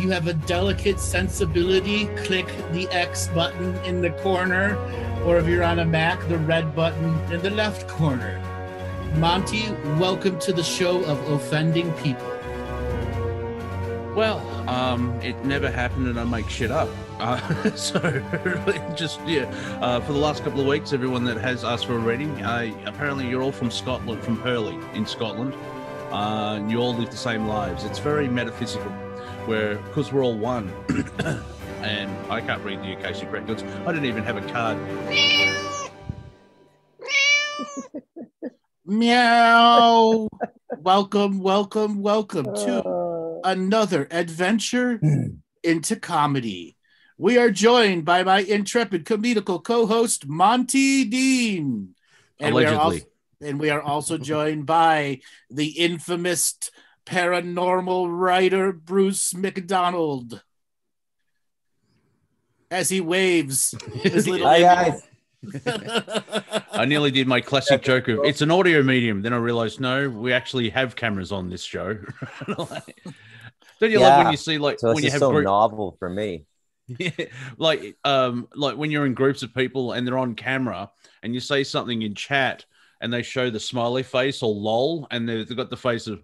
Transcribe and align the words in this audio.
you 0.00 0.10
have 0.10 0.26
a 0.26 0.32
delicate 0.32 0.98
sensibility, 0.98 2.06
click 2.24 2.46
the 2.72 2.88
X 2.88 3.28
button 3.28 3.76
in 3.84 4.00
the 4.00 4.10
corner, 4.22 4.76
or 5.26 5.38
if 5.38 5.46
you're 5.46 5.62
on 5.62 5.80
a 5.80 5.84
Mac, 5.84 6.26
the 6.28 6.38
red 6.38 6.74
button 6.74 7.18
in 7.30 7.42
the 7.42 7.50
left 7.50 7.86
corner. 7.86 8.40
Monty, 9.16 9.70
welcome 9.98 10.38
to 10.38 10.52
the 10.52 10.62
show 10.62 11.04
of 11.04 11.18
offending 11.30 11.92
people. 11.94 12.26
Well, 14.14 14.40
um, 14.68 15.12
it 15.20 15.44
never 15.44 15.70
happened, 15.70 16.08
and 16.08 16.18
I 16.18 16.24
make 16.24 16.48
shit 16.48 16.70
up. 16.70 16.88
Uh, 17.18 17.70
so 17.74 18.00
just 18.96 19.20
yeah, 19.26 19.44
uh, 19.80 20.00
for 20.00 20.12
the 20.12 20.18
last 20.18 20.42
couple 20.42 20.60
of 20.60 20.66
weeks, 20.66 20.92
everyone 20.94 21.24
that 21.24 21.36
has 21.36 21.62
asked 21.62 21.86
for 21.86 21.96
a 21.96 21.98
reading, 21.98 22.30
uh, 22.42 22.72
apparently 22.86 23.28
you're 23.28 23.42
all 23.42 23.52
from 23.52 23.70
Scotland, 23.70 24.22
from 24.22 24.40
Hurley 24.40 24.78
in 24.94 25.04
Scotland. 25.04 25.54
Uh, 26.10 26.60
you 26.66 26.78
all 26.78 26.94
live 26.94 27.10
the 27.10 27.16
same 27.16 27.46
lives. 27.46 27.84
It's 27.84 28.00
very 28.00 28.28
metaphysical, 28.28 28.92
where 29.46 29.76
because 29.76 30.12
we're 30.12 30.24
all 30.24 30.36
one. 30.38 30.72
and 31.82 32.10
I 32.30 32.40
can't 32.40 32.62
read 32.64 32.82
the 32.82 32.92
Akashic 32.92 33.30
records. 33.32 33.62
I 33.86 33.92
didn't 33.92 34.06
even 34.06 34.22
have 34.24 34.36
a 34.36 34.52
card. 34.52 34.78
Meow. 38.86 40.28
welcome, 40.78 41.40
welcome, 41.40 42.02
welcome 42.02 42.46
to 42.46 42.82
Uh, 42.82 43.40
another 43.44 44.08
adventure 44.10 45.00
into 45.62 45.96
comedy. 45.96 46.76
We 47.16 47.38
are 47.38 47.50
joined 47.50 48.04
by 48.04 48.22
my 48.24 48.40
intrepid 48.40 49.04
comedical 49.04 49.62
co-host 49.62 50.26
Monty 50.26 51.04
Dean, 51.04 51.94
and 52.38 52.54
we 52.54 52.64
are 52.64 52.74
Allegedly. 52.74 52.96
also, 52.96 53.06
and 53.42 53.60
we 53.60 53.70
are 53.70 53.82
also 53.82 54.18
joined 54.32 54.66
by 54.66 55.20
the 55.50 55.68
infamous 55.78 56.56
paranormal 57.10 58.06
writer 58.08 58.72
Bruce 58.72 59.34
McDonald. 59.34 60.42
As 62.70 62.88
he 62.88 63.00
waves 63.00 63.74
his 63.94 64.28
little 64.28 64.46
Hi 64.46 64.60
guys. 64.60 65.02
I 66.72 66.84
nearly 66.84 67.10
did 67.10 67.26
my 67.26 67.40
classic 67.40 67.82
joke 67.82 68.08
of 68.08 68.20
it's 68.24 68.42
an 68.42 68.50
audio 68.50 68.82
medium. 68.82 69.22
Then 69.22 69.32
I 69.32 69.38
realized 69.38 69.80
no, 69.80 70.08
we 70.08 70.32
actually 70.32 70.68
have 70.70 70.94
cameras 70.94 71.32
on 71.32 71.50
this 71.50 71.62
show. 71.62 71.98
Don't 72.46 73.90
you 73.90 73.98
love 73.98 74.22
when 74.22 74.30
you 74.30 74.36
see 74.36 74.58
like 74.58 74.78
So 74.78 74.94
when 74.94 75.02
you 75.02 75.10
have 75.10 75.18
so 75.18 75.32
group, 75.32 75.44
novel 75.44 75.96
for 75.98 76.08
me. 76.08 76.44
Yeah, 76.86 77.10
like 77.58 77.96
um 78.04 78.48
like 78.54 78.76
when 78.76 78.90
you're 78.90 79.06
in 79.06 79.14
groups 79.14 79.42
of 79.42 79.52
people 79.52 79.92
and 79.92 80.06
they're 80.06 80.18
on 80.18 80.34
camera 80.34 80.90
and 81.22 81.34
you 81.34 81.40
say 81.40 81.64
something 81.64 82.02
in 82.02 82.14
chat 82.14 82.66
and 83.00 83.12
they 83.12 83.22
show 83.22 83.50
the 83.50 83.60
smiley 83.60 84.02
face 84.02 84.42
or 84.42 84.54
lol 84.54 85.08
and 85.10 85.28
they've 85.28 85.48
they've 85.48 85.56
got 85.56 85.70
the 85.70 85.76
face 85.76 86.06
of 86.06 86.22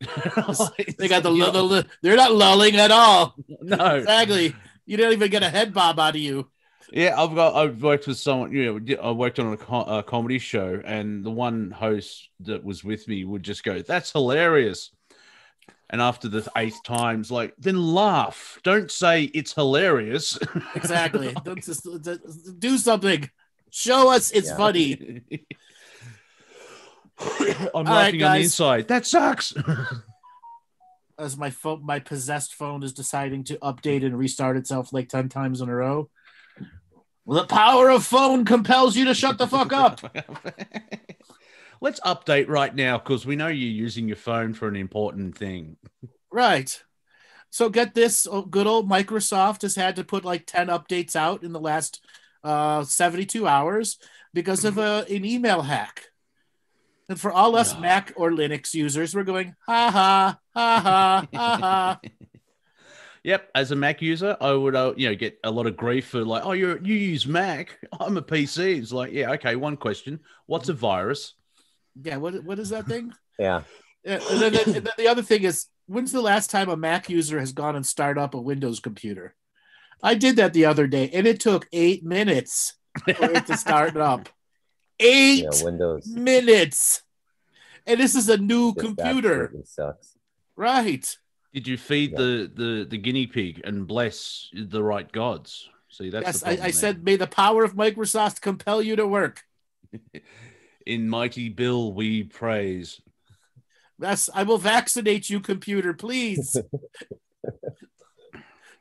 they 0.98 1.08
got 1.08 1.22
the, 1.22 1.30
the, 1.30 1.50
the 1.52 1.86
they're 2.02 2.16
not 2.16 2.32
lulling 2.32 2.76
at 2.76 2.90
all. 2.90 3.34
no 3.62 3.96
Exactly. 3.96 4.54
You 4.86 4.96
don't 4.96 5.12
even 5.12 5.30
get 5.30 5.42
a 5.42 5.48
head 5.48 5.72
bob 5.72 5.98
out 5.98 6.14
of 6.14 6.20
you. 6.20 6.50
Yeah, 6.92 7.20
I've 7.20 7.34
got. 7.34 7.54
I've 7.54 7.82
worked 7.82 8.06
with 8.06 8.18
someone. 8.18 8.52
You 8.52 8.78
know, 8.78 8.96
I 9.02 9.10
worked 9.10 9.38
on 9.40 9.52
a, 9.52 9.56
co- 9.56 9.82
a 9.84 10.02
comedy 10.02 10.38
show, 10.38 10.80
and 10.84 11.24
the 11.24 11.30
one 11.30 11.70
host 11.70 12.28
that 12.40 12.62
was 12.62 12.84
with 12.84 13.08
me 13.08 13.24
would 13.24 13.42
just 13.42 13.64
go, 13.64 13.80
"That's 13.80 14.12
hilarious," 14.12 14.90
and 15.90 16.00
after 16.02 16.28
the 16.28 16.46
eighth 16.56 16.82
times, 16.84 17.30
like, 17.30 17.54
then 17.58 17.82
laugh. 17.94 18.60
Don't 18.62 18.90
say 18.90 19.24
it's 19.24 19.54
hilarious. 19.54 20.38
Exactly. 20.76 21.34
Don't 21.44 21.64
just, 21.64 21.88
just 22.04 22.60
do 22.60 22.76
something. 22.78 23.28
Show 23.70 24.10
us 24.10 24.30
it's 24.30 24.50
Yeah. 24.50 24.56
funny. 24.56 25.22
I'm 27.74 27.84
right, 27.84 27.86
laughing 27.86 28.22
on 28.22 28.36
the 28.36 28.42
inside. 28.44 28.88
That 28.88 29.06
sucks. 29.06 29.54
As 31.18 31.36
my 31.36 31.50
phone, 31.50 31.84
my 31.84 32.00
possessed 32.00 32.54
phone 32.54 32.82
is 32.82 32.92
deciding 32.92 33.44
to 33.44 33.56
update 33.58 34.04
and 34.04 34.18
restart 34.18 34.56
itself 34.56 34.92
like 34.92 35.08
ten 35.08 35.28
times 35.28 35.60
in 35.60 35.68
a 35.68 35.74
row. 35.74 36.10
The 37.26 37.44
power 37.44 37.88
of 37.88 38.04
phone 38.04 38.44
compels 38.44 38.96
you 38.96 39.06
to 39.06 39.14
shut 39.14 39.38
the 39.38 39.46
fuck 39.46 39.72
up. 39.72 40.00
Let's 41.80 42.00
update 42.00 42.48
right 42.48 42.74
now 42.74 42.98
because 42.98 43.24
we 43.24 43.36
know 43.36 43.48
you're 43.48 43.70
using 43.70 44.08
your 44.08 44.16
phone 44.16 44.54
for 44.54 44.68
an 44.68 44.76
important 44.76 45.36
thing. 45.36 45.76
Right. 46.30 46.82
So 47.50 47.68
get 47.68 47.94
this 47.94 48.26
oh, 48.30 48.42
good 48.42 48.66
old 48.66 48.90
Microsoft 48.90 49.62
has 49.62 49.76
had 49.76 49.96
to 49.96 50.04
put 50.04 50.24
like 50.24 50.44
10 50.46 50.66
updates 50.66 51.14
out 51.14 51.44
in 51.44 51.52
the 51.52 51.60
last 51.60 52.04
uh, 52.42 52.84
72 52.84 53.46
hours 53.46 53.98
because 54.32 54.64
of 54.64 54.76
a, 54.76 55.06
an 55.08 55.24
email 55.24 55.62
hack. 55.62 56.06
And 57.08 57.20
for 57.20 57.32
all 57.32 57.56
us 57.56 57.74
No. 57.74 57.80
Mac 57.80 58.12
or 58.16 58.30
Linux 58.30 58.72
users, 58.74 59.14
we're 59.14 59.24
going, 59.24 59.54
ha 59.66 59.90
ha, 59.90 60.38
ha 60.54 60.80
ha, 60.80 61.26
ha 61.32 61.56
ha. 61.60 62.00
Yep, 63.24 63.48
as 63.54 63.70
a 63.70 63.76
Mac 63.76 64.02
user, 64.02 64.36
I 64.38 64.52
would 64.52 64.76
uh, 64.76 64.92
you 64.98 65.08
know 65.08 65.14
get 65.14 65.38
a 65.42 65.50
lot 65.50 65.66
of 65.66 65.78
grief 65.78 66.08
for 66.08 66.22
like, 66.22 66.44
oh, 66.44 66.52
you 66.52 66.78
you 66.82 66.94
use 66.94 67.26
Mac, 67.26 67.78
I'm 67.98 68.18
a 68.18 68.22
PC. 68.22 68.76
It's 68.78 68.92
like, 68.92 69.12
yeah, 69.12 69.30
okay. 69.32 69.56
One 69.56 69.78
question: 69.78 70.20
What's 70.44 70.68
a 70.68 70.74
virus? 70.74 71.32
Yeah, 72.02 72.18
what, 72.18 72.44
what 72.44 72.58
is 72.58 72.68
that 72.70 72.86
thing? 72.86 73.12
Yeah. 73.38 73.62
Yeah, 74.04 74.20
and 74.30 74.40
then, 74.40 74.54
and 74.54 74.86
then 74.86 74.92
the 74.98 75.08
other 75.08 75.22
thing 75.22 75.42
is, 75.42 75.66
when's 75.86 76.12
the 76.12 76.20
last 76.20 76.50
time 76.50 76.68
a 76.68 76.76
Mac 76.76 77.08
user 77.08 77.40
has 77.40 77.52
gone 77.52 77.74
and 77.74 77.84
started 77.84 78.20
up 78.20 78.34
a 78.34 78.40
Windows 78.40 78.78
computer? 78.78 79.34
I 80.02 80.14
did 80.14 80.36
that 80.36 80.52
the 80.52 80.66
other 80.66 80.86
day, 80.86 81.08
and 81.12 81.26
it 81.26 81.40
took 81.40 81.66
eight 81.72 82.04
minutes 82.04 82.74
for 83.02 83.24
it 83.32 83.46
to 83.46 83.56
start 83.56 83.96
up. 83.96 84.28
Eight 85.00 85.44
Yeah. 85.44 85.64
Windows. 85.64 86.06
minutes. 86.06 87.02
And 87.86 88.00
this 88.00 88.14
is 88.14 88.28
a 88.28 88.36
new 88.38 88.72
just 88.74 88.86
computer, 88.86 89.52
Sucks. 89.64 90.16
right? 90.56 91.16
Did 91.52 91.68
you 91.68 91.76
feed 91.76 92.12
Yeah. 92.12 92.18
the, 92.18 92.50
the 92.54 92.86
the 92.90 92.98
guinea 92.98 93.26
pig 93.26 93.60
and 93.64 93.86
bless 93.86 94.48
the 94.54 94.82
right 94.82 95.10
gods? 95.10 95.68
See, 95.90 96.10
that's 96.10 96.26
yes, 96.26 96.40
the 96.40 96.62
I, 96.62 96.66
I 96.66 96.70
said, 96.70 97.04
may 97.04 97.16
the 97.16 97.26
power 97.26 97.62
of 97.62 97.74
Microsoft 97.74 98.40
compel 98.40 98.80
you 98.82 98.96
to 98.96 99.06
work. 99.06 99.42
in 100.86 101.08
mighty 101.08 101.48
Bill 101.50 101.92
we 101.92 102.24
praise. 102.24 103.00
Yes, 104.00 104.28
I 104.34 104.42
will 104.42 104.58
vaccinate 104.58 105.30
you, 105.30 105.40
computer, 105.40 105.92
please. 105.94 106.56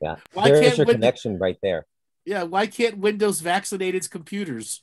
Yeah. 0.02 0.16
Why 0.34 0.50
There's 0.50 0.60
can't 0.66 0.78
your 0.80 0.86
Win- 0.88 0.96
connection 0.98 1.38
right 1.40 1.58
there. 1.64 1.86
yeah, 2.26 2.44
why 2.44 2.68
can't 2.68 2.98
Windows 2.98 3.40
vaccinate 3.40 3.96
its 3.96 4.08
computers? 4.08 4.82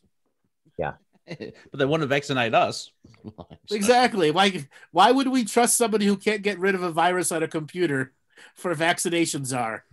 But 1.27 1.79
they 1.79 1.85
want 1.85 2.03
to 2.03 2.07
vaccinate 2.07 2.55
us. 2.55 2.91
Exactly. 3.71 4.31
Why? 4.31 4.67
Why 4.91 5.13
would 5.13 5.29
we 5.29 5.45
trust 5.45 5.77
somebody 5.77 6.07
who 6.07 6.17
can't 6.17 6.43
get 6.43 6.59
rid 6.59 6.75
of 6.75 6.83
a 6.83 6.91
virus 6.91 7.31
on 7.31 7.43
a 7.43 7.49
computer 7.49 8.13
for 8.57 8.75
vaccinations 8.75 9.57
are? 9.57 9.85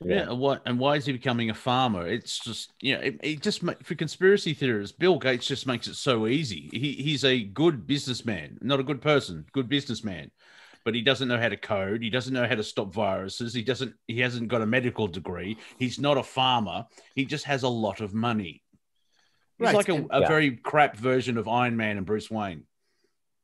Yeah, 0.00 0.30
and 0.30 0.38
what 0.38 0.62
and 0.66 0.78
why 0.78 0.96
is 0.96 1.06
he 1.06 1.12
becoming 1.12 1.50
a 1.50 1.54
farmer? 1.54 2.06
It's 2.06 2.38
just 2.40 2.74
you 2.80 2.94
know, 2.94 3.00
it, 3.00 3.20
it 3.22 3.42
just 3.42 3.62
for 3.82 3.94
conspiracy 3.94 4.52
theorists, 4.52 4.96
Bill 4.96 5.18
Gates 5.18 5.46
just 5.46 5.66
makes 5.66 5.86
it 5.86 5.94
so 5.94 6.26
easy. 6.26 6.68
He 6.72 6.92
he's 6.94 7.24
a 7.24 7.42
good 7.44 7.86
businessman, 7.86 8.58
not 8.60 8.80
a 8.80 8.84
good 8.84 9.00
person, 9.00 9.46
good 9.52 9.68
businessman, 9.68 10.30
but 10.84 10.94
he 10.94 11.00
doesn't 11.02 11.28
know 11.28 11.38
how 11.38 11.48
to 11.48 11.56
code. 11.56 12.02
He 12.02 12.10
doesn't 12.10 12.34
know 12.34 12.46
how 12.46 12.56
to 12.56 12.64
stop 12.64 12.92
viruses. 12.92 13.54
He 13.54 13.62
doesn't. 13.62 13.94
He 14.08 14.20
hasn't 14.20 14.48
got 14.48 14.62
a 14.62 14.66
medical 14.66 15.06
degree. 15.06 15.58
He's 15.78 15.98
not 15.98 16.18
a 16.18 16.22
farmer. 16.22 16.86
He 17.14 17.24
just 17.24 17.44
has 17.44 17.62
a 17.62 17.68
lot 17.68 18.00
of 18.00 18.12
money. 18.14 18.63
He's 19.58 19.66
Right, 19.66 19.74
like 19.74 19.88
a, 19.88 20.06
a 20.10 20.20
Yeah. 20.20 20.28
very 20.28 20.56
crap 20.56 20.96
version 20.96 21.38
of 21.38 21.46
Iron 21.48 21.76
Man 21.76 21.96
and 21.96 22.06
Bruce 22.06 22.30
Wayne. 22.30 22.64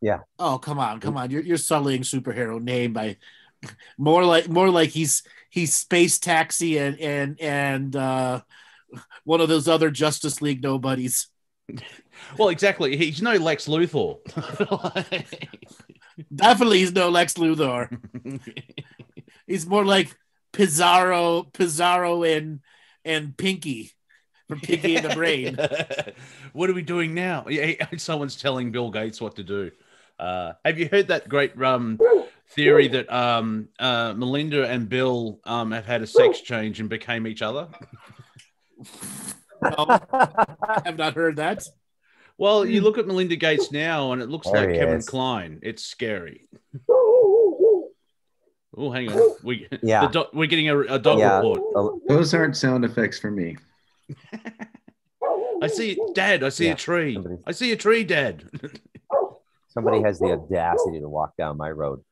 Yeah. 0.01 0.21
Oh, 0.39 0.59
come 0.59 0.79
on, 0.79 0.99
come 1.01 1.17
on! 1.17 1.31
You're 1.31 1.43
you're 1.43 1.57
sullying 1.59 2.03
superhero 2.03 2.61
name 2.61 2.93
by 2.93 3.17
more 3.99 4.25
like 4.25 4.49
more 4.49 4.71
like 4.71 4.91
he's 4.91 5.23
he's 5.51 5.75
space 5.75 6.19
taxi 6.19 6.79
and 6.79 6.99
and 6.99 7.41
and 7.41 7.95
uh, 7.97 8.41
one 9.25 9.41
of 9.41 9.49
those 9.49 9.69
other 9.69 9.91
Justice 9.91 10.41
League 10.43 10.63
nobodies. 10.63 11.29
Well, 12.37 12.51
exactly. 12.51 12.99
He's 12.99 13.23
no 13.23 13.33
Lex 13.37 13.67
Luthor. 13.67 14.19
Definitely, 16.35 16.81
he's 16.81 16.93
no 16.93 17.09
Lex 17.09 17.35
Luthor. 17.35 17.99
He's 19.47 19.67
more 19.67 19.85
like 19.85 20.17
Pizarro, 20.53 21.45
Pizarro 21.45 22.23
and 22.25 22.61
and 23.05 23.37
Pinky 23.37 23.93
from 24.51 24.61
Pinky 24.61 24.97
and 24.97 25.09
the 25.09 25.15
Brain. 25.15 25.57
what 26.53 26.69
are 26.69 26.75
we 26.75 26.83
doing 26.83 27.15
now? 27.15 27.47
Yeah, 27.49 27.75
someone's 27.97 28.37
telling 28.37 28.73
Bill 28.73 28.91
Gates 28.91 29.21
what 29.21 29.37
to 29.37 29.45
do. 29.45 29.71
Uh, 30.19 30.53
have 30.65 30.79
you 30.79 30.89
heard 30.91 31.07
that 31.09 31.29
great 31.29 31.61
um, 31.63 31.99
theory 32.49 32.89
that 32.89 33.11
um, 33.11 33.69
uh, 33.79 34.13
Melinda 34.15 34.69
and 34.69 34.89
Bill 34.89 35.39
um, 35.45 35.71
have 35.71 35.87
had 35.87 36.03
a 36.03 36.07
sex 36.07 36.41
change 36.41 36.81
and 36.81 36.89
became 36.91 37.27
each 37.27 37.41
other? 37.43 37.69
No, 39.63 39.87
I 40.13 40.83
have 40.85 40.99
not 40.99 41.15
heard 41.15 41.37
that. 41.37 41.67
Well, 42.37 42.67
you 42.67 42.81
look 42.81 42.99
at 42.99 43.07
Melinda 43.07 43.37
Gates 43.37 43.71
now, 43.71 44.13
and 44.13 44.21
it 44.21 44.29
looks 44.29 44.47
Oh, 44.49 44.53
like 44.53 44.71
Kevin. 44.75 45.01
Kline. 45.03 45.61
It's 45.63 45.85
scary. 45.85 46.49
Oh, 48.77 48.91
hang 48.91 49.13
on. 49.13 49.37
We 49.43 49.69
Yeah. 49.83 50.07
the 50.07 50.09
do- 50.09 50.29
we're 50.33 50.47
getting 50.47 50.69
a, 50.71 50.79
a 50.81 50.99
dog 50.99 51.19
Yeah. 51.19 51.37
report. 51.37 52.01
Those 52.09 52.33
aren't 52.35 52.57
sound 52.57 52.85
effects 52.85 53.19
for 53.19 53.31
me. 53.31 53.57
I 55.63 55.67
see, 55.67 55.99
Dad. 56.15 56.43
I 56.43 56.49
see 56.49 56.67
Yeah, 56.67 56.73
a 56.73 56.77
tree. 56.77 57.15
somebody- 57.15 57.39
I 57.47 57.53
see 57.53 57.73
a 57.73 57.77
tree, 57.77 58.05
Dad. 58.05 58.45
Somebody 59.69 60.03
has 60.03 60.19
the 60.19 60.33
audacity 60.33 61.01
to 61.01 61.09
walk 61.09 61.37
down 61.37 61.57
my 61.57 61.71
road. 61.71 62.03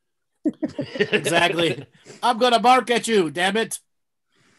exactly. 0.94 1.84
I'm 2.22 2.38
gonna 2.38 2.60
bark 2.60 2.90
at 2.90 3.08
you. 3.08 3.30
Damn 3.30 3.56
it! 3.56 3.78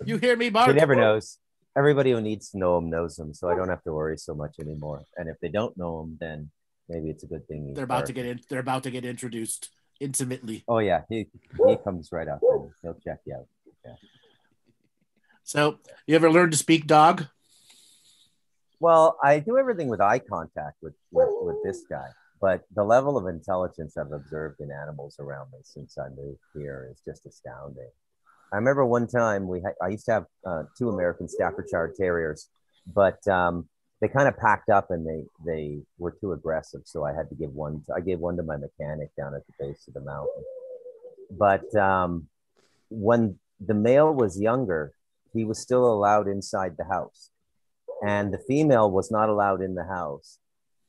You 0.06 0.18
hear 0.18 0.36
me 0.36 0.50
bark? 0.50 0.68
He 0.68 0.74
never 0.74 0.95
knows. 0.95 1.38
Everybody 1.77 2.12
who 2.12 2.19
needs 2.21 2.50
to 2.51 2.57
know 2.57 2.77
him 2.77 2.89
knows 2.89 3.18
him, 3.18 3.33
so 3.33 3.47
I 3.50 3.56
don't 3.56 3.69
have 3.69 3.83
to 3.83 3.94
worry 3.94 4.18
so 4.18 4.33
much 4.36 4.56
anymore. 4.59 5.03
And 5.18 5.30
if 5.30 5.38
they 5.41 5.47
don't 5.50 5.75
know 5.77 6.01
him, 6.01 6.18
then 6.19 6.51
maybe 6.89 7.09
it's 7.09 7.24
a 7.24 7.27
good 7.27 7.47
thing. 7.47 7.74
They're 7.74 7.86
about 7.86 8.06
to 8.07 8.13
get 8.13 8.25
in. 8.25 8.39
They're 8.50 8.59
about 8.59 8.83
to 8.83 8.91
get 8.91 9.06
introduced 9.06 9.69
intimately. 10.00 10.63
Oh 10.68 10.80
yeah, 10.80 11.03
he 11.09 11.27
he 11.68 11.77
comes 11.77 12.09
right 12.12 12.27
up 12.27 12.39
and 12.41 12.69
he'll 12.81 13.00
check 13.06 13.19
you 13.25 13.36
out. 13.36 13.47
So, 15.50 15.80
you 16.06 16.13
ever 16.13 16.31
learned 16.31 16.51
to 16.51 16.60
speak 16.60 16.86
dog? 16.86 17.25
Well, 18.80 19.18
I 19.24 19.40
do 19.40 19.57
everything 19.57 19.88
with 19.88 20.00
eye 20.00 20.19
contact 20.19 20.78
with, 20.84 20.94
with 21.12 21.28
with 21.42 21.56
this 21.63 21.86
guy, 21.90 22.06
but 22.40 22.66
the 22.75 22.84
level 22.84 23.18
of 23.18 23.25
intelligence 23.25 23.98
I've 23.98 24.12
observed 24.12 24.60
in 24.60 24.69
animals 24.72 25.16
around 25.19 25.51
me 25.51 25.57
since 25.63 25.98
I 25.98 26.10
moved 26.10 26.38
here 26.54 26.88
is 26.92 27.01
just 27.04 27.25
astounding. 27.25 27.90
I 28.54 28.57
remember 28.57 28.86
one 28.86 29.07
time 29.07 29.48
we 29.48 29.60
had, 29.62 29.74
I 29.81 29.88
used 29.88 30.06
to 30.06 30.12
have 30.12 30.25
uh, 30.46 30.63
two 30.78 30.90
American 30.90 31.28
Staffordshire 31.28 31.96
Terriers, 31.98 32.48
but 32.86 33.28
um, 33.28 33.68
they 34.01 34.07
kind 34.07 34.28
of 34.28 34.38
packed 34.38 34.69
up 34.69 34.92
and 34.92 35.04
they 35.04 35.24
they 35.48 35.80
were 35.98 36.12
too 36.12 36.34
aggressive, 36.34 36.81
so 36.86 37.06
I 37.06 37.13
had 37.13 37.28
to 37.30 37.36
give 37.36 37.56
one. 37.56 37.81
To, 37.88 37.94
I 37.96 38.01
gave 38.01 38.19
one 38.19 38.38
to 38.38 38.44
my 38.44 38.57
mechanic 38.57 39.10
down 39.18 39.34
at 39.34 39.42
the 39.48 39.66
base 39.66 39.88
of 39.88 39.96
the 39.96 40.01
mountain. 40.01 40.44
But 41.31 41.75
um, 41.75 42.28
when 42.92 43.40
the 43.60 43.74
male 43.74 44.13
was 44.13 44.40
younger, 44.40 44.94
he 45.34 45.46
was 45.46 45.60
still 45.60 45.86
allowed 45.92 46.28
inside 46.28 46.76
the 46.78 46.86
house 46.86 47.30
and 48.06 48.34
the 48.34 48.40
female 48.40 48.90
was 48.90 49.12
not 49.12 49.30
allowed 49.30 49.62
in 49.62 49.76
the 49.76 49.84
house. 49.84 50.38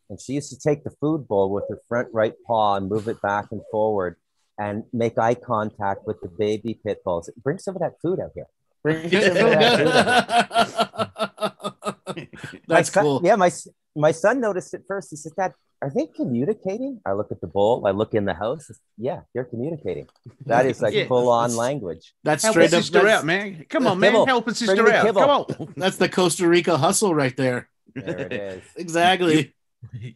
And 0.08 0.20
she 0.20 0.32
used 0.34 0.50
to 0.50 0.58
take 0.58 0.84
the 0.84 0.90
food 1.00 1.26
bowl 1.28 1.50
with 1.52 1.64
her 1.68 1.80
front 1.88 2.08
right 2.12 2.34
paw 2.46 2.76
and 2.76 2.88
move 2.88 3.08
it 3.08 3.20
back 3.22 3.46
and 3.52 3.60
forward 3.70 4.16
and 4.58 4.84
make 4.92 5.18
eye 5.18 5.34
contact 5.34 6.06
with 6.06 6.20
the 6.20 6.28
baby 6.28 6.78
pit 6.84 7.02
bulls. 7.04 7.30
Bring 7.42 7.58
some 7.58 7.76
of 7.76 7.80
that 7.80 7.94
food 8.02 8.20
out 8.20 8.32
here. 8.34 8.46
Bring 8.82 9.08
some 9.10 9.20
of 9.20 9.34
that 9.34 9.78
food 9.78 9.88
out 9.88 12.16
here. 12.16 12.28
My 12.68 12.76
That's 12.76 12.92
son- 12.92 13.04
cool. 13.04 13.20
Yeah, 13.24 13.36
my 13.36 13.46
s- 13.46 13.68
my 13.96 14.12
son 14.12 14.40
noticed 14.40 14.74
it 14.74 14.82
first. 14.86 15.10
He 15.10 15.16
said, 15.16 15.32
"Dad, 15.36 15.54
are 15.82 15.90
they 15.94 16.06
communicating?" 16.06 17.00
I 17.04 17.12
look 17.12 17.30
at 17.32 17.40
the 17.40 17.46
bowl. 17.46 17.86
I 17.86 17.90
look 17.90 18.14
in 18.14 18.24
the 18.24 18.34
house. 18.34 18.70
Yeah, 18.96 19.22
they're 19.34 19.44
communicating. 19.44 20.06
That 20.46 20.66
is 20.66 20.80
like 20.80 20.94
Yeah. 20.94 21.06
full 21.06 21.28
on 21.28 21.56
language. 21.56 22.14
That's 22.24 22.42
Help 22.42 22.56
a 22.56 22.68
straight 22.68 22.74
up. 22.74 22.82
sister 22.82 23.08
out, 23.08 23.24
man. 23.24 23.66
Come 23.68 23.86
on, 23.86 23.98
man. 23.98 24.12
kibble. 24.12 24.26
Help 24.26 24.48
us 24.48 24.58
Bring 24.62 24.76
sister 24.76 24.92
out. 24.92 25.04
kibble. 25.06 25.20
Come 25.20 25.30
on. 25.68 25.74
that's 25.76 25.96
the 25.96 26.08
Costa 26.08 26.48
Rica 26.48 26.76
hustle 26.78 27.14
right 27.14 27.36
there. 27.36 27.68
There 27.94 28.18
it 28.18 28.32
is. 28.32 28.62
Exactly. 28.76 29.54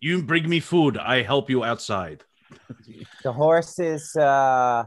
You 0.00 0.22
bring 0.22 0.48
me 0.48 0.60
food. 0.60 0.98
I 0.98 1.22
help 1.22 1.48
you 1.50 1.64
outside. 1.64 2.22
The 3.22 3.32
horse 3.32 3.78
is 3.78 4.14
uh 4.14 4.84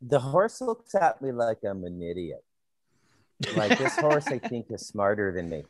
the 0.00 0.18
horse 0.18 0.60
looks 0.62 0.94
at 0.94 1.20
me 1.20 1.30
like 1.32 1.58
I'm 1.64 1.84
an 1.84 2.00
idiot. 2.02 2.42
Like 3.54 3.78
this 3.78 3.96
horse, 3.96 4.26
I 4.28 4.38
think, 4.38 4.66
is 4.70 4.86
smarter 4.86 5.32
than 5.32 5.48
me. 5.50 5.64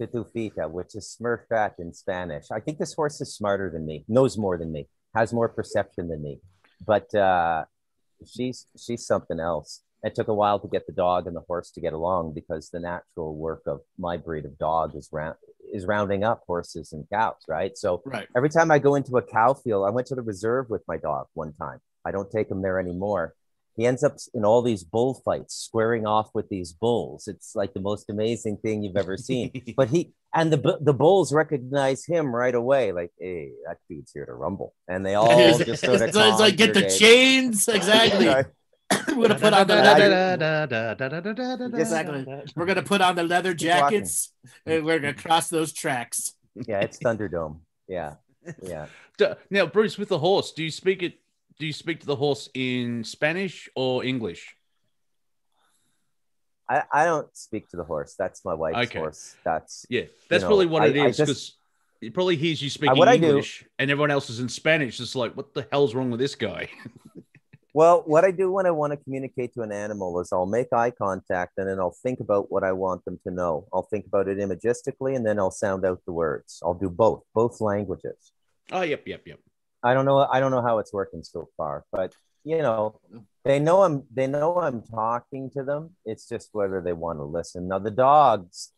Pitufita, 0.00 0.70
which 0.70 0.94
is 0.94 1.16
Smurfette 1.20 1.78
in 1.78 1.92
Spanish. 1.92 2.46
I 2.50 2.60
think 2.60 2.78
this 2.78 2.94
horse 2.94 3.20
is 3.20 3.34
smarter 3.34 3.70
than 3.70 3.84
me, 3.84 4.04
knows 4.08 4.38
more 4.38 4.56
than 4.56 4.72
me, 4.72 4.88
has 5.14 5.32
more 5.32 5.48
perception 5.48 6.08
than 6.08 6.22
me. 6.22 6.40
But 6.86 7.14
uh 7.14 7.64
she's 8.26 8.66
she's 8.78 9.06
something 9.06 9.40
else. 9.40 9.82
It 10.02 10.14
took 10.14 10.28
a 10.28 10.34
while 10.34 10.58
to 10.60 10.68
get 10.68 10.86
the 10.86 10.94
dog 10.94 11.26
and 11.26 11.36
the 11.36 11.42
horse 11.42 11.70
to 11.72 11.80
get 11.80 11.92
along 11.92 12.32
because 12.32 12.70
the 12.70 12.80
natural 12.80 13.34
work 13.36 13.62
of 13.66 13.80
my 13.98 14.16
breed 14.16 14.46
of 14.46 14.56
dog 14.58 14.96
is 14.96 15.08
round 15.12 15.36
is 15.72 15.84
rounding 15.84 16.24
up 16.24 16.42
horses 16.46 16.92
and 16.92 17.08
cows, 17.10 17.42
right? 17.48 17.76
So 17.76 18.02
Right. 18.04 18.26
every 18.36 18.48
time 18.48 18.70
I 18.70 18.78
go 18.78 18.94
into 18.94 19.16
a 19.18 19.22
cow 19.22 19.54
field, 19.54 19.86
I 19.86 19.90
went 19.90 20.06
to 20.08 20.14
the 20.14 20.22
reserve 20.22 20.70
with 20.70 20.82
my 20.88 20.96
dog 20.96 21.26
one 21.34 21.52
time. 21.52 21.80
I 22.04 22.10
don't 22.12 22.30
take 22.30 22.50
him 22.50 22.62
there 22.62 22.80
anymore. 22.80 23.34
He 23.80 23.86
ends 23.86 24.04
up 24.04 24.16
in 24.34 24.44
all 24.44 24.60
these 24.60 24.84
bullfights, 24.84 25.54
squaring 25.54 26.06
off 26.06 26.28
with 26.34 26.50
these 26.50 26.70
bulls. 26.70 27.26
It's 27.26 27.56
like 27.56 27.72
the 27.72 27.80
most 27.80 28.10
amazing 28.10 28.58
thing 28.58 28.82
you've 28.82 28.98
ever 28.98 29.16
seen. 29.16 29.50
but 29.76 29.88
he 29.88 30.12
and 30.34 30.52
the 30.52 30.76
the 30.82 30.92
bulls 30.92 31.32
recognize 31.32 32.04
him 32.04 32.34
right 32.34 32.54
away, 32.54 32.92
like, 32.92 33.10
"Hey, 33.18 33.52
that 33.66 33.78
dude's 33.88 34.12
here 34.12 34.26
to 34.26 34.34
rumble," 34.34 34.74
and 34.86 35.06
they 35.06 35.14
all 35.14 35.56
just 35.56 35.82
sort 35.86 36.02
of 36.02 36.08
it's 36.08 36.14
like 36.14 36.58
get 36.58 36.74
the 36.74 36.82
congregate. 36.82 36.98
chains. 37.00 37.68
Exactly. 37.68 38.28
Right. 38.92 39.16
We're 39.16 39.28
gonna 39.28 39.38
put 39.38 39.54
on 39.54 39.66
the 39.66 39.76
leather. 39.76 40.34
Exactly. 40.34 41.80
Exactly. 41.80 42.52
We're 42.56 42.66
gonna 42.66 42.82
put 42.82 43.00
on 43.00 43.14
the 43.16 43.22
leather 43.22 43.54
Keep 43.54 43.70
walking. 43.70 43.98
jackets 44.00 44.32
and 44.66 44.84
we're 44.84 44.98
gonna 44.98 45.14
cross 45.14 45.48
those 45.48 45.72
tracks. 45.72 46.34
Yeah, 46.54 46.80
it's 46.80 46.98
Thunderdome. 46.98 47.60
Yeah, 47.88 48.16
yeah. 48.62 48.86
Now, 49.48 49.66
Bruce, 49.66 49.96
with 49.96 50.08
the 50.08 50.18
horse, 50.18 50.52
do 50.52 50.64
you 50.64 50.70
speak 50.70 51.02
it? 51.02 51.19
Do 51.60 51.66
you 51.66 51.74
speak 51.74 52.00
to 52.00 52.06
the 52.06 52.16
horse 52.16 52.48
in 52.54 53.04
Spanish 53.04 53.68
or 53.76 54.02
English? 54.02 54.56
I, 56.66 56.84
I 56.90 57.04
don't 57.04 57.28
speak 57.36 57.68
to 57.70 57.76
the 57.76 57.84
horse. 57.84 58.14
That's 58.18 58.42
my 58.46 58.54
wife's 58.54 58.88
Okay. 58.88 58.98
horse. 58.98 59.36
That's 59.44 59.84
Yeah, 59.90 60.04
that's 60.30 60.40
know, 60.42 60.48
probably 60.48 60.66
what 60.66 60.82
I- 60.84 60.86
it 60.86 60.96
is 60.96 61.18
because 61.18 61.58
it 62.00 62.14
probably 62.14 62.36
hears 62.36 62.62
you 62.62 62.70
speaking 62.70 62.96
I 63.02 63.18
do- 63.18 63.26
English 63.26 63.66
and 63.78 63.90
everyone 63.90 64.10
else 64.10 64.30
is 64.30 64.40
in 64.40 64.48
Spanish. 64.48 64.98
It's 65.00 65.14
like, 65.14 65.36
what 65.36 65.52
the 65.52 65.66
hell's 65.70 65.94
wrong 65.94 66.10
with 66.10 66.18
this 66.20 66.34
guy? 66.34 66.68
Well, 67.72 68.02
what 68.04 68.24
I 68.24 68.32
do 68.32 68.50
when 68.50 68.66
I 68.66 68.72
want 68.72 68.92
to 68.94 68.96
communicate 68.96 69.54
to 69.54 69.62
an 69.62 69.70
animal 69.70 70.18
is 70.18 70.32
I'll 70.32 70.44
make 70.44 70.72
eye 70.72 70.90
contact 70.90 71.52
and 71.56 71.68
then 71.68 71.78
I'll 71.78 71.94
think 72.02 72.18
about 72.18 72.50
what 72.50 72.64
I 72.64 72.72
want 72.72 73.04
them 73.04 73.20
to 73.24 73.30
know. 73.32 73.68
I'll 73.72 73.84
think 73.92 74.06
about 74.06 74.26
it 74.26 74.38
imagistically 74.38 75.14
and 75.14 75.24
then 75.24 75.38
I'll 75.38 75.52
sound 75.52 75.84
out 75.84 76.00
the 76.04 76.10
words. 76.12 76.58
I'll 76.64 76.74
do 76.74 76.90
both, 76.90 77.22
both 77.32 77.60
languages. 77.60 78.32
Oh, 78.72 78.80
yep, 78.82 79.06
yep, 79.06 79.22
yep. 79.24 79.38
I 79.82 79.94
don't 79.94 80.04
know. 80.04 80.18
I 80.18 80.40
don't 80.40 80.50
know 80.50 80.62
how 80.62 80.78
it's 80.78 80.92
working 80.92 81.22
so 81.22 81.48
far, 81.56 81.84
but 81.90 82.14
you 82.44 82.58
know, 82.58 83.00
they 83.44 83.58
know 83.58 83.82
I'm. 83.82 84.04
They 84.12 84.26
know 84.26 84.56
I'm 84.56 84.82
talking 84.82 85.50
to 85.50 85.62
them. 85.62 85.90
It's 86.04 86.28
just 86.28 86.50
whether 86.52 86.80
they 86.80 86.92
want 86.92 87.18
to 87.18 87.24
listen. 87.24 87.68
Now 87.68 87.78
the 87.78 87.90
dogs, 87.90 88.72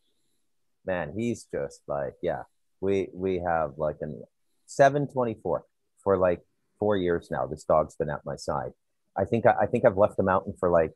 man, 0.87 1.13
he's 1.17 1.45
just 1.53 1.83
like, 1.87 2.15
yeah. 2.23 2.43
We 2.81 3.09
we 3.15 3.39
have 3.39 3.75
like 3.79 3.97
an 4.01 4.23
seven 4.67 5.07
twenty 5.07 5.37
four 5.43 5.65
for 6.03 6.17
like 6.17 6.41
four 6.79 6.97
years 6.97 7.29
now. 7.31 7.47
This 7.47 7.65
dog's 7.65 7.95
been 7.95 8.11
at 8.11 8.25
my 8.25 8.37
side. 8.37 8.73
I 9.17 9.25
think 9.25 9.47
I, 9.47 9.55
I 9.63 9.67
think 9.67 9.85
I've 9.85 9.99
left 9.99 10.17
the 10.17 10.23
mountain 10.23 10.55
for 10.59 10.69
like 10.69 10.93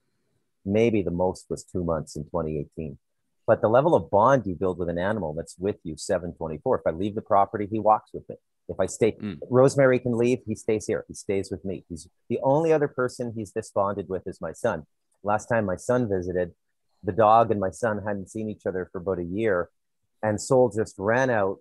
maybe 0.65 1.03
the 1.03 1.11
most 1.11 1.47
was 1.49 1.65
two 1.65 1.85
months 1.85 2.17
in 2.17 2.25
2018. 2.25 2.99
But 3.47 3.61
the 3.61 3.69
level 3.69 3.95
of 3.95 4.11
bond 4.11 4.45
you 4.47 4.57
build 4.57 4.79
with 4.79 4.89
an 4.89 4.99
animal 4.99 5.33
that's 5.33 5.57
with 5.59 5.77
you 5.85 5.97
724. 5.97 6.81
If 6.81 6.87
I 6.87 6.91
leave 6.91 7.15
the 7.15 7.23
property, 7.23 7.69
he 7.71 7.79
walks 7.79 8.11
with 8.13 8.29
me. 8.29 8.37
If 8.69 8.81
I 8.81 8.87
stay, 8.87 9.13
Mm. 9.13 9.39
Rosemary 9.49 9.99
can 10.01 10.17
leave, 10.17 10.41
he 10.47 10.55
stays 10.55 10.87
here. 10.87 11.05
He 11.09 11.15
stays 11.15 11.51
with 11.51 11.65
me. 11.65 11.85
He's 11.89 12.09
the 12.29 12.41
only 12.43 12.73
other 12.73 12.89
person 12.89 13.33
he's 13.37 13.53
this 13.53 13.71
bonded 13.71 14.09
with 14.09 14.27
is 14.27 14.41
my 14.41 14.53
son. 14.53 14.87
Last 15.23 15.47
time 15.47 15.65
my 15.65 15.77
son 15.77 16.09
visited, 16.09 16.53
the 17.03 17.13
dog 17.13 17.51
and 17.51 17.61
my 17.61 17.71
son 17.71 18.03
hadn't 18.05 18.29
seen 18.31 18.49
each 18.51 18.67
other 18.67 18.89
for 18.91 18.99
about 18.99 19.19
a 19.21 19.25
year, 19.25 19.71
and 20.23 20.41
Soul 20.41 20.71
just 20.71 20.97
ran 20.99 21.31
out, 21.31 21.59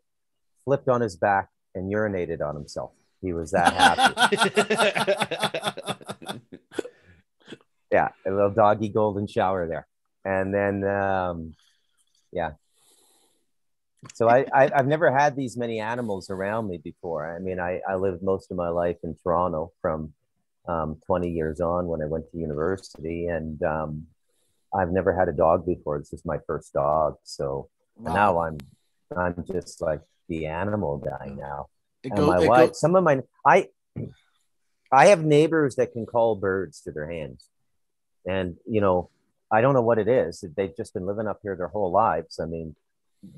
flipped 0.63 0.89
on 0.89 1.01
his 1.01 1.15
back, 1.15 1.49
and 1.75 1.91
urinated 1.91 2.41
on 2.41 2.55
himself. 2.55 2.91
He 3.21 3.33
was 3.33 3.51
that 3.51 3.73
happy. 3.73 4.37
yeah, 7.91 8.09
a 8.25 8.31
little 8.31 8.51
doggy 8.51 8.89
golden 8.89 9.27
shower 9.27 9.67
there, 9.67 9.87
and 10.23 10.53
then 10.53 10.83
um, 10.83 11.55
yeah. 12.31 12.51
So 14.13 14.29
I, 14.29 14.45
I 14.53 14.71
I've 14.75 14.87
never 14.87 15.11
had 15.11 15.35
these 15.35 15.57
many 15.57 15.79
animals 15.79 16.29
around 16.29 16.67
me 16.67 16.77
before. 16.77 17.35
I 17.35 17.39
mean, 17.39 17.59
I 17.59 17.81
I 17.87 17.95
lived 17.95 18.23
most 18.23 18.51
of 18.51 18.57
my 18.57 18.69
life 18.69 18.97
in 19.03 19.15
Toronto 19.21 19.71
from 19.81 20.13
um, 20.67 20.97
20 21.05 21.29
years 21.29 21.59
on 21.61 21.87
when 21.87 22.01
I 22.01 22.05
went 22.05 22.29
to 22.31 22.37
university, 22.37 23.27
and 23.27 23.61
um, 23.63 24.07
I've 24.73 24.91
never 24.91 25.13
had 25.17 25.29
a 25.29 25.33
dog 25.33 25.65
before. 25.65 25.99
This 25.99 26.13
is 26.13 26.25
my 26.25 26.37
first 26.47 26.73
dog, 26.73 27.17
so 27.23 27.69
Wow. 27.97 28.13
now 28.13 28.39
I'm 28.41 28.57
I'm 29.15 29.45
just 29.49 29.81
like 29.81 30.01
the 30.27 30.47
animal 30.47 30.97
guy 30.97 31.31
now 31.37 31.67
It 32.03 32.09
and 32.09 32.19
go- 32.19 32.27
my 32.27 32.37
it 32.39 32.41
go- 32.41 32.47
wife. 32.49 32.75
Some 32.75 32.95
of 32.95 33.03
my 33.03 33.21
I 33.45 33.69
I 34.91 35.07
have 35.07 35.23
neighbors 35.23 35.75
that 35.75 35.93
can 35.93 36.05
call 36.05 36.35
birds 36.35 36.81
to 36.81 36.91
their 36.91 37.09
hands, 37.09 37.47
and 38.25 38.57
you 38.65 38.81
know 38.81 39.09
I 39.51 39.61
don't 39.61 39.73
know 39.73 39.81
what 39.81 39.97
it 39.99 40.07
is. 40.07 40.43
They've 40.57 40.75
just 40.75 40.93
been 40.93 41.05
living 41.05 41.27
up 41.27 41.39
here 41.41 41.55
their 41.55 41.67
whole 41.69 41.91
lives. 41.91 42.39
I 42.39 42.45
mean, 42.45 42.75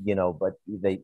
you 0.04 0.16
know, 0.16 0.34
but 0.34 0.54
they 0.68 1.02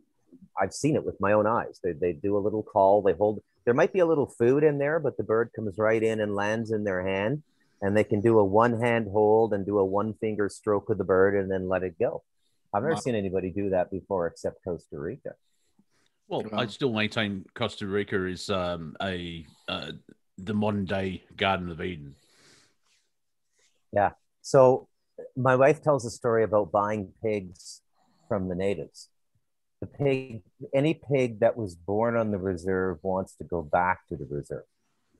I've 0.59 0.73
seen 0.73 0.95
it 0.95 1.05
with 1.05 1.19
my 1.19 1.33
own 1.33 1.47
eyes. 1.47 1.79
They 1.83 1.93
they 1.93 2.13
do 2.13 2.37
a 2.37 2.39
little 2.39 2.63
call. 2.63 3.01
They 3.01 3.13
hold. 3.13 3.41
There 3.65 3.73
might 3.73 3.93
be 3.93 3.99
a 3.99 4.05
little 4.05 4.27
food 4.27 4.63
in 4.63 4.77
there, 4.77 4.99
but 4.99 5.17
the 5.17 5.23
bird 5.23 5.51
comes 5.55 5.77
right 5.77 6.01
in 6.01 6.19
and 6.19 6.35
lands 6.35 6.71
in 6.71 6.83
their 6.83 7.07
hand, 7.07 7.43
and 7.81 7.95
they 7.95 8.03
can 8.03 8.21
do 8.21 8.39
a 8.39 8.43
one 8.43 8.79
hand 8.79 9.07
hold 9.11 9.53
and 9.53 9.65
do 9.65 9.79
a 9.79 9.85
one 9.85 10.13
finger 10.15 10.49
stroke 10.49 10.89
of 10.89 10.97
the 10.97 11.03
bird 11.03 11.35
and 11.35 11.49
then 11.49 11.69
let 11.69 11.83
it 11.83 11.97
go. 11.97 12.23
I've 12.73 12.83
never 12.83 12.95
Wow. 12.95 13.01
seen 13.01 13.15
anybody 13.15 13.51
do 13.51 13.69
that 13.69 13.91
before 13.91 14.27
except 14.27 14.63
Costa 14.63 14.99
Rica. 14.99 15.35
Well, 16.27 16.43
I 16.53 16.65
still 16.65 16.91
maintain 16.91 17.45
Costa 17.53 17.85
Rica 17.85 18.25
is 18.25 18.49
um, 18.49 18.95
a 19.01 19.45
uh, 19.67 19.91
the 20.37 20.53
modern 20.53 20.85
day 20.85 21.23
Garden 21.35 21.69
of 21.69 21.81
Eden. 21.81 22.15
Yeah. 23.91 24.11
So 24.41 24.87
my 25.35 25.55
wife 25.55 25.81
tells 25.83 26.05
a 26.05 26.09
story 26.09 26.43
about 26.43 26.71
buying 26.71 27.13
pigs 27.21 27.82
from 28.33 28.49
the 28.49 28.55
natives. 28.55 29.09
The 29.79 29.85
pig, 29.85 30.41
any 30.73 30.99
pig 31.11 31.41
that 31.41 31.55
was 31.55 31.75
born 31.75 32.17
on 32.17 32.31
the 32.31 32.39
reserve 32.39 32.97
wants 33.03 33.35
to 33.35 33.43
go 33.43 33.61
back 33.61 33.99
to 34.09 34.15
the 34.15 34.25
reserve. 34.27 34.63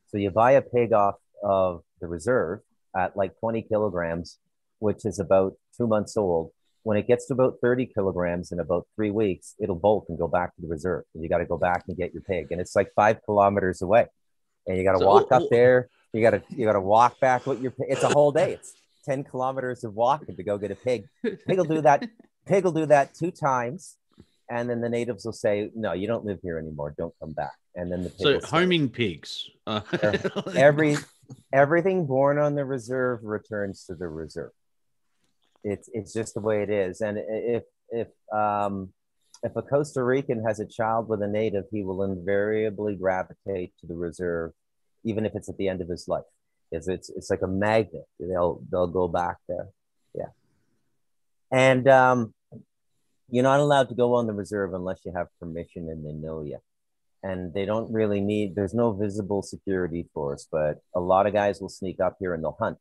So 0.08 0.18
you 0.18 0.32
buy 0.32 0.54
a 0.54 0.64
pig 0.64 0.94
off 0.94 1.16
of 1.44 1.84
the 2.02 2.08
reserve 2.08 2.62
at 2.98 3.16
like 3.16 3.38
20 3.40 3.62
kilograms, 3.64 4.40
which 4.80 5.06
is 5.06 5.20
about 5.20 5.54
two 5.78 5.86
months 5.86 6.18
old. 6.18 6.50
When 6.82 6.98
it 6.98 7.08
gets 7.08 7.28
to 7.28 7.34
about 7.36 7.58
30 7.62 7.86
kilograms 7.86 8.52
in 8.52 8.60
about 8.60 8.88
three 8.96 9.12
weeks, 9.12 9.54
it'll 9.60 9.76
bolt 9.76 10.06
and 10.10 10.18
go 10.18 10.28
back 10.28 10.56
to 10.56 10.62
the 10.64 10.68
reserve. 10.68 11.04
And 11.14 11.22
you 11.22 11.30
got 11.30 11.38
to 11.38 11.46
go 11.46 11.58
back 11.60 11.84
and 11.88 11.96
get 11.96 12.14
your 12.14 12.24
pig. 12.24 12.48
And 12.52 12.60
it's 12.60 12.76
like 12.76 12.90
five 12.96 13.20
kilometers 13.26 13.84
away. 13.84 14.08
And 14.66 14.76
you 14.76 14.84
got 14.84 14.94
to 14.94 15.00
So- 15.00 15.06
walk 15.06 15.32
up 15.32 15.44
there. 15.52 15.88
You 16.14 16.22
got 16.22 16.32
to 16.32 16.42
you 16.50 16.66
got 16.66 16.74
to 16.74 16.82
walk 16.82 17.20
back 17.20 17.46
with 17.46 17.62
your 17.62 17.72
pig. 17.72 17.88
It's 17.90 18.04
a 18.04 18.10
whole 18.10 18.32
day. 18.32 18.54
It's 18.54 18.74
10 19.06 19.24
kilometers 19.24 19.84
of 19.84 19.94
walking 19.94 20.36
to 20.36 20.44
go 20.44 20.58
get 20.58 20.72
a 20.72 20.76
pig. 20.76 21.06
Pig 21.24 21.58
will 21.58 21.66
do 21.66 21.82
that. 21.82 22.08
Pig 22.46 22.64
will 22.64 22.72
do 22.72 22.86
that 22.88 23.14
two 23.14 23.32
times. 23.32 23.98
And 24.50 24.70
then 24.70 24.82
the 24.82 24.90
natives 24.90 25.26
will 25.26 25.32
say, 25.34 25.72
no, 25.74 25.94
you 25.94 26.06
don't 26.06 26.26
live 26.26 26.40
here 26.44 26.60
anymore. 26.60 26.94
Don't 26.98 27.14
come 27.20 27.32
back. 27.32 27.54
And 27.76 27.92
then 27.92 28.04
the 28.04 28.10
pig 28.10 28.20
So 28.20 28.34
will 28.34 28.42
stay. 28.42 28.50
homing 28.58 28.90
pigs. 28.90 29.50
Uh, 29.66 29.82
every 30.56 30.98
everything 31.54 32.06
born 32.06 32.38
on 32.38 32.54
the 32.56 32.66
reserve 32.66 33.22
returns 33.24 33.86
to 33.86 33.96
the 33.96 34.08
reserve. 34.08 34.52
It's 35.64 35.90
it's 35.94 36.12
just 36.14 36.34
the 36.34 36.42
way 36.42 36.62
it 36.62 36.70
is. 36.70 37.02
And 37.02 37.18
if 37.18 37.64
if 37.90 38.10
um, 38.32 38.90
if 39.44 39.56
a 39.56 39.62
Costa 39.62 40.04
Rican 40.04 40.44
has 40.46 40.60
a 40.60 40.66
child 40.66 41.08
with 41.08 41.22
a 41.24 41.28
native, 41.28 41.66
he 41.72 41.84
will 41.84 42.04
invariably 42.04 42.96
gravitate 42.96 43.74
to 43.80 43.88
the 43.88 43.96
reserve, 43.96 44.52
even 45.04 45.26
if 45.26 45.34
it's 45.36 45.50
at 45.50 45.58
the 45.58 45.70
end 45.70 45.82
of 45.82 45.88
his 45.88 46.08
life. 46.08 46.24
It's 46.72 46.88
it's, 46.88 47.10
it's 47.10 47.30
like 47.30 47.42
a 47.42 47.48
magnet. 47.48 48.06
They'll 48.20 48.62
they'll 48.70 48.88
go 48.88 49.08
back 49.08 49.38
there. 49.48 49.70
Yeah. 50.14 50.28
And 51.54 51.88
um, 51.88 52.34
you're 53.30 53.44
not 53.44 53.60
allowed 53.60 53.90
to 53.90 53.96
go 53.96 54.16
on 54.16 54.26
the 54.26 54.34
reserve 54.34 54.74
unless 54.74 55.02
you 55.06 55.14
have 55.16 55.28
permission 55.40 55.88
and 55.88 56.04
they 56.04 56.12
know 56.12 56.42
you. 56.42 56.58
And 57.22 57.54
they 57.54 57.66
don't 57.66 57.94
really 57.94 58.20
need 58.20 58.56
there's 58.56 58.74
no 58.74 58.92
visible 58.92 59.42
security 59.44 60.10
force 60.14 60.46
but 60.52 60.82
a 60.94 61.00
lot 61.00 61.26
of 61.26 61.32
guys 61.32 61.62
will 61.62 61.70
sneak 61.70 62.02
up 62.02 62.18
here 62.20 62.34
and 62.34 62.44
they'll 62.44 62.58
hunt. 62.60 62.80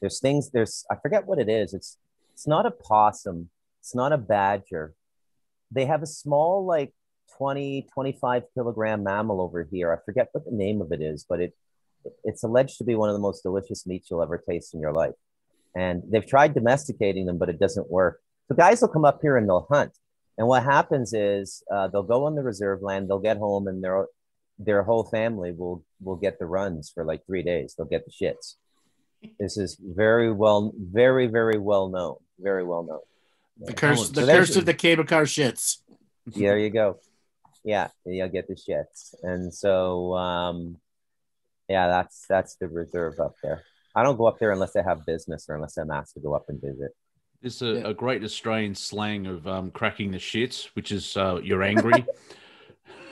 There's 0.00 0.20
things 0.20 0.50
there's 0.50 0.84
i 0.90 0.96
forget 0.96 1.26
what 1.26 1.38
it 1.38 1.48
is. 1.48 1.72
It's 1.72 1.96
it's 2.34 2.46
not 2.46 2.66
a 2.66 2.70
possum. 2.70 3.50
It's 3.80 3.94
not 3.94 4.12
a 4.12 4.18
badger. 4.18 4.94
They 5.70 5.86
have 5.86 6.02
a 6.02 6.06
small 6.06 6.66
like 6.66 6.92
20 7.38 7.86
25 7.94 8.42
kilogram 8.52 9.04
mammal 9.04 9.40
over 9.40 9.66
here. 9.70 9.92
I 9.92 10.04
forget 10.04 10.28
what 10.32 10.44
the 10.44 10.56
name 10.56 10.82
of 10.82 10.90
it 10.90 11.00
is 11.00 11.24
but 11.26 11.40
it 11.40 11.54
it's 12.24 12.42
alleged 12.42 12.78
to 12.78 12.84
be 12.84 12.96
one 12.96 13.08
of 13.08 13.14
the 13.14 13.20
most 13.20 13.42
delicious 13.42 13.86
meats 13.86 14.08
you'll 14.10 14.22
ever 14.22 14.38
taste 14.38 14.74
in 14.74 14.80
your 14.80 14.92
life 14.92 15.14
and 15.76 16.02
they've 16.10 16.26
tried 16.26 16.54
domesticating 16.54 17.26
them 17.26 17.38
but 17.38 17.48
it 17.48 17.58
doesn't 17.58 17.90
work 17.90 18.20
so 18.48 18.54
guys 18.54 18.80
will 18.80 18.88
come 18.88 19.04
up 19.04 19.20
here 19.22 19.36
and 19.36 19.48
they'll 19.48 19.66
hunt 19.70 19.92
and 20.38 20.46
what 20.46 20.62
happens 20.62 21.12
is 21.12 21.64
uh, 21.70 21.88
they'll 21.88 22.04
go 22.04 22.26
on 22.26 22.36
the 22.36 22.42
reserve 22.42 22.80
land, 22.80 23.10
they'll 23.10 23.18
get 23.18 23.38
home, 23.38 23.66
and 23.66 23.82
their 23.82 24.06
their 24.60 24.84
whole 24.84 25.02
family 25.04 25.50
will 25.50 25.84
will 26.00 26.16
get 26.16 26.38
the 26.38 26.46
runs 26.46 26.90
for 26.94 27.04
like 27.04 27.26
three 27.26 27.42
days. 27.42 27.74
They'll 27.76 27.88
get 27.88 28.04
the 28.06 28.12
shits. 28.12 28.54
This 29.40 29.58
is 29.58 29.76
very 29.82 30.32
well, 30.32 30.72
very 30.78 31.26
very 31.26 31.58
well 31.58 31.88
known, 31.88 32.16
very 32.38 32.62
well 32.62 32.84
known. 32.84 33.00
The 33.60 33.72
curse, 33.72 34.10
the 34.10 34.20
there's- 34.20 34.48
curse 34.50 34.56
of 34.56 34.64
the 34.64 34.74
cable 34.74 35.04
car 35.04 35.24
shits. 35.24 35.78
there 36.26 36.56
you 36.56 36.70
go. 36.70 37.00
Yeah, 37.64 37.88
you'll 38.06 38.28
get 38.28 38.46
the 38.46 38.54
shits, 38.54 39.14
and 39.24 39.52
so 39.52 40.14
um, 40.14 40.76
yeah, 41.68 41.88
that's 41.88 42.26
that's 42.28 42.54
the 42.60 42.68
reserve 42.68 43.18
up 43.18 43.34
there. 43.42 43.64
I 43.98 44.02
don't 44.04 44.16
go 44.16 44.26
up 44.26 44.38
there 44.38 44.52
unless 44.52 44.74
I 44.76 44.82
have 44.82 45.04
business 45.06 45.46
or 45.48 45.56
unless 45.56 45.76
I'm 45.76 45.90
asked 45.90 46.14
to 46.14 46.20
go 46.20 46.34
up 46.34 46.44
and 46.48 46.60
visit. 46.60 46.90
There's 47.42 47.62
a, 47.62 47.66
Yeah. 47.66 47.88
a 47.88 47.94
great 47.94 48.22
Australian 48.24 48.74
slang 48.74 49.26
of 49.26 49.46
um, 49.46 49.70
cracking 49.70 50.10
the 50.10 50.18
shits, 50.18 50.66
which 50.74 50.92
is 50.92 51.16
uh, 51.16 51.40
you're 51.42 51.62
angry. 51.62 52.04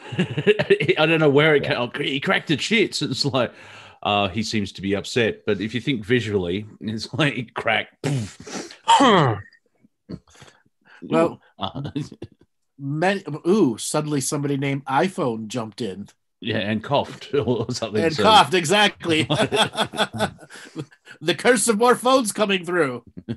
I 0.18 1.04
don't 1.06 1.18
know 1.18 1.28
where 1.30 1.56
it 1.56 1.64
came. 1.64 1.90
He 2.00 2.20
cracked 2.20 2.48
the 2.48 2.56
shits. 2.56 3.02
It's 3.02 3.24
like 3.24 3.52
uh, 4.02 4.28
he 4.28 4.42
seems 4.44 4.70
to 4.72 4.82
be 4.82 4.94
upset. 4.94 5.44
But 5.46 5.60
if 5.60 5.74
you 5.74 5.80
think 5.80 6.04
visually, 6.04 6.66
it's 6.80 7.12
like 7.14 7.52
crack. 7.54 7.88
Well, 11.02 11.40
Uh, 11.58 11.90
Men, 12.78 13.22
ooh, 13.46 13.78
suddenly 13.78 14.20
somebody 14.20 14.56
named 14.56 14.84
iPhone 14.84 15.46
jumped 15.48 15.80
in 15.80 16.08
yeah, 16.40 16.58
and 16.58 16.82
coughed 16.82 17.32
or 17.46 17.70
something. 17.70 18.02
and 18.02 18.14
so- 18.14 18.22
coughed. 18.22 18.54
Exactly. 18.54 19.22
the 21.20 21.34
curse 21.36 21.68
of 21.68 21.78
more 21.78 21.94
phones 21.94 22.32
coming 22.32 22.64
through. 22.64 23.04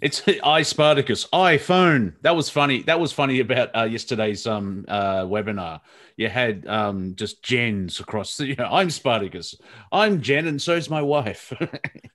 it's 0.00 0.22
I 0.42 0.62
Spartacus 0.62 1.26
iPhone. 1.32 2.14
That 2.22 2.36
was 2.36 2.48
funny. 2.50 2.82
That 2.82 3.00
was 3.00 3.12
funny 3.12 3.40
about 3.40 3.70
uh, 3.76 3.84
yesterday's 3.84 4.46
um 4.46 4.84
uh, 4.88 5.22
webinar. 5.24 5.80
You 6.16 6.28
had 6.28 6.66
um 6.66 7.14
just 7.16 7.42
gens 7.42 8.00
across. 8.00 8.36
The, 8.36 8.46
you 8.46 8.56
know, 8.56 8.68
I'm 8.70 8.90
Spartacus. 8.90 9.54
I'm 9.92 10.20
Jen, 10.22 10.46
and 10.46 10.60
so's 10.60 10.88
my 10.90 11.02
wife. 11.02 11.52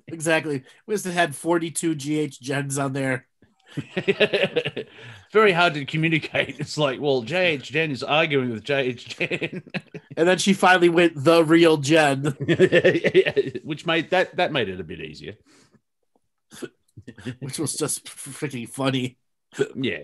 Exactly. 0.08 0.64
We 0.88 0.96
just 0.96 1.06
had 1.06 1.36
42 1.36 1.96
GH 1.96 2.40
gens 2.42 2.80
on 2.80 2.94
there. 2.94 3.28
Very 5.32 5.52
hard 5.52 5.74
to 5.76 5.86
communicate. 5.86 6.60
It's 6.60 6.78
like, 6.78 7.00
well, 7.00 7.24
JH 7.24 7.64
Jen 7.64 7.92
is 7.92 8.04
arguing 8.04 8.50
with 8.52 8.64
JH 8.64 9.18
Jen, 9.18 9.64
And 10.18 10.28
then 10.28 10.38
she 10.38 10.54
finally 10.54 10.90
went 10.90 11.14
the 11.16 11.44
real 11.44 11.78
Jen. 11.78 12.24
which 13.64 13.86
made 13.86 14.10
that 14.10 14.36
that 14.38 14.52
made 14.52 14.70
it 14.70 14.80
a 14.80 14.84
bit 14.84 15.00
easier. 15.02 15.36
which 17.40 17.60
was 17.60 17.76
just 17.76 18.06
freaking 18.06 18.68
funny. 18.68 19.18
Yeah. 19.76 20.04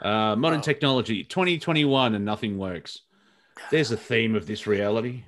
Uh, 0.00 0.34
modern 0.36 0.58
Wow. 0.58 0.62
technology, 0.62 1.24
2021, 1.24 2.14
and 2.14 2.24
nothing 2.24 2.58
works. 2.58 3.00
There's 3.70 3.92
a 3.92 3.96
theme 3.96 4.34
of 4.34 4.46
this 4.46 4.66
reality. 4.66 5.24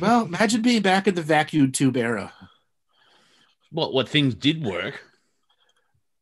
Well, 0.00 0.24
imagine 0.24 0.62
being 0.62 0.80
back 0.82 1.06
in 1.06 1.14
the 1.14 1.22
vacuum 1.22 1.72
tube 1.72 1.96
era. 1.96 2.32
What 3.70 3.92
what 3.92 4.08
things 4.08 4.34
did 4.34 4.64
work? 4.64 5.02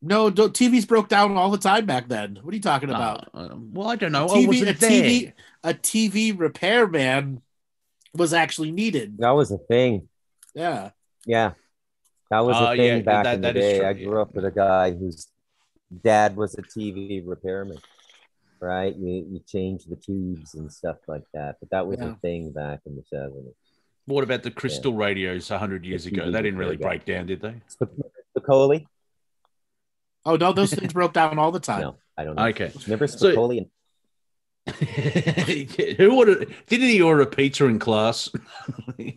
No, 0.04 0.30
do 0.30 0.48
TVs 0.48 0.86
broke 0.86 1.08
down 1.08 1.36
all 1.36 1.50
the 1.50 1.58
time 1.58 1.86
back 1.86 2.08
then. 2.08 2.38
What 2.42 2.52
are 2.52 2.56
you 2.56 2.62
talking 2.62 2.90
about? 2.90 3.28
Uh, 3.32 3.38
uh, 3.38 3.56
well, 3.72 3.88
I 3.88 3.94
don't 3.96 4.10
know. 4.10 4.24
I 4.28 4.38
TV, 4.38 4.46
wasn't 4.48 4.68
a 4.70 4.74
there. 4.74 4.90
TV, 4.90 5.32
a 5.62 5.74
TV 5.74 6.36
repairman 6.38 7.40
was 8.14 8.34
actually 8.34 8.72
needed. 8.72 9.16
That 9.18 9.30
was 9.30 9.52
a 9.52 9.58
thing. 9.58 10.08
Yeah. 10.54 10.90
Yeah, 11.24 11.52
that 12.30 12.40
was 12.40 12.56
Uh, 12.56 12.72
a 12.72 12.76
thing 12.76 12.96
yeah, 12.96 13.02
back 13.02 13.24
that- 13.24 13.34
in 13.36 13.40
the 13.42 13.46
that 13.52 13.56
is 13.56 13.62
day. 13.64 13.78
true, 13.78 13.86
I 13.86 13.90
yeah. 13.92 14.04
grew 14.04 14.20
up 14.20 14.34
with 14.34 14.44
a 14.44 14.50
guy 14.50 14.90
whose 14.90 15.28
dad 16.04 16.34
was 16.36 16.54
a 16.58 16.62
TV 16.62 17.22
repairman. 17.24 17.78
Right, 18.60 18.94
you 18.94 19.26
you 19.28 19.40
change 19.46 19.84
the 19.86 19.96
tubes 19.96 20.54
and 20.54 20.70
stuff 20.72 20.96
like 21.08 21.24
that, 21.34 21.56
but 21.60 21.70
that 21.70 21.86
was 21.86 21.98
Yeah. 22.00 22.12
a 22.12 22.14
thing 22.16 22.50
back 22.52 22.80
in 22.86 22.94
the 22.96 23.02
seventies. 23.08 23.54
What 24.06 24.22
about 24.24 24.42
the 24.44 24.50
crystal 24.52 24.94
radios 24.94 25.50
100 25.50 25.84
years 25.84 26.04
The 26.04 26.10
ago? 26.12 26.22
TV 26.26 26.32
They 26.32 26.42
didn't 26.42 26.58
really 26.58 26.76
repair 26.76 26.88
break 26.90 27.04
down, 27.04 27.26
did 27.26 27.40
they? 27.40 27.54
The 27.80 27.88
Spicoli? 28.36 28.86
Oh 30.24 30.36
no, 30.36 30.52
those 30.52 30.72
things 30.74 30.92
broke 30.92 31.12
down 31.12 31.38
all 31.38 31.50
the 31.52 31.60
time. 31.60 31.80
No, 31.80 31.96
I 32.16 32.24
don't 32.24 32.36
know. 32.36 32.46
Okay. 32.46 32.72
Remember 32.84 33.06
So- 33.06 33.34
Spicoli? 33.34 33.68
Who 35.96 36.16
ordered? 36.16 36.54
Didn't 36.68 36.88
he 36.88 37.02
order 37.02 37.22
a 37.22 37.26
pizza 37.26 37.66
in 37.66 37.78
class? 37.80 38.30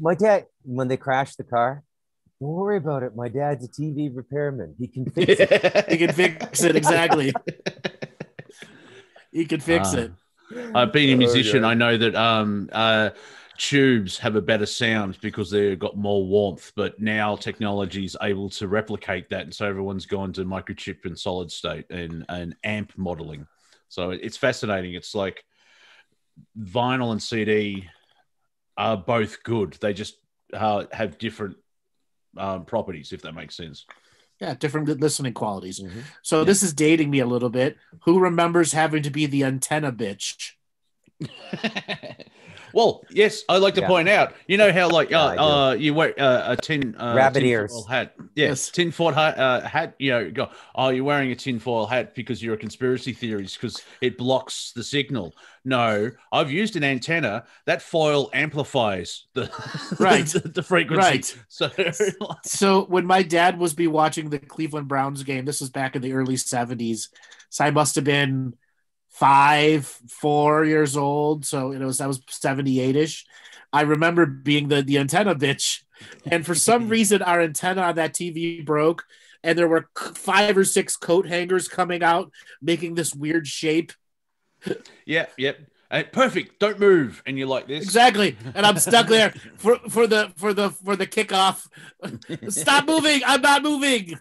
My 0.00 0.14
dad, 0.14 0.46
when 0.62 0.88
they 0.88 0.96
crashed 0.96 1.36
the 1.38 1.44
car, 1.44 1.82
don't 2.40 2.50
worry 2.50 2.76
about 2.76 3.02
it. 3.02 3.16
My 3.16 3.28
dad's 3.28 3.64
a 3.64 3.68
TV 3.68 4.14
repairman. 4.14 4.74
He 4.78 4.86
can 4.86 5.10
fix 5.10 5.40
it. 5.40 5.88
He 5.90 5.96
can 5.98 6.12
fix 6.12 6.62
it 6.62 6.76
exactly. 6.76 7.32
He 9.32 9.44
can 9.44 9.60
fix 9.60 9.92
Ah. 9.94 9.98
it. 9.98 10.12
I've 10.74 10.92
been 10.92 11.10
a 11.10 11.14
Oh, 11.14 11.16
musician. 11.18 11.62
yeah. 11.62 11.68
I 11.68 11.74
know 11.74 11.98
that 11.98 12.14
um, 12.14 12.70
uh, 12.72 13.10
tubes 13.58 14.16
have 14.18 14.36
a 14.36 14.40
better 14.40 14.64
sound 14.66 15.18
because 15.20 15.50
they've 15.50 15.78
got 15.78 15.96
more 15.96 16.24
warmth. 16.24 16.72
But 16.76 17.00
now 17.00 17.36
technology 17.36 18.04
is 18.04 18.16
able 18.22 18.48
to 18.50 18.68
replicate 18.68 19.28
that, 19.30 19.42
and 19.42 19.54
so 19.54 19.66
everyone's 19.66 20.06
gone 20.06 20.32
to 20.34 20.44
microchip 20.44 21.04
and 21.04 21.18
solid 21.18 21.50
state 21.52 21.90
and, 21.90 22.24
and 22.28 22.56
amp 22.64 22.92
modeling. 22.96 23.46
So 23.88 24.10
it's 24.10 24.36
fascinating. 24.36 24.94
It's 24.94 25.14
like 25.14 25.44
vinyl 26.58 27.12
and 27.12 27.22
CD 27.22 27.88
are 28.76 28.96
both 28.96 29.42
good. 29.42 29.76
They 29.80 29.92
just 29.92 30.16
uh, 30.54 30.84
have 30.92 31.18
different 31.18 31.56
um, 32.36 32.64
properties, 32.64 33.12
if 33.12 33.22
that 33.22 33.34
makes 33.34 33.56
sense. 33.56 33.84
Yeah, 34.40 34.54
different 34.54 34.88
listening 35.00 35.32
qualities. 35.32 35.80
Mhm. 35.80 36.04
So 36.22 36.38
Yeah. 36.40 36.44
this 36.44 36.62
is 36.62 36.72
dating 36.72 37.10
me 37.10 37.18
a 37.18 37.26
little 37.26 37.50
bit. 37.50 37.76
Who 38.02 38.20
remembers 38.20 38.72
having 38.72 39.02
to 39.02 39.10
be 39.10 39.26
the 39.26 39.42
antenna 39.42 39.90
bitch? 39.90 40.52
well, 42.72 43.02
yes, 43.10 43.42
I'd 43.48 43.62
like 43.62 43.74
to 43.74 43.80
Yeah. 43.80 43.86
point 43.88 44.08
out. 44.08 44.34
You 44.46 44.56
know 44.58 44.72
how, 44.72 44.88
like, 44.90 45.12
uh, 45.12 45.26
I 45.28 45.36
do. 45.36 45.42
uh, 45.42 45.72
you 45.72 45.94
wear 45.94 46.14
uh, 46.20 46.52
a 46.52 46.56
tin 46.56 46.94
uh, 46.96 47.14
Rabbit 47.14 47.40
tin 47.40 47.48
ears. 47.48 47.70
foil 47.70 47.84
hat. 47.84 48.14
Yes, 48.34 48.48
Yes. 48.48 48.70
tin 48.70 48.90
foil 48.90 49.12
hat, 49.12 49.38
uh, 49.38 49.60
hat. 49.62 49.94
You 49.98 50.10
know, 50.10 50.30
go. 50.30 50.50
Oh, 50.74 50.88
you're 50.90 51.04
wearing 51.04 51.30
a 51.30 51.36
tin 51.36 51.58
foil 51.58 51.86
hat 51.86 52.14
because 52.14 52.42
you're 52.42 52.54
a 52.54 52.58
conspiracy 52.58 53.12
theorist 53.12 53.56
because 53.60 53.82
it 54.00 54.16
blocks 54.18 54.72
the 54.74 54.84
signal. 54.84 55.34
No, 55.64 56.10
I've 56.32 56.50
used 56.50 56.76
an 56.76 56.84
antenna 56.84 57.44
that 57.66 57.82
foil 57.82 58.30
amplifies 58.32 59.26
the 59.34 59.50
Right. 59.98 60.26
the, 60.26 60.40
the 60.40 60.62
frequency. 60.62 61.00
Right. 61.08 61.36
So 61.48 61.70
So 62.44 62.84
when 62.84 63.06
my 63.06 63.22
dad 63.22 63.58
was 63.58 63.74
be 63.74 63.86
watching 63.86 64.30
the 64.30 64.38
Cleveland 64.38 64.88
Browns 64.88 65.22
game, 65.22 65.44
this 65.44 65.60
was 65.60 65.70
back 65.70 65.96
in 65.96 66.02
the 66.02 66.12
early 66.12 66.36
70s. 66.36 67.10
So 67.50 67.64
I 67.64 67.70
must 67.70 67.94
have 67.96 68.04
been 68.04 68.54
five, 69.18 69.84
four 69.86 70.64
years 70.64 70.96
old. 70.96 71.44
So 71.44 71.72
it 71.72 71.80
was 71.80 72.00
I 72.00 72.06
was 72.06 72.22
78 72.28 72.94
ish. 72.94 73.26
I 73.72 73.82
remember 73.82 74.26
being 74.26 74.68
the 74.68 74.82
the 74.82 74.98
antenna 74.98 75.34
bitch, 75.34 75.82
and 76.24 76.46
for 76.46 76.54
some 76.54 76.88
reason 76.96 77.22
our 77.22 77.40
antenna 77.40 77.82
on 77.82 77.96
that 77.96 78.14
TV 78.14 78.64
broke, 78.64 79.04
and 79.42 79.58
there 79.58 79.68
were 79.68 79.88
five 80.14 80.56
or 80.56 80.64
six 80.64 80.96
coat 80.96 81.26
hangers 81.26 81.68
coming 81.68 82.02
out, 82.02 82.30
making 82.62 82.94
this 82.94 83.14
weird 83.14 83.46
shape. 83.46 83.92
Yeah, 85.04 85.26
yep. 85.36 85.58
Uh, 85.90 86.02
perfect. 86.12 86.60
Don't 86.60 86.78
move, 86.78 87.22
and 87.26 87.38
you're 87.38 87.48
like 87.48 87.66
this 87.66 87.82
exactly. 87.82 88.36
And 88.54 88.64
I'm 88.64 88.78
stuck 88.78 89.08
there 89.08 89.30
for 89.56 89.78
for 89.88 90.06
the 90.06 90.32
for 90.36 90.54
the 90.54 90.70
for 90.70 90.96
the 90.96 91.06
kickoff. 91.06 91.66
Stop 92.50 92.86
moving! 92.86 93.22
I'm 93.26 93.42
not 93.42 93.62
moving. 93.62 94.18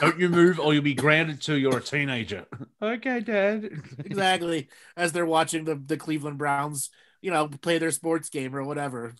Don't 0.00 0.18
you 0.18 0.28
move, 0.28 0.58
or 0.58 0.74
you'll 0.74 0.82
be 0.82 0.94
grounded 0.94 1.40
till 1.40 1.56
you're 1.56 1.78
a 1.78 1.82
teenager. 1.82 2.46
okay, 2.82 3.20
Dad. 3.20 3.70
exactly. 4.04 4.68
As 4.96 5.12
they're 5.12 5.26
watching 5.26 5.64
the 5.64 5.76
the 5.76 5.96
Cleveland 5.96 6.38
Browns, 6.38 6.90
you 7.20 7.30
know, 7.30 7.48
play 7.48 7.78
their 7.78 7.92
sports 7.92 8.28
game 8.28 8.54
or 8.54 8.64
whatever. 8.64 9.14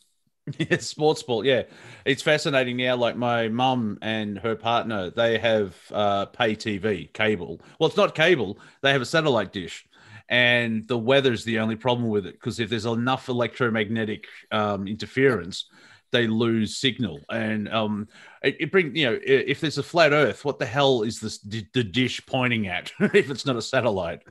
Yeah, 0.59 0.79
sports 0.79 1.23
ball. 1.23 1.45
Yeah, 1.47 1.63
it's 2.05 2.23
fascinating 2.23 2.77
now. 2.77 2.97
Like 2.97 3.17
my 3.17 3.49
mum 3.49 3.99
and 4.03 4.39
her 4.39 4.57
partner, 4.57 5.11
they 5.11 5.39
have 5.39 5.77
uh, 5.93 6.27
pay 6.27 6.57
TV, 6.57 7.13
cable. 7.13 7.61
Well, 7.79 7.87
it's 7.87 7.97
not 7.97 8.17
cable. 8.17 8.59
They 8.83 8.91
have 8.91 9.03
a 9.03 9.07
satellite 9.07 9.53
dish, 9.53 9.87
and 10.29 10.89
the 10.89 10.99
weather's 10.99 11.45
the 11.45 11.61
only 11.61 11.77
problem 11.77 12.09
with 12.09 12.27
it 12.27 12.35
because 12.35 12.59
if 12.59 12.71
there's 12.71 12.87
enough 12.87 13.29
electromagnetic 13.29 14.25
um, 14.51 14.89
interference, 14.89 15.67
they 16.13 16.27
lose 16.27 16.77
signal. 16.77 17.21
And 17.31 17.69
um, 17.69 18.09
it, 18.43 18.57
it 18.61 18.73
brings 18.73 18.97
you 18.97 19.11
know 19.11 19.19
if 19.23 19.61
there's 19.61 19.79
a 19.79 19.83
flat 19.83 20.13
Earth, 20.13 20.45
what 20.45 20.59
the 20.59 20.67
hell 20.67 21.03
is 21.03 21.21
this 21.21 21.39
the 21.39 21.85
dish 21.85 22.25
pointing 22.27 22.69
at 22.69 22.93
if 23.01 23.31
it's 23.31 23.47
not 23.47 23.57
a 23.57 23.63
satellite? 23.63 24.23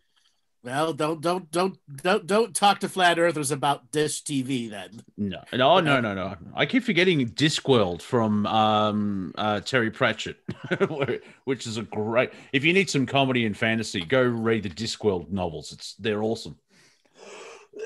Well, 0.64 0.94
don't 0.94 1.22
don't 1.22 1.50
don't 1.50 1.80
don't 2.04 2.28
don't 2.28 2.56
talk 2.56 2.82
to 2.82 2.90
flat 2.90 3.18
earthers 3.18 3.50
about 3.50 3.90
Dish 3.92 4.24
TV 4.24 4.70
then. 4.70 5.02
No, 5.18 5.42
no, 5.52 5.80
no, 5.80 6.00
no, 6.00 6.14
no. 6.14 6.36
I 6.54 6.68
keep 6.68 6.84
forgetting 6.84 7.28
Discworld 7.30 8.04
from 8.04 8.46
um, 8.46 9.34
uh, 9.40 9.62
Terry 9.62 9.90
Pratchett, 9.90 10.38
which 11.46 11.66
is 11.66 11.78
a 11.78 11.82
great. 11.82 12.32
If 12.54 12.64
you 12.64 12.74
need 12.74 12.92
some 12.92 13.08
comedy 13.08 13.48
and 13.48 13.58
fantasy, 13.58 14.06
go 14.06 14.22
read 14.22 14.62
the 14.62 14.70
Discworld 14.70 15.32
novels. 15.32 15.72
It's 15.72 15.96
they're 15.96 16.22
awesome. 16.22 16.58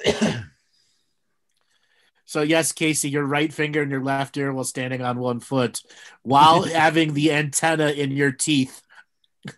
so 2.26 2.42
yes, 2.42 2.72
Casey, 2.72 3.10
your 3.10 3.26
right 3.26 3.54
finger 3.54 3.82
and 3.82 3.92
your 3.92 4.04
left 4.04 4.36
ear 4.38 4.52
while 4.52 4.64
standing 4.64 5.02
on 5.02 5.20
one 5.20 5.40
foot, 5.40 5.82
while 6.24 6.64
having 6.64 7.14
the 7.14 7.32
antenna 7.32 7.90
in 7.90 8.12
your 8.12 8.32
teeth. 8.32 8.82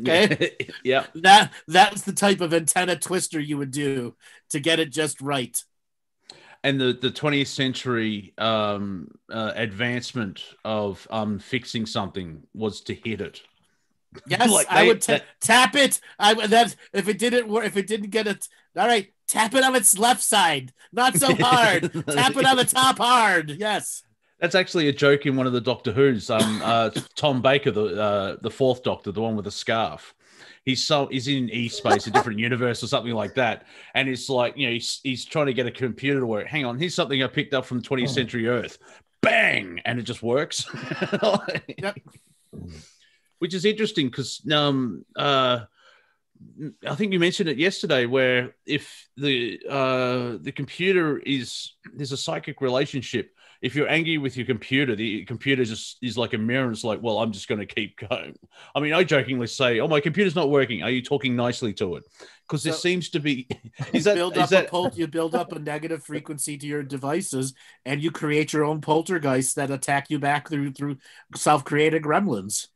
Okay. 0.00 0.56
yeah. 0.84 1.06
That 1.16 1.50
that's 1.66 2.02
the 2.02 2.12
type 2.12 2.40
of 2.40 2.54
antenna 2.54 2.94
twister 2.94 3.40
you 3.40 3.58
would 3.58 3.72
do 3.72 4.14
to 4.50 4.60
get 4.60 4.78
it 4.78 4.92
just 4.92 5.20
right. 5.20 5.60
And 6.62 6.80
the, 6.80 6.92
the 6.92 7.10
20th 7.10 7.48
century 7.48 8.32
um, 8.38 9.08
uh, 9.28 9.54
advancement 9.56 10.44
of 10.64 11.04
um, 11.10 11.40
fixing 11.40 11.84
something 11.84 12.44
was 12.54 12.80
to 12.82 12.94
hit 12.94 13.20
it. 13.20 13.40
Yes, 14.26 14.50
like 14.52 14.66
I 14.70 14.86
would 14.86 15.02
t- 15.02 15.18
tap 15.40 15.74
it. 15.74 16.00
I 16.18 16.46
that 16.46 16.74
if 16.92 17.08
it 17.08 17.18
didn't 17.18 17.48
work, 17.48 17.64
if 17.64 17.76
it 17.76 17.86
didn't 17.86 18.10
get 18.10 18.26
it, 18.26 18.48
all 18.78 18.86
right, 18.86 19.12
tap 19.26 19.54
it 19.54 19.64
on 19.64 19.76
its 19.76 19.98
left 19.98 20.22
side, 20.22 20.72
not 20.92 21.16
so 21.16 21.34
hard. 21.38 21.92
tap 22.08 22.36
it 22.36 22.46
on 22.46 22.56
the 22.56 22.64
top 22.64 22.98
hard. 22.98 23.50
Yes. 23.50 24.02
That's 24.40 24.54
actually 24.54 24.88
a 24.88 24.92
joke 24.92 25.26
in 25.26 25.36
one 25.36 25.46
of 25.46 25.52
the 25.52 25.60
Doctor 25.60 25.92
Who's. 25.92 26.30
Um, 26.30 26.60
uh, 26.62 26.90
Tom 27.16 27.42
Baker, 27.42 27.72
the 27.72 28.00
uh, 28.00 28.36
the 28.40 28.50
fourth 28.50 28.84
Doctor, 28.84 29.10
the 29.10 29.20
one 29.20 29.34
with 29.34 29.46
the 29.46 29.50
scarf. 29.50 30.14
He's 30.64 30.84
so 30.84 31.06
he's 31.06 31.26
in 31.26 31.50
E 31.50 31.68
space, 31.68 32.06
a 32.06 32.10
different 32.10 32.38
universe 32.38 32.82
or 32.82 32.86
something 32.86 33.14
like 33.14 33.34
that, 33.34 33.66
and 33.94 34.08
it's 34.08 34.28
like 34.28 34.56
you 34.56 34.66
know 34.66 34.72
he's 34.74 35.00
he's 35.02 35.24
trying 35.24 35.46
to 35.46 35.54
get 35.54 35.66
a 35.66 35.72
computer 35.72 36.20
to 36.20 36.26
work. 36.26 36.46
Hang 36.46 36.64
on, 36.64 36.78
here's 36.78 36.94
something 36.94 37.22
I 37.22 37.26
picked 37.26 37.52
up 37.52 37.64
from 37.64 37.82
20th 37.82 38.10
century 38.10 38.46
Earth. 38.46 38.78
Bang, 39.22 39.80
and 39.84 39.98
it 39.98 40.02
just 40.02 40.22
works. 40.22 40.64
yep. 41.78 41.98
Which 43.40 43.54
is 43.54 43.64
interesting 43.64 44.06
because 44.06 44.40
um 44.52 45.04
uh. 45.16 45.64
I 46.86 46.94
think 46.94 47.12
you 47.12 47.18
mentioned 47.18 47.48
it 47.48 47.58
yesterday, 47.58 48.06
where 48.06 48.54
if 48.66 49.08
the 49.16 49.60
uh, 49.68 50.38
the 50.40 50.52
computer 50.52 51.18
is 51.18 51.74
there's 51.94 52.12
a 52.12 52.16
psychic 52.16 52.60
relationship 52.60 53.32
if 53.60 53.74
you're 53.74 53.88
angry 53.88 54.18
with 54.18 54.36
your 54.36 54.46
computer, 54.46 54.94
the 54.94 55.24
computer 55.24 55.64
just 55.64 55.98
is 56.00 56.16
like 56.16 56.32
a 56.32 56.38
mirror. 56.38 56.70
It's 56.70 56.84
like, 56.84 57.02
well, 57.02 57.18
I'm 57.18 57.32
just 57.32 57.48
going 57.48 57.58
to 57.58 57.66
keep 57.66 57.98
going. 58.08 58.36
I 58.74 58.80
mean, 58.80 58.92
I 58.92 59.02
jokingly 59.02 59.48
say, 59.48 59.80
"Oh, 59.80 59.88
my 59.88 60.00
computer's 60.00 60.36
not 60.36 60.50
working. 60.50 60.82
Are 60.82 60.90
you 60.90 61.02
talking 61.02 61.34
nicely 61.34 61.72
to 61.74 61.96
it?" 61.96 62.04
Because 62.46 62.62
there 62.62 62.72
seems 62.72 63.10
to 63.10 63.20
be 63.20 63.48
is 63.92 64.04
that, 64.04 64.14
build 64.14 64.38
up 64.38 64.50
that... 64.50 64.66
a 64.66 64.68
pol- 64.68 64.92
you 64.94 65.06
build 65.06 65.34
up 65.34 65.52
a 65.52 65.58
negative 65.58 66.04
frequency 66.04 66.56
to 66.56 66.66
your 66.66 66.82
devices, 66.82 67.52
and 67.84 68.02
you 68.02 68.10
create 68.10 68.52
your 68.52 68.64
own 68.64 68.80
poltergeists 68.80 69.54
that 69.54 69.70
attack 69.70 70.06
you 70.08 70.18
back 70.18 70.48
through 70.48 70.72
through 70.72 70.98
self-created 71.34 72.02
gremlins. 72.02 72.68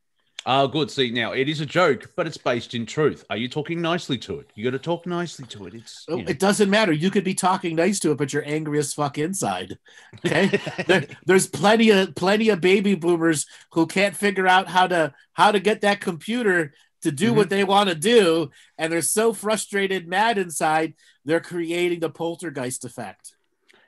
Oh, 0.45 0.67
good. 0.67 0.91
See, 0.91 1.11
now 1.11 1.33
it 1.33 1.49
is 1.49 1.61
a 1.61 1.67
joke, 1.67 2.11
but 2.17 2.27
it's 2.27 2.37
based 2.37 2.75
in 2.75 2.85
truth. 2.85 3.25
Are 3.31 3.37
you 3.37 3.49
talking 3.49 3.81
nicely 3.81 4.19
to 4.19 4.41
it? 4.41 4.51
You 4.55 4.65
got 4.65 4.71
to 4.71 4.79
talk 4.79 5.07
nicely 5.07 5.47
to 5.47 5.67
it. 5.67 5.75
It's 5.75 6.05
oh, 6.09 6.19
it 6.19 6.39
doesn't 6.39 6.71
matter. 6.71 6.93
You 6.93 7.11
could 7.11 7.25
be 7.25 7.35
talking 7.35 7.77
nice 7.77 8.01
to 8.01 8.11
it, 8.11 8.19
but 8.19 8.33
you're 8.33 8.47
angry 8.47 8.79
as 8.79 8.93
fuck 8.93 9.19
inside. 9.19 9.79
Okay, 10.19 10.61
there, 10.87 11.07
there's 11.27 11.47
plenty 11.47 11.91
of 11.91 12.15
plenty 12.17 12.49
of 12.49 12.61
baby 12.61 12.95
boomers 12.95 13.47
who 13.73 13.87
can't 13.87 14.17
figure 14.17 14.49
out 14.49 14.69
how 14.69 14.87
to 14.89 15.15
how 15.33 15.53
to 15.53 15.61
get 15.61 15.83
that 15.83 16.01
computer 16.01 16.75
to 17.03 17.13
do 17.13 17.29
mm-hmm. 17.29 17.37
what 17.37 17.51
they 17.51 17.65
want 17.65 17.89
to 17.89 17.95
do, 17.95 18.51
and 18.79 18.93
they're 18.93 19.03
so 19.03 19.33
frustrated, 19.33 20.09
mad 20.09 20.39
inside, 20.39 20.95
they're 21.25 21.41
creating 21.41 22.01
the 22.01 22.11
poltergeist 22.11 22.85
effect. 22.85 23.35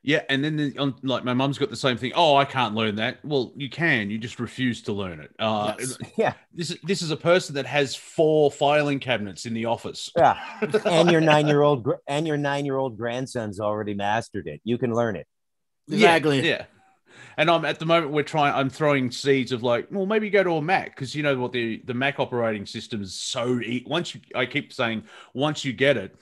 Yeah, 0.07 0.21
and 0.29 0.45
then 0.45 0.57
the, 0.57 0.79
on, 0.79 0.95
like 1.03 1.25
my 1.25 1.33
mum's 1.33 1.57
got 1.57 1.71
the 1.71 1.77
same 1.77 1.97
thing. 1.97 2.13
Oh, 2.15 2.37
I 2.37 2.45
can't 2.45 2.75
learn 2.75 2.97
that. 2.97 3.25
Well, 3.25 3.55
you 3.57 3.71
can. 3.71 4.11
You 4.11 4.19
just 4.19 4.39
refuse 4.39 4.83
to 4.83 4.93
learn 4.93 5.19
it. 5.19 5.31
Uh, 5.39 5.75
yes. 5.79 5.99
Yeah. 6.19 6.35
This 6.53 6.77
this 6.85 7.01
is 7.01 7.11
a 7.11 7.17
person 7.17 7.55
that 7.55 7.65
has 7.65 7.97
four 7.97 8.51
filing 8.51 9.01
cabinets 9.01 9.47
in 9.47 9.55
the 9.55 9.65
office. 9.65 10.13
Yeah, 10.15 10.37
and 10.85 11.11
your 11.11 11.23
nine 11.23 11.49
year 11.49 11.63
old 11.63 11.89
and 12.07 12.27
your 12.27 12.37
nine 12.37 12.67
year 12.67 12.77
old 12.77 12.99
grandson's 12.99 13.59
already 13.59 13.95
mastered 13.95 14.47
it. 14.47 14.61
You 14.63 14.77
can 14.77 14.95
learn 14.95 15.17
it. 15.17 15.27
Exactly. 15.91 16.41
Yeah. 16.41 16.49
yeah. 16.49 16.65
And 17.39 17.51
I'm 17.51 17.65
at 17.65 17.79
the 17.79 17.87
moment 17.87 18.13
we're 18.13 18.25
trying. 18.25 18.55
I'm 18.55 18.69
throwing 18.69 19.11
seeds 19.11 19.53
of 19.53 19.63
like, 19.63 19.89
well, 19.91 20.05
maybe 20.05 20.29
go 20.29 20.45
to 20.45 20.51
a 20.57 20.63
Mac 20.63 20.95
because 20.95 21.15
you 21.15 21.23
know 21.23 21.35
what 21.39 21.53
the 21.53 21.81
the 21.87 21.95
Mac 21.95 22.21
operating 22.21 22.67
system 22.67 23.01
is 23.01 23.19
so. 23.19 23.59
Once 23.87 24.15
you, 24.15 24.21
I 24.35 24.45
keep 24.45 24.71
saying, 24.71 25.05
once 25.33 25.65
you 25.65 25.73
get 25.73 25.97
it, 25.97 26.15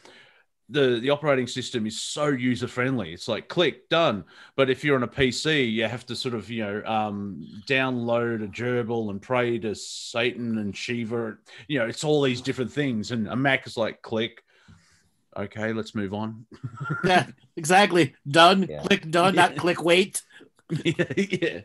the 0.73 0.99
the 1.01 1.11
operating 1.11 1.47
system 1.47 1.87
is 1.87 2.01
so 2.01 2.29
user 2.29 2.67
friendly. 2.67 3.13
It's 3.13 3.29
like 3.29 3.49
click 3.49 3.89
done. 3.89 4.25
But 4.57 4.71
if 4.71 4.83
you're 4.83 4.97
on 4.97 5.03
a 5.03 5.09
PC, 5.09 5.71
you 5.71 5.85
have 5.85 6.07
to 6.07 6.17
sort 6.17 6.35
of 6.35 6.51
you 6.51 6.65
know 6.65 6.83
um, 6.85 7.47
download 7.67 8.43
a 8.43 8.49
gerbil 8.49 9.11
and 9.11 9.21
pray 9.21 9.59
to 9.59 9.75
Satan 9.75 10.59
and 10.59 10.77
Shiva. 10.77 11.37
You 11.69 11.81
know, 11.81 11.87
it's 11.87 12.05
all 12.05 12.23
these 12.23 12.41
different 12.41 12.73
things. 12.73 13.13
And 13.13 13.29
a 13.29 13.37
Mac 13.37 13.67
is 13.67 13.77
like 13.77 14.03
click. 14.03 14.43
Okay, 15.37 15.73
let's 15.73 15.95
move 15.95 16.13
on. 16.13 16.47
yeah, 17.05 17.27
exactly. 17.57 18.15
Done. 18.29 18.67
Yeah. 18.69 18.83
Click 18.83 19.11
done. 19.11 19.35
Yeah. 19.35 19.49
Not 19.49 19.57
click 19.59 19.83
wait. 19.83 20.23
yeah. 20.85 21.61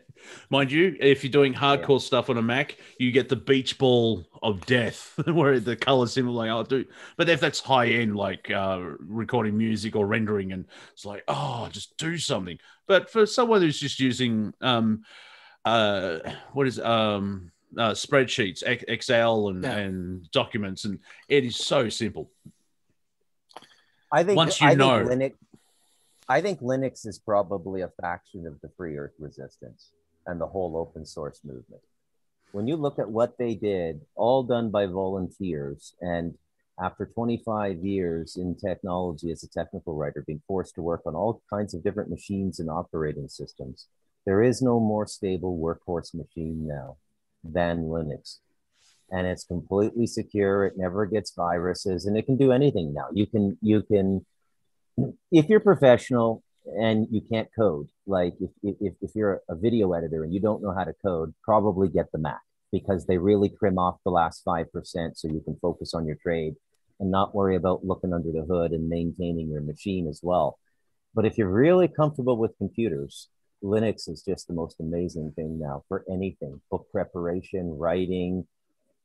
Mind 0.50 0.70
you, 0.70 0.96
if 1.00 1.24
you're 1.24 1.30
doing 1.30 1.54
hardcore 1.54 2.00
yeah. 2.00 2.06
stuff 2.06 2.30
on 2.30 2.36
a 2.36 2.42
Mac, 2.42 2.76
you 2.98 3.10
get 3.10 3.28
the 3.28 3.36
beach 3.36 3.78
ball 3.78 4.24
of 4.42 4.64
death, 4.66 5.18
where 5.26 5.60
the 5.60 5.76
colors 5.76 6.12
seem 6.12 6.26
like 6.28 6.50
I'll 6.50 6.64
do. 6.64 6.84
But 7.16 7.28
if 7.28 7.40
that's 7.40 7.60
high 7.60 7.86
end, 7.86 8.16
like 8.16 8.50
uh, 8.50 8.80
recording 8.98 9.56
music 9.56 9.96
or 9.96 10.06
rendering, 10.06 10.52
and 10.52 10.66
it's 10.92 11.04
like, 11.04 11.24
oh, 11.28 11.68
just 11.72 11.96
do 11.96 12.18
something. 12.18 12.58
But 12.86 13.10
for 13.10 13.24
someone 13.26 13.62
who's 13.62 13.80
just 13.80 14.00
using, 14.00 14.52
um, 14.60 15.04
uh, 15.64 16.18
what 16.52 16.66
is 16.66 16.78
um, 16.78 17.50
uh, 17.76 17.92
spreadsheets, 17.92 18.62
Excel, 18.62 19.48
and, 19.48 19.64
yeah. 19.64 19.76
and 19.76 20.30
documents, 20.30 20.84
and 20.84 20.98
it 21.28 21.44
is 21.44 21.56
so 21.56 21.88
simple. 21.88 22.30
I 24.10 24.22
think 24.24 24.36
once 24.36 24.60
you 24.60 24.68
I 24.68 24.74
know 24.74 25.04
Linux, 25.04 25.34
I 26.28 26.42
think 26.42 26.60
Linux 26.60 27.06
is 27.06 27.18
probably 27.18 27.80
a 27.80 27.92
faction 28.00 28.46
of 28.46 28.60
the 28.60 28.68
free 28.76 28.98
earth 28.98 29.14
resistance 29.18 29.92
and 30.26 30.38
the 30.38 30.46
whole 30.46 30.76
open 30.76 31.06
source 31.06 31.40
movement. 31.42 31.80
When 32.52 32.66
you 32.66 32.76
look 32.76 32.98
at 32.98 33.10
what 33.10 33.38
they 33.38 33.54
did, 33.54 34.02
all 34.14 34.42
done 34.42 34.70
by 34.70 34.86
volunteers, 34.86 35.94
and 36.02 36.34
after 36.78 37.06
25 37.06 37.78
years 37.84 38.36
in 38.36 38.56
technology 38.56 39.30
as 39.32 39.42
a 39.42 39.48
technical 39.48 39.94
writer, 39.94 40.22
being 40.26 40.42
forced 40.46 40.74
to 40.74 40.82
work 40.82 41.02
on 41.06 41.14
all 41.14 41.42
kinds 41.50 41.72
of 41.72 41.82
different 41.82 42.10
machines 42.10 42.60
and 42.60 42.68
operating 42.68 43.28
systems, 43.28 43.88
there 44.26 44.42
is 44.42 44.60
no 44.60 44.78
more 44.78 45.06
stable 45.06 45.58
workhorse 45.58 46.14
machine 46.14 46.66
now 46.66 46.98
than 47.42 47.84
Linux. 47.84 48.38
And 49.10 49.26
it's 49.26 49.44
completely 49.44 50.06
secure. 50.06 50.66
It 50.66 50.74
never 50.76 51.06
gets 51.06 51.32
viruses, 51.34 52.04
and 52.04 52.18
it 52.18 52.26
can 52.26 52.36
do 52.36 52.52
anything 52.52 52.92
now. 52.92 53.06
You 53.14 53.26
can 53.26 53.56
you 53.62 53.82
can 53.82 54.26
if 55.30 55.48
you're 55.48 55.60
professional 55.60 56.42
and 56.64 57.06
you 57.10 57.20
can't 57.20 57.48
code, 57.58 57.88
like 58.06 58.34
if, 58.40 58.50
if, 58.80 58.94
if 59.00 59.10
you're 59.14 59.40
a 59.48 59.56
video 59.56 59.92
editor 59.92 60.24
and 60.24 60.32
you 60.32 60.40
don't 60.40 60.62
know 60.62 60.74
how 60.76 60.84
to 60.84 60.92
code, 61.04 61.34
probably 61.42 61.88
get 61.88 62.10
the 62.12 62.18
Mac 62.18 62.40
because 62.72 63.06
they 63.06 63.18
really 63.18 63.48
trim 63.48 63.78
off 63.78 63.96
the 64.04 64.10
last 64.10 64.44
5% 64.44 64.66
so 65.14 65.28
you 65.28 65.40
can 65.40 65.56
focus 65.60 65.94
on 65.94 66.06
your 66.06 66.16
trade. 66.16 66.54
and 67.00 67.10
not 67.10 67.34
worry 67.34 67.56
about 67.56 67.84
looking 67.84 68.12
under 68.12 68.32
the 68.32 68.44
hood 68.44 68.72
and 68.72 68.88
maintaining 68.88 69.48
your 69.48 69.60
machine 69.60 70.08
as 70.08 70.20
well. 70.22 70.58
But 71.14 71.24
if 71.24 71.38
you're 71.38 71.48
really 71.48 71.88
comfortable 71.88 72.36
with 72.36 72.58
computers, 72.58 73.28
Linux 73.62 74.08
is 74.08 74.22
just 74.22 74.46
the 74.46 74.54
most 74.54 74.80
amazing 74.80 75.32
thing 75.34 75.58
now 75.58 75.84
for 75.88 76.04
anything 76.10 76.60
book 76.70 76.86
preparation, 76.92 77.76
writing, 77.78 78.46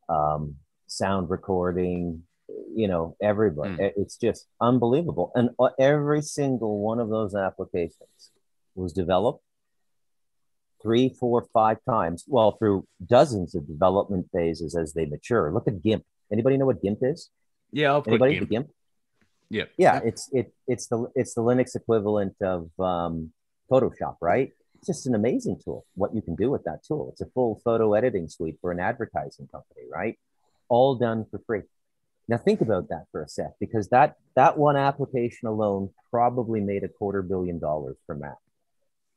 um, 0.09 0.55
sound 0.87 1.29
recording, 1.29 2.23
you 2.47 2.87
know, 2.87 3.15
everybody. 3.21 3.75
Mm. 3.75 3.91
It's 3.97 4.17
just 4.17 4.47
unbelievable. 4.59 5.31
And 5.35 5.51
uh, 5.59 5.69
every 5.79 6.21
single 6.21 6.79
one 6.79 6.99
of 6.99 7.09
those 7.09 7.35
applications 7.35 8.31
was 8.75 8.93
developed 8.93 9.43
three, 10.81 11.09
four, 11.09 11.47
five 11.53 11.77
times. 11.89 12.25
Well, 12.27 12.51
through 12.53 12.85
dozens 13.05 13.55
of 13.55 13.67
development 13.67 14.27
phases 14.33 14.75
as 14.75 14.93
they 14.93 15.05
mature. 15.05 15.51
Look 15.51 15.67
at 15.67 15.81
GIMP. 15.81 16.03
Anybody 16.31 16.57
know 16.57 16.65
what 16.65 16.81
GIMP 16.81 16.99
is? 17.01 17.29
Yeah, 17.71 17.93
I'll 17.93 18.03
Anybody? 18.05 18.37
GIMP. 18.37 18.49
GIMP? 18.49 18.69
Yeah. 19.49 19.63
Yeah, 19.77 20.01
it's 20.03 20.29
it 20.33 20.53
it's 20.67 20.87
the 20.87 21.07
it's 21.15 21.33
the 21.35 21.41
Linux 21.41 21.75
equivalent 21.75 22.35
of 22.41 22.69
um, 22.79 23.31
Photoshop, 23.71 24.17
right? 24.21 24.51
It's 24.75 24.87
just 24.87 25.07
an 25.07 25.15
amazing 25.15 25.59
tool. 25.63 25.85
What 25.95 26.13
you 26.13 26.21
can 26.21 26.35
do 26.35 26.51
with 26.51 26.63
that 26.65 26.83
tool. 26.87 27.09
It's 27.11 27.21
a 27.21 27.27
full 27.27 27.61
photo 27.63 27.93
editing 27.93 28.27
suite 28.27 28.57
for 28.61 28.71
an 28.71 28.79
advertising 28.79 29.47
company, 29.47 29.81
right? 29.91 30.17
All 30.69 30.95
done 30.95 31.25
for 31.29 31.39
free. 31.45 31.61
Now 32.27 32.37
think 32.37 32.61
about 32.61 32.89
that 32.89 33.05
for 33.11 33.21
a 33.21 33.27
sec, 33.27 33.51
because 33.59 33.89
that 33.89 34.15
that 34.35 34.57
one 34.57 34.77
application 34.77 35.47
alone 35.47 35.89
probably 36.09 36.61
made 36.61 36.83
a 36.83 36.87
quarter 36.87 37.21
billion 37.21 37.59
dollars 37.59 37.97
for 38.05 38.15
Mac, 38.15 38.37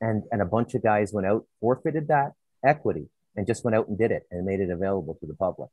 and 0.01 0.25
and 0.33 0.43
a 0.43 0.47
bunch 0.47 0.75
of 0.75 0.83
guys 0.83 1.13
went 1.13 1.27
out 1.27 1.47
forfeited 1.61 2.09
that 2.09 2.33
equity 2.65 3.09
and 3.37 3.47
just 3.47 3.65
went 3.65 3.77
out 3.77 3.89
and 3.89 3.99
did 3.99 4.11
it 4.11 4.27
and 4.31 4.45
made 4.45 4.61
it 4.61 4.71
available 4.71 5.15
to 5.21 5.27
the 5.27 5.35
public. 5.35 5.71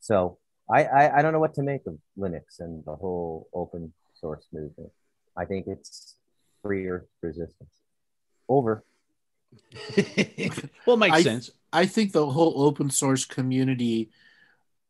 So 0.00 0.38
I, 0.70 0.84
I, 0.84 1.18
I 1.18 1.22
don't 1.22 1.32
know 1.32 1.40
what 1.40 1.54
to 1.54 1.62
make 1.62 1.82
of 1.86 1.98
Linux 2.18 2.60
and 2.60 2.84
the 2.84 2.94
whole 2.94 3.48
open 3.52 3.92
source 4.14 4.46
movement. 4.52 4.90
I 5.36 5.44
think 5.44 5.66
it's 5.66 6.16
freer 6.62 7.06
resistance. 7.20 7.70
Over. 8.48 8.84
well, 10.86 10.96
it 10.96 10.98
makes 10.98 11.16
I- 11.16 11.22
sense. 11.22 11.50
I 11.72 11.86
think 11.86 12.12
the 12.12 12.26
whole 12.26 12.62
open 12.62 12.88
source 12.88 13.24
community 13.24 14.10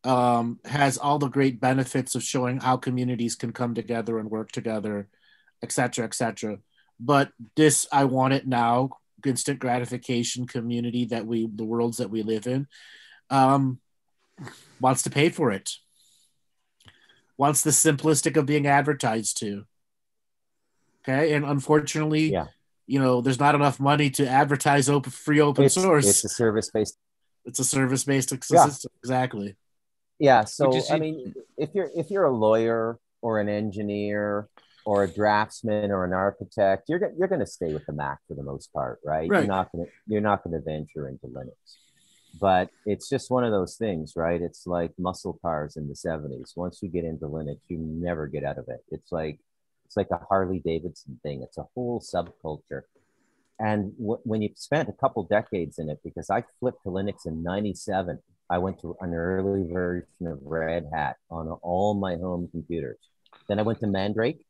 um, 0.05 0.61
has 0.65 0.99
all 0.99 1.19
the 1.19 1.29
great 1.29 1.61
benefits 1.61 2.15
of 2.15 2.23
showing 2.23 2.61
how 2.61 2.77
communities 2.77 3.35
can 3.35 3.53
come 3.53 3.75
together 3.75 4.19
and 4.19 4.31
work 4.31 4.53
together, 4.53 5.09
et 5.63 5.73
cetera, 5.73 6.05
et 6.05 6.15
cetera. 6.15 6.59
But 7.01 7.33
this, 7.57 7.87
I 7.91 8.05
want 8.05 8.35
it 8.35 8.47
now, 8.47 8.99
instant 9.25 9.59
gratification 9.59 10.47
community 10.47 11.07
that 11.07 11.27
we, 11.27 11.49
the 11.53 11.65
worlds 11.65 11.97
that 11.97 12.11
we 12.11 12.23
live 12.23 12.47
in, 12.47 12.67
um, 13.31 13.81
wants 14.81 15.03
to 15.03 15.11
pay 15.11 15.31
for 15.31 15.51
it. 15.51 15.71
Wants 17.39 17.63
the 17.63 17.71
simplistic 17.71 18.37
of 18.37 18.47
being 18.47 18.67
advertised 18.67 19.39
to. 19.41 19.65
Okay, 21.03 21.33
and 21.33 21.45
unfortunately, 21.45 22.31
Yeah. 22.31 22.47
you 22.87 23.01
know, 23.01 23.21
there's 23.21 23.41
not 23.41 23.55
enough 23.55 23.81
money 23.81 24.11
to 24.11 24.29
advertise 24.29 24.89
open 24.89 25.11
free 25.11 25.41
open 25.41 25.65
It's, 25.65 25.75
source. 25.75 26.07
it's 26.07 26.25
a 26.25 26.29
service 26.29 26.71
based. 26.71 26.99
It's 27.45 27.59
a 27.59 27.65
service 27.65 28.05
based 28.05 28.33
Yeah. 28.51 28.67
system. 28.67 28.93
Exactly. 29.03 29.57
Yeah. 30.25 30.45
So 30.45 30.81
I 30.91 30.99
mean, 30.99 31.35
if 31.59 31.71
you're 31.75 31.91
if 31.95 32.11
you're 32.11 32.25
a 32.25 32.35
lawyer 32.35 32.99
or 33.21 33.41
an 33.41 33.49
engineer 33.49 34.49
or 34.87 35.05
a 35.05 35.09
draftsman 35.09 35.91
or 35.91 36.05
an 36.05 36.15
architect, 36.15 36.89
you're 36.89 37.13
you're 37.19 37.29
going 37.29 37.41
to 37.41 37.47
stay 37.47 37.75
with 37.75 37.85
the 37.87 37.93
Mac 37.93 38.19
for 38.27 38.35
the 38.35 38.43
most 38.43 38.73
part, 38.73 39.01
right? 39.05 39.29
Right. 39.29 39.41
You're 39.41 39.47
not 39.47 39.71
going 39.71 39.85
to 39.85 39.91
you're 40.07 40.23
not 40.23 40.43
going 40.43 40.55
to 40.55 40.65
venture 40.65 41.09
into 41.09 41.27
Linux. 41.27 41.77
But 42.41 42.71
it's 42.85 43.09
just 43.09 43.31
one 43.31 43.45
of 43.45 43.53
those 43.53 43.77
things, 43.77 44.15
right? 44.17 44.41
It's 44.41 44.67
like 44.67 44.93
muscle 44.99 45.39
cars 45.41 45.77
in 45.77 45.87
the 45.87 45.95
70s. 45.95 46.57
Once 46.57 46.81
you 46.83 46.89
get 46.89 47.05
into 47.05 47.27
Linux, 47.27 47.59
you 47.69 47.79
never 47.79 48.27
get 48.27 48.43
out 48.43 48.59
of 48.59 48.65
it. 48.69 48.83
It's 48.91 49.13
like 49.13 49.39
it's 49.85 49.97
like 49.97 50.09
a 50.11 50.25
Harley 50.29 50.61
Davidson 50.65 51.21
thing. 51.23 51.43
It's 51.43 51.59
a 51.59 51.67
whole 51.75 52.01
subculture. 52.01 52.83
And 53.61 53.93
w- 53.99 54.21
when 54.25 54.43
you've 54.43 54.59
spent 54.59 54.89
a 54.89 54.93
couple 54.93 55.23
decades 55.25 55.79
in 55.79 55.89
it, 55.89 56.01
because 56.03 56.29
I 56.31 56.43
flipped 56.59 56.83
to 56.83 56.89
Linux 56.89 57.27
in 57.27 57.43
97, 57.43 58.19
I 58.51 58.59
went 58.59 58.81
to 58.81 58.97
an 59.01 59.15
early 59.15 59.71
version 59.71 60.27
of 60.27 60.39
Red 60.43 60.89
Hat 60.93 61.17
on 61.31 61.49
all 61.49 61.95
my 61.95 62.17
home 62.17 62.49
computers. 62.51 62.99
Then 63.49 63.59
I 63.59 63.63
went 63.63 63.81
to 63.81 63.87
Mandrake, 63.87 64.45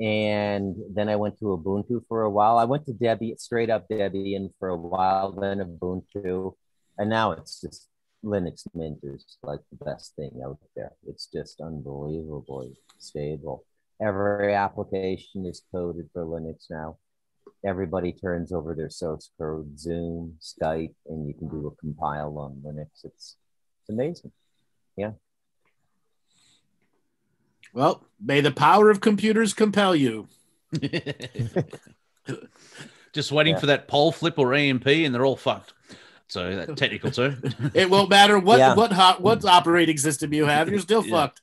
and 0.00 0.76
then 0.94 1.08
I 1.08 1.16
went 1.16 1.38
to 1.38 1.46
Ubuntu 1.46 2.04
for 2.08 2.22
a 2.22 2.30
while. 2.30 2.58
I 2.58 2.64
went 2.64 2.86
to 2.86 2.92
Debian, 2.92 3.38
straight 3.40 3.70
up 3.70 3.88
Debian 3.88 4.50
for 4.58 4.68
a 4.68 4.76
while, 4.76 5.32
then 5.32 5.58
Ubuntu, 5.58 6.54
and 6.98 7.08
now 7.08 7.32
it's 7.32 7.60
just 7.60 7.88
Linux 8.24 8.66
Mint 8.74 8.98
is 9.02 9.24
like 9.42 9.60
the 9.70 9.84
best 9.84 10.14
thing 10.14 10.40
out 10.44 10.58
there. 10.76 10.92
It's 11.06 11.26
just 11.26 11.60
unbelievably 11.60 12.74
stable. 12.98 13.64
Every 14.00 14.54
application 14.54 15.46
is 15.46 15.62
coded 15.72 16.10
for 16.12 16.24
Linux 16.24 16.66
now. 16.70 16.98
Everybody 17.64 18.12
turns 18.12 18.52
over 18.52 18.74
their 18.74 18.90
source 18.90 19.30
code, 19.38 19.78
Zoom, 19.78 20.36
Skype, 20.40 20.94
and 21.08 21.26
you 21.28 21.34
can 21.34 21.48
do 21.48 21.66
a 21.68 21.70
compile 21.80 22.36
on 22.38 22.60
Linux. 22.66 23.04
It's 23.04 23.36
it's 23.80 23.88
amazing. 23.90 24.32
Yeah. 24.96 25.12
Well, 27.72 28.04
may 28.20 28.40
the 28.40 28.50
power 28.50 28.90
of 28.90 29.00
computers 29.00 29.54
compel 29.54 29.94
you. 29.96 30.28
Just 33.12 33.30
waiting 33.32 33.54
Yeah. 33.54 33.60
for 33.60 33.66
that 33.66 33.88
pole 33.88 34.10
flip 34.12 34.38
or 34.38 34.54
EMP, 34.54 34.86
and 34.86 35.14
they're 35.14 35.24
all 35.24 35.36
fucked. 35.36 35.72
So 36.28 36.56
that 36.56 36.76
technical 36.76 37.10
too. 37.10 37.36
It 37.74 37.90
won't 37.90 38.08
matter 38.10 38.38
what 38.38 38.58
Yeah. 38.58 38.74
what 38.74 38.90
hot 38.92 39.20
what 39.20 39.44
operating 39.44 39.98
system 39.98 40.32
you 40.32 40.46
have. 40.46 40.68
You're 40.68 40.78
still 40.80 41.04
Yeah. 41.06 41.10
fucked. 41.26 41.42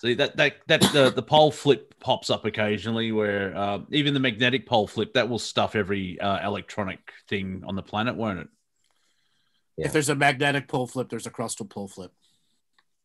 See 0.00 0.14
that 0.14 0.36
that 0.38 0.56
that 0.66 0.80
the, 0.80 1.12
the 1.14 1.22
pole 1.22 1.50
flip 1.50 1.94
pops 2.00 2.30
up 2.30 2.46
occasionally, 2.46 3.12
where 3.12 3.54
uh, 3.54 3.80
even 3.90 4.14
the 4.14 4.20
magnetic 4.20 4.66
pole 4.66 4.86
flip 4.86 5.12
that 5.12 5.28
will 5.28 5.38
stuff 5.38 5.76
every 5.76 6.18
uh, 6.18 6.46
electronic 6.46 7.00
thing 7.28 7.62
on 7.66 7.76
the 7.76 7.82
planet, 7.82 8.16
won't 8.16 8.38
it? 8.38 8.48
Yeah. 9.76 9.86
If 9.86 9.92
there's 9.92 10.08
a 10.08 10.14
magnetic 10.14 10.68
pole 10.68 10.86
flip, 10.86 11.10
there's 11.10 11.26
a 11.26 11.30
crustal 11.30 11.68
pole 11.68 11.88
flip. 11.88 12.12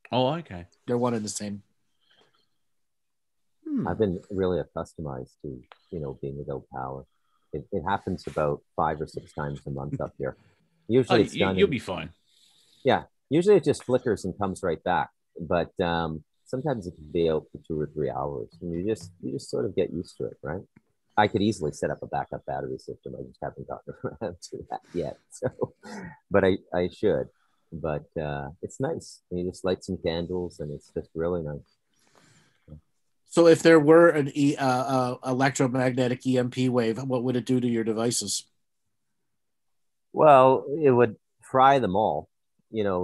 Oh, 0.10 0.36
okay. 0.36 0.68
They're 0.88 0.98
one 0.98 1.14
and 1.14 1.26
the 1.26 1.30
same. 1.30 1.64
Hmm. 3.68 3.88
I've 3.88 3.98
been 3.98 4.22
really 4.30 4.60
accustomed 4.60 5.28
to, 5.42 5.62
you 5.92 6.00
know, 6.00 6.18
being 6.22 6.38
without 6.38 6.64
power. 6.72 7.06
It, 7.52 7.66
it 7.74 7.84
happens 7.88 8.24
about 8.28 8.62
five 8.76 9.02
or 9.02 9.08
six 9.08 9.34
times 9.34 9.60
a 9.68 9.70
month 9.70 10.00
up 10.00 10.14
here. 10.18 10.38
Oh, 10.40 10.44
Usually 10.88 11.22
it's 11.24 11.34
you, 11.34 11.40
done. 11.46 11.58
you'll 11.58 11.66
in- 11.66 11.72
be 11.72 11.80
fine. 11.80 12.12
Yeah, 12.86 13.04
usually 13.30 13.58
it 13.58 13.66
just 13.66 13.84
flickers 13.84 14.24
and 14.24 14.38
comes 14.38 14.64
right 14.64 14.82
back. 14.84 15.10
But 15.40 15.78
um, 15.82 16.24
sometimes 16.46 16.88
it 16.88 16.96
can 16.96 17.12
be 17.12 17.30
out 17.30 17.46
for 17.52 17.60
two 17.68 17.80
or 17.80 17.90
three 17.94 18.10
hours, 18.10 18.50
and 18.62 18.72
you 18.72 18.88
just 18.88 19.12
you 19.22 19.32
just 19.32 19.50
sort 19.50 19.66
of 19.66 19.76
get 19.76 19.92
used 19.92 20.18
to 20.18 20.26
it, 20.26 20.38
right? 20.42 20.62
I 21.18 21.28
could 21.28 21.42
easily 21.42 21.72
set 21.72 21.92
up 21.92 22.00
a 22.02 22.08
backup 22.08 22.46
battery 22.46 22.78
system. 22.78 23.16
I 23.18 23.24
just 23.24 23.40
haven't 23.42 23.68
gotten 23.68 23.94
around 24.04 24.36
to 24.50 24.58
that 24.70 24.82
yet. 24.94 25.18
So, 25.30 25.74
but 26.32 26.44
I 26.44 26.58
I 26.74 26.90
should. 26.90 27.28
But 27.72 28.06
uh, 28.20 28.50
it's 28.62 28.80
nice. 28.80 29.22
You 29.32 29.50
just 29.50 29.66
light 29.66 29.84
some 29.84 29.98
candles, 29.98 30.60
and 30.60 30.72
it's 30.72 30.92
just 30.94 31.10
really 31.14 31.42
nice. 31.44 32.80
So 33.28 33.48
if 33.48 33.62
there 33.64 33.80
were 33.82 34.08
an 34.08 34.32
e, 34.34 34.56
uh, 34.56 34.66
uh, 34.66 35.18
electromagnetic 35.26 36.26
EMP 36.26 36.70
wave, 36.70 37.04
what 37.04 37.24
would 37.24 37.36
it 37.36 37.46
do 37.46 37.60
to 37.60 37.68
your 37.68 37.84
devices? 37.84 38.46
Well, 40.14 40.64
it 40.82 40.92
would 40.92 41.18
fry 41.42 41.80
them 41.80 41.98
all. 41.98 42.30
You 42.78 42.84
know, 42.88 43.00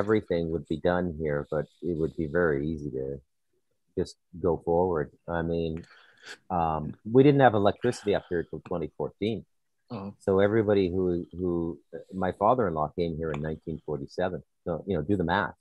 everything 0.00 0.50
would 0.52 0.66
be 0.74 0.78
done 0.92 1.06
here, 1.22 1.40
but 1.54 1.66
it 1.90 1.96
would 2.00 2.14
be 2.22 2.28
very 2.40 2.58
easy 2.72 2.90
to 2.98 3.06
just 3.98 4.16
go 4.46 4.52
forward. 4.64 5.08
I 5.40 5.42
mean, 5.42 5.72
um, 6.58 6.82
we 7.10 7.20
didn't 7.22 7.40
have 7.46 7.54
electricity 7.54 8.14
up 8.14 8.24
here 8.28 8.40
until 8.40 8.60
2014. 8.60 9.44
Oh. 9.90 10.14
So 10.20 10.30
everybody 10.48 10.86
who 10.94 11.04
who 11.38 11.78
my 12.24 12.32
father-in-law 12.32 12.88
came 12.98 13.12
here 13.20 13.32
in 13.36 13.40
1947. 13.40 14.42
So 14.64 14.84
you 14.86 14.94
know, 14.96 15.02
do 15.02 15.16
the 15.16 15.24
math. 15.24 15.56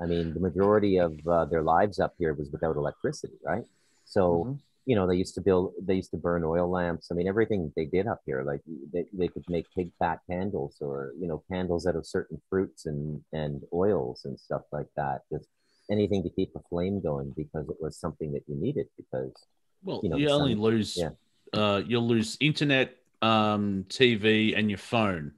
I 0.00 0.06
mean, 0.06 0.34
the 0.34 0.40
majority 0.40 0.94
of 0.98 1.12
uh, 1.26 1.44
their 1.52 1.62
lives 1.62 2.00
up 2.04 2.14
here 2.18 2.32
was 2.34 2.48
without 2.50 2.76
electricity, 2.76 3.38
right? 3.44 3.66
So 4.04 4.22
Mhm. 4.44 4.58
You 4.86 4.96
know, 4.96 5.06
they 5.06 5.14
used 5.16 5.34
to 5.36 5.40
build, 5.40 5.72
they 5.80 5.94
used 5.94 6.10
to 6.10 6.16
burn 6.16 6.42
oil 6.44 6.68
lamps. 6.70 7.08
I 7.10 7.14
mean, 7.14 7.28
everything 7.28 7.72
they 7.76 7.84
did 7.84 8.06
up 8.08 8.20
here, 8.26 8.42
like 8.44 8.60
they, 8.92 9.04
they 9.12 9.28
could 9.28 9.44
make 9.48 9.66
pig 9.76 9.90
fat 9.98 10.18
candles 10.28 10.76
or, 10.80 11.12
you 11.20 11.28
know, 11.28 11.42
candles 11.50 11.86
out 11.86 11.96
of 11.96 12.06
certain 12.06 12.40
fruits 12.50 12.86
and, 12.86 13.20
and 13.32 13.62
oils 13.72 14.24
and 14.24 14.38
stuff 14.38 14.62
like 14.72 14.88
that. 14.96 15.20
Just 15.32 15.48
anything 15.90 16.22
to 16.24 16.30
keep 16.30 16.52
the 16.52 16.60
flame 16.68 17.00
going 17.00 17.32
because 17.36 17.68
it 17.68 17.76
was 17.80 17.96
something 17.96 18.32
that 18.32 18.42
you 18.48 18.56
needed 18.56 18.86
because, 18.96 19.32
Well, 19.84 20.00
you 20.02 20.08
you, 20.08 20.08
know, 20.10 20.18
the 20.18 20.32
only 20.32 20.54
sun- 20.54 20.62
lose. 20.62 20.96
yeah. 20.96 21.10
Uh, 21.52 21.82
you'll 21.86 22.06
lose 22.08 22.36
internet, 22.40 22.96
um, 23.20 23.84
TV, 23.88 24.56
and 24.58 24.68
your 24.70 24.78
phone. 24.78 25.32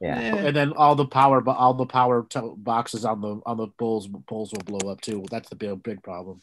yeah. 0.00 0.18
And 0.18 0.56
then 0.56 0.72
all 0.72 0.94
the 0.96 1.06
power, 1.06 1.40
but 1.40 1.56
all 1.56 1.74
the 1.74 1.86
power 1.86 2.24
to- 2.30 2.54
boxes 2.56 3.04
on 3.04 3.20
the 3.20 3.40
on 3.46 3.56
the 3.58 3.68
poles 3.78 4.08
poles 4.26 4.52
will 4.52 4.62
blow 4.64 4.90
up 4.90 5.00
too. 5.00 5.24
That's 5.30 5.48
the 5.48 5.54
big 5.56 5.82
big 5.82 6.02
problem. 6.02 6.40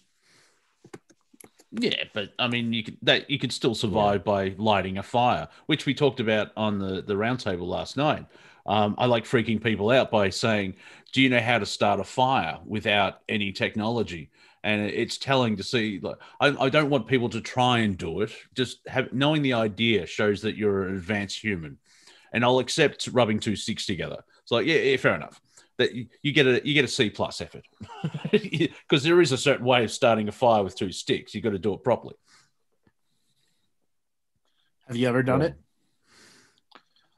Yeah, 1.71 2.03
but 2.13 2.33
I 2.37 2.47
mean, 2.47 2.73
you 2.73 2.83
could 2.83 2.97
that 3.03 3.29
you 3.29 3.39
could 3.39 3.53
still 3.53 3.75
survive 3.75 4.23
by 4.25 4.55
lighting 4.57 4.97
a 4.97 5.03
fire, 5.03 5.47
which 5.67 5.85
we 5.85 5.93
talked 5.93 6.19
about 6.19 6.51
on 6.57 6.79
the 6.79 7.01
the 7.01 7.13
roundtable 7.13 7.67
last 7.67 7.95
night. 7.95 8.25
Um, 8.65 8.95
I 8.97 9.05
like 9.05 9.23
freaking 9.23 9.63
people 9.63 9.89
out 9.89 10.11
by 10.11 10.29
saying, 10.29 10.75
"Do 11.13 11.21
you 11.21 11.29
know 11.29 11.39
how 11.39 11.59
to 11.59 11.65
start 11.65 12.01
a 12.01 12.03
fire 12.03 12.59
without 12.65 13.21
any 13.29 13.53
technology?" 13.53 14.31
And 14.63 14.81
it's 14.81 15.17
telling 15.17 15.55
to 15.57 15.63
see. 15.63 15.99
Like, 16.01 16.17
I, 16.41 16.47
I 16.65 16.69
don't 16.69 16.89
want 16.89 17.07
people 17.07 17.29
to 17.29 17.41
try 17.41 17.79
and 17.79 17.97
do 17.97 18.21
it. 18.21 18.31
Just 18.53 18.85
have 18.87 19.13
knowing 19.13 19.41
the 19.41 19.53
idea 19.53 20.05
shows 20.05 20.41
that 20.41 20.57
you're 20.57 20.87
an 20.87 20.95
advanced 20.95 21.39
human, 21.39 21.77
and 22.33 22.43
I'll 22.43 22.59
accept 22.59 23.07
rubbing 23.13 23.39
two 23.39 23.55
sticks 23.55 23.85
together. 23.85 24.23
It's 24.43 24.51
like, 24.51 24.65
yeah, 24.65 24.75
yeah 24.75 24.97
fair 24.97 25.15
enough. 25.15 25.41
That 25.81 25.93
you, 25.95 26.05
you 26.21 26.31
get 26.31 26.45
a 26.45 26.61
you 26.63 26.73
get 26.75 26.85
a 26.85 26.87
C 26.87 27.09
plus 27.09 27.41
effort 27.41 27.65
because 28.31 29.03
there 29.03 29.19
is 29.19 29.31
a 29.31 29.37
certain 29.37 29.65
way 29.65 29.83
of 29.83 29.91
starting 29.91 30.27
a 30.27 30.31
fire 30.31 30.63
with 30.63 30.75
two 30.77 30.91
sticks. 30.91 31.33
You 31.33 31.41
got 31.41 31.51
to 31.51 31.59
do 31.59 31.73
it 31.73 31.83
properly. 31.83 32.15
Have 34.87 34.95
you 34.97 35.07
ever 35.07 35.23
done 35.23 35.41
it? 35.41 35.55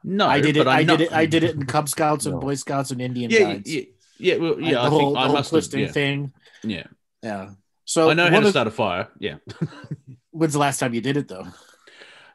No, 0.03 0.27
I 0.27 0.39
did 0.41 0.57
it. 0.57 0.65
but 0.65 0.67
I'm 0.69 0.79
I 0.79 0.83
not- 0.83 0.97
did 0.99 1.05
it. 1.07 1.13
I 1.13 1.25
did 1.25 1.43
it 1.43 1.55
in 1.55 1.65
Cub 1.65 1.89
Scouts 1.89 2.25
and 2.25 2.35
No. 2.35 2.41
Boy 2.41 2.55
Scouts 2.55 2.91
and 2.91 3.01
Indian 3.01 3.31
Yeah, 3.31 3.39
Guides. 3.39 3.73
yeah, 3.73 3.81
yeah. 4.17 4.35
Well, 4.37 4.59
yeah. 4.59 4.81
I 4.81 4.83
the 4.85 4.89
whole, 4.89 4.99
think 4.99 5.17
I 5.17 5.23
whole 5.25 5.33
must 5.33 5.47
have. 5.51 5.59
twisting 5.59 5.79
Yeah, 5.81 5.91
thing. 5.91 6.33
yeah. 6.63 6.83
Yeah. 7.21 7.49
So 7.85 8.09
I 8.09 8.13
know 8.13 8.29
how 8.29 8.39
to 8.39 8.45
of- 8.45 8.51
start 8.51 8.67
a 8.67 8.71
fire. 8.71 9.07
Yeah. 9.19 9.35
When's 10.31 10.53
the 10.53 10.59
last 10.59 10.79
time 10.79 10.93
you 10.93 11.01
did 11.01 11.17
it 11.17 11.27
though? 11.27 11.47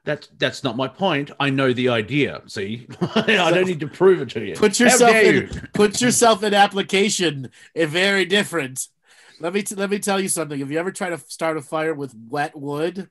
That's 0.05 0.29
that's 0.39 0.65
not 0.65 0.77
my 0.77 0.89
point. 0.89 1.31
I 1.39 1.51
know 1.51 1.73
the 1.73 1.89
idea. 1.91 2.43
See, 2.47 2.87
I 3.15 3.51
don't 3.51 3.67
need 3.67 3.81
to 3.81 3.89
prove 3.89 4.23
it 4.23 4.31
to 4.31 4.41
you. 4.45 4.55
Put 4.55 4.81
yourself 4.81 5.15
in. 5.15 5.35
you? 5.35 5.49
Put 5.75 6.01
yourself 6.01 6.43
in 6.43 6.55
application. 6.55 7.51
It's 7.75 7.93
very 7.93 8.25
different. 8.25 8.89
Let 9.41 9.53
me 9.53 9.63
t- 9.63 9.75
let 9.75 9.91
me 9.91 9.99
tell 9.99 10.19
you 10.21 10.29
something. 10.29 10.59
If 10.61 10.71
you 10.71 10.79
ever 10.79 10.91
try 10.93 11.11
to 11.11 11.19
start 11.19 11.57
a 11.57 11.63
fire 11.63 11.95
with 11.95 12.15
wet 12.29 12.57
wood, 12.57 13.11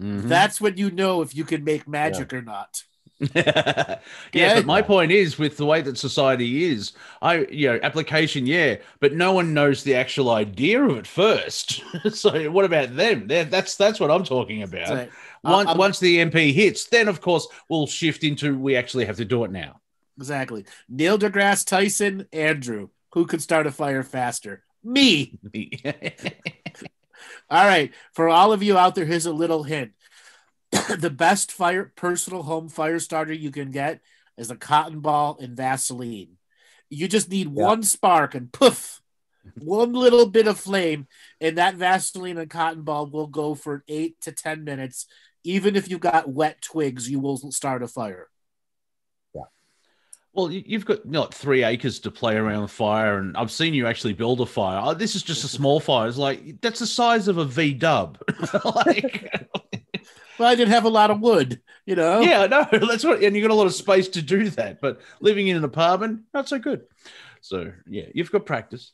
Mhm. 0.00 0.22
that's 0.28 0.60
when 0.60 0.76
you 0.76 0.90
know 0.90 1.22
if 1.22 1.34
you 1.34 1.44
can 1.44 1.64
make 1.64 1.88
magic 1.88 2.32
or 2.32 2.42
not. 2.42 2.84
yeah, 3.34 3.98
Okay? 4.28 4.54
but 4.56 4.66
my 4.66 4.82
point 4.82 5.10
is 5.10 5.38
with 5.38 5.56
the 5.56 5.64
way 5.64 5.80
that 5.80 5.96
society 5.96 6.64
is, 6.64 6.92
I 7.22 7.46
you 7.50 7.68
know, 7.68 7.80
application, 7.82 8.46
yeah, 8.46 8.76
but 9.00 9.14
no 9.14 9.32
one 9.32 9.54
knows 9.54 9.82
the 9.84 9.94
actual 9.94 10.30
idea 10.30 10.82
of 10.82 10.96
it 10.98 11.06
first. 11.06 11.82
so 12.10 12.50
what 12.50 12.66
about 12.66 12.94
them? 12.94 13.26
They're, 13.26 13.44
that's 13.44 13.76
that's 13.76 13.98
what 13.98 14.10
I'm 14.10 14.24
talking 14.24 14.62
about. 14.62 14.88
So, 14.88 15.08
Uh, 15.46 15.52
once, 15.52 15.68
I'm- 15.68 15.78
once 15.78 15.98
the 16.00 16.20
EMP 16.20 16.34
hits, 16.34 16.86
then 16.86 17.08
of 17.08 17.20
course 17.20 17.46
we'll 17.68 17.86
shift 17.86 18.24
into 18.24 18.56
we 18.58 18.76
actually 18.76 19.04
have 19.06 19.16
to 19.18 19.24
do 19.24 19.44
it 19.44 19.50
now. 19.50 19.80
exactly. 20.18 20.64
Neil 20.88 21.18
deGrasse 21.18 21.66
Tyson, 21.66 22.26
Andrew. 22.32 22.88
Who 23.12 23.26
could 23.26 23.40
start 23.42 23.66
a 23.66 23.70
fire 23.70 24.02
faster? 24.02 24.62
Me. 24.84 25.38
All 27.50 27.64
right. 27.64 27.92
For 28.12 28.28
all 28.28 28.52
of 28.52 28.62
you 28.62 28.76
out 28.76 28.94
there, 28.94 29.04
here's 29.04 29.26
a 29.26 29.32
little 29.32 29.62
hint. 29.62 29.92
the 30.98 31.10
best 31.10 31.52
fire 31.52 31.92
personal 31.96 32.42
home 32.42 32.68
fire 32.68 32.98
starter 32.98 33.32
you 33.32 33.50
can 33.50 33.70
get 33.70 34.00
is 34.36 34.50
a 34.50 34.56
cotton 34.56 35.00
ball 35.00 35.38
and 35.40 35.56
Vaseline. 35.56 36.36
You 36.90 37.08
just 37.08 37.30
need 37.30 37.46
Yeah. 37.54 37.64
one 37.64 37.82
spark 37.82 38.34
and 38.34 38.52
poof, 38.52 39.00
one 39.58 39.92
little 39.92 40.26
bit 40.26 40.46
of 40.46 40.58
flame, 40.58 41.06
and 41.40 41.56
that 41.58 41.76
Vaseline 41.76 42.38
and 42.38 42.50
cotton 42.50 42.82
ball 42.82 43.06
will 43.06 43.26
go 43.28 43.54
for 43.54 43.82
eight 43.88 44.20
to 44.22 44.32
ten 44.32 44.64
minutes. 44.64 45.06
Even 45.46 45.76
if 45.76 45.88
you've 45.88 46.00
got 46.00 46.28
wet 46.28 46.60
twigs, 46.60 47.08
you 47.08 47.20
will 47.20 47.36
start 47.52 47.82
a 47.82 47.88
fire. 47.88 48.28
Yeah. 49.34 49.42
Well, 50.32 50.50
you- 50.50 50.64
you've 50.66 50.84
got 50.84 51.04
you 51.04 51.12
know, 51.12 51.20
like 51.22 51.34
three 51.34 51.62
acres 51.62 52.00
to 52.00 52.10
play 52.10 52.36
around 52.36 52.62
with 52.62 52.72
fire, 52.72 53.18
and 53.18 53.36
I've 53.36 53.52
seen 53.52 53.72
you 53.72 53.86
actually 53.86 54.14
build 54.14 54.40
a 54.40 54.46
fire. 54.46 54.80
Oh, 54.82 54.94
this 54.94 55.14
is 55.14 55.22
just 55.22 55.44
a 55.44 55.48
small 55.48 55.78
fire. 55.78 56.08
It's 56.08 56.18
like 56.18 56.60
that's 56.60 56.80
the 56.80 56.86
size 56.86 57.28
of 57.28 57.38
a 57.38 57.44
V 57.44 57.74
Dub. 57.74 58.18
like, 58.74 59.32
Well, 60.38 60.48
I 60.50 60.54
didn't 60.54 60.72
have 60.74 60.84
a 60.84 60.90
lot 60.90 61.10
of 61.10 61.20
wood, 61.20 61.62
you 61.86 61.94
know. 61.96 62.20
yeah, 62.20 62.46
no, 62.46 62.66
that's 62.86 63.04
what, 63.04 63.22
and 63.22 63.34
you 63.34 63.40
got 63.40 63.50
a 63.52 63.54
lot 63.54 63.66
of 63.66 63.74
space 63.74 64.08
to 64.08 64.20
do 64.22 64.50
that. 64.50 64.80
But 64.82 65.00
living 65.20 65.48
in 65.48 65.56
an 65.56 65.64
apartment, 65.64 66.22
not 66.34 66.48
so 66.48 66.58
good. 66.58 66.82
So 67.40 67.72
yeah, 67.86 68.06
you've 68.12 68.32
got 68.32 68.44
practice, 68.44 68.92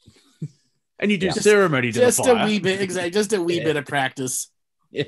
and 0.98 1.10
you 1.10 1.16
do 1.18 1.26
Yeah. 1.26 1.32
ceremony 1.32 1.90
to 1.92 1.98
just 1.98 2.18
the 2.18 2.24
fire. 2.24 2.34
Just 2.34 2.44
a 2.44 2.46
wee 2.46 2.58
bit, 2.60 2.80
exactly. 2.82 3.10
Just 3.10 3.32
a 3.32 3.42
wee 3.42 3.56
Yeah. 3.58 3.64
bit 3.64 3.76
of 3.76 3.86
practice. 3.86 4.50
Yeah, 4.92 5.04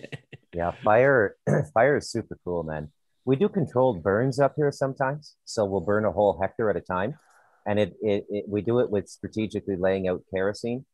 fire 0.83 1.37
fire 1.75 1.97
is 1.97 2.11
super 2.11 2.39
cool, 2.45 2.63
man. 2.63 2.91
We 3.25 3.37
do 3.37 3.49
controlled 3.49 4.03
burns 4.03 4.39
up 4.39 4.55
here 4.57 4.71
sometimes, 4.71 5.37
so 5.45 5.65
we'll 5.65 5.81
burn 5.81 6.05
a 6.05 6.13
whole 6.13 6.39
hectare 6.41 6.71
at 6.71 6.77
a 6.77 6.81
time, 6.81 7.19
and 7.67 7.79
it, 7.79 7.95
it, 8.03 8.27
it 8.29 8.45
we 8.49 8.61
do 8.61 8.81
it 8.81 8.91
with 8.91 9.09
strategically 9.09 9.77
laying 9.77 10.09
out 10.09 10.23
kerosene, 10.33 10.85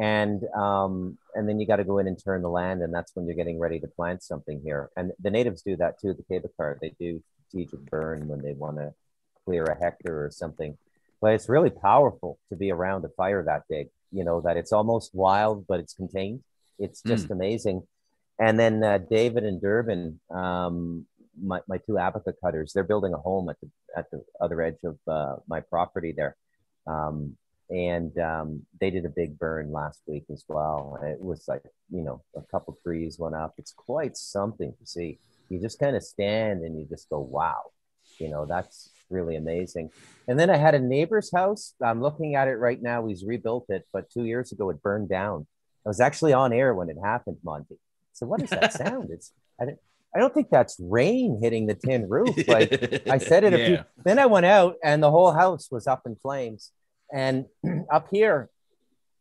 and 0.00 0.42
um 0.56 1.18
and 1.34 1.48
then 1.48 1.58
you 1.58 1.66
got 1.66 1.76
to 1.76 1.84
go 1.84 1.98
in 1.98 2.06
and 2.06 2.22
turn 2.22 2.42
the 2.42 2.50
land, 2.50 2.82
and 2.82 2.92
that's 2.92 3.14
when 3.14 3.26
you're 3.26 3.36
getting 3.36 3.58
ready 3.58 3.80
to 3.80 3.88
plant 3.88 4.22
something 4.22 4.60
here. 4.62 4.90
And 4.96 5.12
the 5.20 5.30
natives 5.30 5.62
do 5.62 5.76
that 5.76 6.00
too. 6.00 6.14
The 6.14 6.48
Car 6.56 6.78
they 6.80 6.94
do 6.98 7.22
strategic 7.48 7.80
burn 7.90 8.28
when 8.28 8.42
they 8.42 8.52
want 8.52 8.76
to 8.76 8.92
clear 9.44 9.64
a 9.64 9.78
hectare 9.82 10.24
or 10.24 10.30
something, 10.30 10.76
but 11.20 11.32
it's 11.32 11.48
really 11.48 11.70
powerful 11.70 12.38
to 12.50 12.56
be 12.56 12.70
around 12.70 13.04
a 13.04 13.08
fire 13.10 13.42
that 13.44 13.62
big. 13.68 13.88
You 14.12 14.24
know 14.24 14.40
that 14.42 14.56
it's 14.56 14.72
almost 14.72 15.14
wild, 15.14 15.66
but 15.66 15.80
it's 15.80 15.94
contained. 15.94 16.42
It's 16.78 17.02
just 17.02 17.30
amazing 17.30 17.82
and 18.38 18.58
then 18.58 18.82
uh, 18.84 18.98
David 18.98 19.44
and 19.44 19.60
Durbin, 19.60 20.20
um, 20.30 21.06
my, 21.40 21.60
my 21.68 21.78
two 21.78 21.98
abaca 21.98 22.32
cutters, 22.42 22.72
they're 22.72 22.84
building 22.84 23.14
a 23.14 23.18
home 23.18 23.48
at 23.48 23.56
the 23.60 23.70
at 23.96 24.10
the 24.10 24.22
other 24.40 24.60
edge 24.62 24.78
of 24.84 24.98
uh, 25.08 25.36
my 25.48 25.60
property 25.60 26.14
there, 26.16 26.36
um, 26.86 27.36
and 27.70 28.16
um, 28.18 28.62
they 28.80 28.90
did 28.90 29.04
a 29.04 29.10
big 29.10 29.38
burn 29.38 29.72
last 29.72 30.02
week 30.06 30.24
as 30.32 30.44
well. 30.48 30.98
It 31.02 31.20
was 31.20 31.46
like 31.48 31.62
you 31.90 32.02
know 32.02 32.22
a 32.36 32.42
couple 32.42 32.78
trees 32.82 33.18
went 33.18 33.34
up. 33.34 33.54
It's 33.58 33.72
quite 33.72 34.16
something 34.16 34.72
to 34.78 34.86
see. 34.86 35.18
You 35.48 35.60
just 35.60 35.78
kind 35.78 35.96
of 35.96 36.02
stand 36.02 36.62
and 36.62 36.78
you 36.78 36.86
just 36.88 37.08
go, 37.08 37.20
wow, 37.20 37.72
you 38.18 38.28
know 38.28 38.46
that's 38.46 38.90
really 39.10 39.36
amazing. 39.36 39.90
And 40.28 40.38
then 40.38 40.50
I 40.50 40.56
had 40.56 40.74
a 40.74 40.78
neighbor's 40.78 41.32
house. 41.32 41.74
I'm 41.82 42.02
looking 42.02 42.34
at 42.34 42.48
it 42.48 42.56
right 42.56 42.80
now. 42.80 43.06
He's 43.06 43.24
rebuilt 43.24 43.66
it, 43.68 43.86
but 43.92 44.10
two 44.10 44.24
years 44.24 44.52
ago 44.52 44.70
it 44.70 44.82
burned 44.82 45.08
down. 45.08 45.46
I 45.86 45.88
was 45.88 46.00
actually 46.00 46.34
on 46.34 46.52
air 46.52 46.74
when 46.74 46.90
it 46.90 46.96
happened, 47.02 47.38
Monty. 47.42 47.78
So 48.18 48.26
what 48.26 48.42
is 48.42 48.50
that 48.50 48.72
sound? 48.72 49.10
It's 49.10 49.32
I 49.60 49.66
don't 49.66 49.78
I 50.14 50.18
don't 50.18 50.34
think 50.34 50.48
that's 50.50 50.76
rain 50.80 51.38
hitting 51.42 51.66
the 51.66 51.74
tin 51.74 52.08
roof. 52.08 52.36
Like 52.48 53.06
I 53.08 53.18
said 53.18 53.44
it 53.44 53.54
a 53.54 53.66
few. 53.66 53.84
Then 54.04 54.18
I 54.18 54.26
went 54.26 54.46
out 54.46 54.76
and 54.82 55.02
the 55.02 55.10
whole 55.10 55.32
house 55.32 55.68
was 55.70 55.86
up 55.86 56.02
in 56.06 56.16
flames. 56.16 56.72
And 57.12 57.46
up 57.92 58.08
here 58.10 58.50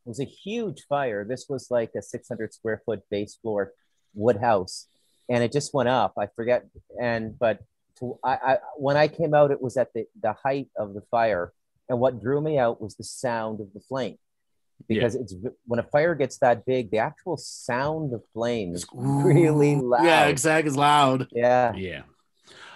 was 0.05 0.19
a 0.19 0.25
huge 0.25 0.85
fire. 0.87 1.25
This 1.25 1.45
was 1.49 1.69
like 1.69 1.91
a 1.95 2.01
600 2.01 2.53
square 2.53 2.81
foot 2.85 3.01
base 3.11 3.35
floor 3.35 3.73
wood 4.13 4.37
house, 4.37 4.87
and 5.29 5.43
it 5.43 5.51
just 5.51 5.73
went 5.73 5.89
up. 5.89 6.13
I 6.17 6.27
forget. 6.35 6.65
And 6.99 7.37
but 7.37 7.59
to, 7.99 8.17
I, 8.23 8.33
I 8.33 8.57
when 8.77 8.97
I 8.97 9.07
came 9.07 9.33
out, 9.33 9.51
it 9.51 9.61
was 9.61 9.77
at 9.77 9.93
the 9.93 10.05
the 10.21 10.33
height 10.33 10.69
of 10.77 10.93
the 10.93 11.01
fire, 11.11 11.53
and 11.89 11.99
what 11.99 12.21
drew 12.21 12.41
me 12.41 12.57
out 12.57 12.81
was 12.81 12.95
the 12.95 13.03
sound 13.03 13.59
of 13.59 13.73
the 13.73 13.81
flame. 13.81 14.17
Because 14.87 15.15
it's 15.15 15.35
when 15.65 15.79
a 15.79 15.83
fire 15.83 16.15
gets 16.15 16.37
that 16.37 16.65
big, 16.65 16.91
the 16.91 16.99
actual 16.99 17.35
sound 17.37 18.13
of 18.13 18.23
flame 18.33 18.73
is 18.73 18.85
really 18.93 19.75
loud. 19.75 20.05
Yeah, 20.05 20.27
exactly. 20.27 20.69
It's 20.69 20.77
loud. 20.77 21.27
Yeah. 21.31 21.73
Yeah. 21.73 22.03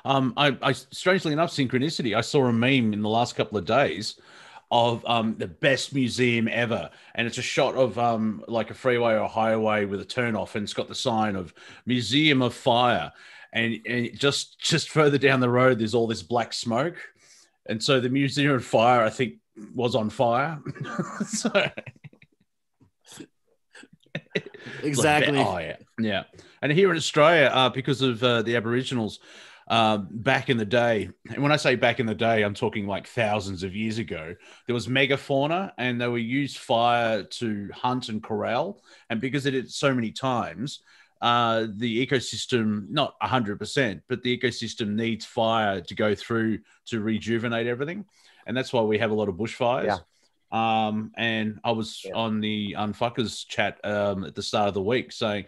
Um, 0.03 0.33
I, 0.35 0.57
I 0.61 0.71
strangely 0.73 1.31
enough, 1.31 1.51
synchronicity. 1.51 2.15
I 2.15 2.21
saw 2.21 2.45
a 2.47 2.53
meme 2.53 2.93
in 2.93 3.01
the 3.01 3.09
last 3.09 3.35
couple 3.35 3.57
of 3.57 3.65
days 3.65 4.19
of 4.71 5.05
um 5.05 5.35
the 5.37 5.47
best 5.47 5.93
museum 5.93 6.47
ever, 6.47 6.89
and 7.15 7.27
it's 7.27 7.37
a 7.37 7.41
shot 7.41 7.75
of 7.75 7.99
um 7.99 8.43
like 8.47 8.71
a 8.71 8.73
freeway 8.73 9.13
or 9.13 9.17
a 9.17 9.27
highway 9.27 9.85
with 9.85 10.01
a 10.01 10.05
turnoff, 10.05 10.55
and 10.55 10.63
it's 10.63 10.73
got 10.73 10.87
the 10.87 10.95
sign 10.95 11.35
of 11.35 11.53
Museum 11.85 12.41
of 12.41 12.53
Fire, 12.53 13.11
and, 13.53 13.79
and 13.85 14.17
just 14.17 14.59
just 14.59 14.89
further 14.89 15.17
down 15.17 15.39
the 15.39 15.49
road, 15.49 15.79
there's 15.79 15.93
all 15.93 16.07
this 16.07 16.23
black 16.23 16.53
smoke, 16.53 16.95
and 17.67 17.83
so 17.83 17.99
the 17.99 18.09
Museum 18.09 18.53
of 18.53 18.65
Fire, 18.65 19.03
I 19.03 19.09
think, 19.09 19.35
was 19.73 19.95
on 19.95 20.09
fire. 20.09 20.59
so 21.27 21.51
Exactly. 24.83 25.37
Like, 25.37 25.47
oh 25.47 25.57
yeah, 25.57 25.75
yeah. 25.99 26.23
And 26.61 26.71
here 26.71 26.91
in 26.91 26.97
Australia, 26.97 27.49
uh, 27.51 27.69
because 27.69 28.01
of 28.01 28.23
uh, 28.23 28.41
the 28.41 28.55
Aboriginals, 28.55 29.19
um, 29.67 30.07
back 30.11 30.49
in 30.49 30.57
the 30.57 30.65
day, 30.65 31.09
and 31.29 31.41
when 31.41 31.51
I 31.51 31.55
say 31.55 31.75
back 31.75 31.99
in 31.99 32.05
the 32.05 32.15
day, 32.15 32.43
I'm 32.43 32.53
talking 32.53 32.87
like 32.87 33.07
thousands 33.07 33.63
of 33.63 33.75
years 33.75 33.99
ago. 33.99 34.35
There 34.67 34.73
was 34.73 34.87
megafauna, 34.87 35.71
and 35.77 35.99
they 35.99 36.07
were 36.07 36.17
used 36.17 36.57
fire 36.57 37.23
to 37.23 37.69
hunt 37.73 38.09
and 38.09 38.21
corral. 38.21 38.81
And 39.09 39.21
because 39.21 39.45
it 39.45 39.51
did 39.51 39.71
so 39.71 39.93
many 39.93 40.11
times, 40.11 40.81
uh, 41.21 41.67
the 41.77 42.05
ecosystem 42.05 42.89
not 42.89 43.13
100%, 43.21 44.01
but 44.09 44.23
the 44.23 44.37
ecosystem 44.37 44.95
needs 44.95 45.25
fire 45.25 45.79
to 45.81 45.95
go 45.95 46.15
through 46.15 46.59
to 46.87 46.99
rejuvenate 46.99 47.67
everything, 47.67 48.05
and 48.45 48.55
that's 48.55 48.73
why 48.73 48.81
we 48.81 48.97
have 48.99 49.11
a 49.11 49.15
lot 49.15 49.29
of 49.29 49.35
bushfires. 49.35 49.85
Yeah. 49.85 50.87
Um, 50.87 51.11
and 51.15 51.59
I 51.63 51.71
was 51.71 52.01
Yeah. 52.03 52.13
on 52.13 52.41
the 52.41 52.75
Unfuckers 52.77 53.47
chat 53.47 53.79
um, 53.85 54.25
at 54.25 54.35
the 54.35 54.43
start 54.43 54.67
of 54.67 54.73
the 54.73 54.81
week 54.81 55.11
saying 55.11 55.45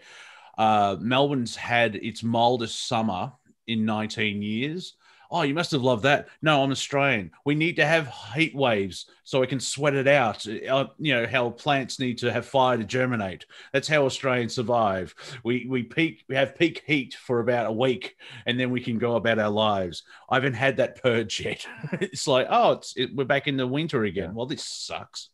uh, 0.56 0.96
Melbourne's 1.00 1.56
had 1.56 1.96
its 1.96 2.22
mildest 2.22 2.86
summer 2.88 3.32
in 3.66 3.84
19 3.84 4.40
years. 4.42 4.94
Oh, 5.30 5.42
you 5.42 5.54
must 5.54 5.72
have 5.72 5.82
loved 5.82 6.04
that. 6.04 6.28
No, 6.42 6.62
I'm 6.62 6.70
Australian. 6.70 7.30
We 7.44 7.54
need 7.54 7.76
to 7.76 7.86
have 7.86 8.12
heat 8.34 8.54
waves 8.54 9.06
so 9.24 9.40
we 9.40 9.46
can 9.46 9.60
sweat 9.60 9.94
it 9.94 10.06
out. 10.06 10.46
Uh, 10.46 10.86
you 10.98 11.14
know 11.14 11.26
how 11.26 11.50
plants 11.50 11.98
need 11.98 12.18
to 12.18 12.32
have 12.32 12.46
fire 12.46 12.76
to 12.76 12.84
germinate. 12.84 13.46
That's 13.72 13.88
how 13.88 14.04
Australians 14.04 14.54
survive. 14.54 15.14
We 15.42 15.66
we 15.68 15.82
peak 15.82 16.24
we 16.28 16.36
have 16.36 16.56
peak 16.56 16.82
heat 16.86 17.14
for 17.14 17.40
about 17.40 17.66
a 17.66 17.72
week, 17.72 18.16
and 18.46 18.58
then 18.58 18.70
we 18.70 18.80
can 18.80 18.98
go 18.98 19.16
about 19.16 19.38
our 19.38 19.50
lives. 19.50 20.02
I 20.28 20.36
haven't 20.36 20.54
had 20.54 20.76
that 20.76 21.02
purge 21.02 21.40
yet. 21.40 21.66
it's 21.92 22.26
like 22.26 22.46
oh, 22.50 22.72
it's 22.72 22.94
it, 22.96 23.14
we're 23.14 23.24
back 23.24 23.48
in 23.48 23.56
the 23.56 23.66
winter 23.66 24.04
again. 24.04 24.30
Yeah. 24.30 24.32
Well, 24.34 24.46
this 24.46 24.64
sucks. 24.64 25.30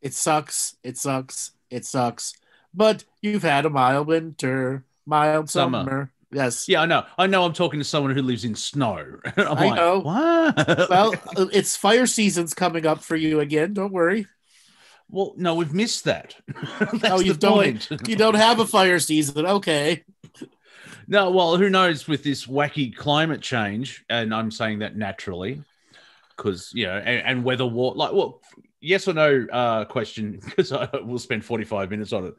It 0.00 0.14
sucks. 0.14 0.76
It 0.82 0.98
sucks. 0.98 1.52
It 1.70 1.84
sucks. 1.86 2.34
But 2.74 3.04
you've 3.20 3.42
had 3.42 3.66
a 3.66 3.70
mild 3.70 4.08
winter, 4.08 4.84
mild 5.06 5.48
Summer. 5.48 5.78
summer. 5.84 6.12
Yes. 6.32 6.68
Yeah, 6.68 6.80
I 6.82 6.86
know. 6.86 7.04
I 7.18 7.26
know. 7.26 7.44
I'm 7.44 7.52
talking 7.52 7.78
to 7.80 7.84
someone 7.84 8.14
who 8.14 8.22
lives 8.22 8.44
in 8.44 8.54
snow. 8.54 9.18
I'm 9.36 9.58
I 9.58 9.64
like, 9.66 9.74
know. 9.76 10.00
What? 10.00 10.88
Well, 10.90 11.14
uh, 11.36 11.46
it's 11.52 11.76
fire 11.76 12.06
season's 12.06 12.54
coming 12.54 12.86
up 12.86 13.02
for 13.02 13.16
you 13.16 13.40
again. 13.40 13.74
Don't 13.74 13.92
worry. 13.92 14.26
well, 15.08 15.34
no, 15.36 15.54
we've 15.54 15.74
missed 15.74 16.04
that. 16.04 16.36
Oh, 17.04 17.20
you 17.20 17.34
don't. 17.34 17.88
point. 17.88 18.08
You 18.08 18.16
don't 18.16 18.34
have 18.34 18.60
a 18.60 18.66
fire 18.66 18.98
season. 18.98 19.46
Okay. 19.46 20.04
No, 21.08 21.30
well, 21.30 21.56
who 21.56 21.68
knows 21.68 22.06
with 22.08 22.22
this 22.22 22.46
wacky 22.46 22.94
climate 22.94 23.40
change, 23.42 24.04
and 24.08 24.34
I'm 24.34 24.50
saying 24.50 24.78
that 24.80 24.96
naturally, 24.96 25.62
because 26.36 26.70
you 26.74 26.86
know, 26.86 26.96
and, 26.96 27.26
and 27.26 27.44
weather 27.44 27.66
war, 27.66 27.94
like, 27.94 28.12
well, 28.12 28.40
yes 28.80 29.08
or 29.08 29.14
no 29.14 29.46
uh, 29.52 29.84
question, 29.84 30.40
because 30.44 30.72
I 30.72 30.88
will 31.02 31.18
spend 31.18 31.44
45 31.44 31.90
minutes 31.90 32.12
on 32.12 32.26
it. 32.26 32.34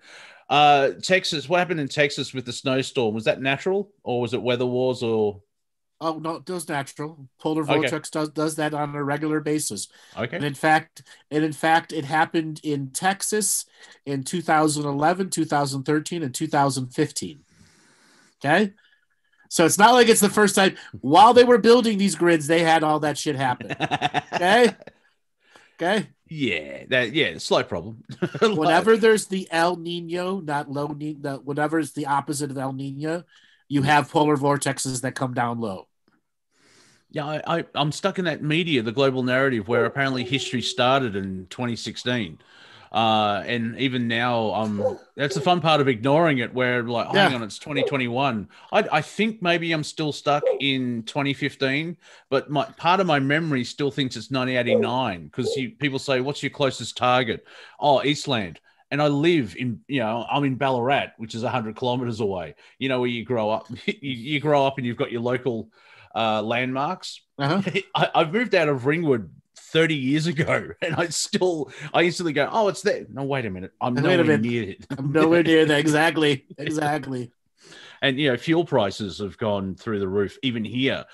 Uh, 0.54 0.92
Texas, 1.02 1.50
what 1.50 1.58
happened 1.58 1.80
in 1.80 1.88
Texas 1.88 2.32
with 2.32 2.46
the 2.46 2.54
snowstorm? 2.54 3.16
Was 3.16 3.24
that 3.24 3.42
natural, 3.42 3.90
or 4.04 4.22
was 4.22 4.36
it 4.36 4.42
weather 4.44 4.68
wars, 4.68 5.02
or 5.02 5.42
Oh 6.00 6.20
no, 6.20 6.36
it 6.36 6.48
was 6.48 6.70
natural. 6.70 7.28
Polar 7.40 7.64
Okay. 7.64 7.74
vortex 7.74 8.12
does 8.12 8.30
does 8.30 8.56
that 8.58 8.76
on 8.76 8.94
a 8.96 9.04
regular 9.04 9.40
basis. 9.40 9.88
okay? 10.16 10.36
And 10.36 10.46
in 10.46 10.54
fact, 10.54 11.02
and 11.32 11.44
in 11.44 11.54
fact, 11.54 11.92
it 11.92 12.06
happened 12.06 12.62
in 12.64 12.92
Texas 12.92 13.66
in 14.06 14.24
2011, 14.24 15.32
2013, 15.32 16.22
and 16.22 16.36
2015. 16.36 17.40
Okay. 18.46 18.74
So 19.50 19.66
it's 19.66 19.80
not 19.80 19.94
like 19.94 20.08
it's 20.08 20.22
the 20.22 20.30
first 20.30 20.54
time 20.54 20.76
while 21.02 21.34
they 21.34 21.46
were 21.46 21.58
building 21.58 21.98
these 21.98 22.14
grids, 22.14 22.46
they 22.46 22.62
had 22.62 22.84
all 22.84 23.00
that 23.00 23.18
shit 23.18 23.36
happen. 23.36 23.76
Okay. 24.36 24.76
Okay. 25.82 26.08
Yeah, 26.34 26.86
that 26.90 27.14
yeah, 27.14 27.38
slight 27.38 27.70
problem. 27.70 28.04
Whenever 28.42 28.98
there's 28.98 29.28
the 29.28 29.48
El 29.52 29.76
Nino, 29.76 30.40
not 30.40 30.70
low 30.70 30.88
Nino, 30.88 31.38
whatever 31.40 31.78
is 31.78 31.94
the 31.94 32.08
opposite 32.08 32.50
of 32.50 32.58
El 32.58 32.74
Nino, 32.74 33.24
you 33.68 33.82
mm. 33.82 33.86
have 33.86 34.10
polar 34.10 34.36
vortexes 34.36 35.02
that 35.02 35.14
come 35.14 35.34
down 35.34 35.60
low. 35.60 35.88
Yeah, 37.12 37.26
I, 37.28 37.60
I, 37.60 37.66
I'm 37.76 37.92
stuck 37.92 38.18
in 38.18 38.26
that 38.26 38.42
media, 38.42 38.82
the 38.82 38.92
global 38.92 39.22
narrative, 39.22 39.68
where 39.68 39.86
apparently 39.86 40.24
history 40.24 40.64
started 40.64 41.16
in 41.16 41.46
2016. 41.52 42.40
Uh, 42.94 43.44
and 43.48 43.78
even 43.80 44.08
now, 44.08 44.54
um, 44.54 45.00
that's 45.16 45.34
the 45.34 45.42
fun 45.42 45.60
part 45.60 45.82
of 45.82 45.88
ignoring 45.88 46.38
it, 46.38 46.54
where 46.54 46.84
like, 46.84 47.08
hang 47.08 47.34
on, 47.34 47.42
it's 47.42 47.58
2021. 47.58 48.48
I, 48.72 48.88
I 48.92 49.02
think 49.02 49.42
maybe 49.42 49.72
I'm 49.72 49.84
still 49.84 50.12
stuck 50.12 50.44
in 50.60 51.02
2015, 51.04 51.98
but 52.30 52.52
my 52.52 52.66
part 52.78 53.00
of 53.00 53.08
my 53.08 53.20
memory 53.20 53.64
still 53.64 53.90
thinks 53.90 54.16
it's 54.16 54.30
1989 54.30 55.26
because 55.26 55.56
you 55.56 55.72
people 55.72 55.98
say, 55.98 56.22
"What's 56.22 56.44
your 56.44 56.52
closest 56.52 56.96
target?" 56.96 57.48
Oh, 57.80 58.04
Eastland. 58.04 58.60
And 58.92 59.02
I 59.02 59.08
live 59.08 59.56
in, 59.58 59.80
you 59.88 60.02
know, 60.02 60.24
I'm 60.30 60.44
in 60.44 60.54
Ballarat, 60.54 61.14
which 61.18 61.34
is 61.34 61.42
100 61.42 61.76
kilometers 61.76 62.20
away. 62.20 62.54
You 62.78 62.90
know, 62.90 63.00
where 63.00 63.10
you 63.10 63.26
grow 63.26 63.50
up, 63.50 63.66
you, 63.88 63.96
you 64.02 64.40
grow 64.40 64.68
up 64.68 64.78
and 64.78 64.86
you've 64.86 64.98
got 64.98 65.12
your 65.12 65.22
local 65.22 65.70
uh, 66.14 66.44
landmarks. 66.44 67.22
Uh-huh. 67.40 67.64
I, 67.96 68.10
I've 68.14 68.32
moved 68.32 68.54
out 68.54 68.70
of 68.70 68.86
Ringwood 68.86 69.32
30 69.56 69.96
years 69.96 70.28
ago, 70.28 70.70
and 70.82 70.96
I 70.96 71.08
still, 71.08 71.72
I 71.94 72.04
instantly 72.04 72.34
go, 72.34 72.50
oh, 72.52 72.68
it's 72.68 72.82
there. 72.82 73.06
No, 73.10 73.24
wait 73.24 73.46
a 73.46 73.50
minute. 73.50 73.72
I'm 73.82 73.96
Wait 73.96 74.04
nowhere 74.04 74.24
minute. 74.24 74.42
near 74.42 74.64
it. 74.70 74.86
I'm 74.98 75.12
nowhere 75.12 75.44
near 75.44 75.66
that. 75.66 75.80
Exactly. 75.84 76.46
Exactly. 76.58 77.32
And, 78.02 78.20
you 78.20 78.32
know, 78.32 78.38
fuel 78.38 78.66
prices 78.66 79.20
have 79.20 79.38
gone 79.38 79.76
through 79.76 80.00
the 80.00 80.08
roof, 80.08 80.38
even 80.44 80.66
here, 80.66 81.06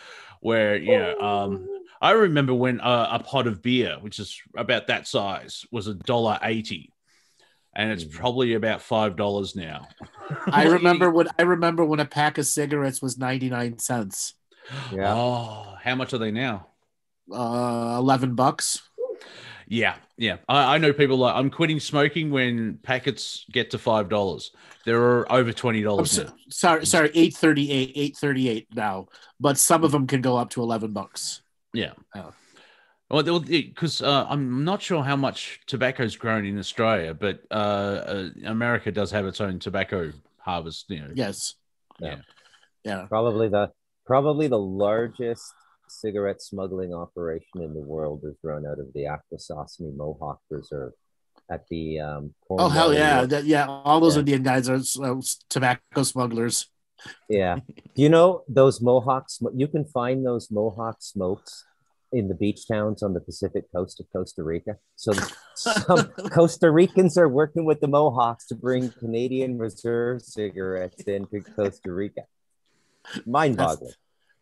where, 0.41 0.75
you 0.77 0.97
know, 0.97 1.19
um, 1.19 1.67
I 2.01 2.11
remember 2.11 2.53
when 2.53 2.79
uh, 2.79 3.09
a 3.11 3.19
pot 3.23 3.45
of 3.45 3.61
beer, 3.61 3.97
which 3.99 4.19
is 4.19 4.41
about 4.55 4.87
that 4.87 5.05
size, 5.07 5.65
was 5.71 5.87
a 5.87 5.93
dollar 5.93 6.39
eighty, 6.41 6.93
and 7.75 7.91
it's 7.91 8.05
Mhm. 8.05 8.13
probably 8.13 8.53
about 8.53 8.81
five 8.81 9.17
dollars 9.17 9.53
now. 9.55 9.87
I 10.47 10.63
remember 10.63 11.09
when 11.09 11.27
I 11.37 11.41
remember 11.41 11.83
when 11.83 11.99
a 11.99 12.05
pack 12.05 12.37
of 12.37 12.45
cigarettes 12.47 13.01
was 13.01 13.17
99 13.17 13.79
cents. 13.79 14.35
Yeah. 14.93 15.13
Oh, 15.13 15.75
how 15.83 15.95
much 15.95 16.13
are 16.13 16.17
they 16.19 16.31
now? 16.31 16.68
Uh 17.31 17.97
11 17.99 18.35
bucks. 18.35 18.81
Yeah, 19.69 19.97
yeah. 20.17 20.37
I, 20.49 20.75
I 20.75 20.77
know 20.79 20.91
people 20.93 21.17
like 21.17 21.35
I'm 21.35 21.51
quitting 21.51 21.79
smoking 21.79 22.31
when 22.31 22.79
packets 22.81 23.45
get 23.51 23.69
to 23.71 23.77
five 23.77 24.09
dollars. 24.09 24.51
There 24.83 24.99
are 24.99 25.31
over 25.31 25.53
twenty 25.53 25.83
dollars. 25.83 26.11
so, 26.11 26.23
now. 26.23 26.33
sorry, 26.49 26.85
sorry, 26.87 27.09
838, 27.09 27.91
838 27.95 28.67
now. 28.73 29.07
But 29.39 29.59
some 29.59 29.83
of 29.83 29.91
them 29.91 30.07
can 30.07 30.21
go 30.21 30.37
up 30.37 30.49
to 30.51 30.63
11 30.63 30.91
bucks. 30.91 31.41
Yeah. 31.71 31.93
Oh. 32.15 32.33
Well, 33.11 33.39
because 33.39 34.01
uh, 34.01 34.25
I'm 34.27 34.63
not 34.65 34.81
sure 34.81 35.03
how 35.03 35.15
much 35.15 35.61
tobacco 35.65 36.03
is 36.03 36.15
grown 36.15 36.45
in 36.45 36.59
Australia, 36.59 37.13
but 37.13 37.41
uh, 37.49 37.53
uh, 37.53 38.29
America 38.45 38.91
does 38.91 39.11
have 39.11 39.25
its 39.25 39.39
own 39.39 39.59
tobacco 39.59 40.11
harvest. 40.39 40.89
You 40.89 40.99
know. 41.01 41.11
Yes. 41.13 41.55
Yeah. 41.99 42.17
Yeah. 42.83 43.05
Probably 43.07 43.49
the 43.49 43.71
probably 44.05 44.47
the 44.47 44.59
largest 44.59 45.53
cigarette 45.89 46.41
smuggling 46.41 46.93
operation 46.93 47.61
in 47.61 47.73
the 47.73 47.81
world 47.81 48.21
is 48.23 48.35
run 48.43 48.65
out 48.65 48.79
of 48.79 48.87
the 48.93 49.05
Akwesasne 49.05 49.95
Mohawk 49.95 50.39
Reserve 50.49 50.93
at 51.49 51.67
the 51.69 51.99
um 51.99 52.33
Oh 52.49 52.69
hell 52.69 52.93
yeah. 52.93 53.25
That, 53.25 53.45
yeah, 53.45 53.67
all 53.67 53.99
those 53.99 54.15
Yeah. 54.15 54.19
Indian 54.21 54.43
guys 54.43 54.69
are 54.69 54.81
uh, 55.03 55.21
tobacco 55.49 56.03
smugglers. 56.03 56.67
Yeah. 57.29 57.59
Do 57.95 58.01
you 58.01 58.09
know 58.09 58.43
those 58.47 58.81
mohawks 58.81 59.39
you 59.55 59.67
can 59.67 59.85
find 59.85 60.25
those 60.25 60.51
Mohawk 60.51 60.97
smokes 60.99 61.65
in 62.11 62.27
the 62.27 62.33
beach 62.33 62.67
towns 62.67 63.03
on 63.03 63.13
the 63.13 63.19
Pacific 63.19 63.65
coast 63.73 63.99
of 63.99 64.07
Costa 64.11 64.43
Rica. 64.43 64.77
So 64.95 65.13
some 65.55 66.05
Costa 66.31 66.71
Ricans 66.71 67.17
are 67.17 67.29
working 67.29 67.65
with 67.65 67.81
the 67.81 67.87
Mohawks 67.87 68.47
to 68.47 68.55
bring 68.55 68.89
Canadian 68.91 69.57
reserve 69.57 70.21
cigarettes 70.21 71.03
into 71.03 71.41
Costa 71.41 71.91
Rica. 71.91 72.23
Mind 73.25 73.57
boggling. 73.57 73.93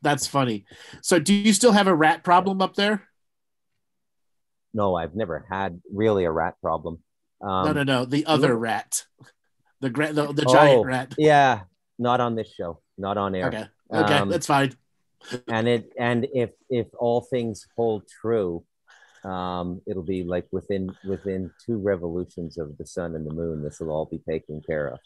That's 0.02 0.28
funny. 0.28 0.66
So 1.02 1.20
do 1.20 1.34
you 1.34 1.54
still 1.54 1.72
have 1.72 1.88
a 1.88 1.96
rat 1.96 2.24
problem 2.24 2.62
up 2.62 2.76
there? 2.76 3.08
No, 4.74 4.96
I've 4.96 5.16
never 5.16 5.46
had 5.50 5.82
really 5.92 6.26
a 6.26 6.32
rat 6.32 6.56
problem. 6.62 7.00
Um, 7.42 7.66
no, 7.66 7.74
no, 7.74 7.84
no. 7.84 8.06
The 8.06 8.26
other 8.26 8.56
rat. 8.56 9.06
The 9.82 9.90
gra- 9.90 10.14
the, 10.14 10.32
the 10.34 10.46
Oh, 10.48 10.54
giant 10.54 10.86
rat. 10.86 11.16
Yeah, 11.18 11.62
not 12.00 12.20
on 12.20 12.36
this 12.36 12.52
show, 12.54 12.82
not 12.98 13.18
on 13.18 13.36
air. 13.36 13.48
Okay. 13.48 13.66
Okay, 13.94 14.14
Um, 14.20 14.30
that's 14.30 14.48
fine. 14.48 14.74
and 15.48 15.68
it 15.68 15.92
and 16.00 16.28
if 16.34 16.52
if 16.70 16.88
all 16.98 17.22
things 17.22 17.66
hold 17.76 18.04
true 18.22 18.64
um 19.24 19.82
it'll 19.88 20.04
be 20.04 20.24
like 20.24 20.46
within 20.52 20.96
within 21.06 21.52
two 21.66 21.78
revolutions 21.80 22.58
of 22.58 22.78
the 22.78 22.86
sun 22.86 23.16
and 23.16 23.26
the 23.26 23.34
moon 23.34 23.64
this 23.64 23.80
will 23.80 23.90
all 23.90 24.06
be 24.06 24.20
taken 24.20 24.62
care 24.62 24.88
of 24.88 25.00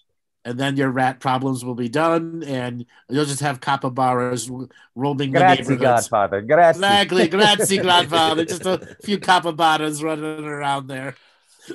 And 0.43 0.59
then 0.59 0.75
your 0.75 0.89
rat 0.89 1.19
problems 1.19 1.63
will 1.63 1.75
be 1.75 1.87
done, 1.87 2.41
and 2.47 2.85
you'll 3.09 3.25
just 3.25 3.41
have 3.41 3.61
capybaras 3.61 4.49
roaming 4.95 5.31
the 5.31 5.37
grazie 5.39 5.61
neighborhoods. 5.61 5.81
godfather 6.09 6.41
grazie 6.41 6.79
Exactly, 6.79 7.27
grazie, 7.27 7.77
grandfather. 7.87 8.43
Just 8.45 8.65
a 8.65 8.97
few 9.03 9.19
capybaras 9.19 10.01
running 10.03 10.43
around 10.43 10.87
there. 10.87 11.13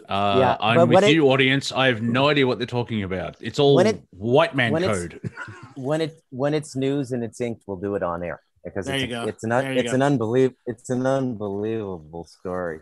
Uh, 0.08 0.36
Yeah, 0.40 0.56
I'm 0.58 0.76
but 0.78 0.88
with 0.88 0.94
when 0.96 1.04
it- 1.04 1.12
you, 1.14 1.30
audience. 1.30 1.70
I 1.70 1.86
have 1.86 2.02
no 2.02 2.28
idea 2.28 2.44
what 2.44 2.58
they're 2.58 2.66
talking 2.66 3.04
about. 3.04 3.36
It's 3.40 3.60
all 3.60 3.76
When 3.76 3.86
it- 3.86 4.02
white 4.10 4.56
man 4.56 4.72
when 4.72 4.82
it's- 4.82 4.98
code. 4.98 5.20
when 5.76 6.00
it 6.00 6.20
when 6.30 6.52
it's 6.52 6.74
news 6.74 7.12
and 7.12 7.22
it's 7.22 7.40
inked 7.40 7.62
we'll 7.68 7.76
do 7.76 7.94
it 7.94 8.02
on 8.02 8.24
air 8.24 8.40
because 8.64 8.86
There 8.86 8.96
it's, 8.96 9.02
you 9.02 9.08
go. 9.08 9.24
it's 9.28 9.44
an 9.44 9.50
There 9.50 9.72
you 9.74 9.78
it's 9.78 9.90
go. 9.92 9.94
an 9.94 10.02
unbelievable 10.02 10.56
it's 10.66 10.90
an 10.90 11.06
unbelievable 11.06 12.24
story 12.24 12.80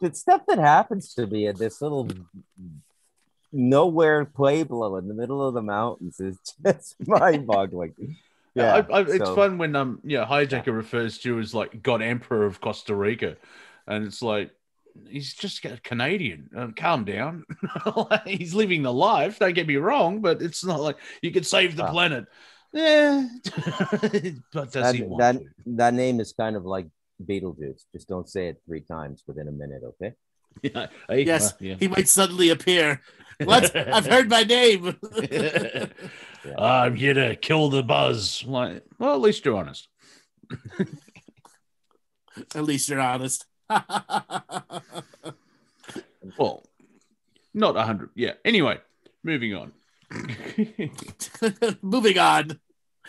the 0.00 0.12
stuff 0.14 0.42
that 0.48 0.58
happens 0.58 1.14
to 1.14 1.26
me 1.26 1.46
at 1.46 1.56
this 1.56 1.80
little 1.80 2.08
nowhere 3.54 4.24
pueblo 4.24 4.96
in 4.96 5.08
the 5.08 5.14
middle 5.14 5.46
of 5.46 5.54
the 5.54 5.62
mountains 5.62 6.18
is 6.20 6.38
just 6.66 6.96
mind-boggling 7.06 7.94
Yeah, 8.56 8.84
I, 8.88 8.98
I, 8.98 9.00
it's 9.00 9.16
so- 9.18 9.34
fun 9.34 9.58
when 9.58 9.74
um 9.74 9.98
yeah 10.04 10.24
hijacker 10.24 10.72
refers 10.72 11.18
to 11.18 11.28
you 11.30 11.40
as 11.40 11.52
like 11.54 11.82
God 11.82 12.02
Emperor 12.02 12.44
of 12.46 12.60
Costa 12.60 12.94
Rica, 12.94 13.36
and 13.88 14.06
it's 14.06 14.22
like 14.22 14.52
he's 15.08 15.34
just 15.34 15.64
a 15.64 15.76
Canadian. 15.82 16.48
Uh, 16.56 16.68
calm 16.76 17.04
down. 17.04 17.42
he's 18.26 18.54
living 18.54 18.82
the 18.84 18.92
life. 18.92 19.40
Don't 19.40 19.54
get 19.56 19.66
me 19.66 19.74
wrong, 19.74 20.20
but 20.20 20.40
it's 20.40 20.64
not 20.64 20.80
like 20.80 20.98
you 21.20 21.32
could 21.32 21.44
save 21.44 21.74
the 21.74 21.82
Wow. 21.82 21.90
planet. 21.90 22.24
Yeah, 22.72 23.26
but 24.52 24.70
does 24.70 24.72
that, 24.72 24.94
he 24.94 25.02
want 25.02 25.18
that, 25.18 25.32
to? 25.40 25.46
that 25.74 25.94
name 25.94 26.20
is 26.20 26.32
kind 26.32 26.54
of 26.54 26.64
like 26.64 26.86
Beetlejuice. 27.24 27.82
Just 27.92 28.08
don't 28.08 28.28
say 28.28 28.46
it 28.48 28.62
three 28.66 28.82
times 28.82 29.24
within 29.26 29.48
a 29.48 29.52
minute, 29.52 29.82
okay? 29.84 30.12
Yeah. 30.62 30.86
Hey, 31.08 31.24
Yes, 31.24 31.54
well, 31.60 31.70
yeah. 31.70 31.76
he 31.80 31.88
might 31.88 32.06
suddenly 32.06 32.50
appear. 32.50 33.00
What? 33.42 33.74
I've 33.74 34.06
heard 34.06 34.28
my 34.28 34.42
name. 34.44 34.96
I'm 36.58 36.94
here 36.94 37.14
to 37.14 37.36
kill 37.36 37.70
the 37.70 37.82
buzz. 37.82 38.44
Like, 38.46 38.84
well, 38.98 39.14
at 39.14 39.20
least 39.20 39.44
you're 39.44 39.56
honest. 39.56 39.88
At 42.54 42.64
least 42.64 42.88
you're 42.88 43.00
honest. 43.00 43.46
Well, 46.38 46.64
not 47.52 47.76
a 47.76 47.82
hundred. 47.82 48.10
Yeah. 48.14 48.32
Anyway, 48.44 48.78
moving 49.22 49.54
on. 49.54 49.72
Moving 51.82 52.18
on. 52.18 52.60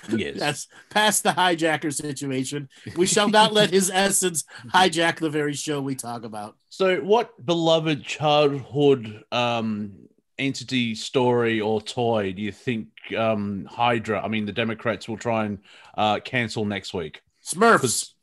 yes. 0.09 0.35
Yes, 0.35 0.67
past 0.89 1.23
the 1.23 1.29
hijacker 1.31 1.93
situation. 1.93 2.67
We 2.97 3.05
shall 3.05 3.29
not 3.29 3.53
let 3.53 3.69
his 3.69 3.89
essence 3.89 4.43
hijack 4.73 5.19
the 5.19 5.29
very 5.29 5.53
show 5.53 5.81
we 5.81 5.95
talk 5.95 6.23
about. 6.25 6.57
So, 6.69 6.97
what 6.97 7.43
beloved 7.45 8.03
childhood 8.03 9.23
um, 9.31 9.93
entity, 10.37 10.95
story, 10.95 11.61
or 11.61 11.81
toy 11.81 12.33
do 12.33 12.41
you 12.41 12.51
think 12.51 12.87
um, 13.17 13.65
Hydra? 13.69 14.21
I 14.21 14.27
mean, 14.27 14.45
the 14.45 14.51
Democrats 14.51 15.07
will 15.07 15.17
try 15.17 15.45
and 15.45 15.59
uh, 15.97 16.19
cancel 16.19 16.65
next 16.65 16.93
week. 16.93 17.21
Smurfs. 17.43 17.81
Because, 17.81 18.13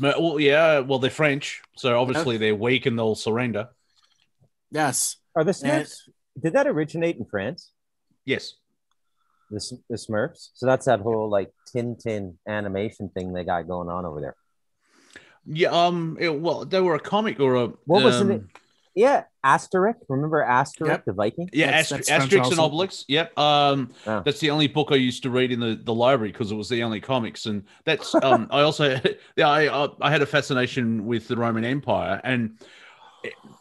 well, 0.00 0.40
yeah, 0.40 0.80
well, 0.80 0.98
they're 0.98 1.10
French, 1.10 1.62
so 1.76 2.00
obviously 2.00 2.36
they're 2.36 2.54
weak 2.54 2.86
and 2.86 2.98
they'll 2.98 3.14
surrender. 3.14 3.68
Yes. 4.70 5.16
Are 5.34 5.44
the 5.44 5.52
Smurfs? 5.52 6.08
Did 6.40 6.52
that 6.54 6.66
originate 6.66 7.16
in 7.16 7.24
France? 7.24 7.70
Yes. 8.24 8.54
The, 9.50 9.78
the 9.88 9.96
Smurfs. 9.96 10.50
So 10.54 10.66
that's 10.66 10.86
that 10.86 11.00
whole 11.00 11.30
like 11.30 11.52
Tintin 11.74 12.34
animation 12.48 13.08
thing 13.08 13.32
they 13.32 13.44
got 13.44 13.68
going 13.68 13.88
on 13.88 14.04
over 14.04 14.20
there. 14.20 14.36
Yeah. 15.46 15.70
Um. 15.70 16.16
it- 16.20 16.40
well, 16.40 16.64
they 16.64 16.80
were 16.80 16.96
a 16.96 17.00
comic 17.00 17.38
or 17.38 17.54
a. 17.54 17.66
What 17.84 18.02
was 18.02 18.20
um, 18.20 18.30
it? 18.30 18.42
Yeah, 18.96 19.24
Asterix. 19.46 19.94
Remember 20.08 20.44
Asterix, 20.44 20.86
Yep. 20.88 21.04
the 21.06 21.12
Viking? 21.12 21.48
Yeah, 21.52 21.66
That's- 21.66 21.92
Ast- 21.92 22.08
that's 22.08 22.24
Asterix 22.26 22.50
and 22.50 22.58
also. 22.60 22.68
Obelix. 22.70 23.04
Yep. 23.08 23.38
Um, 23.38 23.92
Oh. 24.06 24.22
that's 24.24 24.40
the 24.40 24.50
only 24.50 24.66
book 24.66 24.88
I 24.90 24.96
used 24.96 25.22
to 25.22 25.30
read 25.30 25.52
in 25.52 25.60
the, 25.60 25.80
the 25.82 25.94
library 25.94 26.32
because 26.32 26.50
it 26.50 26.56
was 26.56 26.68
the 26.68 26.82
only 26.82 27.00
comics, 27.00 27.46
and 27.46 27.62
that's 27.84 28.14
um. 28.16 28.48
I 28.50 28.62
also 28.62 28.98
yeah 29.36 29.48
I 29.48 29.84
I- 29.84 29.88
I 30.00 30.10
had 30.10 30.22
a 30.22 30.26
fascination 30.26 31.06
with 31.06 31.28
the 31.28 31.36
Roman 31.36 31.64
Empire, 31.64 32.20
and 32.24 32.58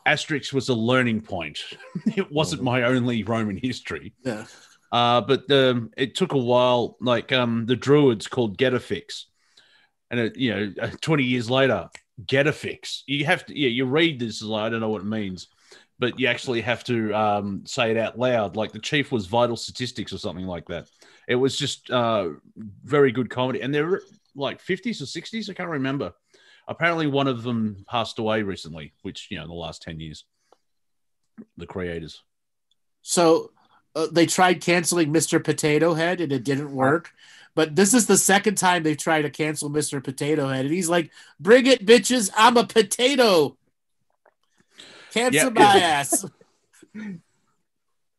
Asterix 0.05 0.53
was 0.53 0.69
a 0.69 0.73
learning 0.73 1.21
point. 1.21 1.59
it 2.15 2.31
wasn't 2.31 2.61
my 2.63 2.83
only 2.83 3.23
Roman 3.23 3.57
history. 3.57 4.13
Yeah. 4.23 4.45
Uh, 4.91 5.19
but 5.21 5.49
um, 5.51 5.89
it 5.97 6.15
took 6.15 6.33
a 6.33 6.37
while. 6.37 6.97
Like 7.01 7.31
um, 7.31 7.65
the 7.65 7.75
Druids 7.75 8.27
called 8.27 8.57
Getafix, 8.57 9.23
and 10.11 10.19
it, 10.19 10.37
you 10.37 10.53
know, 10.53 10.73
uh, 10.81 10.89
twenty 11.01 11.23
years 11.23 11.49
later, 11.49 11.89
Getafix. 12.25 13.01
You 13.07 13.25
have 13.25 13.45
to, 13.47 13.59
yeah, 13.59 13.69
you 13.69 13.85
read 13.85 14.19
this 14.19 14.41
like 14.41 14.67
I 14.67 14.69
don't 14.69 14.79
know 14.81 14.89
what 14.89 15.01
it 15.01 15.05
means, 15.07 15.47
but 15.99 16.19
you 16.19 16.27
actually 16.27 16.61
have 16.61 16.83
to 16.85 17.13
um, 17.13 17.63
say 17.65 17.91
it 17.91 17.97
out 17.97 18.19
loud. 18.19 18.55
Like 18.55 18.71
the 18.71 18.79
chief 18.79 19.11
was 19.11 19.27
vital 19.27 19.55
statistics 19.55 20.11
or 20.13 20.17
something 20.17 20.45
like 20.45 20.67
that. 20.67 20.87
It 21.27 21.35
was 21.35 21.57
just 21.57 21.89
uh, 21.89 22.29
very 22.83 23.11
good 23.11 23.29
comedy, 23.29 23.61
and 23.61 23.73
they're 23.73 24.01
like 24.35 24.61
fifties 24.61 25.01
or 25.01 25.05
sixties. 25.05 25.49
I 25.49 25.53
can't 25.53 25.69
remember. 25.69 26.13
Apparently, 26.67 27.07
one 27.07 27.27
of 27.27 27.43
them 27.43 27.85
passed 27.87 28.19
away 28.19 28.41
recently, 28.41 28.93
which 29.03 29.27
you 29.29 29.37
know, 29.37 29.43
in 29.43 29.49
the 29.49 29.55
last 29.55 29.81
ten 29.81 29.99
years. 29.99 30.25
The 31.57 31.67
creators. 31.67 32.21
So 33.01 33.51
uh, 33.95 34.07
they 34.11 34.25
tried 34.25 34.61
canceling 34.61 35.13
Mr. 35.13 35.43
Potato 35.43 35.93
Head 35.93 36.21
and 36.21 36.31
it 36.31 36.43
didn't 36.43 36.73
work. 36.73 37.11
But 37.55 37.75
this 37.75 37.93
is 37.93 38.07
the 38.07 38.17
second 38.17 38.55
time 38.55 38.83
they've 38.83 38.97
tried 38.97 39.21
to 39.21 39.29
cancel 39.29 39.69
Mr. 39.69 40.03
Potato 40.03 40.47
Head. 40.47 40.65
And 40.65 40.73
he's 40.73 40.89
like, 40.89 41.11
bring 41.39 41.65
it, 41.65 41.85
bitches. 41.85 42.29
I'm 42.35 42.57
a 42.57 42.65
potato. 42.65 43.57
Cancel 45.15 45.43
Yeah. 45.45 45.49
my 45.49 45.63
ass. 45.81 46.25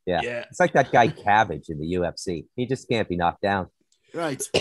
Yeah. 0.06 0.20
Yeah. 0.22 0.44
It's 0.48 0.60
like 0.60 0.74
that 0.74 0.92
guy 0.92 1.08
Cabbage 1.08 1.68
in 1.68 1.80
the 1.80 1.94
UFC. 1.94 2.46
He 2.54 2.66
just 2.66 2.88
can't 2.88 3.08
be 3.08 3.16
knocked 3.16 3.42
down. 3.42 3.66
Right. 4.14 4.40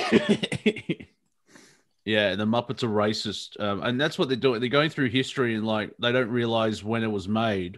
yeah, 2.03 2.35
the 2.35 2.45
Muppets 2.45 2.81
are 2.81 2.89
racist, 2.89 3.59
um, 3.59 3.83
and 3.83 4.01
that's 4.01 4.17
what 4.17 4.27
they're 4.27 4.37
doing. 4.37 4.59
They're 4.59 4.69
going 4.69 4.89
through 4.89 5.09
history 5.09 5.53
and 5.53 5.63
like 5.65 5.91
they 5.99 6.11
don't 6.11 6.31
realize 6.31 6.83
when 6.83 7.03
it 7.03 7.11
was 7.11 7.27
made, 7.27 7.77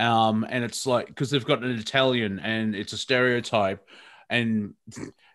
um, 0.00 0.44
and 0.50 0.64
it's 0.64 0.84
like 0.84 1.06
because 1.06 1.30
they've 1.30 1.44
got 1.44 1.62
an 1.62 1.70
Italian 1.78 2.40
and 2.40 2.74
it's 2.74 2.92
a 2.92 2.98
stereotype, 2.98 3.86
and 4.28 4.74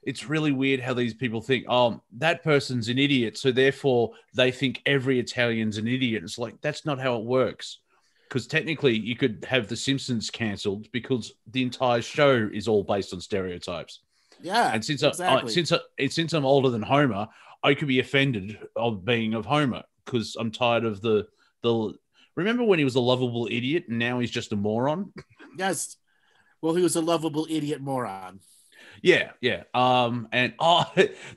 it's 0.03 0.27
really 0.27 0.51
weird 0.51 0.81
how 0.81 0.93
these 0.93 1.13
people 1.13 1.39
think, 1.41 1.65
oh, 1.69 2.01
that 2.17 2.43
person's 2.43 2.89
an 2.89 2.99
idiot, 2.99 3.37
so 3.37 3.51
therefore 3.53 4.11
they 4.33 4.51
think 4.51 4.81
every 4.85 5.19
Italian's 5.19 5.77
an 5.77 5.87
idiot. 5.87 6.23
It's 6.23 6.37
like 6.37 6.59
that's 6.59 6.85
not 6.85 6.99
how 6.99 7.15
it 7.15 7.23
works. 7.23 7.79
Because 8.35 8.47
technically, 8.47 8.99
you 8.99 9.15
could 9.15 9.45
have 9.47 9.69
The 9.69 9.77
Simpsons 9.77 10.29
cancelled 10.29 10.91
because 10.91 11.31
the 11.53 11.61
entire 11.61 12.01
show 12.01 12.49
is 12.53 12.67
all 12.67 12.83
based 12.83 13.13
on 13.13 13.21
stereotypes. 13.21 14.01
Yeah. 14.41 14.71
And 14.73 14.83
since 14.83 15.03
I, 15.03 15.07
exactly. 15.07 15.51
I, 15.51 15.53
since 15.53 15.71
I, 15.71 16.07
since 16.09 16.33
I'm 16.33 16.43
older 16.43 16.69
than 16.69 16.81
Homer, 16.81 17.29
I 17.63 17.73
could 17.75 17.87
be 17.87 18.01
offended 18.01 18.59
of 18.75 19.05
being 19.05 19.35
of 19.35 19.45
Homer 19.45 19.83
because 20.03 20.35
I'm 20.37 20.51
tired 20.51 20.83
of 20.83 20.99
the 20.99 21.27
the. 21.63 21.93
Remember 22.35 22.65
when 22.65 22.77
he 22.77 22.83
was 22.83 22.95
a 22.95 22.99
lovable 22.99 23.47
idiot 23.49 23.85
and 23.87 23.99
now 23.99 24.19
he's 24.19 24.31
just 24.31 24.51
a 24.51 24.57
moron? 24.57 25.13
yes. 25.57 25.95
Well, 26.61 26.75
he 26.75 26.83
was 26.83 26.97
a 26.97 27.01
lovable 27.01 27.47
idiot 27.49 27.79
moron. 27.79 28.41
Yeah, 29.01 29.31
yeah. 29.39 29.63
Um, 29.73 30.27
and 30.33 30.55
oh, 30.59 30.83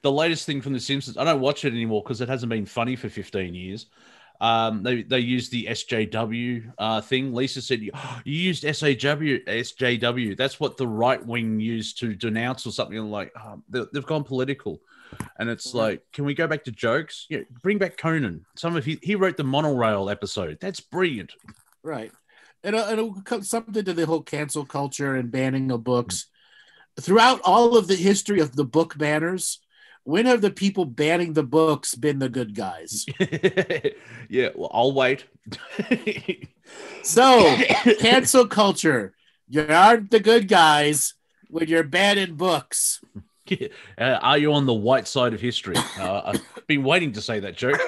the 0.03 0.11
latest 0.11 0.47
thing 0.47 0.63
from 0.63 0.73
The 0.73 0.81
Simpsons, 0.81 1.17
I 1.17 1.23
don't 1.23 1.41
watch 1.41 1.65
it 1.65 1.73
anymore 1.73 2.03
because 2.03 2.21
it 2.21 2.29
hasn't 2.29 2.51
been 2.51 2.67
funny 2.67 2.97
for 2.97 3.09
15 3.09 3.55
years. 3.55 3.87
Um, 4.41 4.83
they 4.83 5.03
they 5.03 5.19
used 5.19 5.51
the 5.51 5.67
SJW 5.67 6.73
uh, 6.79 7.01
thing. 7.01 7.35
Lisa 7.35 7.61
said 7.61 7.81
you, 7.81 7.93
you 8.25 8.37
used 8.37 8.63
SAW 8.63 8.87
SJW. 8.87 10.37
That's 10.37 10.61
what 10.61 10.77
the 10.77 10.87
right 10.87 11.25
wing 11.25 11.61
used 11.61 11.99
to 12.01 12.15
denounce 12.15 12.67
or 12.67 12.71
something 12.71 12.99
like. 13.11 13.33
Um, 13.37 13.65
they, 13.69 13.83
they've 13.93 14.07
gone 14.07 14.25
political, 14.25 14.81
and 15.39 15.49
it's 15.49 15.75
like, 15.75 16.03
can 16.13 16.25
we 16.25 16.35
go 16.35 16.47
back 16.47 16.65
to 16.65 16.73
jokes? 16.73 17.27
Yeah, 17.29 17.41
bring 17.63 17.79
back 17.79 17.97
Conan. 17.97 18.45
Some 18.57 18.77
of 18.77 18.85
he 18.85 18.99
he 19.03 19.15
wrote 19.15 19.37
the 19.37 19.45
monorail 19.45 20.11
episode. 20.11 20.59
That's 20.61 20.81
brilliant. 20.81 21.33
Right. 21.83 22.13
And, 22.65 22.75
uh, 22.75 22.87
and 22.89 23.01
it 23.01 23.25
comes 23.25 23.49
something 23.49 23.85
to 23.85 23.93
the 23.93 24.07
whole 24.07 24.23
cancel 24.23 24.65
culture 24.65 25.15
and 25.15 25.31
banning 25.31 25.71
of 25.71 25.85
books. 25.85 26.27
Throughout 27.01 27.41
all 27.45 27.77
of 27.77 27.87
the 27.87 27.95
history 27.95 28.41
of 28.41 28.57
the 28.57 28.65
book 28.65 28.99
banners, 28.99 29.61
when 30.05 30.27
have 30.27 30.41
the 30.41 30.51
people 30.51 30.85
banning 30.85 31.33
the 31.33 31.43
books 31.43 31.95
been 31.95 32.19
the 32.19 32.29
good 32.29 32.55
guys? 32.55 33.07
yeah, 34.29 34.51
well, 34.55 34.71
I'll 34.73 34.93
wait. 34.93 35.25
So, 37.03 37.57
cancel 37.99 38.47
culture. 38.47 39.15
You 39.49 39.67
aren't 39.71 40.11
the 40.11 40.21
good 40.21 40.47
guys 40.47 41.15
when 41.49 41.69
you're 41.69 41.83
banning 41.83 42.35
books. 42.35 43.03
uh, 43.51 43.65
are 43.99 44.37
you 44.37 44.53
on 44.53 44.67
the 44.67 44.75
white 44.75 45.09
side 45.09 45.33
of 45.33 45.41
history? 45.41 45.77
Uh, 45.99 46.23
I've 46.27 46.67
been 46.67 46.83
waiting 46.83 47.13
to 47.13 47.23
say 47.23 47.41
that 47.41 47.57
joke. 47.57 47.81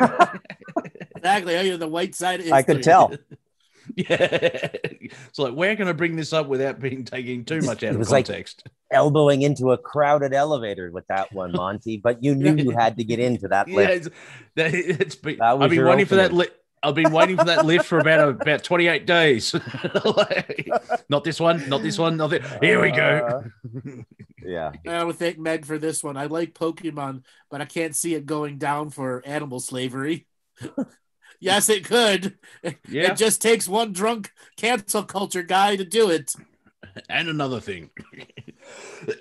Exactly. 1.17 1.57
Are 1.57 1.63
you 1.63 1.75
on 1.75 1.81
the 1.81 1.89
white 1.89 2.15
side 2.15 2.41
of 2.41 2.51
I 2.51 2.63
could 2.63 2.83
tell. 2.83 3.13
yeah. 3.97 4.69
So 5.33 5.45
like, 5.45 5.55
where 5.55 5.75
can 5.77 5.89
I 5.89 5.93
bring 5.93 6.17
this 6.17 6.33
up 6.33 6.47
without 6.47 6.81
being 6.81 7.05
taking 7.05 7.45
too 7.45 7.61
much 7.63 7.83
out 7.83 7.91
It 7.91 7.93
of 7.93 7.99
was 7.99 8.11
like- 8.11 8.27
context. 8.27 8.65
Elbowing 8.93 9.43
into 9.43 9.71
a 9.71 9.79
crowded 9.79 10.35
elevator 10.35 10.91
with 10.91 11.07
that 11.07 11.33
one, 11.33 11.53
Monty. 11.57 11.97
But 11.97 12.25
you 12.25 12.35
knew 12.35 12.57
you 12.57 12.71
had 12.73 12.97
to 12.97 13.05
get 13.05 13.21
into 13.21 13.47
that 13.49 13.69
yeah, 13.69 13.77
lift. 13.77 13.93
it's, 13.93 14.09
that, 14.57 14.75
it's 14.75 15.15
been, 15.15 15.39
That 15.39 15.55
I've 15.55 15.71
been 15.71 15.73
your 15.79 15.89
waiting 15.89 16.07
for 16.07 16.17
that. 16.17 16.33
lift. 16.33 16.55
I've 16.83 16.95
been 16.95 17.13
waiting 17.13 17.37
for 17.37 17.45
that 17.45 17.67
lift 17.67 17.85
for 17.85 17.99
about 17.99 18.41
about 18.41 18.65
28 18.65 19.07
days. 19.07 19.55
Like, 20.05 20.67
not 21.11 21.25
this 21.25 21.39
one, 21.39 21.69
not 21.69 21.83
this 21.83 21.99
one, 21.99 22.17
not 22.17 22.31
this. 22.31 22.45
Here 22.63 22.81
we 22.81 22.91
go. 22.91 23.43
Uh, 23.77 24.03
yeah. 24.43 24.73
I 24.89 25.05
would 25.05 25.17
thank 25.17 25.39
Meg 25.39 25.67
for 25.67 25.77
this 25.79 26.03
one. 26.03 26.17
I 26.17 26.25
like 26.27 26.55
Pokemon, 26.55 27.23
but 27.51 27.61
I 27.61 27.67
can't 27.67 27.95
see 27.95 28.15
it 28.15 28.25
going 28.27 28.57
down 28.59 28.89
for 28.91 29.23
animal 29.27 29.61
slavery. 29.61 30.27
Yes, 31.41 31.69
it 31.69 31.85
could. 31.85 32.39
Yeah. 32.89 33.13
It 33.13 33.17
just 33.17 33.41
takes 33.41 33.67
one 33.67 33.93
drunk 33.93 34.31
cancel 34.57 35.03
culture 35.05 35.43
guy 35.43 35.77
to 35.77 35.85
do 35.85 36.11
it. 36.11 36.35
and 37.09 37.29
another 37.29 37.61
thing 37.61 37.89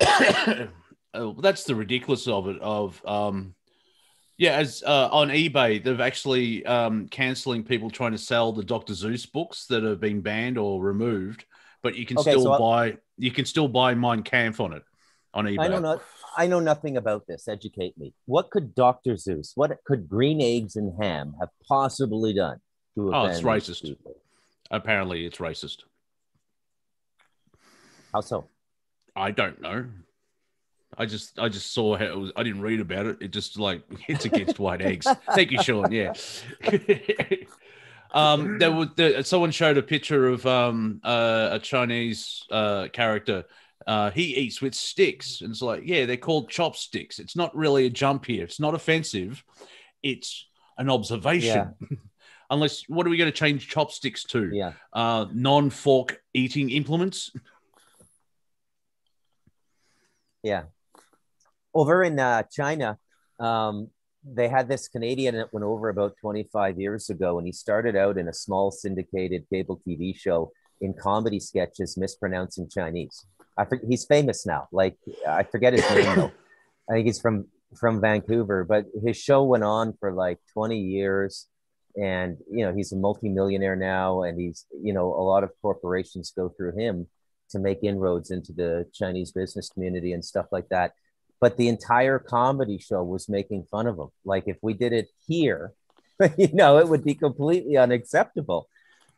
oh, 1.14 1.36
that's 1.40 1.64
the 1.64 1.74
ridiculous 1.74 2.26
of 2.26 2.48
it 2.48 2.60
of 2.60 3.00
um 3.06 3.54
yeah 4.38 4.52
as 4.56 4.82
uh, 4.84 5.08
on 5.12 5.28
ebay 5.28 5.82
they've 5.82 6.00
actually 6.00 6.64
um 6.66 7.06
canceling 7.08 7.62
people 7.62 7.90
trying 7.90 8.12
to 8.12 8.18
sell 8.18 8.52
the 8.52 8.64
dr 8.64 8.92
seuss 8.92 9.30
books 9.30 9.66
that 9.66 9.82
have 9.84 10.00
been 10.00 10.20
banned 10.20 10.58
or 10.58 10.82
removed 10.82 11.44
but 11.82 11.94
you 11.94 12.04
can 12.06 12.18
Okay, 12.18 12.32
still 12.32 12.42
so 12.44 12.52
I- 12.54 12.58
buy 12.58 12.96
you 13.18 13.30
can 13.30 13.44
still 13.44 13.68
buy 13.68 13.94
Mein 13.94 14.22
Kampf 14.22 14.60
on 14.60 14.72
it 14.72 14.82
on 15.32 15.44
ebay 15.44 15.60
I 15.60 15.68
know 15.68 15.78
not. 15.78 16.02
I 16.36 16.46
know 16.46 16.60
nothing 16.60 16.96
about 16.96 17.26
this. 17.26 17.48
Educate 17.48 17.96
me. 17.98 18.14
What 18.26 18.50
could 18.50 18.74
Dr. 18.74 19.14
Seuss, 19.14 19.52
what 19.56 19.76
could 19.84 20.08
green 20.08 20.40
eggs 20.40 20.76
and 20.76 20.92
ham 21.02 21.34
have 21.40 21.50
possibly 21.68 22.32
done 22.34 22.60
to 22.94 23.14
Oh, 23.14 23.24
it's 23.26 23.40
racist. 23.42 23.82
people? 23.82 24.16
apparently 24.72 25.26
it's 25.26 25.38
racist 25.38 25.78
How 28.12 28.20
so? 28.20 28.46
i 29.16 29.30
don't 29.32 29.60
know 29.60 29.86
I 30.98 31.06
just 31.06 31.38
I 31.38 31.48
just 31.48 31.72
saw 31.72 31.96
how 31.96 32.04
it 32.04 32.18
was. 32.18 32.32
I 32.36 32.42
didn't 32.42 32.62
read 32.62 32.80
about 32.80 33.06
it. 33.06 33.18
It 33.20 33.30
just 33.30 33.58
like 33.58 33.82
it's 34.08 34.24
against 34.24 34.58
white 34.58 34.82
eggs. 34.82 35.06
Thank 35.34 35.52
you, 35.52 35.62
Sean. 35.62 35.90
Yeah. 35.92 36.12
um, 38.12 38.58
there 38.58 38.72
was 38.72 38.88
there, 38.96 39.22
someone 39.22 39.52
showed 39.52 39.78
a 39.78 39.82
picture 39.82 40.26
of 40.26 40.44
um 40.46 41.00
uh, 41.04 41.50
a 41.52 41.58
Chinese 41.60 42.42
uh 42.50 42.88
character 42.92 43.44
Uh, 43.86 44.10
he 44.10 44.36
eats 44.36 44.60
with 44.60 44.74
sticks, 44.74 45.40
and 45.40 45.50
it's 45.50 45.62
like, 45.62 45.82
yeah, 45.84 46.06
they're 46.06 46.16
called 46.16 46.50
chopsticks. 46.50 47.18
It's 47.18 47.36
not 47.36 47.54
really 47.56 47.86
a 47.86 47.90
jump 47.90 48.26
here. 48.26 48.44
It's 48.44 48.60
not 48.60 48.74
offensive. 48.74 49.42
It's 50.02 50.46
an 50.78 50.90
observation. 50.90 51.74
Unless, 52.50 52.84
what 52.88 53.06
are 53.06 53.10
we 53.10 53.16
going 53.16 53.30
to 53.30 53.36
change 53.36 53.68
chopsticks 53.68 54.24
to? 54.24 54.50
Yeah. 54.52 54.72
Uh, 54.92 55.26
non-fork 55.32 56.20
eating 56.34 56.70
implements. 56.70 57.30
Yeah. 60.42 60.64
Over 61.72 62.02
in 62.02 62.18
uh, 62.18 62.42
China, 62.50 62.98
um, 63.38 63.90
they 64.24 64.48
had 64.48 64.68
this 64.68 64.88
Canadian 64.88 65.36
that 65.36 65.52
went 65.52 65.64
over 65.64 65.88
about 65.88 66.16
25 66.20 66.78
years 66.78 67.08
ago, 67.08 67.38
and 67.38 67.46
he 67.46 67.52
started 67.52 67.96
out 67.96 68.18
in 68.18 68.28
a 68.28 68.34
small 68.34 68.70
syndicated 68.70 69.46
cable 69.48 69.80
TV 69.86 70.16
show 70.16 70.52
in 70.80 70.92
comedy 70.92 71.40
sketches 71.40 71.96
mispronouncing 71.96 72.68
Chinese. 72.68 73.26
I 73.60 73.64
for, 73.66 73.80
he's 73.86 74.06
famous 74.06 74.46
now. 74.46 74.68
Like 74.72 74.96
I 75.28 75.42
forget 75.42 75.74
his 75.74 75.88
name 75.90 76.16
though. 76.16 76.32
I 76.90 76.94
think 76.94 77.06
he's 77.06 77.20
from 77.20 77.46
from 77.78 78.00
Vancouver, 78.00 78.64
but 78.64 78.86
his 79.04 79.16
show 79.16 79.44
went 79.44 79.62
on 79.62 79.94
for 80.00 80.12
like 80.12 80.38
20 80.54 80.78
years 80.78 81.46
and 81.96 82.38
you 82.50 82.64
know 82.64 82.72
he's 82.72 82.92
a 82.92 82.96
multimillionaire 82.96 83.76
now 83.76 84.22
and 84.22 84.40
he's 84.40 84.64
you 84.80 84.92
know 84.92 85.12
a 85.12 85.22
lot 85.22 85.42
of 85.42 85.50
corporations 85.60 86.32
go 86.36 86.48
through 86.48 86.76
him 86.78 87.08
to 87.50 87.58
make 87.58 87.82
inroads 87.82 88.30
into 88.30 88.52
the 88.52 88.86
Chinese 88.94 89.32
business 89.32 89.68
community 89.68 90.12
and 90.12 90.24
stuff 90.24 90.46
like 90.52 90.68
that. 90.68 90.92
But 91.40 91.56
the 91.56 91.68
entire 91.68 92.18
comedy 92.18 92.78
show 92.78 93.02
was 93.02 93.28
making 93.28 93.64
fun 93.70 93.86
of 93.86 93.98
him. 93.98 94.08
Like 94.24 94.44
if 94.46 94.56
we 94.62 94.72
did 94.72 94.92
it 94.92 95.08
here, 95.26 95.72
you 96.38 96.52
know, 96.52 96.78
it 96.78 96.88
would 96.88 97.04
be 97.04 97.14
completely 97.14 97.76
unacceptable. 97.76 98.68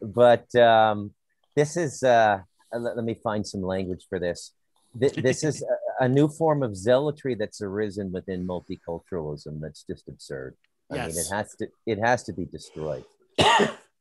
But 0.01 0.55
um, 0.55 1.13
this 1.55 1.77
is 1.77 2.03
uh, 2.03 2.41
let, 2.73 2.97
let 2.97 3.05
me 3.05 3.15
find 3.15 3.47
some 3.47 3.63
language 3.63 4.07
for 4.09 4.19
this. 4.19 4.53
Th- 4.99 5.13
this 5.29 5.45
is 5.45 5.63
a, 6.01 6.05
a 6.05 6.09
new 6.09 6.29
form 6.29 6.63
of 6.63 6.77
zealotry 6.77 7.35
that's 7.35 7.61
arisen 7.63 8.13
within 8.13 8.47
multiculturalism 8.47 9.61
that's 9.61 9.83
just 9.85 10.09
absurd. 10.09 10.57
I 10.91 10.95
mean, 10.95 11.03
Yes. 11.05 11.31
it 11.31 11.35
has 11.35 11.55
to 11.57 11.69
it 11.87 11.99
has 11.99 12.23
to 12.25 12.33
be 12.33 12.45
destroyed. 12.45 13.05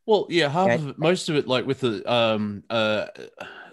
Well, 0.08 0.26
yeah, 0.30 0.50
half 0.50 0.68
And- 0.70 0.82
of 0.82 0.90
it, 0.90 0.98
most 0.98 1.30
of 1.30 1.36
it, 1.36 1.48
like 1.48 1.66
with 1.68 1.80
the 1.82 2.12
um 2.12 2.64
uh 2.72 3.06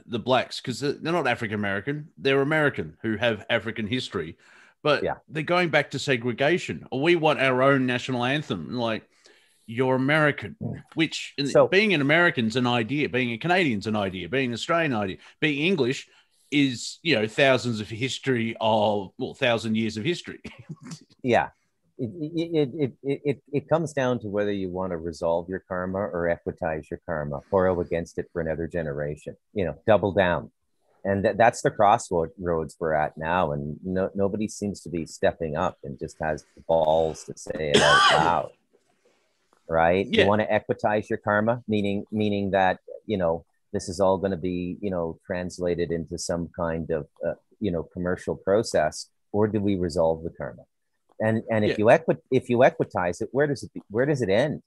the 0.06 0.18
blacks, 0.18 0.60
because 0.60 0.78
they're 0.80 0.94
not 1.00 1.26
African 1.26 1.54
American, 1.54 2.08
they're 2.18 2.42
American 2.42 2.96
who 3.02 3.16
have 3.16 3.46
African 3.48 3.86
history, 3.86 4.36
but 4.82 5.02
Yeah. 5.02 5.14
they're 5.28 5.42
going 5.42 5.70
back 5.70 5.90
to 5.92 5.98
segregation. 5.98 6.86
Or 6.92 7.00
we 7.00 7.16
want 7.16 7.40
our 7.40 7.62
own 7.62 7.86
national 7.86 8.24
anthem, 8.24 8.74
like 8.74 9.08
you're 9.68 9.94
American, 9.94 10.56
which 10.94 11.34
So- 11.44 11.68
being 11.68 11.92
an 11.92 12.00
American's 12.00 12.56
an 12.56 12.66
idea, 12.66 13.08
being 13.08 13.32
a 13.32 13.38
Canadian's 13.38 13.86
an 13.86 13.96
idea, 13.96 14.28
being 14.28 14.48
an 14.48 14.54
Australian 14.54 14.94
idea, 14.94 15.18
being 15.40 15.64
English 15.64 16.08
is 16.50 16.98
you 17.02 17.14
know 17.14 17.26
thousands 17.26 17.78
of 17.78 17.88
history 17.90 18.56
of 18.58 19.12
well 19.18 19.34
thousand 19.34 19.76
years 19.76 19.98
of 19.98 20.04
history. 20.04 20.40
yeah. 21.22 21.50
It, 22.00 22.10
it, 22.54 22.92
it, 23.02 23.20
it, 23.24 23.42
it, 23.52 23.68
comes 23.68 23.92
down 23.92 24.20
to 24.20 24.28
whether 24.28 24.52
you 24.52 24.70
want 24.70 24.92
to 24.92 24.96
resolve 24.96 25.48
your 25.48 25.64
karma 25.66 25.98
or 25.98 26.28
equitize 26.28 26.88
your 26.88 27.00
karma 27.04 27.40
borrow 27.50 27.80
against 27.80 28.18
it 28.18 28.26
for 28.32 28.40
another 28.40 28.68
generation 28.68 29.36
you 29.52 29.64
know 29.64 29.74
double 29.86 30.12
down. 30.12 30.50
And 31.04 31.24
that, 31.24 31.36
that's 31.36 31.60
the 31.62 31.70
crossroads 31.72 32.76
we're 32.78 32.92
at 32.92 33.18
now 33.18 33.52
and 33.52 33.78
no, 33.82 34.10
nobody 34.14 34.46
seems 34.46 34.80
to 34.82 34.88
be 34.88 35.06
stepping 35.06 35.56
up 35.56 35.78
and 35.82 35.98
just 35.98 36.16
has 36.20 36.44
the 36.54 36.62
balls 36.62 37.24
to 37.24 37.36
say 37.36 37.72
it 37.74 37.82
out 37.82 38.12
loud 38.12 38.50
right 39.68 40.06
Yeah. 40.06 40.22
you 40.22 40.28
want 40.28 40.40
to 40.42 40.48
equitize 40.48 41.08
your 41.10 41.18
karma 41.18 41.62
meaning 41.68 42.04
meaning 42.10 42.50
that 42.52 42.78
you 43.06 43.18
know 43.18 43.44
this 43.72 43.88
is 43.88 44.00
all 44.00 44.16
going 44.18 44.30
to 44.30 44.36
be 44.52 44.76
you 44.80 44.90
know 44.90 45.18
translated 45.26 45.90
into 45.92 46.16
some 46.18 46.48
kind 46.56 46.90
of 46.90 47.06
uh, 47.26 47.34
you 47.60 47.70
know 47.70 47.82
commercial 47.82 48.34
process 48.36 49.10
or 49.32 49.46
do 49.46 49.60
we 49.60 49.76
resolve 49.76 50.22
the 50.22 50.30
karma 50.30 50.62
and 51.20 51.42
and 51.50 51.64
if 51.64 51.70
Yeah. 51.72 51.76
you 51.78 51.90
equi- 51.90 52.24
if 52.30 52.48
you 52.48 52.58
equitize 52.58 53.20
it 53.20 53.28
where 53.32 53.46
does 53.46 53.62
it 53.62 53.72
be, 53.74 53.82
where 53.90 54.06
does 54.06 54.22
it 54.22 54.30
end 54.30 54.62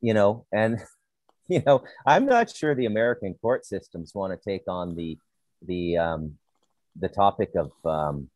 you 0.00 0.14
know 0.14 0.44
and 0.52 0.78
you 1.48 1.62
know 1.64 1.84
i'm 2.06 2.26
not 2.26 2.50
sure 2.50 2.74
the 2.74 2.86
american 2.86 3.34
court 3.34 3.64
systems 3.64 4.12
want 4.14 4.32
to 4.32 4.50
take 4.50 4.64
on 4.68 4.96
the 4.96 5.16
the 5.70 5.96
um 5.96 6.36
the 6.98 7.08
topic 7.08 7.50
of 7.54 7.70
um 7.84 8.28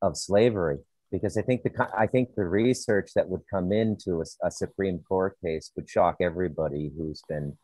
of 0.00 0.16
slavery 0.16 0.78
because 1.12 1.36
i 1.36 1.42
think 1.42 1.62
the 1.62 1.88
i 1.96 2.06
think 2.06 2.34
the 2.34 2.44
research 2.44 3.10
that 3.14 3.28
would 3.28 3.42
come 3.48 3.70
into 3.72 4.20
a, 4.22 4.46
a 4.46 4.50
supreme 4.50 4.98
court 5.08 5.36
case 5.44 5.70
would 5.76 5.88
shock 5.88 6.16
everybody 6.20 6.90
who's 6.96 7.22
been 7.28 7.56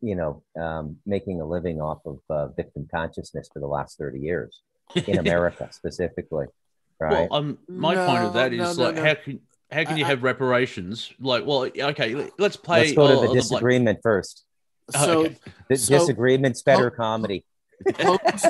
you 0.00 0.14
know 0.16 0.42
um, 0.60 0.96
making 1.06 1.40
a 1.40 1.46
living 1.46 1.80
off 1.80 2.00
of 2.06 2.18
uh, 2.30 2.48
victim 2.48 2.86
consciousness 2.92 3.48
for 3.52 3.60
the 3.60 3.66
last 3.66 3.98
30 3.98 4.18
years 4.20 4.62
in 5.06 5.18
america 5.26 5.68
specifically 5.70 6.46
right 7.00 7.28
Well, 7.30 7.38
um, 7.38 7.58
my 7.68 7.94
point 7.94 8.24
of 8.24 8.32
that 8.34 8.52
is 8.52 8.58
no, 8.58 8.72
no, 8.72 8.82
like, 8.86 8.94
no. 8.96 9.04
how 9.04 9.14
can 9.14 9.40
how 9.70 9.82
can 9.84 9.94
I- 9.94 9.98
you 9.98 10.04
I- 10.04 10.08
have 10.08 10.22
reparations? 10.22 11.12
Like, 11.18 11.44
well, 11.44 11.62
okay, 11.90 12.14
let- 12.14 12.38
let's 12.38 12.56
play. 12.56 12.80
let's 12.82 12.92
go 12.92 13.08
to 13.08 13.14
the 13.14 13.20
the 13.22 13.26
black- 13.26 13.34
disagreement 13.42 13.98
first 14.02 14.44
Oh, 14.94 15.04
So 15.04 15.20
okay. 15.26 15.36
the 15.68 15.76
So- 15.76 15.98
disagreements 15.98 16.62
better 16.62 16.92
Oh. 16.92 16.96
comedy 16.96 17.44
post 17.98 18.46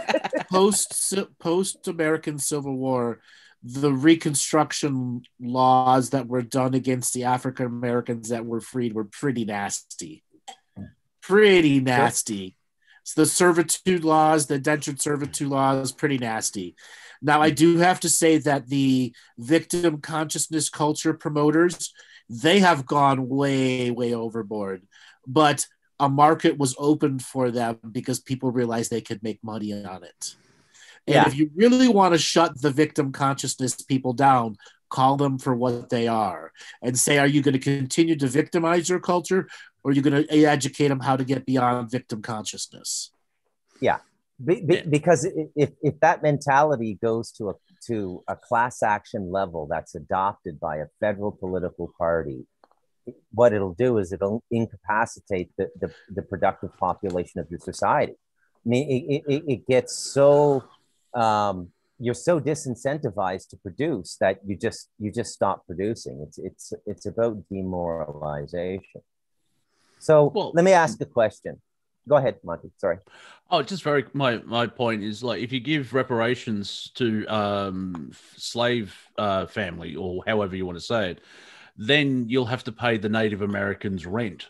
post 0.51 1.15
post 1.39 1.89
American 1.89 2.39
Civil 2.39 2.77
War, 2.77 3.21
the 3.69 3.93
Reconstruction 3.93 5.23
laws 5.41 6.11
that 6.11 6.29
were 6.29 6.43
done 6.43 6.75
against 6.75 7.13
the 7.15 7.25
African 7.25 7.67
Americans 7.67 8.29
that 8.29 8.47
were 8.47 8.61
freed 8.61 8.95
were 8.95 9.05
pretty 9.05 9.45
nasty, 9.45 10.23
pretty 11.21 11.81
nasty. 11.81 12.57
So 13.03 13.23
the 13.23 13.27
servitude 13.27 14.05
laws, 14.05 14.47
the 14.47 14.55
indentured 14.55 15.01
servitude 15.01 15.49
laws, 15.49 15.91
pretty 15.91 16.19
nasty. 16.19 16.77
Now 17.21 17.43
I 17.43 17.51
mm. 17.51 17.57
do 17.57 17.79
have 17.79 17.99
to 18.01 18.09
say 18.09 18.39
that 18.39 18.69
the 18.69 19.13
victim 19.37 20.01
consciousness 20.01 20.71
culture 20.71 21.15
promoters, 21.15 21.93
they 22.31 22.61
have 22.61 22.87
gone 22.87 23.29
way 23.29 23.91
way 23.91 24.15
overboard, 24.15 24.83
but 25.27 25.67
a 25.99 26.09
market 26.09 26.57
was 26.57 26.77
opened 26.79 27.25
for 27.25 27.51
them 27.51 27.79
because 27.91 28.21
people 28.21 28.53
realized 28.53 28.93
they 28.93 29.01
could 29.01 29.25
make 29.25 29.43
money 29.43 29.73
on 29.73 30.05
it. 30.05 30.37
And 31.07 31.15
Yeah. 31.15 31.27
if 31.27 31.37
you 31.37 31.51
really 31.55 31.89
want 31.89 32.15
to 32.15 32.19
shut 32.19 32.61
the 32.61 32.71
victim 32.71 33.13
consciousness 33.13 33.77
people 33.83 34.13
down, 34.13 34.57
call 34.89 35.17
them 35.17 35.39
for 35.39 35.55
what 35.55 35.89
they 35.89 36.07
are 36.09 36.53
and 36.83 36.99
say, 36.99 37.19
are 37.19 37.27
you 37.27 37.43
going 37.43 37.53
to 37.55 37.59
continue 37.61 38.17
to 38.17 38.27
victimize 38.27 38.89
your 38.89 39.01
culture 39.01 39.49
or 39.83 39.91
are 39.91 39.95
you 39.95 40.03
going 40.03 40.25
to 40.27 40.45
educate 40.45 40.89
them 40.89 41.01
how 41.01 41.17
to 41.17 41.25
get 41.25 41.45
beyond 41.47 41.91
victim 41.91 42.23
consciousness? 42.23 43.11
Be, 44.45 44.61
be, 44.61 44.75
Yeah. 44.75 44.83
because 44.89 45.27
if, 45.55 45.71
if 45.83 45.99
that 46.01 46.23
mentality 46.23 46.99
goes 47.03 47.33
to 47.33 47.49
a 47.51 47.55
to 47.87 48.23
a 48.29 48.37
class 48.37 48.83
action 48.83 49.31
level 49.31 49.67
that's 49.71 49.95
adopted 49.95 50.59
by 50.61 50.77
a 50.77 50.87
federal 51.01 51.31
political 51.33 51.91
party, 51.97 52.47
what 53.33 53.53
it'll 53.55 53.75
do 53.75 53.97
is 53.99 54.13
it'll 54.13 54.43
incapacitate 54.51 55.53
the, 55.57 55.71
the, 55.81 55.91
the 56.11 56.23
productive 56.23 56.77
population 56.77 57.41
of 57.41 57.47
your 57.49 57.61
society. 57.61 58.13
I 58.15 58.69
mean, 58.69 58.91
it, 58.91 59.23
it, 59.27 59.45
it 59.47 59.67
gets 59.67 59.97
so 59.97 60.65
um, 61.17 61.69
you're 61.99 62.15
so 62.15 62.39
disincentivized 62.41 63.49
to 63.49 63.57
produce 63.57 64.17
that 64.21 64.39
you 64.47 64.57
just 64.57 64.91
you 64.99 65.11
just 65.11 65.33
stop 65.33 65.67
producing. 65.67 66.21
It's 66.27 66.39
it's 66.39 66.73
it's 66.87 67.07
about 67.07 67.37
demoralization. 67.51 69.01
So 69.99 70.31
Well- 70.35 70.53
let 70.55 70.65
me 70.65 70.73
ask 70.73 71.01
a 71.01 71.07
question. 71.07 71.61
Go 72.09 72.17
ahead, 72.17 72.37
Monty. 72.45 72.71
Sorry. 72.77 72.99
Oh, 73.51 73.63
just 73.63 73.83
very 73.83 74.05
my 74.13 74.39
my 74.45 74.67
point 74.69 75.03
is 75.03 75.25
like 75.25 75.43
if 75.43 75.51
you 75.53 75.59
give 75.59 75.93
reparations 75.93 76.91
to 76.95 77.27
um 77.27 78.13
slave 78.37 78.95
uh 79.19 79.47
family 79.47 79.97
or 79.97 80.23
however 80.27 80.55
you 80.55 80.65
want 80.67 80.79
to 80.79 80.85
say 80.85 81.11
it, 81.13 81.21
then 81.77 82.29
you'll 82.29 82.47
have 82.47 82.63
to 82.65 82.73
pay 82.73 82.97
the 82.99 83.09
Native 83.09 83.43
Americans 83.43 84.07
rent. 84.07 84.49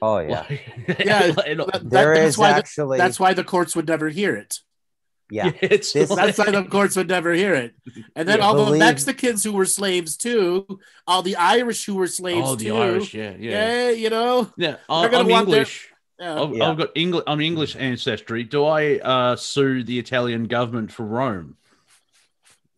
Oh 0.00 0.18
yeah. 0.18 0.46
Like- 0.48 1.00
Yeah, 1.04 1.22
and- 1.46 1.60
That- 1.60 1.90
There 1.90 2.14
that's 2.14 2.28
is 2.34 2.38
why 2.38 2.52
the- 2.52 2.58
actually 2.58 2.98
That's 2.98 3.20
why 3.20 3.34
the 3.34 3.44
courts 3.44 3.74
would 3.76 3.88
never 3.88 4.08
hear 4.08 4.34
it. 4.36 4.60
Yeah. 5.30 5.50
it's 5.60 5.92
This- 5.92 6.10
like- 6.10 6.34
That's 6.34 6.38
why 6.38 6.50
the 6.50 6.64
courts 6.68 6.96
would 6.96 7.08
never 7.08 7.32
hear 7.32 7.54
it. 7.54 7.74
And 8.14 8.28
then 8.28 8.38
Yeah, 8.38 8.44
all 8.46 8.54
the 8.54 8.64
believe- 8.66 8.80
Mexicans 8.80 9.42
who 9.44 9.52
were 9.52 9.66
slaves 9.66 10.16
too, 10.16 10.80
all 11.06 11.22
the 11.22 11.36
Irish 11.36 11.84
who 11.84 11.94
were 11.96 12.06
slaves 12.06 12.48
oh 12.48 12.56
the 12.56 12.66
too. 12.66 12.76
Irish, 12.76 13.14
yeah, 13.14 13.34
yeah, 13.38 13.50
Yeah, 13.50 13.90
you 13.90 14.10
know. 14.10 14.50
yeah. 14.56 14.76
I, 14.88 15.06
gonna 15.08 15.18
I'm 15.18 15.28
want 15.28 15.46
their- 15.48 15.58
English. 15.60 15.88
Yeah. 16.18 16.42
I've, 16.42 16.54
Yeah. 16.56 16.70
I've 16.70 16.78
got 16.78 16.90
English. 16.94 17.24
I'm 17.26 17.40
English 17.42 17.76
ancestry. 17.76 18.42
Do 18.42 18.64
I 18.64 18.98
uh, 19.00 19.36
sue 19.36 19.82
the 19.84 19.98
Italian 19.98 20.44
government 20.44 20.90
for 20.90 21.04
Rome? 21.04 21.56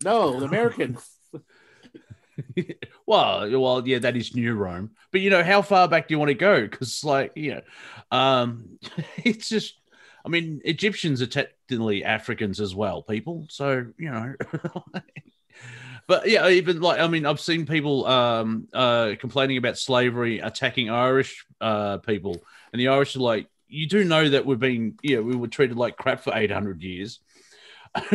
No, 0.03 0.39
the 0.39 0.45
American. 0.45 0.97
well, 3.05 3.49
well, 3.61 3.87
yeah, 3.87 3.99
that 3.99 4.15
is 4.17 4.35
New 4.35 4.53
Rome. 4.55 4.91
But 5.11 5.21
you 5.21 5.29
know, 5.29 5.43
how 5.43 5.61
far 5.61 5.87
back 5.87 6.07
do 6.07 6.13
you 6.13 6.19
want 6.19 6.29
to 6.29 6.35
go? 6.35 6.61
Because, 6.61 7.03
like, 7.03 7.31
you 7.35 7.55
know, 7.55 7.61
um, 8.17 8.77
it's 9.23 9.49
just. 9.49 9.75
I 10.25 10.29
mean, 10.29 10.59
Egyptians 10.65 11.21
are 11.21 11.27
technically 11.69 12.03
Africans 12.03 12.59
as 12.59 12.73
well, 12.75 13.01
people. 13.03 13.45
So 13.49 13.85
you 13.97 14.11
know. 14.11 14.33
But 16.07 16.27
yeah, 16.27 16.49
even 16.49 16.81
like 16.81 16.99
I 16.99 17.07
mean, 17.07 17.27
I've 17.27 17.39
seen 17.39 17.67
people 17.67 18.07
um, 18.07 18.67
uh, 18.73 19.13
complaining 19.19 19.57
about 19.57 19.77
slavery 19.77 20.39
attacking 20.39 20.89
Irish 20.89 21.45
uh, 21.61 21.99
people, 21.99 22.41
and 22.73 22.79
the 22.79 22.87
Irish 22.87 23.15
are 23.15 23.19
like, 23.19 23.45
"You 23.67 23.85
do 23.85 24.03
know 24.03 24.27
that 24.27 24.43
we've 24.43 24.57
been, 24.57 24.97
yeah, 25.03 25.19
we 25.19 25.35
were 25.35 25.47
treated 25.47 25.77
like 25.77 25.97
crap 25.97 26.21
for 26.21 26.33
eight 26.35 26.49
hundred 26.49 26.81
years." 26.81 27.19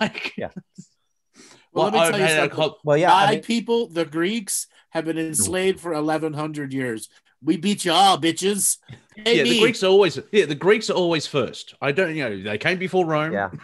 like, 0.00 0.36
Yeah. 0.36 0.50
Well, 1.72 1.84
let 1.84 1.94
me 1.94 1.98
I've 2.00 2.10
tell 2.10 2.20
you 2.20 2.26
had 2.26 2.36
something. 2.50 2.56
co- 2.56 2.78
Well, 2.84 2.98
yeah, 2.98 3.08
My 3.08 3.24
I 3.24 3.30
mean, 3.32 3.42
people, 3.42 3.88
the 3.88 4.04
Greeks, 4.04 4.66
have 4.90 5.06
been 5.06 5.18
enslaved 5.18 5.80
for 5.80 5.92
1100 5.92 6.72
years. 6.72 7.08
We 7.42 7.56
beat 7.56 7.84
you 7.84 7.92
all, 7.92 8.18
bitches. 8.18 8.78
Hey, 9.14 9.38
yeah, 9.38 9.42
the. 9.44 9.60
Greeks 9.60 9.82
are 9.82 9.88
always 9.88 10.18
yeah, 10.32 10.46
the 10.46 10.54
Greeks 10.54 10.90
are 10.90 10.94
always 10.94 11.26
first. 11.26 11.74
I 11.80 11.92
don't 11.92 12.14
you 12.14 12.28
know 12.28 12.42
they 12.42 12.58
came 12.58 12.78
before 12.78 13.04
Rome. 13.06 13.32
Yeah. 13.32 13.50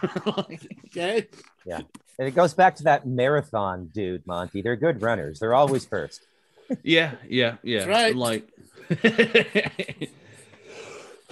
Okay. 0.95 1.27
Yeah, 1.65 1.81
and 2.19 2.27
it 2.27 2.35
goes 2.35 2.53
back 2.53 2.75
to 2.77 2.83
that 2.83 3.05
marathon 3.05 3.87
dude, 3.93 4.25
Monty. 4.25 4.61
They're 4.61 4.77
good 4.77 5.01
runners. 5.01 5.39
They're 5.39 5.53
always 5.53 5.85
first. 5.85 6.21
yeah, 6.83 7.15
yeah, 7.27 7.55
yeah. 7.63 7.85
That's 7.85 7.89
right. 7.89 8.15
Like 8.15 8.47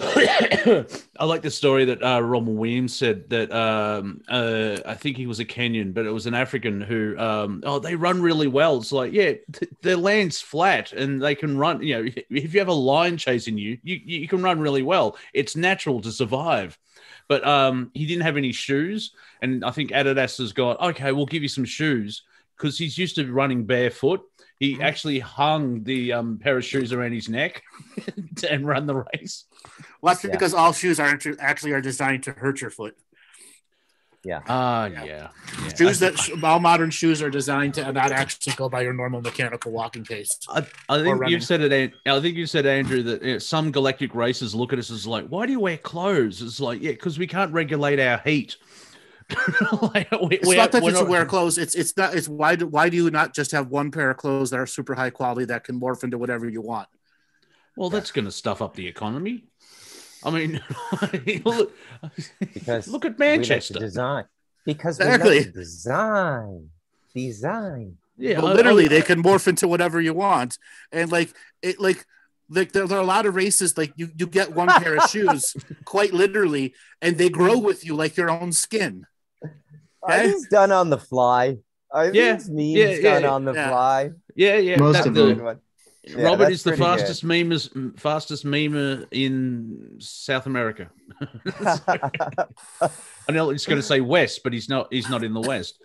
I 1.18 1.24
like 1.24 1.42
the 1.42 1.50
story 1.50 1.84
that 1.86 2.02
uh, 2.02 2.20
Rommel 2.20 2.54
Williams 2.54 2.94
said 2.94 3.28
that 3.30 3.52
um, 3.52 4.22
uh, 4.28 4.78
I 4.84 4.94
think 4.94 5.16
he 5.16 5.26
was 5.26 5.40
a 5.40 5.44
Kenyan, 5.44 5.94
but 5.94 6.06
it 6.06 6.10
was 6.10 6.26
an 6.26 6.34
African 6.34 6.80
who, 6.80 7.18
um, 7.18 7.62
oh, 7.64 7.78
they 7.78 7.94
run 7.94 8.20
really 8.20 8.46
well. 8.46 8.78
It's 8.78 8.92
like, 8.92 9.12
yeah, 9.12 9.32
th- 9.52 9.72
their 9.82 9.96
land's 9.96 10.40
flat 10.40 10.92
and 10.92 11.22
they 11.22 11.34
can 11.34 11.56
run. 11.56 11.82
You 11.82 12.02
know, 12.02 12.10
if 12.30 12.54
you 12.54 12.60
have 12.60 12.68
a 12.68 12.72
lion 12.74 13.16
chasing 13.16 13.56
you, 13.58 13.78
you 13.82 14.00
you 14.04 14.28
can 14.28 14.42
run 14.42 14.60
really 14.60 14.82
well. 14.82 15.16
It's 15.32 15.56
natural 15.56 16.00
to 16.02 16.12
survive. 16.12 16.78
But 17.26 17.46
um, 17.46 17.90
he 17.94 18.06
didn't 18.06 18.24
have 18.24 18.36
any 18.36 18.52
shoes, 18.52 19.12
and 19.40 19.64
I 19.64 19.70
think 19.70 19.90
Adidas 19.90 20.38
has 20.38 20.52
got 20.52 20.80
okay. 20.80 21.12
We'll 21.12 21.26
give 21.26 21.42
you 21.42 21.48
some 21.48 21.64
shoes 21.64 22.22
because 22.56 22.76
he's 22.76 22.98
used 22.98 23.16
to 23.16 23.32
running 23.32 23.64
barefoot. 23.64 24.22
He 24.60 24.80
actually 24.80 25.18
hung 25.18 25.82
the 25.82 26.12
um, 26.12 26.38
pair 26.38 26.56
of 26.56 26.64
shoes 26.64 26.92
around 26.92 27.12
his 27.12 27.28
neck 27.28 27.62
and 28.50 28.66
run 28.66 28.86
the 28.86 29.04
race. 29.12 29.44
Well, 30.00 30.12
that's 30.14 30.24
Yeah. 30.24 30.30
because 30.32 30.54
all 30.54 30.72
shoes 30.72 31.00
are 31.00 31.06
actu- 31.06 31.36
actually 31.38 31.72
are 31.72 31.80
designed 31.80 32.22
to 32.24 32.32
hurt 32.32 32.60
your 32.60 32.70
foot. 32.70 32.96
Ah, 34.48 34.86
Yeah. 34.86 35.04
yeah. 35.04 35.28
yeah. 35.62 35.74
Shoes 35.76 36.02
I, 36.02 36.10
that 36.10 36.42
all 36.42 36.58
modern 36.58 36.90
shoes 36.90 37.20
are 37.20 37.28
designed 37.28 37.74
to 37.74 37.92
not 37.92 38.10
actually 38.10 38.54
go 38.54 38.70
by 38.70 38.80
your 38.80 38.94
normal 38.94 39.20
mechanical 39.20 39.70
walking 39.70 40.02
pace. 40.04 40.38
I, 40.48 40.66
I 40.88 41.02
think 41.02 41.28
you've 41.28 41.44
said 41.44 41.60
it. 41.60 41.92
I 42.06 42.20
think 42.20 42.36
you 42.36 42.46
said 42.46 42.64
Andrew 42.64 43.02
that 43.02 43.22
you 43.22 43.32
know, 43.34 43.38
some 43.38 43.70
galactic 43.70 44.14
races 44.14 44.54
look 44.54 44.72
at 44.72 44.78
us 44.78 44.90
as 44.90 45.06
like, 45.06 45.26
why 45.28 45.44
do 45.44 45.52
you 45.52 45.60
wear 45.60 45.76
clothes? 45.76 46.40
It's 46.40 46.58
like, 46.58 46.80
yeah, 46.80 46.92
because 46.92 47.18
we 47.18 47.26
can't 47.26 47.52
regulate 47.52 48.00
our 48.00 48.18
heat. 48.24 48.56
like, 49.82 50.10
we, 50.10 50.36
It's 50.36 50.48
we- 50.48 50.56
not 50.56 50.72
that 50.72 50.82
we're 50.82 50.90
you 50.92 50.96
should 50.96 51.08
wear 51.08 51.26
clothes. 51.26 51.58
It's 51.58 51.74
it's 51.74 51.96
not. 51.96 52.14
It's 52.14 52.28
why 52.28 52.56
do 52.56 52.66
why 52.66 52.88
do 52.90 52.96
you 52.96 53.10
not 53.10 53.34
just 53.34 53.52
have 53.52 53.68
one 53.68 53.90
pair 53.90 54.10
of 54.10 54.16
clothes 54.18 54.50
that 54.50 54.60
are 54.60 54.66
super 54.66 54.94
high 54.94 55.10
quality 55.10 55.46
that 55.46 55.64
can 55.64 55.80
morph 55.80 56.04
into 56.04 56.18
whatever 56.18 56.48
you 56.48 56.60
want? 56.60 56.88
Well, 57.76 57.90
that's 57.90 58.10
going 58.12 58.26
to 58.26 58.30
stuff 58.30 58.62
up 58.62 58.74
the 58.76 58.86
economy. 58.86 59.44
I 60.24 60.30
mean, 60.30 60.60
look, 61.44 61.72
Because 62.40 62.88
look 62.88 63.04
at 63.04 63.18
We 63.18 63.26
like 63.26 63.34
to 63.34 63.38
Manchester. 63.38 63.78
design. 63.78 64.24
Because 64.64 64.98
Exactly. 64.98 65.38
we 65.40 65.44
design. 65.52 66.70
Design. 67.14 67.96
Yeah, 68.16 68.40
But 68.40 68.52
I- 68.52 68.54
literally, 68.54 68.84
I- 68.86 68.88
they 68.88 69.02
can 69.02 69.22
morph 69.22 69.46
into 69.48 69.68
whatever 69.68 70.00
you 70.00 70.14
want, 70.14 70.58
and 70.92 71.10
like 71.12 71.34
it, 71.62 71.80
like 71.80 72.04
like 72.50 72.72
there, 72.72 72.86
there 72.86 72.98
are 72.98 73.02
a 73.02 73.06
lot 73.06 73.26
of 73.26 73.34
races 73.34 73.76
like 73.76 73.92
you 73.96 74.10
you 74.16 74.26
get 74.26 74.52
one 74.54 74.68
pair 74.68 74.96
of 74.96 75.10
shoes, 75.10 75.54
quite 75.84 76.12
literally, 76.12 76.74
and 77.02 77.18
they 77.18 77.28
grow 77.28 77.58
with 77.58 77.84
you 77.84 77.94
like 77.94 78.16
your 78.16 78.30
own 78.30 78.52
skin. 78.52 79.06
Are 80.02 80.12
Okay. 80.12 80.26
these 80.28 80.48
done 80.48 80.70
on 80.72 80.90
the 80.90 80.98
fly? 80.98 81.58
Are 81.90 82.12
Yeah. 82.12 82.34
these 82.36 82.48
memes 82.50 82.70
Yeah, 82.70 82.86
yeah, 82.88 83.02
done 83.02 83.22
yeah. 83.22 83.30
on 83.30 83.44
the 83.44 83.52
Yeah. 83.54 83.68
fly? 83.68 84.10
yeah, 84.36 84.56
yeah. 84.58 84.76
Most 84.78 84.98
that- 84.98 85.06
of 85.08 85.14
the- 85.14 85.34
them. 85.34 85.60
Yeah, 86.06 86.24
Robert 86.24 86.50
is 86.50 86.62
the 86.62 86.70
pretty 86.70 86.82
good. 86.82 86.98
fastest 86.98 87.24
memers, 87.24 87.98
fastest 87.98 88.44
memer 88.44 89.06
in 89.10 89.96
South 89.98 90.46
America. 90.46 90.90
I 91.60 93.32
know 93.32 93.48
he's 93.48 93.64
going 93.64 93.80
to 93.80 93.86
say 93.86 94.00
West, 94.00 94.42
but 94.44 94.52
he's 94.52 94.68
not. 94.68 94.92
He's 94.92 95.08
not 95.08 95.24
in 95.24 95.32
the 95.32 95.40
West. 95.40 95.78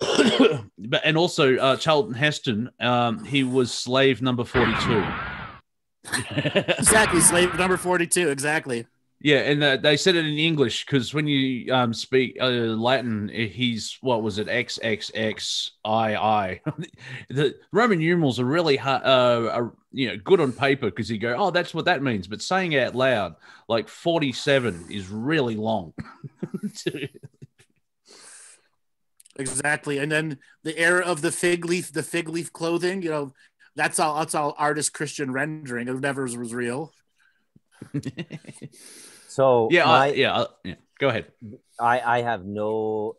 but 0.78 1.00
and 1.04 1.16
also 1.16 1.56
uh, 1.56 1.76
Charlton 1.76 2.14
Heston, 2.14 2.70
um, 2.80 3.24
he 3.24 3.44
was 3.44 3.72
slave 3.72 4.22
number 4.22 4.44
forty-two. 4.44 5.04
Exactly, 6.34 7.20
slave 7.20 7.56
number 7.56 7.76
forty-two. 7.76 8.28
Exactly. 8.28 8.86
Yeah, 9.22 9.38
and 9.38 9.62
uh, 9.62 9.76
they 9.76 9.96
said 9.96 10.16
it 10.16 10.26
in 10.26 10.36
English 10.36 10.84
because 10.84 11.14
when 11.14 11.28
you 11.28 11.72
um, 11.72 11.94
speak 11.94 12.36
uh, 12.40 12.48
Latin, 12.48 13.30
eh, 13.32 13.46
he's 13.46 13.96
what 14.00 14.22
was 14.22 14.38
it 14.38 14.48
XXXII. 14.48 15.70
the 17.30 17.54
Roman 17.70 18.00
numerals 18.00 18.40
are 18.40 18.44
really 18.44 18.76
hard, 18.76 19.02
uh, 19.04 19.48
are, 19.52 19.72
you 19.92 20.08
know 20.08 20.16
good 20.16 20.40
on 20.40 20.52
paper 20.52 20.86
because 20.86 21.08
you 21.08 21.18
go, 21.18 21.36
oh, 21.38 21.52
that's 21.52 21.72
what 21.72 21.84
that 21.84 22.02
means, 22.02 22.26
but 22.26 22.42
saying 22.42 22.72
it 22.72 22.82
out 22.82 22.96
loud, 22.96 23.36
like 23.68 23.88
forty-seven, 23.88 24.86
is 24.90 25.08
really 25.08 25.54
long. 25.54 25.94
Exactly. 29.36 29.96
And 29.96 30.12
then 30.12 30.38
the 30.62 30.78
era 30.78 31.02
of 31.02 31.22
the 31.22 31.32
fig 31.32 31.64
leaf, 31.64 31.90
the 31.90 32.02
fig 32.02 32.28
leaf 32.28 32.52
clothing, 32.52 33.00
you 33.00 33.08
know, 33.08 33.32
that's 33.74 33.98
all 33.98 34.18
that's 34.18 34.34
all 34.34 34.54
artist 34.58 34.92
Christian 34.92 35.32
rendering. 35.32 35.88
It 35.88 36.00
never 36.00 36.24
was 36.24 36.36
real. 36.36 36.92
So 39.32 39.68
yeah, 39.70 39.84
uh, 39.84 39.88
my, 39.88 40.06
I, 40.06 40.12
yeah, 40.12 40.40
I- 40.40 40.46
yeah. 40.64 40.74
Go 40.98 41.08
ahead. 41.08 41.26
I, 41.80 42.00
I 42.00 42.22
have 42.22 42.44
no 42.44 43.16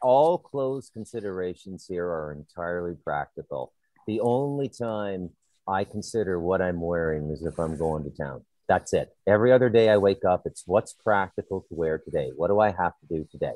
all 0.00 0.38
clothes 0.38 0.90
considerations 0.90 1.84
here 1.86 2.06
are 2.06 2.32
entirely 2.32 2.94
practical. 3.04 3.72
The 4.06 4.20
only 4.20 4.68
time 4.70 5.30
I 5.68 5.84
consider 5.84 6.40
what 6.40 6.62
I'm 6.62 6.80
wearing 6.80 7.30
is 7.30 7.44
if 7.44 7.58
I'm 7.58 7.76
going 7.76 8.04
to 8.04 8.10
town. 8.10 8.44
That's 8.68 8.94
it. 8.94 9.14
Every 9.26 9.52
other 9.52 9.68
day 9.68 9.90
I 9.90 9.98
wake 9.98 10.24
up, 10.24 10.42
it's 10.46 10.62
what's 10.66 10.92
practical 10.94 11.60
to 11.68 11.74
wear 11.74 11.98
today. 11.98 12.30
What 12.34 12.48
do 12.48 12.58
I 12.60 12.68
have 12.68 12.94
to 13.00 13.06
do 13.08 13.26
today? 13.30 13.54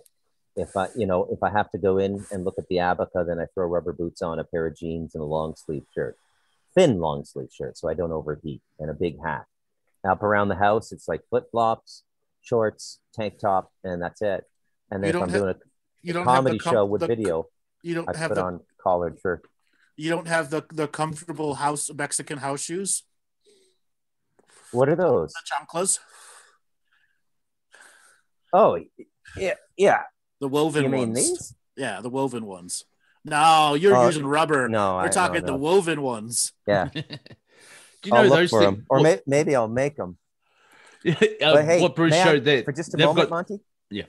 If 0.56 0.76
I, 0.76 0.88
you 0.96 1.06
know, 1.06 1.26
if 1.30 1.42
I 1.42 1.50
have 1.50 1.70
to 1.70 1.78
go 1.78 1.96
in 1.98 2.26
and 2.30 2.44
look 2.44 2.58
at 2.58 2.68
the 2.68 2.78
abaca, 2.80 3.24
then 3.26 3.38
I 3.40 3.46
throw 3.54 3.66
rubber 3.66 3.92
boots 3.92 4.20
on, 4.20 4.38
a 4.38 4.44
pair 4.44 4.66
of 4.66 4.76
jeans, 4.76 5.14
and 5.14 5.22
a 5.22 5.26
long 5.26 5.54
sleeve 5.56 5.86
shirt, 5.94 6.16
thin 6.74 6.98
long 6.98 7.24
sleeve 7.24 7.48
shirt, 7.52 7.78
so 7.78 7.88
I 7.88 7.94
don't 7.94 8.12
overheat, 8.12 8.60
and 8.78 8.90
a 8.90 8.94
big 8.94 9.16
hat. 9.24 9.46
Up 10.08 10.22
around 10.22 10.48
the 10.48 10.56
house, 10.56 10.92
it's 10.92 11.06
like 11.08 11.20
flip 11.28 11.50
flops, 11.50 12.04
shorts, 12.40 13.00
tank 13.14 13.38
top, 13.38 13.70
and 13.84 14.00
that's 14.02 14.22
it. 14.22 14.44
And 14.90 15.02
then 15.04 15.10
if 15.10 15.16
I'm 15.16 15.28
have- 15.28 15.32
doing 15.40 15.54
a 15.54 15.58
You 16.02 16.12
don't 16.14 16.24
comedy 16.24 16.58
com- 16.58 16.72
show 16.72 16.84
with 16.86 17.02
the- 17.02 17.06
video, 17.06 17.46
You 17.82 17.94
don't 17.94 18.08
I 18.08 18.16
have 18.16 18.30
put 18.30 18.34
the 18.36 18.44
on 18.44 18.60
collared 18.82 19.18
shirt. 19.20 19.46
you 19.96 20.08
don't 20.08 20.26
have 20.26 20.48
the 20.50 20.62
the 20.72 20.88
comfortable 20.88 21.56
house 21.56 21.90
Mexican 21.92 22.38
house 22.38 22.62
shoes, 22.62 23.02
What 24.72 24.88
are 24.88 24.96
those? 24.96 25.32
the 25.34 25.40
chanclas, 25.50 25.98
Oh, 28.52 28.82
yeah, 29.36 29.54
yeah. 29.76 30.02
the 30.40 30.48
woven 30.48 30.84
You 30.84 30.88
mean 30.88 31.10
ones. 31.10 31.28
these? 31.28 31.54
Yeah, 31.76 32.00
the 32.00 32.10
woven 32.10 32.46
ones. 32.46 32.84
No, 33.24 33.74
you're 33.74 33.94
Uh, 33.94 34.06
using 34.06 34.26
rubber. 34.26 34.68
No, 34.68 34.94
We're 34.96 35.02
I 35.04 35.08
talking 35.08 35.42
no, 35.42 35.46
the 35.48 35.56
woven 35.56 36.00
ones. 36.02 36.52
Yeah, 36.66 36.88
you 38.04 38.10
know 38.12 38.16
I'll 38.18 38.24
look 38.24 38.38
those 38.38 38.50
for 38.50 38.60
things? 38.60 38.76
them, 38.76 38.86
or 38.88 39.00
may, 39.00 39.20
maybe 39.26 39.54
I'll 39.56 39.68
make 39.68 39.96
them. 39.96 40.16
uh, 41.06 41.14
But 41.40 41.64
hey, 41.64 41.80
what 41.80 41.94
Bruce 41.96 42.14
showed 42.14 42.44
that 42.44 42.64
for 42.64 42.72
just 42.72 42.94
a 42.94 42.98
moment, 42.98 43.28
got- 43.28 43.30
Monty. 43.30 43.60
Yeah. 43.90 44.04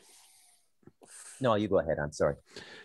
No, 1.39 1.55
you 1.55 1.67
go 1.67 1.79
ahead. 1.79 1.97
I'm 1.99 2.11
sorry. 2.11 2.35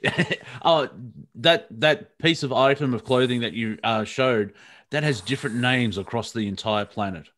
oh, 0.65 0.89
that 1.37 1.67
that 1.81 2.17
piece 2.19 2.43
of 2.43 2.53
item 2.53 2.95
of 2.95 3.05
clothing 3.05 3.41
that 3.41 3.53
you 3.53 3.79
uh, 3.85 4.05
showed 4.05 4.55
that 4.91 5.03
has 5.03 5.21
different 5.21 5.57
names 5.57 5.99
across 5.99 6.33
the 6.33 6.47
entire 6.49 6.85
planet. 6.87 7.29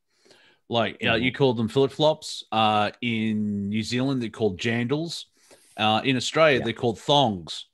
Like 0.68 0.96
uh, 1.02 1.06
Mm-hmm. 1.14 1.22
you 1.24 1.32
called 1.32 1.56
them 1.56 1.68
flip 1.68 1.90
flops. 1.90 2.44
Uh, 2.52 2.90
in 3.00 3.68
New 3.70 3.82
Zealand, 3.82 4.22
they're 4.22 4.28
called 4.28 4.60
jandals. 4.60 5.24
Uh, 5.76 6.00
in 6.04 6.16
Australia, 6.16 6.58
Yeah. 6.58 6.64
they're 6.64 6.72
called 6.74 7.00
thongs. 7.00 7.64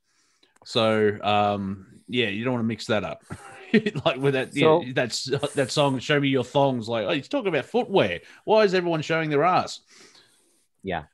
So 0.64 1.18
um, 1.22 1.86
yeah, 2.08 2.28
you 2.28 2.44
don't 2.44 2.54
want 2.54 2.62
to 2.64 2.68
mix 2.68 2.86
that 2.86 3.04
up. 3.04 3.22
like 4.04 4.16
with 4.18 4.34
that, 4.34 4.54
So- 4.54 4.82
yeah, 4.82 4.92
that's 4.94 5.24
that 5.54 5.70
song. 5.70 5.98
Show 5.98 6.20
me 6.20 6.28
your 6.28 6.44
thongs. 6.44 6.88
Like, 6.88 7.06
oh, 7.06 7.12
he's 7.12 7.28
talking 7.28 7.48
about 7.48 7.66
footwear. 7.66 8.20
Why 8.44 8.64
is 8.64 8.74
everyone 8.74 9.02
showing 9.02 9.30
their 9.30 9.44
ass? 9.44 9.80
Yeah. 10.82 11.04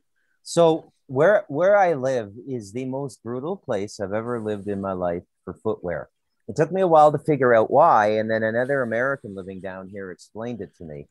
So 0.42 0.92
where 1.06 1.44
where 1.48 1.76
I 1.76 1.94
live 1.94 2.32
is 2.48 2.72
the 2.72 2.84
most 2.84 3.22
brutal 3.22 3.56
place 3.56 4.00
I've 4.00 4.12
ever 4.12 4.40
lived 4.40 4.68
in 4.68 4.80
my 4.80 4.92
life 4.92 5.22
for 5.44 5.54
footwear. 5.54 6.08
It 6.48 6.56
took 6.56 6.72
me 6.72 6.80
a 6.80 6.86
while 6.88 7.12
to 7.12 7.18
figure 7.18 7.54
out 7.54 7.70
why, 7.70 8.18
and 8.18 8.28
then 8.30 8.42
another 8.42 8.82
American 8.82 9.34
living 9.36 9.60
down 9.60 9.88
here 9.88 10.10
explained 10.10 10.60
it 10.60 10.74
to 10.78 10.84
me. 10.84 11.06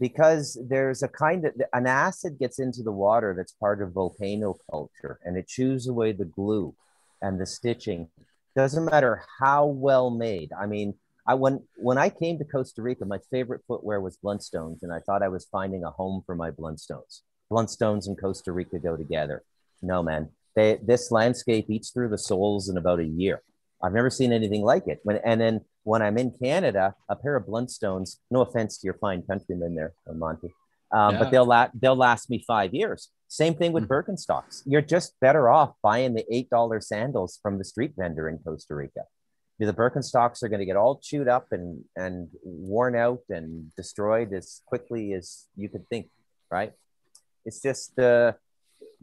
Because 0.00 0.58
there's 0.68 1.02
a 1.02 1.08
kind 1.08 1.46
of 1.46 1.54
an 1.72 1.86
acid 1.86 2.38
gets 2.38 2.58
into 2.58 2.82
the 2.82 2.92
water 2.92 3.32
that's 3.36 3.52
part 3.52 3.80
of 3.80 3.92
volcano 3.92 4.56
culture, 4.70 5.18
and 5.24 5.36
it 5.36 5.46
chews 5.46 5.86
away 5.86 6.12
the 6.12 6.24
glue 6.24 6.74
and 7.22 7.40
the 7.40 7.46
stitching. 7.46 8.08
Doesn't 8.56 8.84
matter 8.84 9.22
how 9.40 9.66
well 9.66 10.10
made. 10.10 10.50
I 10.58 10.66
mean, 10.66 10.94
I 11.26 11.34
when 11.34 11.62
when 11.76 11.98
I 11.98 12.10
came 12.10 12.38
to 12.38 12.44
Costa 12.44 12.82
Rica, 12.82 13.04
my 13.04 13.18
favorite 13.30 13.62
footwear 13.66 14.00
was 14.00 14.18
Blundstones, 14.22 14.82
and 14.82 14.92
I 14.92 15.00
thought 15.00 15.22
I 15.22 15.28
was 15.28 15.46
finding 15.46 15.84
a 15.84 15.90
home 15.90 16.22
for 16.26 16.34
my 16.34 16.50
Blundstones. 16.50 17.22
Blundstones 17.50 18.06
and 18.06 18.20
Costa 18.20 18.52
Rica 18.52 18.78
go 18.78 18.96
together. 18.96 19.42
No, 19.82 20.02
man. 20.02 20.30
They, 20.54 20.78
this 20.82 21.10
landscape 21.10 21.68
eats 21.68 21.90
through 21.90 22.10
the 22.10 22.18
soles 22.18 22.68
in 22.68 22.76
about 22.76 23.00
a 23.00 23.04
year. 23.04 23.42
I've 23.82 23.92
never 23.92 24.08
seen 24.10 24.32
anything 24.32 24.62
like 24.62 24.86
it. 24.86 25.00
When 25.02 25.18
and 25.24 25.40
then 25.40 25.60
when 25.82 26.00
I'm 26.00 26.16
in 26.16 26.32
Canada, 26.42 26.94
a 27.08 27.16
pair 27.16 27.36
of 27.36 27.46
Blundstones. 27.46 28.18
No 28.30 28.42
offense 28.42 28.78
to 28.78 28.86
your 28.86 28.94
fine 28.94 29.22
countrymen 29.22 29.74
there, 29.74 29.94
Monty. 30.12 30.48
Um, 30.94 31.14
Yeah. 31.14 31.18
But 31.20 31.30
they'll 31.30 31.44
la- 31.46 31.70
they'll 31.74 31.96
last 31.96 32.30
me 32.30 32.38
five 32.46 32.72
years. 32.72 33.10
Same 33.28 33.54
thing 33.54 33.72
with 33.72 33.84
Mhm. 33.84 33.88
Birkenstocks. 33.88 34.62
You're 34.64 34.80
just 34.96 35.18
better 35.20 35.48
off 35.48 35.74
buying 35.82 36.14
the 36.14 36.24
eight 36.34 36.48
dollar 36.50 36.80
sandals 36.80 37.38
from 37.42 37.58
the 37.58 37.64
street 37.64 37.94
vendor 37.96 38.28
in 38.28 38.38
Costa 38.38 38.74
Rica. 38.76 39.04
The 39.58 39.72
Birkenstocks 39.72 40.42
are 40.42 40.48
going 40.48 40.60
to 40.60 40.66
get 40.66 40.76
all 40.76 40.98
chewed 41.02 41.28
up 41.28 41.46
and 41.52 41.84
and 41.96 42.28
worn 42.44 42.94
out 42.96 43.22
and 43.28 43.74
destroyed 43.76 44.32
as 44.32 44.62
quickly 44.66 45.12
as 45.14 45.46
you 45.56 45.68
could 45.68 45.88
think. 45.88 46.10
Right? 46.50 46.72
It's 47.44 47.60
just 47.60 47.96
the 47.96 48.36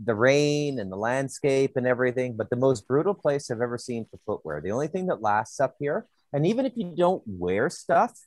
the 0.04 0.16
rain 0.16 0.80
and 0.80 0.92
the 0.92 0.96
landscape 0.98 1.76
and 1.76 1.86
everything. 1.86 2.36
But 2.38 2.50
the 2.50 2.56
most 2.56 2.88
brutal 2.88 3.14
place 3.14 3.52
I've 3.52 3.62
ever 3.62 3.78
seen 3.78 4.06
for 4.06 4.18
footwear. 4.26 4.62
The 4.62 4.72
only 4.72 4.88
thing 4.88 5.08
that 5.08 5.22
lasts 5.22 5.60
up 5.60 5.76
here, 5.80 6.08
and 6.34 6.46
even 6.48 6.66
if 6.66 6.74
you 6.76 6.96
don't 6.96 7.24
wear 7.28 7.70
stuff, 7.70 8.18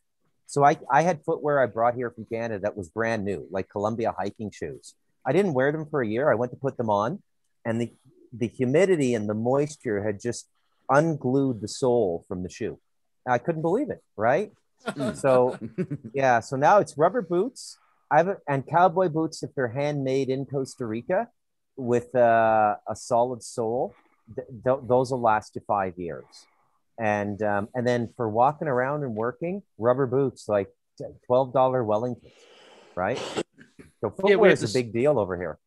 so 0.46 0.64
I, 0.64 0.76
I 0.90 1.02
had 1.02 1.24
footwear 1.24 1.60
I 1.60 1.66
brought 1.66 1.94
here 1.94 2.10
from 2.10 2.26
Canada 2.26 2.60
that 2.60 2.76
was 2.76 2.88
brand 2.88 3.24
new, 3.24 3.46
like 3.50 3.68
Columbia 3.68 4.14
hiking 4.16 4.50
shoes. 4.50 4.94
I 5.26 5.32
didn't 5.32 5.54
wear 5.54 5.72
them 5.72 5.86
for 5.86 6.02
a 6.02 6.06
year. 6.06 6.30
I 6.30 6.34
went 6.34 6.52
to 6.52 6.58
put 6.58 6.76
them 6.76 6.90
on, 6.90 7.22
and 7.64 7.80
the 7.80 7.92
the 8.36 8.48
humidity 8.48 9.14
and 9.14 9.28
the 9.28 9.34
moisture 9.34 10.02
had 10.02 10.20
just 10.20 10.48
unglued 10.90 11.60
the 11.60 11.68
sole 11.68 12.24
from 12.28 12.42
the 12.42 12.50
shoe. 12.50 12.78
I 13.26 13.38
couldn't 13.38 13.62
believe 13.62 13.90
it, 13.90 14.02
right? 14.16 14.52
So 15.14 15.58
yeah, 16.12 16.40
so 16.40 16.56
now 16.56 16.78
it's 16.78 16.98
rubber 16.98 17.22
boots. 17.22 17.78
I 18.10 18.18
have 18.18 18.28
a, 18.28 18.36
and 18.46 18.66
cowboy 18.66 19.08
boots 19.08 19.42
if 19.42 19.54
they're 19.54 19.68
handmade 19.68 20.28
in 20.28 20.44
Costa 20.44 20.84
Rica 20.84 21.28
with 21.76 22.14
uh, 22.14 22.76
a 22.86 22.94
solid 22.94 23.42
sole. 23.42 23.94
Th- 24.34 24.46
th- 24.62 24.80
those 24.86 25.10
will 25.10 25.22
last 25.22 25.56
you 25.56 25.62
five 25.66 25.94
years. 25.98 26.24
And 26.98 27.42
um, 27.42 27.68
and 27.74 27.86
then 27.86 28.10
for 28.16 28.28
walking 28.28 28.68
around 28.68 29.02
and 29.02 29.14
working, 29.14 29.62
rubber 29.78 30.06
boots 30.06 30.48
like 30.48 30.68
twelve 31.26 31.52
dollar 31.52 31.82
Wellingtons, 31.82 32.30
right? 32.96 33.18
So 34.00 34.12
Yeah, 34.18 34.36
we 34.36 34.48
footwear 34.48 34.50
have 34.50 34.62
is 34.62 34.70
a 34.70 34.78
big 34.78 34.92
deal 34.92 35.18
over 35.18 35.36
here. 35.36 35.58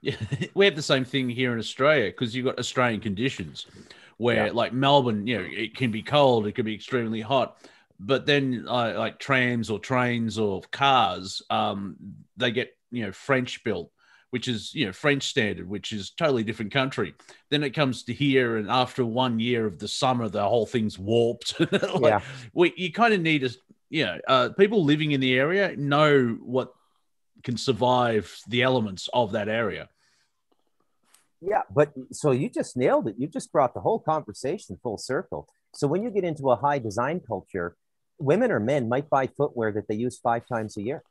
Yeah, 0.00 0.16
we 0.54 0.64
have 0.64 0.76
the 0.76 0.82
same 0.82 1.04
thing 1.04 1.28
here 1.28 1.52
in 1.52 1.58
Australia 1.58 2.06
because 2.10 2.34
you've 2.34 2.46
got 2.46 2.58
Australian 2.58 3.00
conditions 3.00 3.66
where, 4.16 4.46
Yeah. 4.46 4.52
like 4.52 4.72
Melbourne, 4.72 5.26
you 5.26 5.38
know, 5.38 5.44
it 5.48 5.76
can 5.76 5.90
be 5.90 6.02
cold, 6.02 6.46
it 6.46 6.54
can 6.54 6.64
be 6.64 6.74
extremely 6.74 7.20
hot, 7.20 7.56
but 8.00 8.26
then 8.26 8.64
uh, 8.68 8.94
like 8.96 9.18
trams 9.18 9.70
or 9.70 9.78
trains 9.78 10.38
or 10.38 10.62
cars, 10.72 11.42
um, 11.50 11.96
they 12.36 12.50
get 12.50 12.76
you 12.90 13.04
know 13.04 13.12
French 13.12 13.62
built, 13.64 13.90
which 14.34 14.48
is 14.48 14.74
you 14.74 14.84
know 14.84 14.92
French 14.92 15.28
standard, 15.28 15.68
which 15.68 15.92
is 15.92 16.10
totally 16.10 16.42
different 16.42 16.72
country. 16.72 17.14
Then 17.50 17.62
it 17.62 17.70
comes 17.70 18.02
to 18.02 18.12
here, 18.12 18.56
and 18.56 18.68
after 18.68 19.04
one 19.04 19.38
year 19.38 19.64
of 19.64 19.78
the 19.78 19.86
summer, 19.86 20.28
the 20.28 20.42
whole 20.42 20.66
thing's 20.66 20.98
warped. 20.98 21.54
Like, 21.70 22.02
Yeah. 22.02 22.20
we 22.52 22.74
you 22.76 22.90
kind 22.90 23.14
of 23.14 23.20
need 23.20 23.44
a 23.44 23.50
you 23.90 24.04
know 24.06 24.18
uh, 24.26 24.48
people 24.58 24.82
living 24.82 25.12
in 25.12 25.20
the 25.20 25.34
area 25.38 25.76
know 25.76 26.36
what 26.42 26.72
can 27.44 27.56
survive 27.56 28.24
the 28.48 28.62
elements 28.62 29.08
of 29.14 29.30
that 29.36 29.48
area. 29.48 29.88
Yeah, 31.40 31.62
but 31.72 31.92
so 32.10 32.32
you 32.32 32.48
just 32.50 32.76
nailed 32.76 33.06
it. 33.06 33.14
You 33.16 33.28
just 33.28 33.52
brought 33.52 33.72
the 33.72 33.84
whole 33.86 34.00
conversation 34.00 34.80
full 34.82 34.98
circle. 34.98 35.46
So 35.74 35.86
when 35.86 36.02
you 36.02 36.10
get 36.10 36.24
into 36.24 36.50
a 36.50 36.56
high 36.56 36.80
design 36.80 37.20
culture, 37.20 37.76
women 38.18 38.50
or 38.50 38.58
men 38.58 38.88
might 38.88 39.08
buy 39.08 39.28
footwear 39.28 39.70
that 39.76 39.86
they 39.86 39.94
use 40.06 40.18
five 40.18 40.44
times 40.54 40.76
a 40.76 40.82
year. 40.82 41.04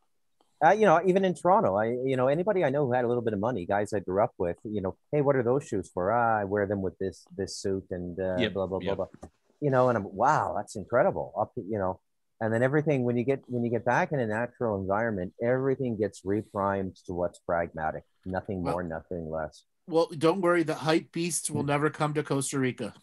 Uh, 0.63 0.71
you 0.71 0.85
know, 0.85 1.01
even 1.05 1.25
in 1.25 1.33
Toronto, 1.33 1.75
I 1.75 1.87
you 2.05 2.15
know 2.15 2.27
anybody 2.27 2.63
I 2.63 2.69
know 2.69 2.85
who 2.85 2.93
had 2.93 3.03
a 3.03 3.07
little 3.07 3.23
bit 3.23 3.33
of 3.33 3.39
money, 3.39 3.65
guys 3.65 3.91
I 3.93 3.99
grew 3.99 4.23
up 4.23 4.33
with, 4.37 4.57
you 4.63 4.81
know, 4.81 4.95
hey, 5.11 5.21
what 5.21 5.35
are 5.35 5.43
those 5.43 5.67
shoes 5.67 5.89
for? 5.93 6.11
Ah, 6.13 6.39
I 6.39 6.45
wear 6.45 6.65
them 6.65 6.81
with 6.81 6.97
this 6.99 7.25
this 7.35 7.57
suit 7.57 7.85
and 7.91 8.17
uh, 8.19 8.37
Yep, 8.37 8.53
blah 8.53 8.67
blah 8.67 8.79
yep. 8.81 8.95
blah 8.95 9.07
blah. 9.19 9.29
You 9.59 9.71
know, 9.71 9.89
and 9.89 9.97
I'm 9.97 10.05
wow, 10.15 10.53
that's 10.55 10.75
incredible. 10.75 11.33
Up, 11.39 11.51
you 11.55 11.77
know, 11.77 11.99
and 12.39 12.53
then 12.53 12.63
everything 12.63 13.03
when 13.03 13.17
you 13.17 13.23
get 13.25 13.43
when 13.47 13.63
you 13.65 13.71
get 13.71 13.83
back 13.83 14.11
in 14.13 14.19
a 14.19 14.27
natural 14.27 14.79
environment, 14.79 15.33
everything 15.41 15.97
gets 15.97 16.21
reprimed 16.21 16.95
to 17.05 17.13
what's 17.13 17.39
pragmatic. 17.39 18.03
Nothing 18.25 18.63
Well- 18.63 18.73
more, 18.73 18.83
nothing 18.83 19.29
less. 19.29 19.65
Well, 19.85 20.07
don't 20.17 20.39
worry, 20.39 20.63
the 20.63 20.75
hype 20.75 21.11
beasts 21.11 21.51
will 21.51 21.63
never 21.63 21.89
come 21.89 22.13
to 22.13 22.23
Costa 22.23 22.57
Rica. 22.57 22.93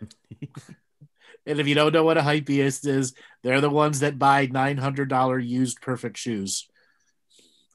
and 1.48 1.58
if 1.58 1.66
you 1.66 1.74
don't 1.74 1.92
know 1.92 2.04
what 2.04 2.18
a 2.18 2.22
hype 2.22 2.44
beast 2.44 2.86
is, 2.86 3.14
they're 3.42 3.60
the 3.60 3.70
ones 3.70 4.00
that 4.00 4.18
buy 4.18 4.46
$900 4.46 5.46
used 5.46 5.80
perfect 5.80 6.16
shoes. 6.16 6.68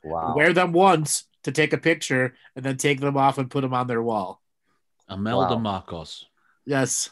Wow. 0.03 0.33
Wear 0.35 0.53
them 0.53 0.73
once 0.73 1.25
to 1.43 1.51
take 1.51 1.73
a 1.73 1.77
picture 1.77 2.35
and 2.55 2.63
then 2.63 2.77
take 2.77 2.99
them 3.01 3.17
off 3.17 3.37
and 3.37 3.49
put 3.49 3.61
them 3.61 3.73
on 3.73 3.87
their 3.87 4.01
wall. 4.01 4.41
Imelda 5.09 5.55
Wow. 5.55 5.59
Marcos. 5.59 6.25
Yes. 6.65 7.09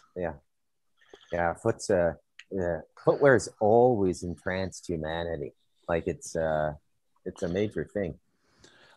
Yeah, 1.32 1.53
foot's 1.53 1.89
uh, 1.89 2.14
yeah, 2.51 2.82
footwear 3.03 3.36
is 3.36 3.49
always 3.59 4.24
entranced 4.24 4.88
humanity. 4.88 5.53
Like 5.88 6.07
it's 6.07 6.36
uh, 6.36 6.74
it's 7.26 7.43
a 7.43 7.47
major 7.47 7.86
thing. 7.86 8.16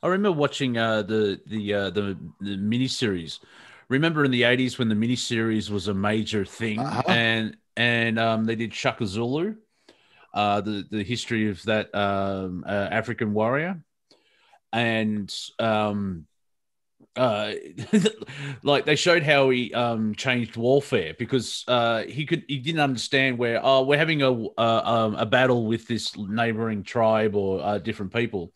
I 0.02 0.08
remember 0.08 0.38
watching 0.38 0.76
uh, 0.76 1.02
the 1.02 1.40
the 1.46 1.74
uh, 1.74 1.90
the 1.90 2.18
the 2.40 2.56
miniseries. 2.56 3.38
Remember 3.88 4.24
in 4.24 4.30
the 4.30 4.44
eighties 4.44 4.78
when 4.78 4.88
the 4.88 4.94
miniseries 4.94 5.70
was 5.70 5.88
a 5.88 5.94
major 5.94 6.44
thing, 6.44 6.80
Uh-huh. 6.80 7.02
and 7.08 7.56
and 7.76 8.18
um, 8.18 8.44
they 8.44 8.56
did 8.56 8.72
Shaka 8.72 9.06
Zulu, 9.06 9.56
uh, 10.32 10.60
the 10.60 10.84
the 10.90 11.02
history 11.02 11.50
of 11.50 11.62
that 11.64 11.94
um, 11.94 12.64
uh, 12.66 12.88
African 12.90 13.34
warrior, 13.34 13.82
and 14.72 15.32
um, 15.58 16.26
uh, 17.16 17.52
like 18.62 18.84
they 18.86 18.96
showed 18.96 19.22
how 19.22 19.50
he 19.50 19.72
um, 19.74 20.14
changed 20.14 20.56
warfare 20.56 21.14
because 21.18 21.64
uh, 21.68 22.02
he 22.04 22.26
could 22.26 22.44
he 22.48 22.58
didn't 22.58 22.80
understand 22.80 23.38
where 23.38 23.60
oh 23.62 23.82
we're 23.82 23.98
having 23.98 24.22
a 24.22 24.32
uh, 24.32 24.82
um, 24.84 25.14
a 25.16 25.26
battle 25.26 25.66
with 25.66 25.86
this 25.86 26.16
neighboring 26.16 26.82
tribe 26.82 27.34
or 27.36 27.62
uh, 27.62 27.78
different 27.78 28.12
people, 28.12 28.52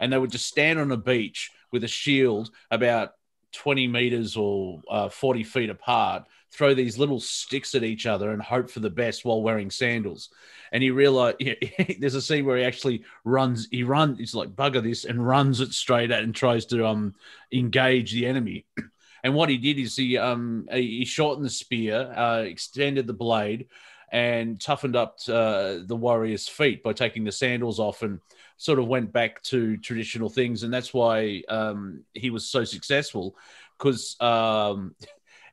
and 0.00 0.12
they 0.12 0.18
would 0.18 0.30
just 0.30 0.46
stand 0.46 0.78
on 0.78 0.92
a 0.92 0.96
beach 0.96 1.50
with 1.72 1.82
a 1.84 1.88
shield 1.88 2.50
about 2.70 3.10
20 3.56 3.88
meters 3.88 4.36
or 4.36 4.82
uh, 4.90 5.08
40 5.08 5.42
feet 5.44 5.70
apart, 5.70 6.24
throw 6.52 6.74
these 6.74 6.98
little 6.98 7.20
sticks 7.20 7.74
at 7.74 7.82
each 7.82 8.06
other 8.06 8.30
and 8.30 8.40
hope 8.40 8.70
for 8.70 8.80
the 8.80 8.90
best 8.90 9.24
while 9.24 9.42
wearing 9.42 9.70
sandals. 9.70 10.28
And 10.72 10.82
he 10.82 10.90
realized 10.90 11.38
there's 11.98 12.14
a 12.14 12.22
scene 12.22 12.44
where 12.44 12.58
he 12.58 12.64
actually 12.64 13.02
runs, 13.24 13.66
he 13.70 13.82
runs, 13.82 14.18
he's 14.18 14.34
like, 14.34 14.50
bugger 14.50 14.82
this, 14.82 15.04
and 15.04 15.26
runs 15.26 15.60
it 15.60 15.72
straight 15.72 16.10
at 16.10 16.22
and 16.22 16.34
tries 16.34 16.66
to 16.66 16.86
um, 16.86 17.14
engage 17.52 18.12
the 18.12 18.26
enemy. 18.26 18.66
And 19.24 19.34
what 19.34 19.48
he 19.48 19.58
did 19.58 19.80
is 19.80 19.96
he 19.96 20.16
um 20.18 20.68
he 20.70 21.04
shortened 21.04 21.44
the 21.44 21.50
spear, 21.50 22.12
uh, 22.16 22.42
extended 22.42 23.08
the 23.08 23.12
blade, 23.12 23.66
and 24.12 24.60
toughened 24.60 24.94
up 24.94 25.16
uh, 25.28 25.78
the 25.84 25.96
warrior's 25.96 26.46
feet 26.46 26.84
by 26.84 26.92
taking 26.92 27.24
the 27.24 27.32
sandals 27.32 27.80
off 27.80 28.02
and 28.02 28.20
sort 28.56 28.78
of 28.78 28.86
went 28.86 29.12
back 29.12 29.42
to 29.44 29.76
traditional 29.76 30.28
things. 30.28 30.62
And 30.62 30.72
that's 30.72 30.94
why 30.94 31.42
um, 31.48 32.04
he 32.14 32.30
was 32.30 32.48
so 32.48 32.64
successful 32.64 33.36
because 33.78 34.16
um, 34.20 34.94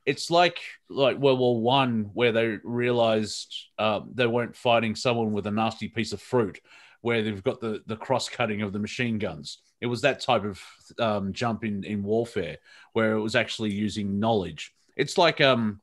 it's 0.06 0.30
like 0.30 0.58
like 0.88 1.18
World 1.18 1.38
War 1.38 1.60
One 1.60 2.10
where 2.14 2.32
they 2.32 2.58
realized 2.62 3.54
um, 3.78 4.10
they 4.14 4.26
weren't 4.26 4.56
fighting 4.56 4.94
someone 4.94 5.32
with 5.32 5.46
a 5.46 5.50
nasty 5.50 5.88
piece 5.88 6.12
of 6.12 6.20
fruit 6.20 6.60
where 7.00 7.22
they've 7.22 7.42
got 7.42 7.60
the 7.60 7.82
the 7.86 7.96
cross 7.96 8.28
cutting 8.28 8.62
of 8.62 8.72
the 8.72 8.78
machine 8.78 9.18
guns. 9.18 9.58
It 9.80 9.86
was 9.86 10.02
that 10.02 10.20
type 10.20 10.44
of 10.44 10.62
um, 10.98 11.32
jump 11.32 11.64
in 11.64 11.84
in 11.84 12.02
warfare 12.02 12.58
where 12.92 13.12
it 13.12 13.20
was 13.20 13.36
actually 13.36 13.72
using 13.72 14.20
knowledge. 14.20 14.74
It's 14.96 15.18
like 15.18 15.40
um 15.40 15.80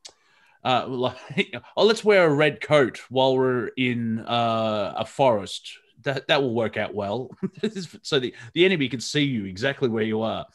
uh 0.64 0.86
like 0.88 1.54
oh 1.76 1.84
let's 1.84 2.04
wear 2.04 2.26
a 2.26 2.34
red 2.34 2.60
coat 2.60 3.00
while 3.08 3.36
we're 3.36 3.68
in 3.76 4.20
uh, 4.20 4.94
a 4.96 5.04
forest. 5.04 5.78
That 6.04 6.26
that 6.28 6.42
will 6.42 6.54
work 6.54 6.76
out 6.76 6.94
well. 6.94 7.30
so 8.02 8.18
the, 8.18 8.34
the 8.54 8.64
enemy 8.64 8.88
can 8.88 9.00
see 9.00 9.22
you 9.24 9.44
exactly 9.44 9.88
where 9.88 10.04
you 10.04 10.22
are. 10.22 10.46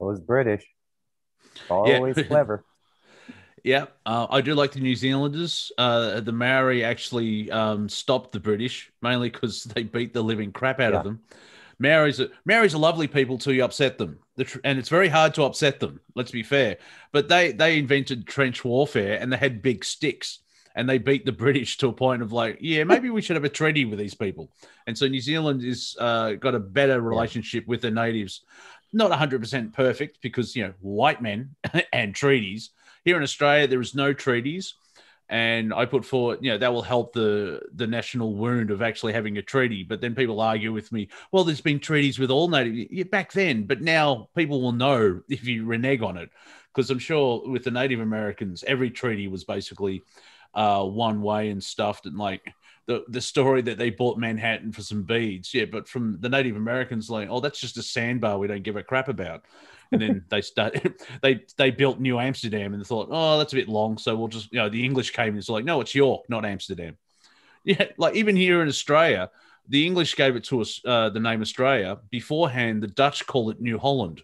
It 0.00 0.04
was 0.04 0.20
British. 0.20 0.64
Always 1.70 2.16
clever. 2.28 2.64
Yeah, 3.62 3.86
uh, 4.04 4.26
I 4.28 4.42
do 4.42 4.54
like 4.54 4.72
the 4.72 4.80
New 4.80 4.94
Zealanders. 4.94 5.72
Uh, 5.78 6.20
the 6.20 6.32
Maori 6.32 6.84
actually 6.84 7.50
um, 7.50 7.88
stopped 7.88 8.32
the 8.32 8.40
British 8.40 8.92
mainly 9.00 9.30
because 9.30 9.64
they 9.64 9.84
beat 9.84 10.12
the 10.12 10.22
living 10.22 10.52
crap 10.52 10.80
out 10.80 10.92
Yeah. 10.92 10.98
of 10.98 11.04
them. 11.04 11.20
Maoris, 11.78 12.20
are, 12.20 12.28
Maoris 12.44 12.74
are 12.74 12.78
lovely 12.78 13.08
people 13.08 13.36
till 13.38 13.52
you 13.52 13.64
upset 13.64 13.98
them, 13.98 14.18
the 14.36 14.44
tr- 14.44 14.60
and 14.62 14.78
it's 14.78 14.88
very 14.88 15.08
hard 15.08 15.34
to 15.34 15.42
upset 15.42 15.80
them. 15.80 15.98
Let's 16.14 16.30
be 16.30 16.42
fair, 16.44 16.76
but 17.10 17.28
they 17.28 17.50
they 17.50 17.78
invented 17.78 18.26
trench 18.28 18.64
warfare 18.64 19.18
and 19.20 19.32
they 19.32 19.36
had 19.36 19.60
big 19.60 19.84
sticks, 19.84 20.38
and 20.74 20.88
they 20.88 20.98
beat 20.98 21.24
the 21.24 21.32
British 21.32 21.76
to 21.78 21.88
a 21.88 21.92
point 21.92 22.22
of 22.22 22.32
like, 22.32 22.58
yeah, 22.60 22.84
maybe 22.84 23.10
we 23.10 23.22
should 23.22 23.36
have 23.36 23.44
a 23.44 23.48
treaty 23.48 23.84
with 23.84 23.98
these 23.98 24.14
people. 24.14 24.50
And 24.86 24.96
so 24.96 25.06
New 25.06 25.20
Zealand 25.20 25.62
is 25.62 25.96
uh, 26.00 26.32
got 26.32 26.54
a 26.54 26.60
better 26.60 27.00
relationship 27.00 27.66
with 27.66 27.80
the 27.80 27.90
natives. 27.90 28.42
Not 28.92 29.10
100% 29.10 29.72
perfect 29.72 30.20
because, 30.20 30.54
you 30.54 30.64
know, 30.64 30.74
white 30.80 31.22
men 31.22 31.54
and 31.92 32.14
treaties. 32.14 32.70
Here 33.04 33.16
in 33.16 33.22
Australia, 33.22 33.66
there 33.66 33.80
is 33.80 33.94
no 33.94 34.12
treaties. 34.12 34.74
And 35.30 35.72
I 35.72 35.86
put 35.86 36.04
forward, 36.04 36.40
you 36.42 36.50
know, 36.50 36.58
that 36.58 36.72
will 36.72 36.82
help 36.82 37.14
the 37.14 37.62
the 37.74 37.86
national 37.86 38.34
wound 38.34 38.70
of 38.70 38.82
actually 38.82 39.14
having 39.14 39.38
a 39.38 39.42
treaty. 39.42 39.82
But 39.82 40.02
then 40.02 40.14
people 40.14 40.38
argue 40.38 40.70
with 40.70 40.92
me, 40.92 41.08
well, 41.32 41.44
there's 41.44 41.62
been 41.62 41.80
treaties 41.80 42.18
with 42.18 42.30
all 42.30 42.48
native 42.48 42.74
yeah, 42.90 43.04
back 43.04 43.32
then, 43.32 43.64
but 43.64 43.80
now 43.80 44.28
people 44.36 44.60
will 44.60 44.72
know 44.72 45.22
if 45.30 45.46
you 45.46 45.64
renege 45.64 46.02
on 46.02 46.18
it. 46.18 46.30
Because 46.74 46.90
I'm 46.90 46.98
sure 46.98 47.48
with 47.48 47.64
the 47.64 47.70
Native 47.70 48.00
Americans, 48.00 48.64
every 48.66 48.90
treaty 48.90 49.28
was 49.28 49.44
basically 49.44 50.02
uh, 50.54 50.84
one 50.84 51.22
way 51.22 51.50
and 51.50 51.62
stuffed. 51.62 52.06
And 52.06 52.16
like 52.16 52.52
the 52.86 53.04
the 53.08 53.20
story 53.20 53.62
that 53.62 53.78
they 53.78 53.90
bought 53.90 54.18
Manhattan 54.18 54.72
for 54.72 54.82
some 54.82 55.02
beads. 55.02 55.54
Yeah, 55.54 55.64
but 55.66 55.88
from 55.88 56.18
the 56.20 56.28
Native 56.28 56.56
Americans, 56.56 57.10
like, 57.10 57.28
oh, 57.30 57.40
that's 57.40 57.60
just 57.60 57.78
a 57.78 57.82
sandbar 57.82 58.38
we 58.38 58.46
don't 58.46 58.62
give 58.62 58.76
a 58.76 58.82
crap 58.82 59.08
about. 59.08 59.44
And 59.92 60.00
then 60.00 60.24
they 60.28 60.40
start 60.40 60.76
they 61.22 61.44
they 61.56 61.70
built 61.70 62.00
New 62.00 62.18
Amsterdam 62.18 62.72
and 62.72 62.82
they 62.82 62.86
thought, 62.86 63.08
oh, 63.10 63.38
that's 63.38 63.52
a 63.52 63.56
bit 63.56 63.68
long, 63.68 63.98
so 63.98 64.16
we'll 64.16 64.28
just 64.28 64.52
you 64.52 64.58
know 64.58 64.68
the 64.68 64.84
English 64.84 65.10
came 65.12 65.28
and 65.28 65.38
it's 65.38 65.48
like, 65.48 65.64
no, 65.64 65.80
it's 65.80 65.94
York, 65.94 66.24
not 66.28 66.44
Amsterdam. 66.44 66.96
Yeah, 67.64 67.86
like 67.96 68.14
even 68.14 68.36
here 68.36 68.60
in 68.60 68.68
Australia, 68.68 69.30
the 69.68 69.86
English 69.86 70.16
gave 70.16 70.36
it 70.36 70.44
to 70.44 70.60
us 70.60 70.80
uh, 70.84 71.08
the 71.10 71.20
name 71.20 71.40
Australia. 71.40 71.98
Beforehand, 72.10 72.82
the 72.82 72.88
Dutch 72.88 73.26
call 73.26 73.50
it 73.50 73.60
New 73.60 73.78
Holland. 73.78 74.22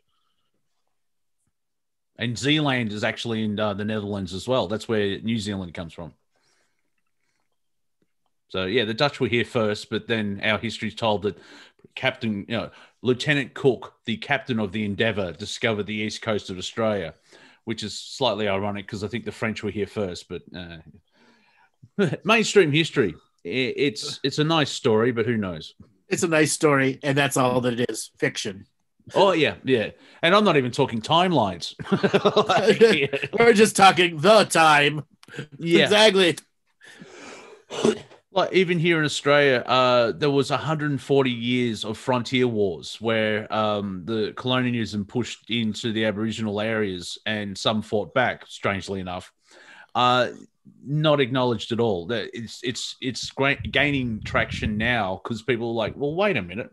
And 2.16 2.36
Zeeland 2.36 2.92
is 2.92 3.02
actually 3.02 3.44
in 3.44 3.58
uh, 3.58 3.72
the 3.72 3.84
Netherlands 3.86 4.34
as 4.34 4.46
well. 4.46 4.68
That's 4.68 4.86
where 4.86 5.18
New 5.20 5.38
Zealand 5.38 5.72
comes 5.72 5.94
from. 5.94 6.12
So 8.50 8.66
yeah, 8.66 8.84
the 8.84 8.94
Dutch 8.94 9.20
were 9.20 9.28
here 9.28 9.44
first, 9.44 9.90
but 9.90 10.06
then 10.06 10.40
our 10.42 10.58
history 10.58 10.88
is 10.88 10.94
told 10.94 11.22
that 11.22 11.38
Captain, 11.94 12.44
you 12.48 12.56
know, 12.56 12.70
Lieutenant 13.02 13.54
Cook, 13.54 13.94
the 14.04 14.16
captain 14.16 14.58
of 14.58 14.72
the 14.72 14.84
Endeavour, 14.84 15.32
discovered 15.32 15.86
the 15.86 15.94
east 15.94 16.20
coast 16.20 16.50
of 16.50 16.58
Australia, 16.58 17.14
which 17.64 17.82
is 17.82 17.96
slightly 17.96 18.48
ironic 18.48 18.86
because 18.86 19.02
I 19.02 19.08
think 19.08 19.24
the 19.24 19.32
French 19.32 19.62
were 19.62 19.70
here 19.70 19.86
first. 19.86 20.28
But 20.28 20.42
uh, 20.54 20.78
mainstream 22.24 22.72
history, 22.72 23.14
it's 23.44 24.20
it's 24.22 24.38
a 24.38 24.44
nice 24.44 24.70
story, 24.70 25.12
but 25.12 25.26
who 25.26 25.36
knows? 25.36 25.74
It's 26.08 26.24
a 26.24 26.28
nice 26.28 26.52
story, 26.52 26.98
and 27.02 27.16
that's 27.16 27.36
all 27.36 27.60
that 27.62 27.78
it 27.80 27.88
is 27.88 28.10
fiction. 28.18 28.66
Oh 29.14 29.32
yeah, 29.32 29.54
yeah, 29.64 29.90
and 30.22 30.34
I'm 30.34 30.44
not 30.44 30.56
even 30.56 30.72
talking 30.72 31.00
timelines. 31.00 31.74
like, 32.48 32.80
yeah. 32.80 33.28
We're 33.38 33.52
just 33.52 33.76
talking 33.76 34.18
the 34.18 34.44
time. 34.44 35.04
Yeah, 35.58 35.84
exactly. 35.84 36.36
Like 38.32 38.52
even 38.52 38.78
here 38.78 39.00
in 39.00 39.04
Australia, 39.04 39.64
uh, 39.66 40.12
there 40.12 40.30
was 40.30 40.50
140 40.50 41.30
years 41.30 41.84
of 41.84 41.98
frontier 41.98 42.46
wars 42.46 42.96
where 43.00 43.52
um, 43.52 44.02
the 44.04 44.32
colonialism 44.36 45.04
pushed 45.04 45.50
into 45.50 45.92
the 45.92 46.04
Aboriginal 46.04 46.60
areas, 46.60 47.18
and 47.26 47.58
some 47.58 47.82
fought 47.82 48.14
back. 48.14 48.46
Strangely 48.46 49.00
enough, 49.00 49.32
uh, 49.96 50.28
not 50.84 51.20
acknowledged 51.20 51.72
at 51.72 51.80
all. 51.80 52.10
It's 52.12 52.60
it's 52.62 52.96
it's 53.00 53.32
gaining 53.72 54.22
traction 54.22 54.76
now 54.76 55.20
because 55.22 55.42
people 55.42 55.70
are 55.70 55.74
like, 55.74 55.96
well, 55.96 56.14
wait 56.14 56.36
a 56.36 56.42
minute. 56.42 56.70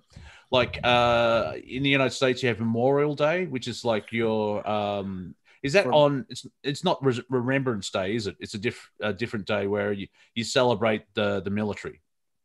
Like 0.52 0.80
uh, 0.84 1.54
in 1.68 1.82
the 1.82 1.90
United 1.90 2.14
States, 2.14 2.44
you 2.44 2.50
have 2.50 2.60
Memorial 2.60 3.16
Day, 3.16 3.48
which 3.48 3.68
is 3.68 3.84
like 3.84 4.12
your 4.12 4.68
um, 4.70 5.36
is 5.64 5.74
that 5.74 5.88
on? 5.88 6.26
It's 6.30 6.46
it's 6.64 6.84
not 6.84 7.04
Remembrance 7.30 7.90
Day, 7.90 8.16
is 8.16 8.28
it? 8.28 8.36
It's 8.40 8.54
a 8.54 8.58
diff, 8.58 8.90
a 9.02 9.14
different 9.14 9.46
day 9.46 9.68
where 9.68 9.92
you 9.92 10.08
you 10.36 10.44
celebrate 10.44 11.04
the 11.14 11.42
the 11.42 11.50
military. 11.50 12.02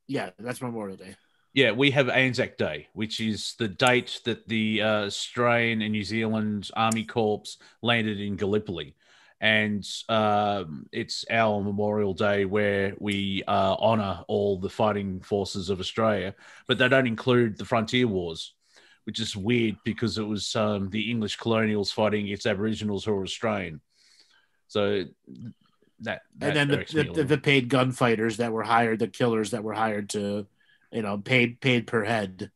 Yeah, 0.07 0.31
that's 0.39 0.63
Memorial 0.63 0.97
Day. 0.97 1.15
Yeah, 1.55 1.73
we 1.73 1.91
have 1.91 2.09
Anzac 2.09 2.57
Day, 2.57 2.89
which 2.95 3.21
is 3.21 3.55
the 3.59 3.69
date 3.69 4.21
that 4.25 4.49
the 4.49 4.83
uh, 4.83 5.05
Australian 5.05 5.83
and 5.83 5.93
New 5.93 6.05
Zealand 6.05 6.71
Army 6.75 7.05
Corps 7.05 7.59
landed 7.83 8.21
in 8.21 8.37
Gallipoli. 8.37 8.95
And 9.39 9.87
um, 10.09 10.87
it's 10.93 11.25
our 11.31 11.61
Memorial 11.61 12.15
Day 12.15 12.45
where 12.45 12.95
we 12.99 13.43
uh, 13.47 13.75
honour 13.75 14.25
all 14.29 14.59
the 14.59 14.71
fighting 14.71 15.21
forces 15.21 15.69
of 15.69 15.81
Australia, 15.81 16.35
but 16.69 16.79
they 16.79 16.89
don't 16.89 17.09
include 17.09 17.59
the 17.59 17.65
frontier 17.65 18.07
wars 18.07 18.55
which 19.05 19.21
is 19.21 19.37
weird 19.37 19.77
because 19.85 20.19
it 20.19 20.27
was 20.27 20.55
um, 20.57 20.91
the 20.91 21.11
English 21.11 21.37
colonials 21.37 21.91
fighting 21.91 22.27
against 22.27 22.47
Aboriginals 22.47 23.05
who 23.05 23.13
were 23.13 23.25
Australian. 23.25 23.81
So 24.69 25.05
that, 26.01 26.23
that 26.39 26.57
and 26.57 26.57
then 26.57 26.69
the, 26.69 27.13
the, 27.13 27.25
the, 27.25 27.39
paid 27.39 27.69
gunfighters 27.69 28.39
that 28.39 28.53
were 28.53 28.63
hired, 28.63 28.99
the 28.99 29.09
killers 29.09 29.51
that 29.51 29.63
were 29.63 29.75
hired 29.75 30.11
to, 30.11 30.47
you 30.91 31.03
know, 31.03 31.19
paid 31.19 31.61
paid 31.61 31.87
per 31.87 32.05
head. 32.05 32.51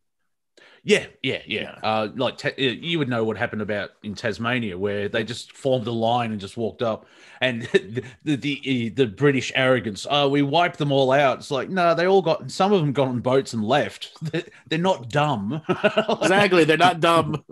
Yeah, 0.87 1.07
yeah, 1.21 1.43
yeah. 1.47 1.63
yeah. 1.63 1.79
Uh, 1.83 2.09
like 2.15 2.39
ta- 2.39 2.51
you 2.57 3.01
would 3.01 3.09
know 3.09 3.25
what 3.25 3.37
happened 3.37 3.61
about 3.61 3.91
in 4.05 4.15
Tasmania, 4.15 4.79
where 4.79 5.09
they 5.09 5.25
just 5.25 5.51
formed 5.57 5.89
a 5.89 5.91
line 5.91 6.31
and 6.31 6.41
just 6.41 6.57
walked 6.57 6.81
up, 6.81 7.07
and 7.41 7.63
the 7.73 8.05
the 8.23 8.37
the, 8.37 8.89
the 8.91 9.07
British 9.09 9.51
arrogance. 9.57 10.07
Oh, 10.09 10.29
we 10.29 10.43
wiped 10.43 10.79
them 10.79 10.93
all 10.93 11.11
out. 11.11 11.39
It's 11.39 11.51
like 11.51 11.71
no, 11.71 11.93
they 11.97 12.07
all 12.07 12.23
got. 12.23 12.53
Some 12.53 12.73
of 12.73 12.81
them 12.81 12.93
got 12.93 13.09
on 13.09 13.19
boats 13.19 13.53
and 13.53 13.65
left. 13.65 14.13
They're, 14.31 14.45
they're 14.69 14.79
not 14.79 15.11
dumb. 15.11 15.61
exactly, 15.69 16.63
they're 16.63 16.77
not 16.77 17.01
dumb. 17.01 17.43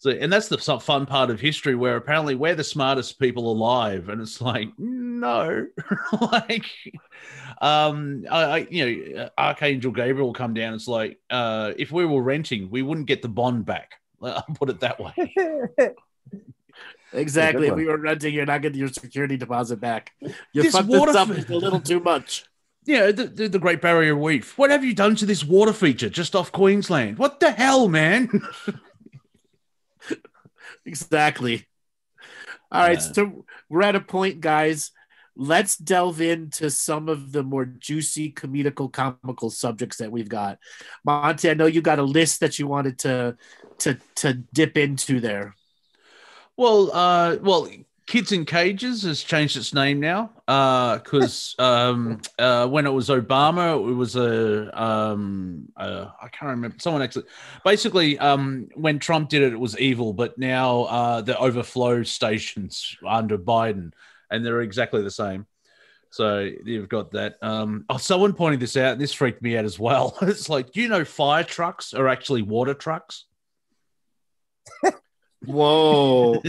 So, 0.00 0.10
and 0.10 0.32
that's 0.32 0.46
the 0.48 0.58
fun 0.58 1.06
part 1.06 1.28
of 1.28 1.40
history 1.40 1.74
where 1.74 1.96
apparently 1.96 2.36
we're 2.36 2.54
the 2.54 2.62
smartest 2.62 3.18
people 3.18 3.50
alive, 3.50 4.08
and 4.08 4.20
it's 4.20 4.40
like 4.40 4.68
no, 4.78 5.66
like, 6.20 6.66
um, 7.60 8.24
I, 8.30 8.42
I, 8.44 8.66
you 8.70 9.16
know, 9.16 9.28
Archangel 9.36 9.90
Gabriel 9.90 10.28
will 10.28 10.34
come 10.34 10.54
down. 10.54 10.74
It's 10.74 10.86
like, 10.86 11.18
uh, 11.30 11.72
if 11.76 11.90
we 11.90 12.06
were 12.06 12.22
renting, 12.22 12.70
we 12.70 12.82
wouldn't 12.82 13.08
get 13.08 13.22
the 13.22 13.28
bond 13.28 13.66
back. 13.66 13.94
I'll 14.22 14.44
put 14.54 14.70
it 14.70 14.78
that 14.80 15.00
way. 15.00 15.34
exactly. 17.12 17.66
If 17.66 17.74
we 17.74 17.86
were 17.86 17.98
renting, 17.98 18.34
you're 18.34 18.46
not 18.46 18.62
getting 18.62 18.78
your 18.78 18.88
security 18.88 19.36
deposit 19.36 19.80
back. 19.80 20.12
You 20.20 20.62
this 20.62 20.74
fucked 20.74 20.88
this 20.90 21.16
up 21.16 21.28
a 21.28 21.54
little 21.54 21.80
too 21.80 21.98
much. 21.98 22.44
Yeah, 22.84 23.10
the, 23.10 23.24
the, 23.24 23.48
the 23.48 23.58
Great 23.58 23.82
Barrier 23.82 24.14
Reef. 24.14 24.56
What 24.56 24.70
have 24.70 24.84
you 24.84 24.94
done 24.94 25.16
to 25.16 25.26
this 25.26 25.44
water 25.44 25.72
feature 25.72 26.08
just 26.08 26.34
off 26.34 26.52
Queensland? 26.52 27.18
What 27.18 27.40
the 27.40 27.50
hell, 27.50 27.88
man? 27.88 28.30
Exactly. 30.88 31.66
All 32.72 32.82
right, 32.82 32.98
yeah. 32.98 33.12
so 33.12 33.44
we're 33.68 33.82
at 33.82 33.96
a 33.96 34.00
point, 34.00 34.40
guys. 34.40 34.90
Let's 35.36 35.76
delve 35.76 36.20
into 36.20 36.68
some 36.68 37.08
of 37.08 37.30
the 37.30 37.44
more 37.44 37.64
juicy, 37.64 38.32
comedical, 38.32 38.92
comical 38.92 39.50
subjects 39.50 39.98
that 39.98 40.10
we've 40.10 40.28
got. 40.28 40.58
Monty, 41.04 41.48
I 41.48 41.54
know 41.54 41.66
you 41.66 41.80
got 41.80 42.00
a 42.00 42.02
list 42.02 42.40
that 42.40 42.58
you 42.58 42.66
wanted 42.66 42.98
to 43.00 43.36
to 43.78 43.96
to 44.16 44.34
dip 44.52 44.76
into 44.76 45.20
there. 45.20 45.54
Well, 46.56 46.90
uh, 46.92 47.36
well, 47.40 47.68
Kids 48.08 48.32
in 48.32 48.46
Cages 48.46 49.02
has 49.02 49.22
changed 49.22 49.54
its 49.58 49.74
name 49.74 50.00
now 50.00 50.30
because 50.46 51.54
uh, 51.58 51.62
um, 51.90 52.22
uh, 52.38 52.66
when 52.66 52.86
it 52.86 52.90
was 52.90 53.10
Obama, 53.10 53.74
it 53.76 53.92
was 53.92 54.16
a 54.16 54.82
um, 54.82 55.68
uh, 55.76 56.06
I 56.20 56.28
can't 56.28 56.48
remember 56.48 56.78
someone 56.80 57.02
actually. 57.02 57.26
Basically, 57.66 58.18
um, 58.18 58.68
when 58.74 58.98
Trump 58.98 59.28
did 59.28 59.42
it, 59.42 59.52
it 59.52 59.60
was 59.60 59.78
evil, 59.78 60.14
but 60.14 60.38
now 60.38 60.84
uh, 60.84 61.20
the 61.20 61.38
overflow 61.38 62.02
stations 62.02 62.96
under 63.06 63.36
Biden, 63.36 63.92
and 64.30 64.44
they're 64.44 64.62
exactly 64.62 65.02
the 65.02 65.10
same. 65.10 65.46
So 66.08 66.48
you've 66.64 66.88
got 66.88 67.10
that. 67.12 67.36
Um, 67.42 67.84
oh, 67.90 67.98
someone 67.98 68.32
pointed 68.32 68.60
this 68.60 68.78
out. 68.78 68.92
And 68.92 69.00
this 69.02 69.12
freaked 69.12 69.42
me 69.42 69.58
out 69.58 69.66
as 69.66 69.78
well. 69.78 70.16
it's 70.22 70.48
like, 70.48 70.76
you 70.76 70.88
know 70.88 71.04
fire 71.04 71.44
trucks 71.44 71.92
are 71.92 72.08
actually 72.08 72.40
water 72.40 72.72
trucks? 72.72 73.26
Whoa. 75.44 76.40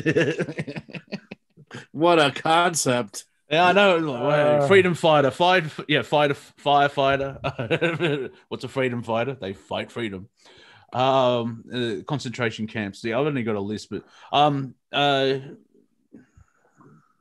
What 1.92 2.20
a 2.20 2.32
concept. 2.32 3.26
Yeah, 3.50 3.66
I 3.66 3.72
know. 3.72 4.14
Uh, 4.14 4.68
freedom 4.68 4.94
fighter, 4.94 5.32
fight, 5.32 5.64
yeah, 5.88 6.04
fighter, 6.04 6.36
firefighter. 6.36 8.32
What's 8.48 8.64
a 8.64 8.68
freedom 8.68 9.02
fighter? 9.02 9.36
They 9.40 9.54
fight 9.54 9.92
freedom. 9.92 10.30
Um, 10.94 11.64
uh, 11.74 12.04
concentration 12.08 12.68
camps. 12.68 13.04
Yeah, 13.04 13.20
I've 13.20 13.26
only 13.26 13.44
got 13.44 13.56
a 13.56 13.60
list, 13.60 13.90
but 13.90 14.04
um, 14.32 14.76
uh, 14.92 15.36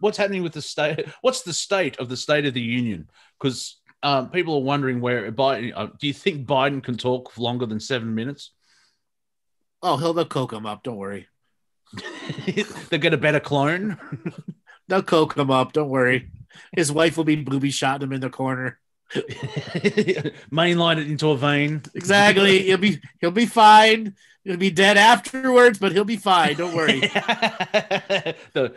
what's 0.01 0.19
happening 0.19 0.43
with 0.43 0.53
the 0.53 0.63
state? 0.63 1.07
What's 1.23 1.43
the 1.43 1.53
state 1.53 1.99
of 1.99 2.09
the 2.09 2.17
State 2.17 2.47
of 2.47 2.55
the 2.55 2.61
Union? 2.61 3.11
Because 3.39 3.79
um, 4.03 4.31
people 4.31 4.55
are 4.55 4.63
wondering 4.63 5.01
where 5.01 5.31
Biden. 5.33 5.73
Uh, 5.75 5.89
do 5.99 6.07
you 6.07 6.13
think 6.13 6.47
Biden 6.47 6.83
can 6.83 6.97
talk 6.97 7.37
longer 7.39 7.67
than 7.67 7.81
seven 7.81 8.15
minutes? 8.15 8.53
Oh, 9.83 9.97
he'll 9.97 10.13
they'll 10.13 10.25
coke 10.25 10.53
him 10.53 10.67
up. 10.67 10.83
Don't 10.83 10.97
worry. 10.97 11.29
They'll 12.91 13.01
get 13.01 13.15
a 13.15 13.19
better 13.19 13.41
clone. 13.41 13.99
They'll 14.89 15.03
coke 15.03 15.37
him 15.37 15.51
up. 15.51 15.73
Don't 15.73 15.89
worry. 15.89 16.31
His 16.75 16.91
wife 16.91 17.17
will 17.17 17.25
be 17.25 17.37
booby 17.37 17.71
shot 17.71 18.03
him 18.03 18.13
in 18.13 18.21
the 18.21 18.31
corner. 18.31 18.79
Mainline 19.15 20.99
it 20.99 21.11
into 21.11 21.31
a 21.31 21.37
vein. 21.37 21.83
Exactly. 21.95 22.63
He'll 22.65 22.79
be 22.79 23.01
he'll 23.21 23.31
be 23.31 23.47
fine. 23.47 24.15
He'll 24.45 24.57
be 24.57 24.71
dead 24.71 24.97
afterwards, 24.97 25.79
but 25.79 25.93
he'll 25.93 26.05
be 26.05 26.17
fine. 26.17 26.57
Don't 26.57 26.75
worry. 26.75 27.01
the, 27.01 28.75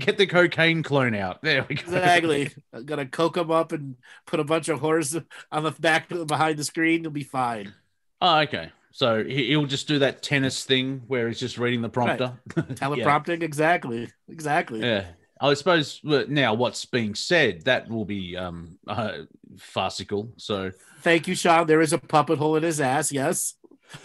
get 0.00 0.18
the 0.18 0.26
cocaine 0.26 0.82
clone 0.82 1.14
out. 1.14 1.40
There 1.42 1.64
we 1.68 1.76
go. 1.76 1.82
Exactly. 1.82 2.50
I'm 2.72 2.84
gonna 2.84 3.06
coke 3.06 3.36
him 3.36 3.50
up 3.50 3.72
and 3.72 3.96
put 4.26 4.40
a 4.40 4.44
bunch 4.44 4.68
of 4.68 4.80
horses 4.80 5.22
on 5.52 5.62
the 5.62 5.70
back 5.72 6.08
behind 6.08 6.58
the 6.58 6.64
screen. 6.64 7.02
He'll 7.02 7.10
be 7.10 7.22
fine. 7.22 7.74
Oh, 8.20 8.40
okay. 8.40 8.72
So 8.94 9.24
he'll 9.24 9.66
just 9.66 9.88
do 9.88 9.98
that 9.98 10.22
tennis 10.22 10.64
thing 10.64 11.02
where 11.08 11.26
he's 11.26 11.40
just 11.40 11.58
reading 11.58 11.82
the 11.82 11.88
prompter. 11.88 12.38
Right. 12.56 12.68
Teleprompting, 12.68 13.40
yeah. 13.40 13.44
exactly, 13.44 14.08
exactly. 14.28 14.82
Yeah, 14.82 15.06
I 15.40 15.52
suppose 15.54 16.00
now 16.04 16.54
what's 16.54 16.84
being 16.84 17.16
said 17.16 17.62
that 17.62 17.88
will 17.90 18.04
be 18.04 18.36
um 18.36 18.78
uh, 18.86 19.22
farcical. 19.58 20.32
So 20.36 20.70
thank 21.00 21.26
you, 21.26 21.34
Sean. 21.34 21.66
There 21.66 21.80
is 21.80 21.92
a 21.92 21.98
puppet 21.98 22.38
hole 22.38 22.54
in 22.54 22.62
his 22.62 22.80
ass. 22.80 23.10
Yes. 23.10 23.54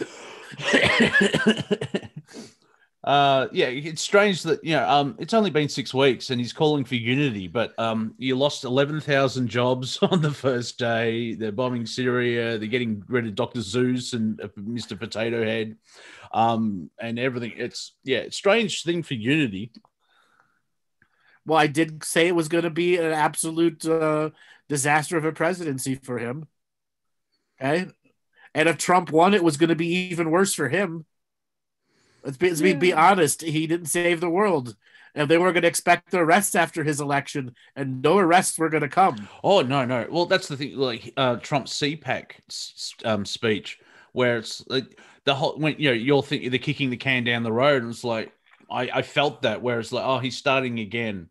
Uh, 3.02 3.48
yeah, 3.50 3.66
it's 3.66 4.02
strange 4.02 4.42
that 4.42 4.62
you 4.62 4.76
know, 4.76 4.86
um, 4.86 5.16
it's 5.18 5.32
only 5.32 5.48
been 5.48 5.70
six 5.70 5.94
weeks 5.94 6.28
and 6.28 6.38
he's 6.38 6.52
calling 6.52 6.84
for 6.84 6.96
unity, 6.96 7.48
but 7.48 7.76
um, 7.78 8.14
you 8.18 8.36
lost 8.36 8.64
eleven 8.64 9.00
thousand 9.00 9.48
jobs 9.48 9.98
on 10.02 10.20
the 10.20 10.30
first 10.30 10.78
day. 10.78 11.34
They're 11.34 11.50
bombing 11.50 11.86
Syria. 11.86 12.58
They're 12.58 12.68
getting 12.68 13.02
rid 13.08 13.26
of 13.26 13.34
Doctor 13.34 13.60
Seuss 13.60 14.12
and 14.12 14.38
uh, 14.40 14.48
Mister 14.56 14.96
Potato 14.96 15.42
Head, 15.42 15.76
um, 16.32 16.90
and 17.00 17.18
everything. 17.18 17.54
It's 17.56 17.94
yeah, 18.04 18.18
it's 18.18 18.36
strange 18.36 18.82
thing 18.82 19.02
for 19.02 19.14
unity. 19.14 19.72
Well, 21.46 21.58
I 21.58 21.68
did 21.68 22.04
say 22.04 22.28
it 22.28 22.34
was 22.36 22.48
going 22.48 22.64
to 22.64 22.70
be 22.70 22.98
an 22.98 23.12
absolute 23.12 23.86
uh, 23.86 24.28
disaster 24.68 25.16
of 25.16 25.24
a 25.24 25.32
presidency 25.32 25.94
for 25.94 26.18
him. 26.18 26.48
Okay, 27.58 27.90
and 28.54 28.68
if 28.68 28.76
Trump 28.76 29.10
won, 29.10 29.32
it 29.32 29.42
was 29.42 29.56
going 29.56 29.70
to 29.70 29.74
be 29.74 29.88
even 30.10 30.30
worse 30.30 30.52
for 30.52 30.68
him. 30.68 31.06
Let's 32.24 32.36
be, 32.36 32.48
let's 32.48 32.60
be, 32.60 32.74
be 32.74 32.92
honest. 32.92 33.42
He 33.42 33.66
didn't 33.66 33.86
save 33.86 34.20
the 34.20 34.30
world. 34.30 34.76
And 35.14 35.28
they 35.28 35.38
were 35.38 35.52
going 35.52 35.62
to 35.62 35.68
expect 35.68 36.12
the 36.12 36.18
arrests 36.20 36.54
after 36.54 36.84
his 36.84 37.00
election, 37.00 37.56
and 37.74 38.00
no 38.00 38.16
arrests 38.18 38.56
were 38.58 38.68
going 38.68 38.82
to 38.82 38.88
come. 38.88 39.28
Oh 39.42 39.60
no, 39.60 39.84
no. 39.84 40.06
Well, 40.08 40.26
that's 40.26 40.46
the 40.46 40.56
thing. 40.56 40.76
Like 40.76 41.12
uh, 41.16 41.34
Trump's 41.36 41.72
CPAC 41.72 43.04
um, 43.04 43.24
speech, 43.24 43.80
where 44.12 44.38
it's 44.38 44.64
like 44.68 45.00
the 45.24 45.34
whole 45.34 45.58
when 45.58 45.74
you 45.78 45.88
know 45.88 45.94
you're 45.94 46.22
thinking 46.22 46.50
they're 46.50 46.60
kicking 46.60 46.90
the 46.90 46.96
can 46.96 47.24
down 47.24 47.42
the 47.42 47.50
road, 47.50 47.82
and 47.82 47.90
it's 47.90 48.04
like 48.04 48.32
I, 48.70 48.82
I 48.94 49.02
felt 49.02 49.42
that. 49.42 49.62
Where 49.62 49.80
it's 49.80 49.90
like, 49.90 50.04
oh, 50.04 50.18
he's 50.20 50.36
starting 50.36 50.78
again. 50.78 51.28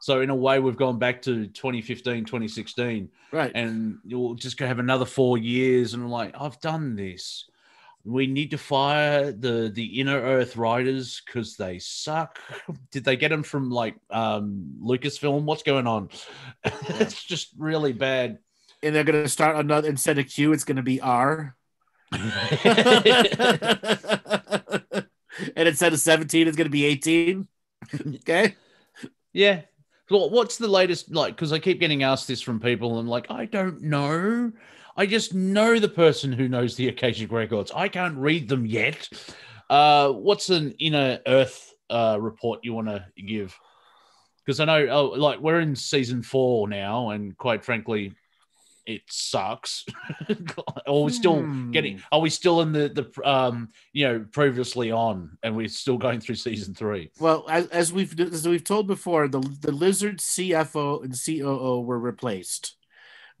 So 0.00 0.20
in 0.20 0.28
a 0.28 0.34
way, 0.34 0.58
we've 0.60 0.76
gone 0.76 0.98
back 0.98 1.22
to 1.22 1.46
2015, 1.46 2.26
2016, 2.26 3.08
Right. 3.32 3.52
and 3.54 4.00
you'll 4.04 4.34
just 4.34 4.58
go 4.58 4.66
have 4.66 4.78
another 4.80 5.06
four 5.06 5.38
years, 5.38 5.94
and 5.94 6.02
I'm 6.02 6.10
like, 6.10 6.34
I've 6.38 6.60
done 6.60 6.94
this. 6.94 7.48
We 8.04 8.26
need 8.26 8.50
to 8.50 8.58
fire 8.58 9.32
the 9.32 9.70
the 9.74 10.00
inner 10.00 10.20
Earth 10.20 10.56
writers 10.56 11.22
because 11.24 11.56
they 11.56 11.78
suck. 11.78 12.38
Did 12.90 13.04
they 13.04 13.16
get 13.16 13.30
them 13.30 13.42
from 13.42 13.70
like 13.70 13.96
um 14.10 14.74
Lucasfilm? 14.82 15.44
What's 15.44 15.62
going 15.62 15.86
on? 15.86 16.10
it's 16.64 17.24
just 17.24 17.54
really 17.58 17.92
bad. 17.92 18.38
and 18.82 18.94
they're 18.94 19.04
going 19.04 19.22
to 19.22 19.28
start 19.28 19.56
another 19.56 19.88
instead 19.88 20.18
of 20.18 20.28
Q, 20.28 20.52
it's 20.52 20.64
going 20.64 20.76
to 20.76 20.82
be 20.82 21.00
R. 21.00 21.56
and 22.12 22.28
instead 25.56 25.92
of 25.92 25.98
17, 26.00 26.46
it's 26.46 26.56
going 26.56 26.66
to 26.66 26.70
be 26.70 26.84
18. 26.84 27.48
Okay. 28.16 28.54
Yeah. 29.32 29.62
Well, 30.10 30.30
what's 30.30 30.58
the 30.58 30.68
latest 30.68 31.12
like? 31.12 31.34
Because 31.34 31.52
I 31.52 31.58
keep 31.58 31.80
getting 31.80 32.02
asked 32.02 32.28
this 32.28 32.42
from 32.42 32.60
people, 32.60 32.90
and 32.90 33.00
I'm 33.00 33.08
like, 33.08 33.30
I 33.30 33.46
don't 33.46 33.82
know. 33.82 34.52
I 34.96 35.06
just 35.06 35.34
know 35.34 35.78
the 35.78 35.88
person 35.88 36.32
who 36.32 36.48
knows 36.48 36.76
the 36.76 36.88
Akashic 36.88 37.32
records. 37.32 37.72
I 37.74 37.88
can't 37.88 38.16
read 38.16 38.48
them 38.48 38.64
yet. 38.64 39.08
Uh, 39.68 40.10
what's 40.10 40.50
an 40.50 40.72
inner 40.78 41.18
Earth 41.26 41.72
uh, 41.90 42.18
report 42.20 42.60
you 42.62 42.74
want 42.74 42.88
to 42.88 43.04
give? 43.26 43.58
Because 44.44 44.60
I 44.60 44.66
know, 44.66 44.86
oh, 44.88 45.04
like, 45.18 45.40
we're 45.40 45.60
in 45.60 45.74
season 45.74 46.22
four 46.22 46.68
now, 46.68 47.10
and 47.10 47.36
quite 47.36 47.64
frankly, 47.64 48.12
it 48.86 49.00
sucks. 49.08 49.84
are 50.86 51.00
we 51.02 51.10
still 51.10 51.40
Hmm. 51.40 51.70
getting? 51.70 52.02
Are 52.12 52.20
we 52.20 52.28
still 52.28 52.60
in 52.60 52.72
the 52.72 52.90
the 52.90 53.28
um 53.28 53.70
you 53.94 54.06
know 54.06 54.26
previously 54.30 54.92
on, 54.92 55.38
and 55.42 55.56
we're 55.56 55.68
still 55.68 55.96
going 55.96 56.20
through 56.20 56.34
season 56.34 56.74
three? 56.74 57.10
Well, 57.18 57.46
as, 57.48 57.66
as 57.68 57.92
we've 57.94 58.18
as 58.20 58.46
we've 58.46 58.62
told 58.62 58.86
before, 58.86 59.26
the 59.26 59.40
the 59.62 59.72
lizard 59.72 60.18
CFO 60.18 61.02
and 61.02 61.14
COO 61.18 61.80
were 61.80 61.98
replaced. 61.98 62.76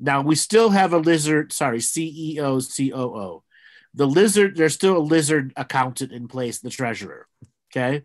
Now 0.00 0.22
we 0.22 0.34
still 0.34 0.70
have 0.70 0.92
a 0.92 0.98
lizard, 0.98 1.52
sorry, 1.52 1.78
CEO, 1.78 2.60
COO. 2.76 3.42
The 3.94 4.06
lizard, 4.06 4.56
there's 4.56 4.74
still 4.74 4.96
a 4.96 4.98
lizard 4.98 5.52
accountant 5.56 6.12
in 6.12 6.26
place, 6.26 6.58
the 6.58 6.70
treasurer. 6.70 7.28
Okay. 7.70 8.04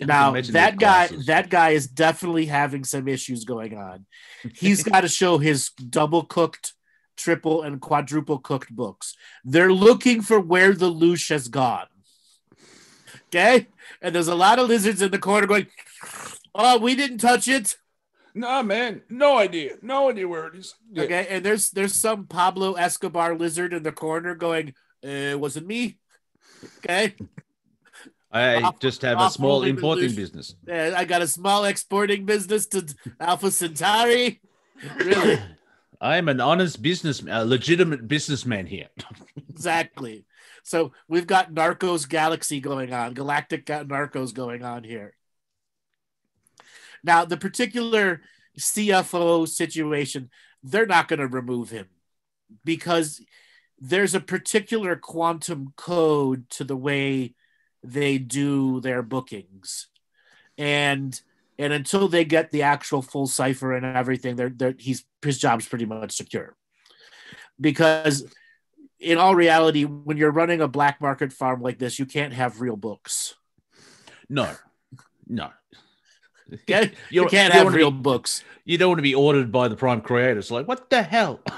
Now 0.00 0.32
that 0.32 0.76
guy, 0.76 1.06
glasses. 1.06 1.26
that 1.26 1.50
guy 1.50 1.70
is 1.70 1.86
definitely 1.86 2.46
having 2.46 2.84
some 2.84 3.06
issues 3.06 3.44
going 3.44 3.76
on. 3.76 4.06
He's 4.54 4.82
got 4.90 5.02
to 5.02 5.08
show 5.08 5.38
his 5.38 5.70
double 5.70 6.24
cooked, 6.24 6.74
triple, 7.16 7.62
and 7.62 7.80
quadruple 7.80 8.38
cooked 8.38 8.74
books. 8.74 9.14
They're 9.44 9.72
looking 9.72 10.20
for 10.20 10.40
where 10.40 10.72
the 10.72 10.90
loosh 10.90 11.28
has 11.30 11.46
gone. 11.46 11.86
Okay, 13.26 13.68
and 14.02 14.14
there's 14.14 14.28
a 14.28 14.34
lot 14.34 14.58
of 14.58 14.68
lizards 14.68 15.00
in 15.00 15.12
the 15.12 15.18
corner 15.18 15.46
going, 15.46 15.68
"Oh, 16.54 16.78
we 16.78 16.96
didn't 16.96 17.18
touch 17.18 17.46
it." 17.46 17.76
Nah, 18.34 18.62
man, 18.62 19.02
no 19.08 19.38
idea, 19.38 19.76
no 19.80 20.10
idea 20.10 20.26
where 20.26 20.48
it 20.48 20.56
is. 20.56 20.74
Okay, 20.98 21.26
and 21.30 21.44
there's 21.44 21.70
there's 21.70 21.94
some 21.94 22.26
Pablo 22.26 22.72
Escobar 22.74 23.36
lizard 23.36 23.72
in 23.72 23.84
the 23.84 23.92
corner 23.92 24.34
going, 24.34 24.74
"Uh, 25.06 25.38
wasn't 25.38 25.68
me." 25.68 25.98
Okay, 26.78 27.14
I 28.32 28.62
Off- 28.62 28.80
just 28.80 29.02
have 29.02 29.20
a 29.20 29.30
small 29.30 29.50
holding 29.50 29.70
importing 29.76 30.04
illusion. 30.06 30.22
business. 30.22 30.56
Uh, 30.68 30.92
I 30.96 31.04
got 31.04 31.22
a 31.22 31.28
small 31.28 31.64
exporting 31.64 32.24
business 32.24 32.66
to 32.68 32.84
Alpha 33.20 33.52
Centauri. 33.52 34.40
Really, 34.96 35.38
I 36.00 36.16
am 36.16 36.28
an 36.28 36.40
honest 36.40 36.82
business, 36.82 37.22
a 37.28 37.44
legitimate 37.44 38.08
businessman 38.08 38.66
here. 38.66 38.88
exactly. 39.48 40.24
So 40.64 40.92
we've 41.06 41.28
got 41.28 41.52
Narcos 41.54 42.08
Galaxy 42.08 42.58
going 42.58 42.92
on, 42.92 43.14
Galactic 43.14 43.66
Narcos 43.66 44.34
going 44.34 44.64
on 44.64 44.82
here. 44.82 45.14
Now, 47.04 47.24
the 47.24 47.36
particular 47.36 48.22
CFO 48.58 49.46
situation, 49.46 50.30
they're 50.62 50.86
not 50.86 51.06
going 51.06 51.20
to 51.20 51.26
remove 51.26 51.70
him 51.70 51.86
because 52.64 53.20
there's 53.78 54.14
a 54.14 54.20
particular 54.20 54.96
quantum 54.96 55.74
code 55.76 56.48
to 56.50 56.64
the 56.64 56.76
way 56.76 57.34
they 57.82 58.18
do 58.18 58.80
their 58.80 59.02
bookings. 59.02 59.88
And 60.56 61.20
and 61.58 61.72
until 61.72 62.08
they 62.08 62.24
get 62.24 62.50
the 62.50 62.62
actual 62.62 63.02
full 63.02 63.26
cipher 63.26 63.74
and 63.74 63.86
everything, 63.86 64.34
they're, 64.36 64.48
they're 64.48 64.74
he's 64.78 65.04
his 65.22 65.38
job's 65.38 65.68
pretty 65.68 65.84
much 65.84 66.12
secure. 66.12 66.56
Because 67.60 68.24
in 68.98 69.18
all 69.18 69.34
reality, 69.34 69.84
when 69.84 70.16
you're 70.16 70.32
running 70.32 70.60
a 70.60 70.68
black 70.68 71.00
market 71.00 71.32
farm 71.32 71.60
like 71.60 71.78
this, 71.78 71.98
you 71.98 72.06
can't 72.06 72.32
have 72.32 72.60
real 72.60 72.76
books. 72.76 73.34
No, 74.28 74.50
no. 75.28 75.50
Okay? 76.52 76.92
You 77.10 77.22
You're- 77.22 77.30
can't 77.30 77.52
have 77.52 77.72
real 77.74 77.90
be- 77.90 77.98
books. 78.00 78.42
You 78.64 78.78
don't 78.78 78.88
want 78.90 78.98
to 78.98 79.02
be 79.02 79.14
ordered 79.14 79.52
by 79.52 79.68
the 79.68 79.76
prime 79.76 80.00
creators. 80.00 80.50
Like, 80.50 80.66
what 80.66 80.88
the 80.90 81.02
hell? 81.02 81.40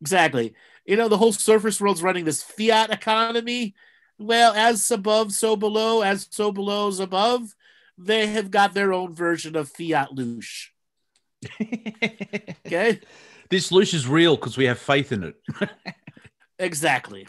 Exactly. 0.00 0.54
You 0.86 0.94
know, 0.96 1.08
the 1.08 1.16
whole 1.18 1.32
surface 1.32 1.80
world's 1.80 2.04
running 2.04 2.24
this 2.24 2.40
fiat 2.40 2.90
economy. 2.90 3.74
Well, 4.16 4.52
as 4.54 4.88
above, 4.92 5.32
so 5.32 5.56
below, 5.56 6.02
as 6.02 6.28
so 6.30 6.52
below 6.52 6.86
is 6.86 7.00
above. 7.00 7.52
They 7.98 8.28
have 8.28 8.52
got 8.52 8.74
their 8.74 8.92
own 8.92 9.12
version 9.12 9.56
of 9.56 9.68
fiat 9.70 10.10
loosh. 10.14 10.66
Okay. 11.60 13.00
this 13.50 13.70
loosh 13.72 13.92
is 13.92 14.06
real 14.06 14.36
because 14.36 14.56
we 14.56 14.66
have 14.66 14.78
faith 14.78 15.10
in 15.10 15.24
it. 15.24 15.34
Exactly. 16.60 17.26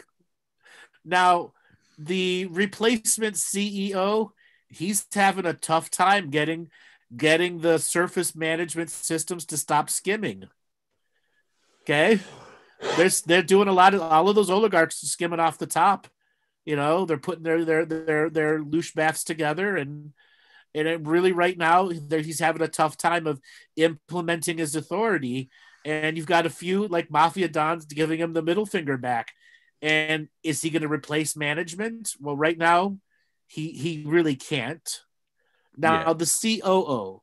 Now, 1.04 1.52
the 1.98 2.46
replacement 2.46 3.34
CEO, 3.34 4.30
he's 4.70 5.06
having 5.12 5.46
a 5.46 5.52
tough 5.52 5.90
time 5.90 6.30
getting 6.30 6.70
getting 7.16 7.60
the 7.60 7.78
surface 7.78 8.34
management 8.34 8.90
systems 8.90 9.44
to 9.46 9.56
stop 9.56 9.90
skimming. 9.90 10.44
Okay. 11.82 12.20
They're, 12.96 13.10
they're 13.26 13.42
doing 13.42 13.68
a 13.68 13.72
lot 13.72 13.94
of 13.94 14.00
all 14.00 14.28
of 14.28 14.36
those 14.36 14.48
oligarchs 14.48 15.00
skimming 15.00 15.40
off 15.40 15.58
the 15.58 15.66
top. 15.66 16.06
You 16.64 16.76
know, 16.76 17.04
they're 17.04 17.18
putting 17.18 17.42
their 17.42 17.64
their 17.64 17.84
their 17.84 18.30
their 18.30 18.62
loosh 18.62 18.94
baths 18.94 19.24
together 19.24 19.76
and 19.76 20.12
and 20.74 21.06
really 21.06 21.32
right 21.32 21.58
now 21.58 21.88
he's 21.88 22.38
having 22.38 22.62
a 22.62 22.68
tough 22.68 22.96
time 22.96 23.26
of 23.26 23.40
implementing 23.76 24.58
his 24.58 24.76
authority 24.76 25.50
and 25.84 26.16
you've 26.16 26.26
got 26.26 26.46
a 26.46 26.50
few 26.50 26.86
like 26.86 27.10
mafia 27.10 27.48
dons 27.48 27.86
giving 27.86 28.20
him 28.20 28.32
the 28.32 28.42
middle 28.42 28.66
finger 28.66 28.96
back 28.96 29.32
and 29.82 30.28
is 30.42 30.62
he 30.62 30.70
going 30.70 30.82
to 30.82 30.88
replace 30.88 31.34
management 31.34 32.14
well 32.20 32.36
right 32.36 32.58
now 32.58 32.96
he 33.50 33.64
he 33.72 34.04
really 34.06 34.36
can't 34.36 34.88
now 35.76 36.06
Yeah. 36.06 36.12
the 36.14 36.60
coo 36.62 37.22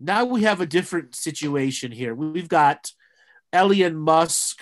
now 0.00 0.24
we 0.24 0.42
have 0.42 0.60
a 0.60 0.66
different 0.66 1.14
situation 1.14 1.92
here 1.92 2.14
we've 2.14 2.48
got 2.48 2.92
Elon 3.52 3.96
Musk 3.96 4.56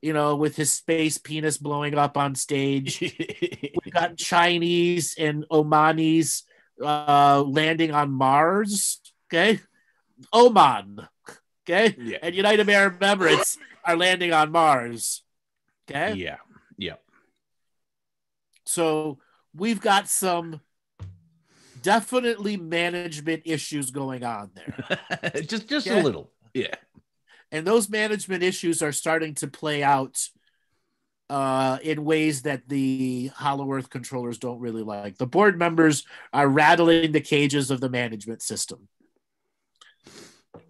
you 0.00 0.12
know 0.12 0.36
with 0.36 0.54
his 0.56 0.70
space 0.72 1.18
penis 1.18 1.58
blowing 1.58 1.94
up 1.98 2.16
on 2.16 2.34
stage 2.34 3.00
We've 3.84 3.92
got 3.94 4.16
Chinese 4.16 5.14
and 5.18 5.44
Omanis 5.50 6.42
uh, 6.82 7.42
landing 7.42 7.90
on 7.90 8.10
Mars. 8.12 9.00
Okay, 9.26 9.60
Oman. 10.32 11.08
Okay, 11.62 11.96
yeah. 11.98 12.18
and 12.22 12.34
United 12.34 12.68
Arab 12.68 13.00
Emirates 13.00 13.56
are 13.84 13.96
landing 13.96 14.32
on 14.32 14.52
Mars. 14.52 15.22
Okay, 15.90 16.14
Yeah. 16.14 16.36
Yeah. 16.76 16.96
so 18.64 19.18
we've 19.58 19.80
got 19.80 20.08
some 20.08 20.60
definitely 21.82 22.56
management 22.56 23.42
issues 23.44 23.90
going 23.90 24.24
on 24.24 24.50
there, 24.54 25.32
just 25.42 25.68
just 25.68 25.86
Yeah. 25.86 26.00
a 26.00 26.02
little. 26.02 26.30
Yeah. 26.54 26.74
and 27.52 27.66
those 27.66 27.88
management 27.88 28.42
issues 28.42 28.82
are 28.82 28.92
starting 28.92 29.34
to 29.34 29.46
play 29.48 29.82
out 29.82 30.28
uh, 31.30 31.78
in 31.82 32.04
ways 32.04 32.42
that 32.42 32.68
the 32.68 33.30
Hollow 33.34 33.70
Earth 33.72 33.90
controllers 33.90 34.38
don't 34.38 34.60
really 34.60 34.82
like. 34.82 35.18
The 35.18 35.26
board 35.26 35.58
members 35.58 36.04
are 36.32 36.48
rattling 36.48 37.12
the 37.12 37.20
cages 37.20 37.70
of 37.70 37.80
the 37.80 37.90
management 37.90 38.40
system. 38.42 38.88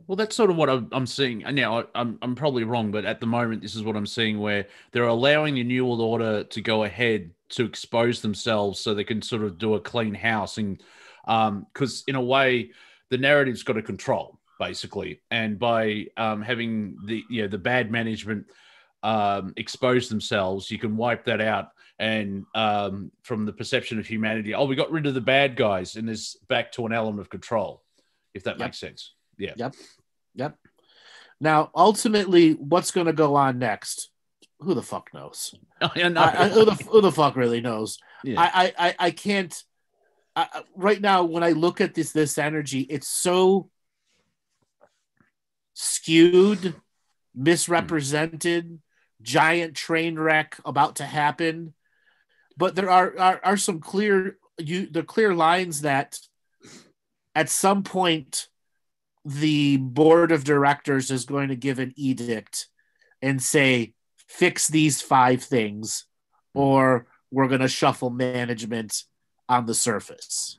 Well, 0.07 0.16
that's 0.16 0.35
sort 0.35 0.51
of 0.51 0.57
what 0.57 0.70
I'm, 0.70 0.89
I'm 0.91 1.07
seeing 1.07 1.39
now. 1.55 1.81
I- 1.81 1.85
I'm 1.95 2.18
I'm 2.22 2.35
probably 2.35 2.64
wrong, 2.64 2.91
but 2.91 3.05
at 3.05 3.20
the 3.20 3.26
moment, 3.26 3.62
this 3.62 3.74
is 3.74 3.83
what 3.83 3.97
I'm 3.97 4.07
seeing 4.07 4.39
where 4.41 4.66
they're 4.93 5.05
allowing 5.05 5.55
the 5.55 5.64
New 5.64 5.85
World 5.87 6.01
Order 6.01 6.45
to 6.45 6.61
go 6.61 6.85
ahead 6.85 7.31
to 7.51 7.64
expose 7.64 8.20
themselves, 8.20 8.81
so 8.81 8.95
they 8.95 9.05
can 9.05 9.22
sort 9.22 9.43
of 9.43 9.59
do 9.59 9.74
a 9.74 9.81
clean 9.81 10.14
house, 10.14 10.59
and 10.59 10.83
because 11.26 12.05
in 12.09 12.14
a 12.14 12.20
way, 12.22 12.70
the 13.11 13.18
narrative's 13.18 13.62
got 13.62 13.74
to 13.74 13.83
control 13.83 14.39
basically, 14.59 15.20
and 15.31 15.59
by 15.59 16.07
um, 16.16 16.43
having 16.43 16.97
the 17.05 17.22
you 17.31 17.43
know 17.43 17.49
the 17.49 17.59
bad 17.59 17.91
management 17.91 18.47
um, 19.03 19.53
expose 19.57 20.09
themselves, 20.09 20.70
you 20.70 20.79
can 20.79 20.97
wipe 20.97 21.24
that 21.26 21.41
out. 21.41 21.70
And 22.01 22.47
um, 22.55 23.11
from 23.22 23.45
the 23.45 23.53
perception 23.53 23.99
of 23.99 24.07
humanity, 24.07 24.55
oh, 24.55 24.64
we 24.66 24.76
got 24.76 24.91
rid 24.93 25.07
of 25.07 25.14
the 25.14 25.20
bad 25.20 25.57
guys, 25.57 25.97
and 25.97 26.07
there's 26.07 26.37
back 26.49 26.70
to 26.72 26.87
an 26.87 26.93
element 26.93 27.20
of 27.20 27.29
control, 27.29 27.83
if 28.35 28.45
that 28.45 28.59
Yep. 28.59 28.66
makes 28.66 28.79
sense. 28.79 29.14
Yeah. 29.39 29.53
Yep. 29.57 29.74
Yep. 30.34 30.59
Now, 31.41 31.70
ultimately, 31.74 32.53
what's 32.53 32.91
going 32.91 33.07
to 33.07 33.12
go 33.12 33.36
on 33.36 33.59
next? 33.59 34.11
Who 34.61 34.74
the 34.74 34.82
fuck 34.82 35.11
knows? 35.14 35.55
I 35.80 36.09
know. 36.09 36.20
I, 36.20 36.45
I, 36.45 36.49
who, 36.49 36.64
the, 36.64 36.74
who 36.74 37.01
the 37.01 37.12
fuck 37.12 37.36
really 37.36 37.61
knows? 37.61 37.99
Yeah. 38.24 38.41
I, 38.41 38.72
I, 38.76 38.95
I, 38.99 39.11
can't. 39.12 39.55
I, 40.34 40.62
right 40.74 41.01
now, 41.01 41.24
when 41.24 41.45
I 41.45 41.53
look 41.53 41.80
at 41.80 41.95
this 41.95 42.12
this 42.12 42.39
energy, 42.39 42.80
it's 42.80 43.07
so 43.07 43.70
skewed, 45.74 46.74
misrepresented, 47.34 48.80
giant 49.22 49.76
train 49.76 50.18
wreck 50.18 50.57
about 50.64 50.97
to 50.97 51.05
happen. 51.05 51.74
But 52.57 52.74
there 52.74 52.91
are 52.91 53.16
are, 53.18 53.41
are 53.45 53.57
some 53.57 53.78
clear 53.78 54.36
you 54.59 54.86
the 54.86 55.05
clear 55.05 55.34
lines 55.34 55.82
that 55.82 56.18
at 57.34 57.49
some 57.49 57.84
point 57.84 58.49
the 59.29 59.76
board 59.76 60.33
of 60.33 60.43
directors 60.43 61.11
is 61.11 61.26
going 61.26 61.49
to 61.49 61.57
give 61.57 61.79
an 61.79 61.93
edict 61.97 62.66
and 63.20 63.43
say 63.43 63.93
fix 64.26 64.68
these 64.68 65.03
five 65.03 65.43
things 65.43 66.07
or 66.55 67.07
we're 67.31 67.49
going 67.49 67.61
to 67.61 67.68
shuffle 67.68 68.09
management 68.09 69.03
on 69.47 69.66
the 69.66 69.74
surface. 69.74 70.59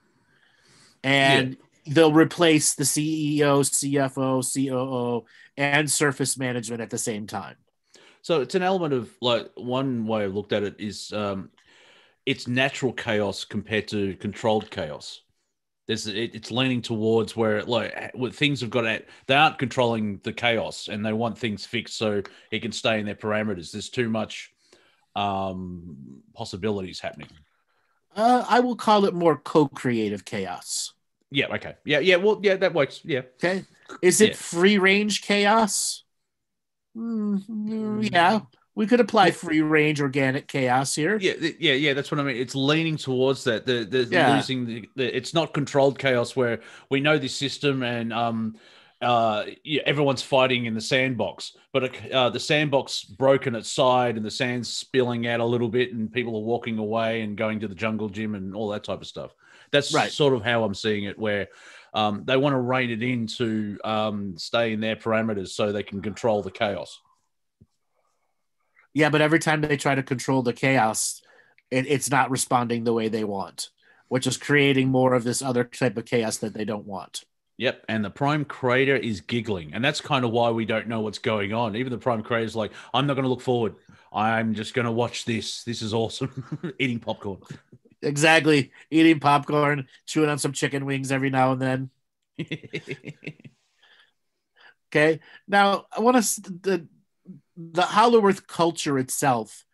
And 1.04 1.58
they'll 1.88 2.14
replace 2.14 2.76
the 2.76 2.84
ceo 2.84 3.62
cfo 3.64 4.54
coo 4.54 5.26
and 5.58 5.90
surface 5.90 6.38
management 6.38 6.82
at 6.82 6.92
the 6.92 6.98
same 6.98 7.26
time. 7.26 7.56
So 8.22 8.42
it's 8.42 8.54
an 8.54 8.62
element 8.62 8.94
of 8.94 9.10
like 9.20 9.50
one 9.56 10.06
way 10.06 10.26
I've 10.26 10.36
looked 10.36 10.54
at 10.54 10.62
it 10.62 10.76
is 10.78 11.12
um, 11.12 11.50
it's 12.28 12.48
natural 12.48 12.94
chaos 12.94 13.46
compared 13.46 13.88
to 13.88 14.16
controlled 14.18 14.70
chaos. 14.70 15.22
There's 15.90 16.06
it, 16.06 16.36
it's 16.36 16.52
leaning 16.52 16.84
towards 16.84 17.36
where 17.36 17.64
like 17.64 18.14
things 18.34 18.62
have 18.62 18.70
got 18.70 18.86
at 18.86 19.08
they 19.26 19.34
aren't 19.34 19.58
controlling 19.58 20.20
the 20.22 20.32
chaos 20.32 20.88
and 20.88 21.04
they 21.04 21.14
want 21.14 21.36
things 21.36 21.66
fixed 21.66 21.98
so 21.98 22.22
it 22.52 22.60
can 22.62 22.72
stay 22.72 23.00
in 23.00 23.08
their 23.08 23.16
parameters. 23.16 23.72
There's 23.72 23.90
too 23.90 24.08
much 24.08 24.54
um, 25.16 25.98
possibilities 26.36 27.00
happening. 27.00 27.30
uh, 28.16 28.46
i 28.48 28.60
will 28.60 28.76
call 28.76 29.06
it 29.06 29.16
more 29.16 29.36
co-creative 29.36 30.24
chaos 30.26 30.94
Yeah. 31.32 31.48
Okay. 31.56 31.74
Yeah. 31.86 32.00
Yeah. 32.00 32.18
Well. 32.18 32.40
Yeah. 32.44 32.58
That 32.58 32.74
works. 32.76 33.02
Yeah. 33.04 33.24
okay 33.44 33.66
is 34.04 34.22
it 34.22 34.30
Yeah. 34.30 34.36
free 34.36 34.78
range 34.78 35.24
chaos 35.24 36.04
Mm, 36.98 38.12
yeah 38.12 38.42
we 38.80 38.88
could 38.88 39.02
apply 39.02 39.30
free 39.32 39.62
range 39.62 40.00
organic 40.00 40.48
chaos 40.48 40.96
here 40.96 41.18
Yeah, 41.18 41.34
yeah, 41.60 41.74
yeah. 41.74 41.94
That's 41.94 42.12
what 42.12 42.20
I 42.22 42.24
mean. 42.24 42.38
It's 42.38 42.56
leaning 42.56 42.96
towards 42.96 43.44
that. 43.44 43.66
The 43.66 43.84
the 43.84 44.06
Yeah. 44.06 44.32
losing 44.34 44.66
the, 44.66 44.90
the. 44.96 45.18
It's 45.18 45.34
not 45.34 45.54
controlled 45.54 46.00
chaos 46.00 46.34
where 46.34 46.62
we 46.90 47.02
know 47.02 47.18
this 47.18 47.36
system 47.36 47.84
and 47.84 48.14
um, 48.14 48.56
uh, 49.02 49.48
yeah, 49.66 49.82
everyone's 49.86 50.22
fighting 50.22 50.64
in 50.64 50.74
the 50.76 50.80
sandbox, 50.82 51.58
but 51.74 51.94
uh, 52.10 52.30
the 52.30 52.40
sandbox 52.40 53.04
broken 53.04 53.54
its 53.54 53.70
side 53.70 54.16
and 54.16 54.26
the 54.26 54.32
sand's 54.32 54.70
spilling 54.70 55.28
out 55.28 55.42
a 55.42 55.46
little 55.46 55.70
bit, 55.70 55.94
and 55.94 56.10
people 56.12 56.38
are 56.38 56.44
walking 56.44 56.78
away 56.78 57.22
and 57.22 57.38
going 57.38 57.60
to 57.60 57.68
the 57.68 57.76
jungle 57.76 58.08
gym 58.08 58.34
and 58.34 58.56
all 58.56 58.70
that 58.70 58.86
type 58.86 59.02
of 59.02 59.08
stuff. 59.08 59.36
That's 59.72 59.94
Right. 59.94 60.10
sort 60.10 60.34
of 60.34 60.42
how 60.42 60.64
I'm 60.64 60.74
seeing 60.74 61.04
it. 61.04 61.20
Where 61.20 61.50
um, 61.94 62.24
they 62.24 62.38
want 62.38 62.54
to 62.54 62.60
rein 62.60 62.92
it 62.92 63.04
in 63.04 63.28
to 63.28 63.78
um, 63.84 64.38
stay 64.38 64.72
in 64.72 64.80
their 64.80 64.96
parameters 64.96 65.50
so 65.50 65.74
they 65.74 65.84
can 65.84 66.02
control 66.02 66.42
the 66.42 66.52
chaos. 66.52 67.02
Yeah, 69.00 69.10
but 69.10 69.22
every 69.22 69.40
time 69.40 69.62
they 69.62 69.78
try 69.78 69.96
to 69.96 70.04
control 70.04 70.42
the 70.42 70.52
chaos, 70.52 71.22
it, 71.72 71.88
it's 71.88 72.12
not 72.12 72.30
responding 72.30 72.84
the 72.84 72.92
way 72.92 73.08
they 73.08 73.24
want, 73.24 73.70
which 74.10 74.28
is 74.28 74.36
creating 74.36 74.90
more 74.90 75.14
of 75.14 75.24
this 75.24 75.42
other 75.42 75.64
type 75.64 75.96
of 75.96 76.04
chaos 76.04 76.36
that 76.40 76.54
they 76.54 76.66
don't 76.66 76.86
want. 76.86 77.24
Yep, 77.56 77.86
and 77.88 78.04
the 78.04 78.10
prime 78.10 78.44
creator 78.44 78.98
is 78.98 79.22
giggling, 79.22 79.74
and 79.74 79.84
that's 79.86 80.02
kind 80.02 80.26
of 80.26 80.32
why 80.32 80.50
we 80.50 80.66
don't 80.66 80.90
know 80.90 81.00
what's 81.00 81.18
going 81.18 81.54
on. 81.54 81.78
Even 81.78 81.94
the 81.94 81.98
prime 81.98 82.22
creator 82.22 82.46
is 82.46 82.58
like, 82.58 82.74
"I'm 82.94 83.08
not 83.08 83.14
going 83.14 83.24
to 83.24 83.30
look 83.30 83.40
forward. 83.40 83.76
I'm 84.12 84.54
just 84.54 84.74
going 84.74 84.86
to 84.86 84.92
watch 84.92 85.24
this. 85.24 85.64
This 85.64 85.82
is 85.82 85.94
awesome." 85.94 86.74
Eating 86.80 87.00
popcorn. 87.00 87.40
Exactly. 88.02 88.72
Eating 88.92 89.22
popcorn, 89.22 89.88
chewing 90.08 90.30
on 90.30 90.40
some 90.40 90.52
chicken 90.52 90.86
wings 90.86 91.10
every 91.10 91.30
now 91.30 91.54
and 91.54 91.62
then. 91.62 91.90
Okay. 94.92 95.20
Now, 95.48 95.86
I 95.96 96.00
want 96.00 96.18
to 96.18 96.88
the 97.60 97.82
Hollow 97.82 98.26
Earth 98.26 98.48
culture 98.48 98.98
itself. 98.98 99.66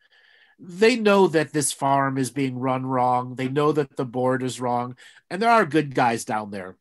They 0.57 0.95
know 0.95 1.27
that 1.27 1.53
this 1.53 1.71
farm 1.71 2.17
is 2.17 2.31
being 2.31 2.57
run 2.57 2.85
wrong. 2.85 3.35
They 3.35 3.47
know 3.49 3.71
that 3.73 3.95
the 3.95 4.05
board 4.05 4.41
is 4.41 4.59
wrong, 4.59 4.97
and 5.29 5.41
there 5.41 5.49
are 5.51 5.65
good 5.65 5.93
guys 5.93 6.25
down 6.25 6.49
there. 6.49 6.77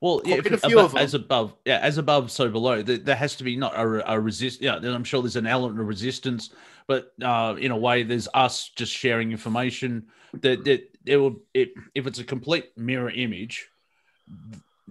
well, 0.00 0.22
yeah, 0.24 0.40
Quite 0.40 0.52
a 0.54 0.58
few 0.58 0.76
abo- 0.78 0.84
of 0.86 0.92
them. 0.92 1.02
as 1.02 1.14
above, 1.14 1.54
yeah, 1.64 1.78
as 1.82 1.98
above, 1.98 2.30
so 2.30 2.48
below. 2.48 2.82
There, 2.82 2.96
there 2.98 3.14
has 3.16 3.36
to 3.36 3.44
be 3.44 3.56
not 3.56 3.74
a, 3.76 4.12
a 4.12 4.18
resist. 4.18 4.60
Yeah, 4.60 4.76
I'm 4.76 5.04
sure 5.04 5.22
there's 5.22 5.36
an 5.36 5.46
element 5.46 5.80
of 5.80 5.86
resistance, 5.86 6.50
but 6.86 7.12
uh, 7.22 7.54
in 7.58 7.70
a 7.70 7.76
way, 7.76 8.02
there's 8.02 8.28
us 8.34 8.70
just 8.74 8.92
sharing 8.92 9.30
information. 9.32 10.06
That 10.40 10.64
that 10.64 10.90
it 11.06 11.16
will, 11.18 11.42
it, 11.52 11.74
if 11.94 12.06
it's 12.06 12.18
a 12.18 12.24
complete 12.24 12.76
mirror 12.76 13.10
image, 13.10 13.68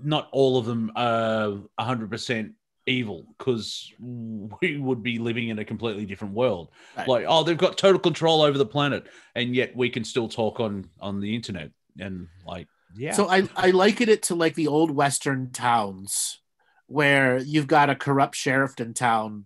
not 0.02 0.30
all 0.32 0.58
of 0.58 0.66
them 0.66 0.92
are 0.96 1.50
100 1.76 2.10
percent 2.10 2.54
evil 2.86 3.26
because 3.38 3.92
we 4.00 4.78
would 4.78 5.02
be 5.02 5.18
living 5.18 5.50
in 5.50 5.60
a 5.60 5.66
completely 5.66 6.06
different 6.06 6.34
world 6.34 6.70
Right. 6.98 7.08
like 7.08 7.26
oh 7.28 7.44
they've 7.44 7.58
got 7.58 7.78
total 7.78 8.00
control 8.00 8.42
over 8.42 8.58
the 8.58 8.66
planet 8.66 9.06
and 9.36 9.56
yet 9.56 9.76
we 9.76 9.90
can 9.90 10.04
still 10.04 10.28
talk 10.28 10.60
on 10.60 10.90
on 11.00 11.22
the 11.22 11.34
internet 11.34 11.72
and 12.00 12.28
like 12.46 12.68
yeah 12.96 13.14
So 13.14 13.30
I, 13.30 13.48
I 13.56 13.72
liken 13.72 14.10
it 14.10 14.24
to 14.24 14.36
like 14.36 14.56
the 14.56 14.68
old 14.68 14.92
Western 14.92 15.52
towns 15.52 16.40
where 16.88 17.38
you've 17.38 17.68
got 17.68 17.90
a 17.90 17.96
corrupt 17.96 18.36
sheriff 18.36 18.80
in 18.80 18.94
town, 18.94 19.46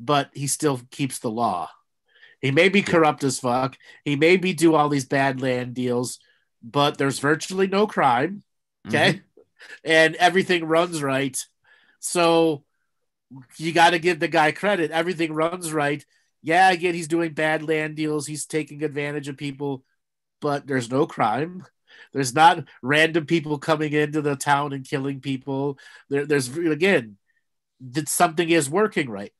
but 0.00 0.30
he 0.34 0.46
still 0.46 0.80
keeps 0.90 1.20
the 1.20 1.30
law. 1.30 1.70
He 2.40 2.50
may 2.50 2.68
be 2.68 2.82
corrupt 2.82 3.22
as 3.24 3.38
fuck. 3.38 3.78
He 4.04 4.16
may 4.16 4.36
be 4.36 4.52
do 4.52 4.74
all 4.74 4.88
these 4.88 5.06
bad 5.06 5.40
land 5.40 5.74
deals, 5.74 6.18
but 6.62 6.98
there's 6.98 7.20
virtually 7.20 7.68
no 7.68 7.86
crime. 7.86 8.42
Okay. 8.88 9.12
Mm-hmm. 9.12 9.40
And 9.84 10.16
everything 10.16 10.64
runs 10.64 11.02
right. 11.02 11.38
So 12.00 12.64
you 13.56 13.72
got 13.72 13.90
to 13.90 13.98
give 13.98 14.20
the 14.20 14.28
guy 14.28 14.52
credit. 14.52 14.90
Everything 14.90 15.32
runs 15.32 15.72
right. 15.72 16.04
Yeah, 16.42 16.70
again, 16.70 16.94
he's 16.94 17.08
doing 17.08 17.34
bad 17.34 17.62
land 17.62 17.96
deals. 17.96 18.26
He's 18.26 18.46
taking 18.46 18.82
advantage 18.82 19.28
of 19.28 19.36
people, 19.36 19.84
but 20.40 20.66
there's 20.66 20.90
no 20.90 21.06
crime. 21.06 21.64
There's 22.12 22.34
not 22.34 22.64
random 22.82 23.26
people 23.26 23.58
coming 23.58 23.92
into 23.92 24.22
the 24.22 24.36
town 24.36 24.72
and 24.72 24.86
killing 24.86 25.20
people. 25.20 25.78
There, 26.08 26.26
there's 26.26 26.48
again, 26.56 27.16
that 27.92 28.08
something 28.08 28.48
is 28.48 28.68
working 28.68 29.08
right. 29.08 29.32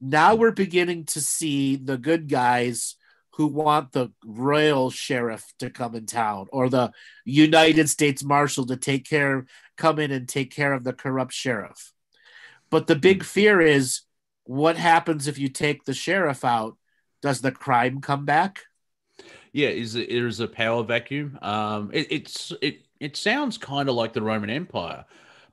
Now 0.00 0.34
we're 0.34 0.52
beginning 0.52 1.06
to 1.06 1.20
see 1.20 1.76
the 1.76 1.96
good 1.96 2.28
guys 2.28 2.96
who 3.34 3.46
want 3.46 3.92
the 3.92 4.10
royal 4.24 4.90
sheriff 4.90 5.44
to 5.58 5.68
come 5.68 5.94
in 5.94 6.06
town 6.06 6.46
or 6.52 6.68
the 6.68 6.90
United 7.24 7.88
States 7.88 8.24
Marshal 8.24 8.66
to 8.66 8.76
take 8.76 9.06
care, 9.06 9.46
come 9.76 9.98
in 9.98 10.10
and 10.10 10.28
take 10.28 10.50
care 10.50 10.72
of 10.72 10.84
the 10.84 10.92
corrupt 10.92 11.32
sheriff. 11.32 11.92
But 12.70 12.86
the 12.86 12.96
big 12.96 13.24
fear 13.24 13.60
is 13.60 14.02
what 14.44 14.76
happens 14.76 15.26
if 15.26 15.38
you 15.38 15.48
take 15.48 15.84
the 15.84 15.94
sheriff 15.94 16.44
out? 16.44 16.76
Does 17.22 17.40
the 17.40 17.52
crime 17.52 18.00
come 18.00 18.24
back? 18.24 18.62
yeah 19.52 19.68
is 19.68 19.94
is 19.94 20.40
a 20.40 20.48
power 20.48 20.82
vacuum 20.82 21.38
um 21.42 21.90
it, 21.92 22.06
it's 22.10 22.52
it 22.62 22.80
it 23.00 23.16
sounds 23.16 23.58
kind 23.58 23.88
of 23.88 23.94
like 23.94 24.12
the 24.12 24.22
roman 24.22 24.50
empire 24.50 25.04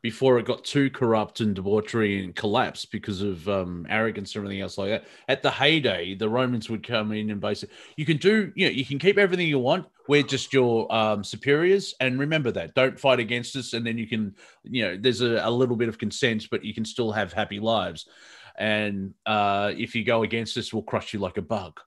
before 0.03 0.37
it 0.37 0.45
got 0.45 0.65
too 0.65 0.89
corrupt 0.89 1.39
and 1.39 1.55
debauchery 1.55 2.21
and 2.21 2.35
collapsed 2.35 2.91
because 2.91 3.21
of 3.21 3.47
um, 3.47 3.87
arrogance 3.89 4.35
and 4.35 4.43
everything 4.43 4.61
else 4.61 4.77
like 4.77 4.89
that. 4.89 5.05
At 5.29 5.41
the 5.41 5.49
heyday, 5.49 6.13
the 6.13 6.27
Romans 6.27 6.69
would 6.69 6.85
come 6.85 7.13
in 7.13 7.29
and 7.31 7.39
basically, 7.39 7.73
you 7.95 8.05
can 8.05 8.17
do, 8.17 8.51
you 8.53 8.65
know, 8.65 8.71
you 8.71 8.85
can 8.85 8.99
keep 8.99 9.17
everything 9.17 9.47
you 9.47 9.59
want. 9.59 9.87
We're 10.09 10.21
just 10.21 10.51
your 10.51 10.93
um, 10.93 11.23
superiors, 11.23 11.95
and 12.01 12.19
remember 12.19 12.51
that. 12.51 12.75
Don't 12.75 12.99
fight 12.99 13.21
against 13.21 13.55
us, 13.55 13.71
and 13.71 13.87
then 13.87 13.97
you 13.97 14.05
can, 14.05 14.35
you 14.63 14.83
know, 14.83 14.97
there's 14.99 15.21
a, 15.21 15.39
a 15.41 15.49
little 15.49 15.77
bit 15.77 15.87
of 15.87 15.97
consent, 15.97 16.47
but 16.51 16.65
you 16.65 16.73
can 16.73 16.83
still 16.83 17.13
have 17.13 17.31
happy 17.31 17.61
lives. 17.61 18.05
And 18.57 19.13
uh, 19.25 19.71
if 19.75 19.95
you 19.95 20.03
go 20.03 20.23
against 20.23 20.57
us, 20.57 20.73
we'll 20.73 20.83
crush 20.83 21.13
you 21.13 21.19
like 21.21 21.37
a 21.37 21.41
bug. 21.41 21.79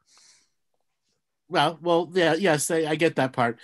well, 1.50 1.78
well, 1.82 2.10
yeah, 2.14 2.34
yes, 2.34 2.70
I, 2.70 2.86
I 2.86 2.94
get 2.94 3.16
that 3.16 3.34
part. 3.34 3.58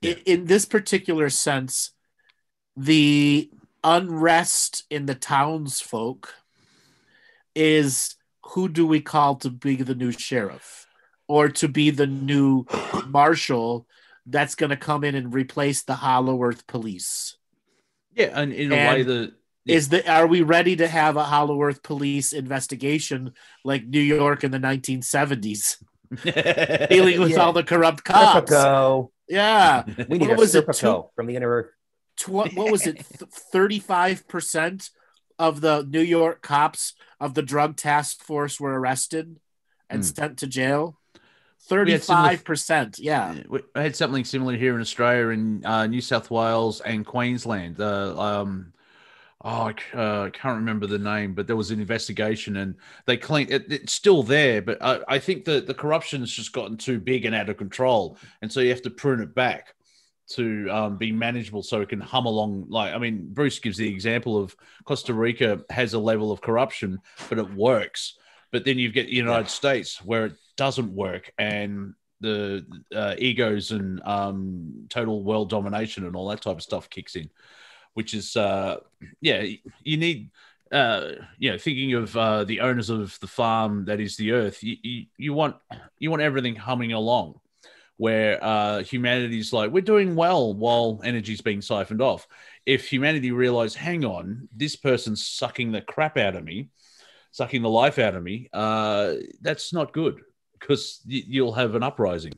Yeah. 0.00 0.12
In, 0.12 0.18
in 0.24 0.44
this 0.46 0.64
particular 0.64 1.28
sense, 1.28 1.90
the 2.74 3.50
unrest 3.84 4.84
in 4.90 5.06
the 5.06 5.14
townsfolk 5.14 6.34
is 7.54 8.16
who 8.52 8.68
do 8.68 8.86
we 8.86 9.00
call 9.00 9.36
to 9.36 9.50
be 9.50 9.76
the 9.76 9.94
new 9.94 10.12
sheriff 10.12 10.86
or 11.26 11.48
to 11.48 11.68
be 11.68 11.90
the 11.90 12.06
new 12.06 12.64
marshal 13.06 13.86
that's 14.26 14.54
going 14.54 14.70
to 14.70 14.76
come 14.76 15.04
in 15.04 15.14
and 15.14 15.34
replace 15.34 15.82
the 15.82 15.94
Hollow 15.94 16.42
Earth 16.42 16.66
police? 16.66 17.36
Yeah, 18.14 18.30
and 18.40 18.52
in 18.52 18.72
a 18.72 18.76
And 18.76 18.96
way 18.96 19.02
that 19.04 19.32
Is 19.66 19.88
the 19.90 20.08
are 20.10 20.26
we 20.26 20.42
ready 20.42 20.76
to 20.76 20.88
have 20.88 21.16
a 21.16 21.24
Hollow 21.24 21.60
Earth 21.62 21.82
police 21.82 22.32
investigation 22.32 23.32
like 23.64 23.86
New 23.86 24.00
York 24.00 24.44
in 24.44 24.50
the 24.50 24.58
1970s, 24.58 25.76
dealing 26.88 27.20
with 27.20 27.30
Yeah. 27.32 27.36
all 27.40 27.52
the 27.52 27.62
corrupt 27.62 28.04
cops? 28.04 28.50
Serpico. 28.50 29.10
Yeah. 29.28 29.84
We 30.08 30.18
need 30.18 30.28
What 30.28 30.38
a 30.38 30.40
was 30.40 30.54
it, 30.54 30.66
Serpico 30.66 31.10
from 31.14 31.26
the 31.26 31.36
inner 31.36 31.48
earth. 31.50 31.70
Tw- 32.18 32.28
what 32.28 32.70
was 32.70 32.86
it 32.86 32.98
35% 33.54 34.90
of 35.38 35.60
the 35.60 35.84
new 35.88 36.00
york 36.00 36.42
cops 36.42 36.94
of 37.20 37.34
the 37.34 37.42
drug 37.42 37.76
task 37.76 38.22
force 38.22 38.60
were 38.60 38.78
arrested 38.78 39.36
and 39.90 40.00
Hmm. 40.00 40.08
sent 40.14 40.38
to 40.38 40.46
jail 40.46 40.98
We 41.70 41.92
had 41.92 42.02
similar- 42.02 42.30
35% 42.36 42.96
yeah 42.98 43.42
We 43.48 43.60
I 43.74 43.82
had 43.82 43.96
something 43.96 44.24
similar 44.24 44.56
here 44.56 44.74
in 44.74 44.80
Australia, 44.80 45.28
in 45.28 45.64
uh, 45.64 45.86
New 45.86 46.00
South 46.00 46.30
Wales 46.30 46.80
and 46.80 47.04
Queensland. 47.06 47.80
Uh, 47.80 48.18
um, 48.18 48.72
oh, 49.44 49.62
I 49.70 49.72
c- 49.72 49.78
uh, 49.94 50.30
can't 50.30 50.56
remember 50.56 50.86
the 50.86 50.98
name, 50.98 51.34
but 51.34 51.46
there 51.46 51.56
was 51.56 51.70
an 51.70 51.80
investigation, 51.80 52.56
and 52.56 52.74
they 53.06 53.16
cleaned. 53.16 53.50
It, 53.50 53.70
it's 53.70 53.92
still 53.92 54.22
there, 54.22 54.62
but 54.62 54.78
I, 54.82 55.00
I 55.08 55.18
think 55.18 55.44
that 55.44 55.66
the 55.66 55.74
corruption 55.74 56.20
has 56.20 56.30
just 56.32 56.52
gotten 56.52 56.76
too 56.76 56.98
big 57.00 57.24
and 57.26 57.34
out 57.34 57.48
of 57.50 57.56
control, 57.58 58.16
and 58.42 58.50
so 58.50 58.60
you 58.60 58.70
have 58.70 58.82
to 58.82 58.90
prune 58.90 59.20
it 59.20 59.34
back 59.34 59.74
to 60.30 60.68
um, 60.70 60.96
be 60.96 61.12
manageable, 61.12 61.62
so 61.62 61.80
it 61.80 61.88
can 61.88 62.00
hum 62.00 62.26
along. 62.26 62.66
Like, 62.68 62.94
I 62.94 62.98
mean, 62.98 63.28
Bruce 63.32 63.58
gives 63.58 63.78
the 63.78 63.88
example 63.88 64.36
of 64.36 64.54
Costa 64.84 65.14
Rica 65.14 65.60
has 65.70 65.94
a 65.94 65.98
level 65.98 66.30
of 66.30 66.40
corruption, 66.40 67.00
but 67.28 67.38
it 67.38 67.54
works. 67.54 68.18
But 68.50 68.64
then 68.64 68.78
you 68.78 68.90
get 68.90 69.06
the 69.06 69.14
United 69.14 69.48
States 69.48 70.02
where 70.02 70.26
it 70.26 70.32
doesn't 70.56 70.94
work, 70.94 71.32
and 71.38 71.94
the 72.20 72.66
uh, 72.94 73.14
egos 73.18 73.70
and 73.70 74.02
um, 74.04 74.86
total 74.88 75.22
world 75.22 75.50
domination 75.50 76.06
and 76.06 76.16
all 76.16 76.28
that 76.28 76.42
type 76.42 76.56
of 76.56 76.62
stuff 76.62 76.90
kicks 76.90 77.16
in, 77.16 77.30
which 77.94 78.14
is 78.14 78.36
uh, 78.36 78.78
yeah, 79.20 79.44
you 79.82 79.96
need 79.96 80.30
uh, 80.72 81.12
you 81.38 81.50
know 81.50 81.58
thinking 81.58 81.94
of 81.94 82.16
uh, 82.16 82.44
the 82.44 82.60
owners 82.60 82.90
of 82.90 83.18
the 83.20 83.26
farm 83.26 83.84
that 83.86 84.00
is 84.00 84.16
the 84.16 84.32
earth. 84.32 84.62
You, 84.62 84.76
you, 84.82 85.06
you 85.16 85.34
want 85.34 85.56
you 85.98 86.10
want 86.10 86.22
everything 86.22 86.56
humming 86.56 86.92
along, 86.92 87.40
where 87.98 88.42
uh, 88.42 88.82
humanity's 88.82 89.52
like 89.52 89.70
we're 89.70 89.82
doing 89.82 90.16
well 90.16 90.54
while 90.54 91.00
energy's 91.04 91.40
being 91.42 91.60
siphoned 91.60 92.00
off. 92.00 92.26
If 92.64 92.88
humanity 92.88 93.32
realize, 93.32 93.74
hang 93.74 94.04
on, 94.04 94.48
this 94.56 94.76
person's 94.76 95.26
sucking 95.26 95.72
the 95.72 95.82
crap 95.82 96.16
out 96.16 96.36
of 96.36 96.44
me, 96.44 96.70
sucking 97.32 97.60
the 97.60 97.68
life 97.68 97.98
out 97.98 98.14
of 98.14 98.22
me, 98.22 98.48
uh, 98.52 99.14
that's 99.42 99.72
not 99.72 99.92
good 99.92 100.20
because 100.58 101.02
y- 101.06 101.24
you'll 101.26 101.52
have 101.52 101.74
an 101.74 101.82
uprising. 101.82 102.34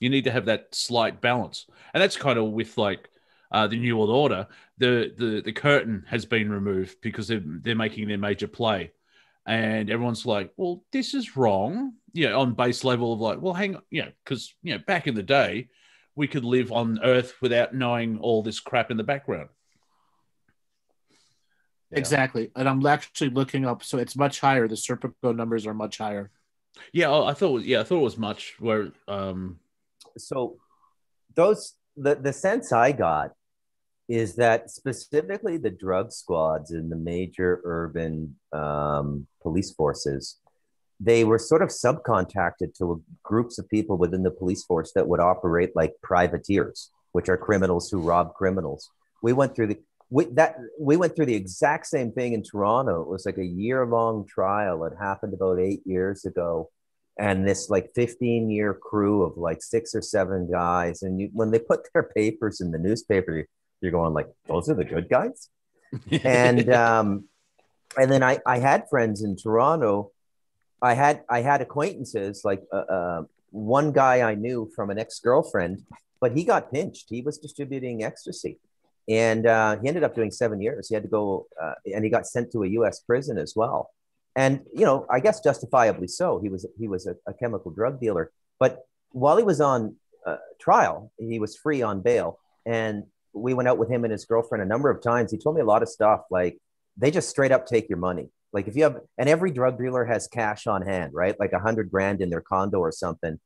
You 0.00 0.10
need 0.10 0.24
to 0.24 0.32
have 0.32 0.46
that 0.46 0.74
slight 0.74 1.20
balance, 1.20 1.66
and 1.94 2.02
that's 2.02 2.16
kind 2.16 2.38
of 2.38 2.50
with 2.50 2.76
like 2.76 3.08
uh, 3.52 3.68
the 3.68 3.78
New 3.78 3.96
World 3.96 4.10
Order. 4.10 4.48
The 4.78 5.12
the 5.16 5.42
the 5.44 5.52
curtain 5.52 6.04
has 6.08 6.24
been 6.24 6.50
removed 6.50 6.96
because 7.00 7.28
they're 7.28 7.42
they're 7.44 7.76
making 7.76 8.08
their 8.08 8.18
major 8.18 8.48
play, 8.48 8.92
and 9.46 9.90
everyone's 9.90 10.26
like, 10.26 10.52
"Well, 10.56 10.84
this 10.92 11.14
is 11.14 11.36
wrong." 11.36 11.94
You 12.12 12.28
know, 12.28 12.40
on 12.40 12.54
base 12.54 12.84
level 12.84 13.12
of 13.12 13.20
like, 13.20 13.40
"Well, 13.40 13.54
hang 13.54 13.76
on," 13.76 13.82
you 13.90 14.02
know, 14.02 14.12
because 14.24 14.54
you 14.62 14.74
know, 14.74 14.82
back 14.86 15.06
in 15.06 15.14
the 15.14 15.22
day, 15.22 15.68
we 16.16 16.26
could 16.28 16.44
live 16.44 16.72
on 16.72 17.00
Earth 17.02 17.34
without 17.40 17.74
knowing 17.74 18.18
all 18.20 18.42
this 18.42 18.60
crap 18.60 18.90
in 18.90 18.96
the 18.96 19.04
background. 19.04 19.48
exactly 21.92 22.52
and 22.54 22.68
i'm 22.68 22.84
actually 22.86 23.30
looking 23.30 23.66
up 23.66 23.82
so 23.82 23.98
it's 23.98 24.14
much 24.16 24.38
higher 24.38 24.68
the 24.68 24.76
serpico 24.76 25.34
numbers 25.34 25.66
are 25.66 25.74
much 25.74 25.98
higher 25.98 26.30
Yeah, 26.92 27.10
I 27.10 27.30
I 27.30 27.34
thought. 27.34 27.62
Yeah, 27.62 27.80
I 27.80 27.84
thought 27.84 27.98
it 27.98 28.10
was 28.12 28.18
much 28.18 28.54
where. 28.60 28.92
Um, 29.08 29.58
so 30.16 30.56
those 31.34 31.74
the 31.96 32.14
the 32.14 32.32
sense 32.32 32.72
I 32.72 32.92
got 32.92 33.32
is 34.10 34.34
that 34.34 34.68
specifically 34.68 35.56
the 35.56 35.70
drug 35.70 36.10
squads 36.10 36.72
in 36.72 36.88
the 36.88 36.96
major 36.96 37.60
urban 37.62 38.34
um, 38.52 39.24
police 39.40 39.70
forces, 39.70 40.40
they 40.98 41.22
were 41.22 41.38
sort 41.38 41.62
of 41.62 41.68
subcontracted 41.68 42.74
to 42.76 43.00
groups 43.22 43.56
of 43.60 43.68
people 43.68 43.96
within 43.96 44.24
the 44.24 44.30
police 44.32 44.64
force 44.64 44.90
that 44.96 45.06
would 45.06 45.20
operate 45.20 45.76
like 45.76 45.92
privateers, 46.02 46.90
which 47.12 47.28
are 47.28 47.36
criminals 47.36 47.88
who 47.88 48.00
rob 48.00 48.34
criminals. 48.34 48.90
We 49.22 49.32
went 49.32 49.54
through 49.54 49.68
the 49.68 49.78
we, 50.10 50.24
that 50.24 50.56
we 50.80 50.96
went 50.96 51.14
through 51.14 51.26
the 51.26 51.36
exact 51.36 51.86
same 51.86 52.10
thing 52.10 52.32
in 52.32 52.42
Toronto. 52.42 53.02
It 53.02 53.08
was 53.08 53.24
like 53.24 53.38
a 53.38 53.46
year 53.46 53.86
long 53.86 54.26
trial. 54.26 54.82
It 54.86 54.94
happened 55.00 55.34
about 55.34 55.60
eight 55.60 55.82
years 55.86 56.24
ago 56.24 56.68
and 57.16 57.46
this 57.46 57.70
like 57.70 57.92
15 57.94 58.50
year 58.50 58.74
crew 58.74 59.22
of 59.22 59.36
like 59.36 59.62
six 59.62 59.94
or 59.94 60.02
seven 60.02 60.50
guys 60.50 61.02
and 61.02 61.20
you 61.20 61.28
when 61.32 61.52
they 61.52 61.60
put 61.60 61.86
their 61.92 62.02
papers 62.16 62.60
in 62.60 62.72
the 62.72 62.78
newspaper 62.78 63.46
you're 63.80 63.92
going 63.92 64.14
like 64.14 64.28
those 64.46 64.68
are 64.68 64.74
the 64.74 64.84
good 64.84 65.08
guys? 65.08 65.48
And 66.24 66.72
um 66.72 67.24
and 67.98 68.10
then 68.12 68.22
i 68.22 68.38
i 68.46 68.58
had 68.58 68.88
friends 68.88 69.22
in 69.22 69.36
toronto. 69.36 70.12
I 70.80 70.94
had 70.94 71.22
i 71.28 71.40
had 71.40 71.60
acquaintances 71.60 72.42
like 72.44 72.62
uh, 72.72 72.76
uh 72.96 73.22
one 73.50 73.90
guy 73.90 74.22
i 74.22 74.34
knew 74.34 74.70
from 74.76 74.90
an 74.90 74.98
ex-girlfriend 74.98 75.82
but 76.20 76.36
he 76.36 76.44
got 76.44 76.70
pinched. 76.72 77.06
He 77.08 77.22
was 77.22 77.38
distributing 77.38 78.04
ecstasy. 78.04 78.58
And 79.08 79.46
uh, 79.46 79.78
he 79.80 79.88
ended 79.88 80.04
up 80.04 80.14
doing 80.14 80.30
seven 80.30 80.60
years. 80.60 80.88
He 80.88 80.94
had 80.94 81.02
to 81.02 81.08
go 81.08 81.46
uh, 81.60 81.74
and 81.92 82.04
he 82.04 82.10
got 82.10 82.26
sent 82.26 82.52
to 82.52 82.62
a 82.62 82.68
us 82.68 83.00
prison 83.00 83.38
as 83.38 83.54
well. 83.56 83.90
And 84.36 84.60
you 84.72 84.84
know 84.84 85.06
i 85.10 85.18
guess 85.18 85.40
justifiably 85.40 86.06
so. 86.06 86.38
He 86.40 86.48
was 86.48 86.66
he 86.78 86.86
was 86.86 87.06
a, 87.06 87.16
a 87.26 87.34
chemical 87.34 87.70
drug 87.72 88.00
dealer. 88.00 88.30
But 88.60 88.84
while 89.10 89.36
he 89.36 89.42
was 89.42 89.60
on 89.60 89.96
uh, 90.24 90.36
trial 90.60 91.10
he 91.18 91.40
was 91.40 91.56
free 91.56 91.82
on 91.82 92.02
bail. 92.02 92.38
And 92.66 93.04
we 93.32 93.54
went 93.54 93.68
out 93.68 93.78
with 93.78 93.90
him 93.90 94.04
and 94.04 94.12
his 94.12 94.24
girlfriend 94.24 94.62
a 94.62 94.66
number 94.66 94.90
of 94.90 95.02
times 95.02 95.30
he 95.30 95.38
told 95.38 95.54
me 95.56 95.62
a 95.62 95.64
lot 95.64 95.82
of 95.82 95.88
stuff 95.88 96.22
like 96.30 96.58
they 96.96 97.10
just 97.10 97.28
straight 97.28 97.52
up 97.52 97.66
take 97.66 97.88
your 97.88 97.98
money 97.98 98.28
like 98.52 98.66
if 98.68 98.76
you 98.76 98.82
have 98.82 98.98
and 99.18 99.28
every 99.28 99.50
drug 99.50 99.78
dealer 99.78 100.04
has 100.04 100.26
cash 100.28 100.66
on 100.66 100.82
hand 100.82 101.12
right 101.14 101.38
like 101.38 101.52
a 101.52 101.58
hundred 101.60 101.90
grand 101.90 102.20
in 102.20 102.30
their 102.30 102.40
condo 102.40 102.78
or 102.78 102.90
something 102.92 103.38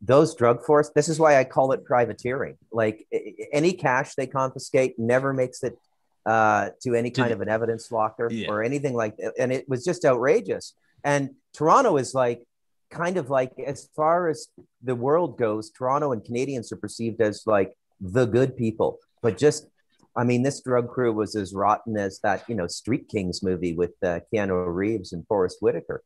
those 0.00 0.34
drug 0.34 0.62
force 0.64 0.90
this 0.94 1.08
is 1.08 1.18
why 1.18 1.38
i 1.38 1.44
call 1.44 1.72
it 1.72 1.84
privateering 1.84 2.56
like 2.72 3.06
any 3.52 3.72
cash 3.72 4.14
they 4.14 4.26
confiscate 4.26 4.98
never 4.98 5.32
makes 5.32 5.62
it 5.62 5.76
uh, 6.26 6.70
to 6.80 6.94
any 6.94 7.10
kind 7.10 7.32
of 7.32 7.40
an 7.42 7.48
evidence 7.50 7.92
locker 7.92 8.28
Yeah. 8.32 8.48
or 8.48 8.62
anything 8.62 8.94
like 8.94 9.14
that. 9.18 9.34
And 9.38 9.52
it 9.52 9.68
was 9.68 9.84
just 9.84 10.06
outrageous. 10.06 10.74
And 11.04 11.30
Toronto 11.52 11.98
is 11.98 12.14
like 12.14 12.44
kind 12.90 13.18
of 13.18 13.28
like 13.28 13.52
as 13.66 13.90
far 13.94 14.28
as 14.30 14.48
the 14.82 14.94
world 14.94 15.36
goes, 15.36 15.70
Toronto 15.70 16.12
and 16.12 16.24
Canadians 16.24 16.72
are 16.72 16.76
perceived 16.76 17.20
as 17.20 17.42
like 17.46 17.74
the 18.00 18.24
good 18.24 18.56
people. 18.56 19.00
But 19.24 19.38
just, 19.38 19.66
I 20.14 20.22
mean, 20.22 20.42
this 20.42 20.60
drug 20.60 20.90
crew 20.90 21.10
was 21.10 21.34
as 21.34 21.54
rotten 21.54 21.96
as 21.96 22.20
that, 22.20 22.44
you 22.46 22.54
know, 22.54 22.66
Street 22.66 23.08
Kings 23.08 23.42
movie 23.42 23.72
with 23.72 23.92
uh, 24.02 24.20
Keanu 24.30 24.66
Reeves 24.72 25.14
and 25.14 25.26
Forest 25.26 25.56
Whitaker. 25.60 26.04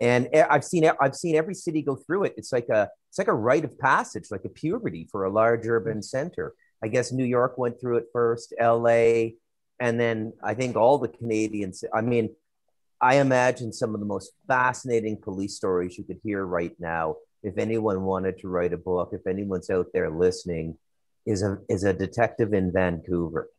And 0.00 0.28
I've 0.34 0.64
seen 0.64 0.90
I've 1.00 1.14
seen 1.14 1.36
every 1.36 1.54
city 1.54 1.80
go 1.80 1.94
through 1.94 2.24
it. 2.24 2.34
It's 2.36 2.52
like 2.52 2.68
a 2.68 2.90
it's 3.08 3.18
like 3.18 3.28
a 3.28 3.34
rite 3.34 3.64
of 3.64 3.78
passage, 3.78 4.26
like 4.30 4.44
a 4.44 4.50
puberty 4.50 5.08
for 5.10 5.24
a 5.24 5.30
large 5.30 5.66
urban 5.66 6.02
center. 6.02 6.54
I 6.82 6.88
guess 6.88 7.12
New 7.12 7.24
York 7.24 7.56
went 7.56 7.80
through 7.80 7.98
it 7.98 8.06
first, 8.12 8.52
L.A., 8.58 9.36
and 9.78 9.98
then 9.98 10.34
I 10.42 10.52
think 10.54 10.76
all 10.76 10.98
the 10.98 11.08
Canadians. 11.08 11.84
I 11.94 12.00
mean, 12.00 12.34
I 13.00 13.20
imagine 13.20 13.72
some 13.72 13.94
of 13.94 14.00
the 14.00 14.06
most 14.06 14.32
fascinating 14.48 15.18
police 15.18 15.54
stories 15.54 15.96
you 15.96 16.04
could 16.04 16.20
hear 16.22 16.44
right 16.44 16.74
now. 16.78 17.16
If 17.42 17.58
anyone 17.58 18.02
wanted 18.02 18.38
to 18.40 18.48
write 18.48 18.72
a 18.72 18.78
book, 18.78 19.10
if 19.12 19.26
anyone's 19.26 19.70
out 19.70 19.86
there 19.94 20.10
listening, 20.10 20.76
is 21.26 21.42
a 21.42 21.58
is 21.68 21.84
a 21.84 21.92
detective 21.92 22.52
in 22.54 22.72
Vancouver, 22.72 23.50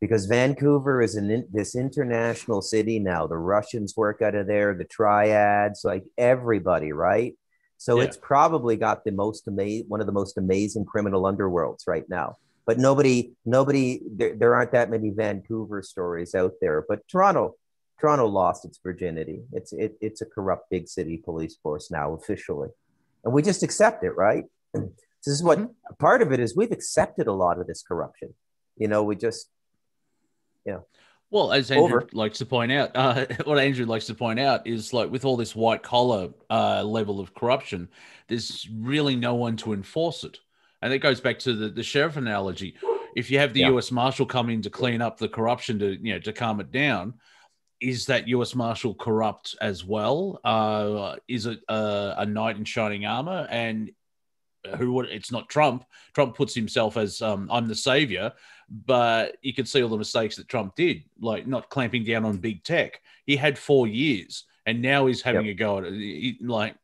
because 0.00 0.26
Vancouver 0.26 1.02
is 1.02 1.14
an 1.14 1.30
in, 1.30 1.46
this 1.52 1.74
international 1.74 2.62
city 2.62 2.98
now. 2.98 3.26
The 3.26 3.38
Russians 3.38 3.96
work 3.96 4.22
out 4.22 4.34
of 4.34 4.46
there, 4.46 4.74
the 4.74 4.84
triads, 4.84 5.82
like 5.84 6.04
everybody, 6.18 6.92
right? 6.92 7.34
So 7.78 7.98
Yeah. 7.98 8.04
it's 8.04 8.16
probably 8.16 8.76
got 8.76 9.04
the 9.04 9.12
most 9.12 9.48
amazing, 9.48 9.86
one 9.88 10.00
of 10.00 10.06
the 10.06 10.12
most 10.12 10.38
amazing 10.38 10.86
criminal 10.86 11.22
underworlds 11.22 11.86
right 11.86 12.08
now 12.08 12.36
but 12.66 12.78
nobody 12.78 13.32
nobody 13.44 14.00
there, 14.10 14.34
there 14.34 14.54
aren't 14.54 14.72
that 14.72 14.90
many 14.90 15.10
vancouver 15.10 15.82
stories 15.82 16.34
out 16.34 16.52
there 16.60 16.84
but 16.88 17.06
toronto 17.08 17.54
toronto 17.98 18.26
lost 18.26 18.64
its 18.64 18.78
virginity 18.82 19.42
it's 19.52 19.72
it, 19.72 19.96
it's 20.00 20.20
a 20.20 20.26
corrupt 20.26 20.68
big 20.68 20.88
city 20.88 21.16
police 21.16 21.56
force 21.62 21.90
now 21.90 22.12
officially 22.12 22.68
and 23.24 23.32
we 23.32 23.40
just 23.40 23.62
accept 23.62 24.04
it 24.04 24.14
right 24.16 24.44
this 25.26 25.34
is 25.34 25.42
what 25.42 25.58
part 25.98 26.22
of 26.22 26.32
it 26.32 26.40
is 26.40 26.56
we've 26.56 26.72
accepted 26.72 27.26
a 27.26 27.32
lot 27.32 27.58
of 27.60 27.66
this 27.66 27.82
corruption 27.82 28.32
you 28.76 28.88
know 28.88 29.02
we 29.02 29.16
just 29.16 29.50
yeah. 30.66 30.78
Well, 31.30 31.52
as 31.52 31.70
Andrew 31.70 31.98
Over. 31.98 32.08
likes 32.12 32.38
to 32.38 32.46
point 32.46 32.70
out, 32.72 32.90
uh, 32.94 33.26
what 33.44 33.58
Andrew 33.58 33.86
likes 33.86 34.06
to 34.06 34.14
point 34.14 34.38
out 34.38 34.66
is 34.66 34.92
like 34.92 35.10
with 35.10 35.24
all 35.24 35.36
this 35.36 35.56
white 35.56 35.82
collar 35.82 36.30
uh, 36.50 36.82
level 36.84 37.20
of 37.20 37.34
corruption, 37.34 37.88
there's 38.28 38.68
really 38.76 39.16
no 39.16 39.34
one 39.34 39.56
to 39.58 39.72
enforce 39.72 40.24
it. 40.24 40.38
And 40.82 40.92
it 40.92 40.98
goes 40.98 41.20
back 41.20 41.38
to 41.40 41.54
the, 41.54 41.68
the 41.68 41.82
sheriff 41.82 42.16
analogy. 42.16 42.76
If 43.16 43.30
you 43.30 43.38
have 43.38 43.54
the 43.54 43.60
Yeah. 43.60 43.70
US 43.72 43.90
Marshal 43.90 44.26
come 44.26 44.50
in 44.50 44.62
to 44.62 44.70
clean 44.70 45.00
up 45.00 45.18
the 45.18 45.28
corruption 45.28 45.78
to 45.80 45.96
you 46.00 46.14
know 46.14 46.20
to 46.20 46.32
calm 46.32 46.60
it 46.60 46.70
down, 46.70 47.14
is 47.80 48.06
that 48.06 48.28
US 48.28 48.54
Marshal 48.54 48.94
corrupt 48.94 49.56
as 49.60 49.84
well? 49.84 50.40
Uh, 50.44 51.16
is 51.28 51.46
it 51.46 51.60
a, 51.68 52.14
a 52.18 52.26
knight 52.26 52.56
in 52.56 52.64
shining 52.64 53.04
armor? 53.06 53.46
And 53.50 53.90
who 54.76 54.92
would 54.94 55.06
it's 55.06 55.30
not 55.32 55.48
Trump. 55.48 55.84
Trump 56.14 56.34
puts 56.36 56.54
himself 56.54 56.96
as 56.96 57.22
um, 57.22 57.48
I'm 57.52 57.68
the 57.68 57.74
savior, 57.74 58.32
but 58.68 59.36
you 59.42 59.54
can 59.54 59.66
see 59.66 59.82
all 59.82 59.88
the 59.88 59.96
mistakes 59.96 60.36
that 60.36 60.48
Trump 60.48 60.74
did, 60.76 61.04
like 61.20 61.46
not 61.46 61.68
clamping 61.70 62.04
down 62.04 62.24
on 62.24 62.38
big 62.38 62.64
tech. 62.64 63.00
He 63.26 63.36
had 63.36 63.58
four 63.58 63.86
years, 63.86 64.44
and 64.66 64.82
now 64.82 65.06
he's 65.06 65.22
having 65.22 65.46
a 65.48 65.54
go 65.54 65.78
at 65.78 65.84
it. 65.84 65.92
He- 65.94 66.38
like, 66.40 66.74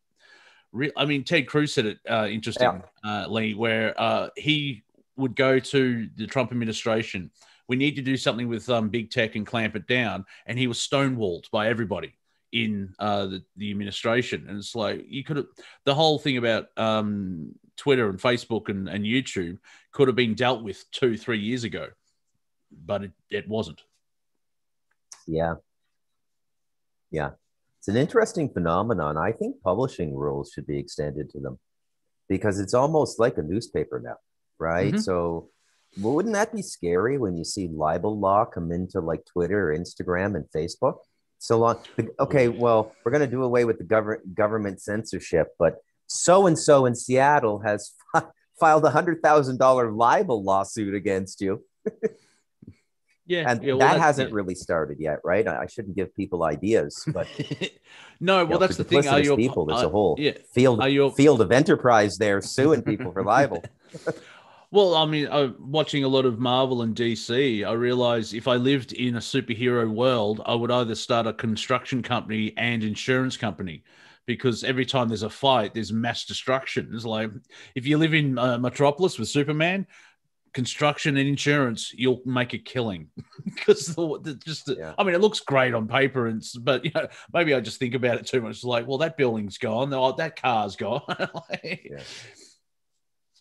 re- 0.73 0.93
I 0.97 1.05
mean, 1.05 1.25
Ted 1.25 1.47
Cruz 1.49 1.73
said 1.75 1.87
it 1.87 1.99
uh, 2.09 2.27
interesting, 2.31 2.83
uh, 3.05 3.27
Lee, 3.29 3.55
where 3.55 4.01
uh, 4.01 4.29
he 4.37 4.83
would 5.17 5.37
go 5.37 5.59
to 5.59 6.09
the 6.17 6.27
Trump 6.27 6.53
administration. 6.53 7.31
We 7.69 7.77
need 7.77 7.97
to 7.97 8.03
do 8.03 8.17
something 8.17 8.49
with 8.49 8.69
um, 8.69 8.89
big 8.89 9.11
tech 9.11 9.35
and 9.37 9.47
clamp 9.47 9.77
it 9.77 9.87
down, 9.87 10.25
and 10.47 10.59
he 10.59 10.67
was 10.67 10.79
stonewalled 10.79 11.51
by 11.51 11.69
everybody 11.69 12.15
in 12.53 12.95
uh, 12.99 13.27
the, 13.27 13.43
the 13.57 13.71
administration. 13.71 14.47
And 14.49 14.59
it's 14.59 14.75
like 14.75 15.05
you 15.09 15.25
could 15.25 15.39
have 15.39 15.47
the 15.85 15.95
whole 15.95 16.19
thing 16.19 16.37
about 16.37 16.67
um, 16.77 17.55
Twitter 17.77 18.09
and 18.09 18.19
Facebook 18.19 18.69
and, 18.69 18.89
and 18.89 19.05
YouTube 19.05 19.59
could 19.93 20.09
have 20.09 20.17
been 20.17 20.35
dealt 20.35 20.63
with 20.63 20.85
two, 20.91 21.17
three 21.17 21.41
years 21.41 21.65
ago, 21.65 21.89
but 22.71 23.05
it, 23.05 23.13
it 23.31 23.49
wasn't. 23.49 23.81
Yeah. 25.27 25.55
Yeah. 27.11 27.31
It's 27.79 27.89
an 27.89 27.97
interesting 27.97 28.49
phenomenon. 28.49 29.17
I 29.17 29.33
think 29.33 29.61
publishing 29.63 30.15
rules 30.15 30.53
should 30.53 30.67
be 30.67 30.79
extended 30.79 31.31
to 31.31 31.41
them 31.41 31.59
because 32.29 32.61
it's 32.61 32.75
almost 32.75 33.19
like 33.19 33.39
a 33.39 33.43
newspaper 33.43 34.01
now, 34.01 34.17
right? 34.59 34.95
Mhm. 34.95 35.03
So, 35.03 35.51
well, 36.01 36.15
wouldn't 36.15 36.35
that 36.35 36.55
be 36.55 36.63
scary 36.63 37.19
when 37.19 37.37
you 37.37 37.45
see 37.45 37.69
libel 37.69 38.19
law 38.19 38.45
come 38.45 38.73
into 38.73 39.01
like 39.01 39.25
Twitter 39.27 39.71
or 39.71 39.77
Instagram 39.77 40.37
and 40.37 40.45
Facebook? 40.55 40.99
So 41.43 41.59
long. 41.59 41.79
Okay, 42.21 42.49
well, 42.49 42.95
we're 43.05 43.11
going 43.11 43.29
to 43.29 43.31
do 43.31 43.43
away 43.43 43.65
with 43.65 43.79
the 43.79 43.85
government 43.85 44.35
government 44.35 44.81
censorship, 44.81 45.49
but 45.59 45.83
so 46.07 46.47
and 46.47 46.59
so 46.59 46.87
in 46.87 46.95
Seattle 46.95 47.59
has 47.61 47.93
fi- 48.13 48.29
filed 48.61 48.85
a 48.85 48.91
hundred 48.91 49.23
thousand 49.23 49.59
dollar 49.59 49.91
libel 49.91 50.43
lawsuit 50.43 50.95
against 50.95 51.41
you 51.41 51.65
Yeah, 53.27 53.51
and 53.51 53.63
yeah, 53.63 53.75
well, 53.75 53.89
that 53.89 54.01
hasn't 54.01 54.31
yeah. 54.31 54.35
really 54.35 54.55
started 54.55 54.99
yet, 55.01 55.21
right? 55.25 55.47
I 55.47 55.63
I 55.63 55.67
shouldn't 55.67 55.97
give 55.97 56.15
people 56.15 56.43
ideas, 56.43 57.03
but 57.07 57.27
no, 58.21 58.45
well, 58.45 58.47
know, 58.47 58.59
that's 58.59 58.77
the 58.77 58.85
thing. 58.85 58.99
Are 58.99 59.03
duplicitous 59.03 59.25
you 59.25 59.37
people? 59.37 59.67
There's 59.67 59.83
a 59.83 59.87
uh, 59.87 59.91
whole 59.91 60.17
yeah. 60.19 60.33
field 60.53 60.81
Are 60.81 60.89
you 60.89 61.11
field 61.13 61.41
of 61.41 61.53
enterprise 61.53 62.19
there 62.19 62.41
suing 62.41 62.83
people 62.83 63.13
for 63.13 63.23
libel. 63.23 63.65
Well, 64.73 64.95
I 64.95 65.05
mean, 65.05 65.27
uh, 65.27 65.53
watching 65.59 66.03
a 66.03 66.09
lot 66.09 66.25
of 66.25 66.39
Marvel 66.39 66.81
and 66.81 66.97
DC, 66.97 67.63
I 67.63 67.73
realized 67.73 68.33
if 68.33 68.49
I 68.49 68.57
lived 68.57 68.95
in 68.95 69.17
a 69.17 69.21
superhero 69.21 69.87
world, 69.87 70.41
I 70.47 70.55
would 70.55 70.71
either 70.71 70.95
start 70.95 71.27
a 71.27 71.35
construction 71.35 72.03
company 72.03 72.55
and 72.57 72.83
insurance 72.83 73.37
company 73.37 73.85
because 74.25 74.65
every 74.65 74.87
time 74.87 75.09
there's 75.09 75.25
a 75.25 75.29
fight, 75.29 75.75
there's 75.75 75.93
mass 75.93 76.25
destruction. 76.25 76.91
It's 76.95 77.05
like 77.05 77.31
if 77.75 77.87
you 77.87 77.99
live 77.99 78.15
in 78.15 78.39
uh, 78.39 78.57
Metropolis 78.57 79.19
with 79.19 79.29
Superman, 79.29 79.87
construction 80.55 81.19
and 81.19 81.29
insurance, 81.29 81.93
you'll 81.95 82.23
make 82.25 82.55
a 82.55 82.59
killing 82.59 83.09
because 83.45 83.89
the, 83.89 84.21
the, 84.23 84.35
just, 84.37 84.65
the, 84.65 84.77
Yeah. 84.77 84.95
I 84.97 85.05
mean, 85.05 85.15
it 85.15 85.21
looks 85.21 85.41
great 85.41 85.75
on 85.75 85.87
paper, 85.87 86.29
and 86.29 86.43
but 86.61 86.83
you 86.87 86.93
know, 86.95 87.09
maybe 87.35 87.53
I 87.53 87.61
just 87.61 87.79
think 87.79 87.93
about 87.93 88.17
it 88.17 88.27
too 88.27 88.41
much. 88.41 88.53
It's 88.53 88.65
like, 88.65 88.87
well, 88.89 88.99
that 88.99 89.19
building's 89.19 89.59
gone, 89.59 89.93
oh, 89.93 90.13
that 90.17 90.41
car's 90.41 90.77
gone. 90.77 91.03
Like- 91.51 91.89
Yeah. 91.91 92.01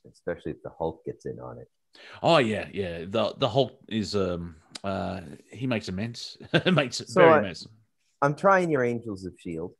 Especially 0.09 0.51
if 0.51 0.61
the 0.63 0.71
Hulk 0.77 1.03
gets 1.05 1.25
in 1.25 1.39
on 1.39 1.57
it. 1.59 1.67
Oh 2.23 2.37
yeah, 2.37 2.67
yeah. 2.73 2.99
The 3.07 3.33
the 3.37 3.49
Hulk 3.49 3.77
is 3.87 4.15
um 4.15 4.55
uh 4.83 5.21
he 5.51 5.67
makes 5.67 5.91
mess. 5.91 6.37
makes 6.73 6.97
So 6.97 7.21
very 7.21 7.31
I- 7.33 7.41
mess. 7.41 7.67
I'm 8.23 8.35
trying 8.35 8.69
your 8.69 8.83
Agents 8.83 9.25
of 9.25 9.33
Shield. 9.39 9.73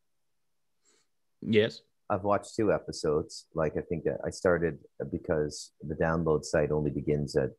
Yes. 1.41 1.81
I've 2.10 2.23
watched 2.23 2.56
two 2.56 2.73
episodes. 2.73 3.45
Like 3.53 3.77
I 3.77 3.81
think 3.81 4.06
I 4.26 4.30
started 4.31 4.80
because 5.11 5.72
the 5.81 5.95
download 5.95 6.43
site 6.43 6.72
only 6.72 6.91
begins 6.91 7.35
at 7.35 7.52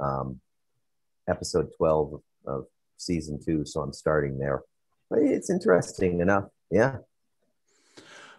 um, 0.00 0.40
episode 1.28 1.68
12 1.76 2.14
of, 2.14 2.22
of 2.46 2.64
season 2.98 3.38
two, 3.42 3.64
so 3.64 3.80
I'm 3.80 3.92
starting 3.92 4.38
there. 4.38 4.62
But 5.08 5.20
it's 5.20 5.48
interesting 5.48 6.20
enough. 6.20 6.44
Yeah, 6.70 6.98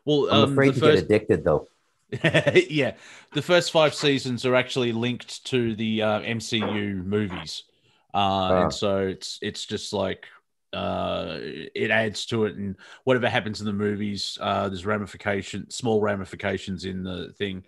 Well, 0.05 0.29
I'm 0.29 0.43
um, 0.43 0.51
afraid 0.53 0.73
to 0.75 0.79
first, 0.79 0.95
get 0.95 1.03
addicted 1.05 1.43
though. 1.43 1.67
yeah, 2.69 2.95
the 3.33 3.41
first 3.41 3.71
five 3.71 3.93
seasons 3.93 4.45
are 4.45 4.55
actually 4.55 4.91
linked 4.91 5.45
to 5.45 5.75
the 5.75 6.01
uh, 6.01 6.19
MCU 6.21 7.05
movies, 7.05 7.63
uh, 8.13 8.63
and 8.63 8.73
so 8.73 8.97
it's 8.99 9.39
it's 9.41 9.65
just 9.65 9.93
like 9.93 10.25
uh, 10.73 11.37
it 11.39 11.89
adds 11.89 12.25
to 12.27 12.45
it, 12.45 12.57
and 12.57 12.75
whatever 13.05 13.29
happens 13.29 13.61
in 13.61 13.65
the 13.65 13.71
movies, 13.71 14.37
uh, 14.41 14.67
there's 14.67 14.85
ramification, 14.85 15.69
small 15.69 16.01
ramifications 16.01 16.83
in 16.83 17.03
the 17.03 17.33
thing, 17.37 17.63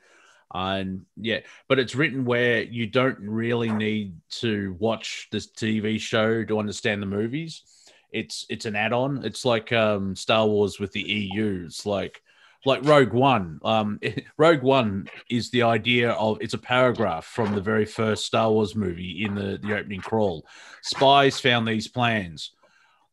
and 0.53 1.05
yeah, 1.15 1.39
but 1.69 1.79
it's 1.79 1.95
written 1.95 2.25
where 2.25 2.63
you 2.63 2.87
don't 2.87 3.19
really 3.19 3.71
need 3.71 4.17
to 4.29 4.75
watch 4.77 5.29
this 5.31 5.47
TV 5.47 5.99
show 5.99 6.43
to 6.43 6.59
understand 6.59 7.01
the 7.01 7.07
movies. 7.07 7.61
It's 8.11 8.45
it's 8.49 8.65
an 8.65 8.75
add-on. 8.75 9.23
It's 9.23 9.45
like 9.45 9.71
um, 9.71 10.17
Star 10.17 10.45
Wars 10.45 10.81
with 10.81 10.91
the 10.91 11.01
EU. 11.01 11.63
It's 11.65 11.85
like 11.85 12.22
like 12.65 12.84
Rogue 12.84 13.14
One. 13.14 13.60
Um, 13.64 13.99
Rogue 14.38 14.61
One 14.61 15.07
is 15.30 15.49
the 15.49 15.64
idea 15.64 16.11
of 16.11 16.38
it's 16.41 16.53
a 16.53 16.60
paragraph 16.60 17.26
from 17.26 17.56
the 17.56 17.61
very 17.61 17.85
first 17.85 18.26
Star 18.26 18.52
Wars 18.52 18.76
movie 18.76 19.23
in 19.23 19.35
the 19.35 19.60
the 19.61 19.77
opening 19.77 20.02
crawl. 20.02 20.45
Spies 20.81 21.40
found 21.40 21.68
these 21.68 21.88
plans. 21.88 22.52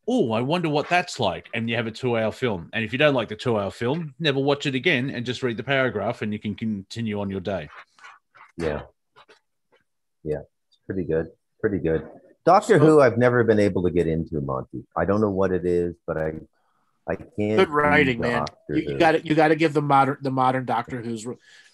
Oh, 0.07 0.31
I 0.31 0.41
wonder 0.41 0.67
what 0.67 0.89
that's 0.89 1.19
like. 1.19 1.47
And 1.53 1.69
you 1.69 1.75
have 1.75 1.87
a 1.87 1.91
two-hour 1.91 2.31
film. 2.31 2.69
And 2.73 2.83
if 2.83 2.91
you 2.91 2.97
don't 2.97 3.13
like 3.13 3.29
the 3.29 3.35
two-hour 3.35 3.69
film, 3.69 4.15
never 4.19 4.39
watch 4.39 4.65
it 4.65 4.73
again 4.73 5.11
and 5.11 5.25
just 5.25 5.43
read 5.43 5.57
the 5.57 5.63
paragraph, 5.63 6.21
and 6.21 6.33
you 6.33 6.39
can 6.39 6.55
continue 6.55 7.21
on 7.21 7.29
your 7.29 7.39
day. 7.39 7.69
Yeah, 8.57 8.81
yeah, 10.23 10.41
it's 10.67 10.79
pretty 10.85 11.03
good. 11.03 11.27
Pretty 11.59 11.79
good. 11.79 12.07
Doctor 12.45 12.79
Who, 12.79 13.01
I've 13.01 13.17
never 13.17 13.43
been 13.43 13.59
able 13.59 13.83
to 13.83 13.91
get 13.91 14.07
into, 14.07 14.41
Monty. 14.41 14.83
I 14.97 15.05
don't 15.05 15.21
know 15.21 15.29
what 15.29 15.51
it 15.51 15.65
is, 15.65 15.95
but 16.07 16.17
I, 16.17 16.33
I 17.11 17.15
can't. 17.15 17.57
Good 17.57 17.69
writing, 17.69 18.19
man. 18.19 18.45
You, 18.69 18.97
got 18.97 19.11
to 19.13 19.25
you 19.27 19.35
got 19.35 19.49
to 19.49 19.55
give 19.55 19.73
the 19.73 19.81
modern 19.81 20.17
the 20.21 20.31
modern 20.31 20.65
Doctor 20.65 21.01
Who's 21.01 21.25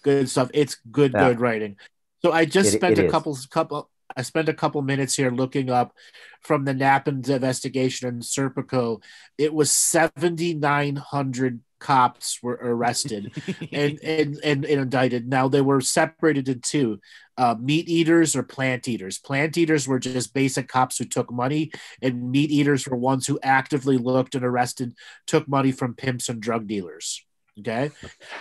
good 0.02 0.28
stuff. 0.28 0.50
It's 0.54 0.76
good 0.90 1.12
Yeah. 1.14 1.28
good 1.28 1.40
writing. 1.40 1.76
So 2.22 2.32
I 2.32 2.44
just 2.44 2.74
It- 2.74 2.78
spent 2.78 2.98
it 2.98 3.02
a 3.02 3.06
is. 3.06 3.12
couple 3.12 3.38
couple 3.50 3.90
I 4.16 4.22
spent 4.22 4.48
a 4.48 4.54
couple 4.54 4.80
minutes 4.82 5.14
here 5.16 5.30
looking 5.30 5.70
up 5.70 5.94
from 6.42 6.64
the 6.64 6.72
Nappin 6.72 7.28
investigation 7.28 8.08
in 8.08 8.20
Serpico. 8.20 9.02
It 9.36 9.52
was 9.54 9.70
seventy 9.70 10.54
nine 10.54 10.96
hundred 10.96 11.60
cops 11.78 12.42
were 12.42 12.58
arrested 12.60 13.32
and, 13.72 13.98
and 14.02 14.38
and 14.42 14.64
and 14.64 14.64
indicted. 14.64 15.28
Now 15.28 15.48
they 15.48 15.60
were 15.60 15.80
separated 15.80 16.48
into 16.48 16.60
two: 16.60 17.00
uh, 17.36 17.54
meat 17.60 17.88
eaters 17.88 18.36
or 18.36 18.42
plant 18.42 18.88
eaters. 18.88 19.18
Plant 19.18 19.56
eaters 19.56 19.86
were 19.86 19.98
just 19.98 20.34
basic 20.34 20.68
cops 20.68 20.98
who 20.98 21.04
took 21.04 21.32
money, 21.32 21.70
and 22.02 22.30
meat 22.30 22.50
eaters 22.50 22.86
were 22.86 22.96
ones 22.96 23.26
who 23.26 23.38
actively 23.42 23.96
looked 23.96 24.34
and 24.34 24.44
arrested, 24.44 24.94
took 25.26 25.48
money 25.48 25.72
from 25.72 25.94
pimps 25.94 26.28
and 26.28 26.40
drug 26.40 26.66
dealers. 26.66 27.24
Okay, 27.60 27.90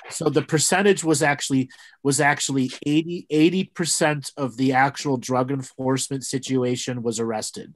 so 0.10 0.30
the 0.30 0.44
percentage 0.44 1.04
was 1.04 1.24
actually 1.24 1.70
was 2.04 2.20
actually 2.22 2.72
80 2.86 3.72
percent 3.74 4.32
of 4.38 4.58
the 4.58 4.74
actual 4.74 5.18
drug 5.18 5.52
enforcement 5.52 6.24
situation 6.24 7.02
was 7.02 7.20
arrested. 7.20 7.74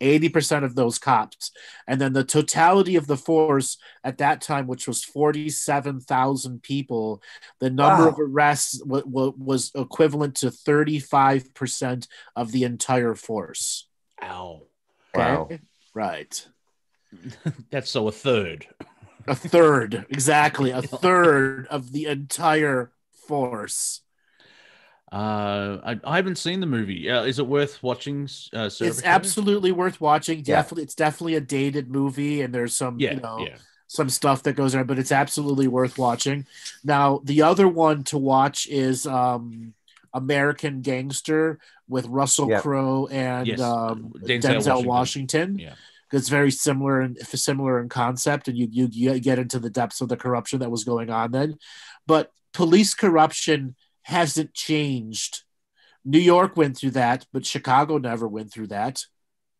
80% 0.00 0.64
of 0.64 0.74
those 0.74 0.98
cops. 0.98 1.50
And 1.86 2.00
then 2.00 2.12
the 2.12 2.24
totality 2.24 2.96
of 2.96 3.06
the 3.06 3.16
force 3.16 3.78
at 4.02 4.18
that 4.18 4.40
time, 4.40 4.66
which 4.66 4.86
was 4.88 5.04
47,000 5.04 6.62
people, 6.62 7.22
the 7.60 7.70
number 7.70 8.04
Wow. 8.04 8.08
of 8.10 8.18
arrests 8.18 8.78
w- 8.78 9.04
w- 9.04 9.34
was 9.38 9.70
equivalent 9.74 10.36
to 10.36 10.50
35% 10.50 12.06
of 12.36 12.52
the 12.52 12.64
entire 12.64 13.14
force. 13.14 13.88
Ow. 14.22 14.62
Wow. 15.14 15.48
Right. 15.94 16.46
That's 17.70 17.90
so 17.90 18.08
a 18.08 18.12
third. 18.12 18.66
A 19.26 19.34
third, 19.34 20.04
exactly. 20.10 20.70
A 20.70 20.82
third 20.82 21.66
of 21.68 21.92
the 21.92 22.06
entire 22.06 22.92
force. 23.26 24.00
Uh, 25.12 25.78
I, 25.84 26.00
I 26.04 26.16
haven't 26.16 26.38
seen 26.38 26.60
the 26.60 26.66
movie. 26.66 27.08
Uh, 27.08 27.22
is 27.24 27.38
it 27.38 27.46
worth 27.46 27.82
watching? 27.82 28.24
Uh, 28.52 28.64
It's 28.66 28.80
Serpico? 28.80 29.04
absolutely 29.04 29.70
worth 29.72 30.00
watching. 30.00 30.38
Yeah. 30.38 30.56
Definitely, 30.56 30.84
it's 30.84 30.94
definitely 30.94 31.34
a 31.36 31.40
dated 31.40 31.90
movie, 31.90 32.42
and 32.42 32.52
there's 32.54 32.74
some, 32.76 32.98
Yeah, 32.98 33.14
you 33.14 33.20
know, 33.20 33.38
yeah. 33.40 33.56
some 33.86 34.08
stuff 34.08 34.42
that 34.44 34.54
goes 34.54 34.72
there, 34.72 34.84
but 34.84 34.98
it's 34.98 35.12
absolutely 35.12 35.68
worth 35.68 35.98
watching. 35.98 36.46
Now, 36.82 37.20
the 37.22 37.42
other 37.42 37.68
one 37.68 38.02
to 38.04 38.18
watch 38.18 38.66
is 38.66 39.06
um, 39.06 39.74
American 40.12 40.80
Gangster 40.80 41.58
with 41.88 42.06
Russell 42.06 42.50
Yeah. 42.50 42.60
Crowe 42.60 43.06
and 43.10 43.46
Yes. 43.46 43.60
um, 43.60 44.12
Denzel 44.18 44.40
Denzel, 44.40 44.84
Washington. 44.84 44.86
Washington. 44.86 45.58
Yeah. 45.58 45.74
It's 46.12 46.28
very 46.28 46.50
similar 46.52 47.00
and 47.00 47.18
similar 47.18 47.80
in 47.80 47.88
concept, 47.88 48.46
and 48.48 48.56
you, 48.56 48.68
you 48.70 48.88
you 48.92 49.18
get 49.20 49.38
into 49.40 49.58
the 49.58 49.70
depths 49.70 50.00
of 50.00 50.08
the 50.08 50.16
corruption 50.16 50.60
that 50.60 50.70
was 50.70 50.84
going 50.84 51.10
on 51.10 51.32
then. 51.32 51.58
But 52.06 52.30
police 52.52 52.94
corruption 52.94 53.74
hasn't 54.04 54.54
changed. 54.54 55.42
New 56.04 56.18
York 56.18 56.56
went 56.56 56.76
through 56.76 56.92
that, 56.92 57.26
but 57.32 57.44
Chicago 57.46 57.98
never 57.98 58.28
went 58.28 58.52
through 58.52 58.68
that. 58.68 59.04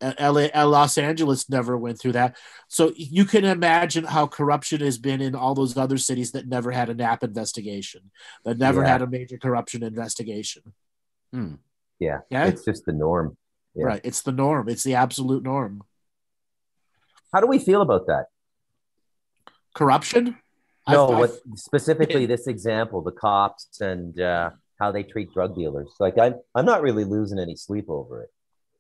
Uh, 0.01 0.13
LA, 0.19 0.49
uh, 0.55 0.67
Los 0.67 0.99
Angeles 0.99 1.49
never 1.49 1.77
went 1.79 1.99
through 1.99 2.13
that. 2.13 2.37
So 2.69 2.93
you 2.97 3.25
can 3.25 3.45
imagine 3.45 4.05
how 4.05 4.27
corruption 4.27 4.81
has 4.81 4.99
been 4.99 5.21
in 5.23 5.35
all 5.35 5.55
those 5.55 5.77
other 5.77 5.97
cities 5.97 6.33
that 6.33 6.47
never 6.49 6.71
had 6.71 6.91
a 6.91 6.95
Knapp 6.95 7.23
investigation, 7.25 8.11
that 8.45 8.59
never 8.59 8.83
Yeah. 8.83 8.89
had 8.89 9.03
a 9.03 9.07
major 9.07 9.39
corruption 9.39 9.83
investigation. 9.83 10.75
Hmm. 11.33 11.55
Yeah, 11.99 12.19
Yeah. 12.29 12.47
it's 12.47 12.65
just 12.65 12.85
the 12.85 12.93
norm. 12.93 13.37
Yeah. 13.75 13.85
Right. 13.87 14.01
It's 14.05 14.23
the 14.23 14.33
norm. 14.33 14.69
It's 14.69 14.83
the 14.85 14.95
absolute 14.95 15.43
norm. 15.43 15.83
How 17.33 17.41
do 17.41 17.47
we 17.47 17.59
feel 17.59 17.81
about 17.81 18.07
that? 18.09 18.27
Corruption? 19.75 20.37
No, 20.89 21.07
I've- 21.09 21.15
what 21.21 21.31
I've- 21.31 21.41
specifically 21.57 22.27
this 22.27 22.47
example, 22.47 23.01
the 23.03 23.13
cops 23.13 23.81
and 23.81 24.19
uh, 24.21 24.51
how 24.79 24.93
they 24.93 25.03
treat 25.03 25.33
drug 25.33 25.55
dealers. 25.55 25.89
Like 26.01 26.19
I'm, 26.19 26.35
I'm 26.55 26.65
not 26.67 26.83
really 26.83 27.05
losing 27.05 27.39
any 27.39 27.57
sleep 27.57 27.87
over 27.89 28.29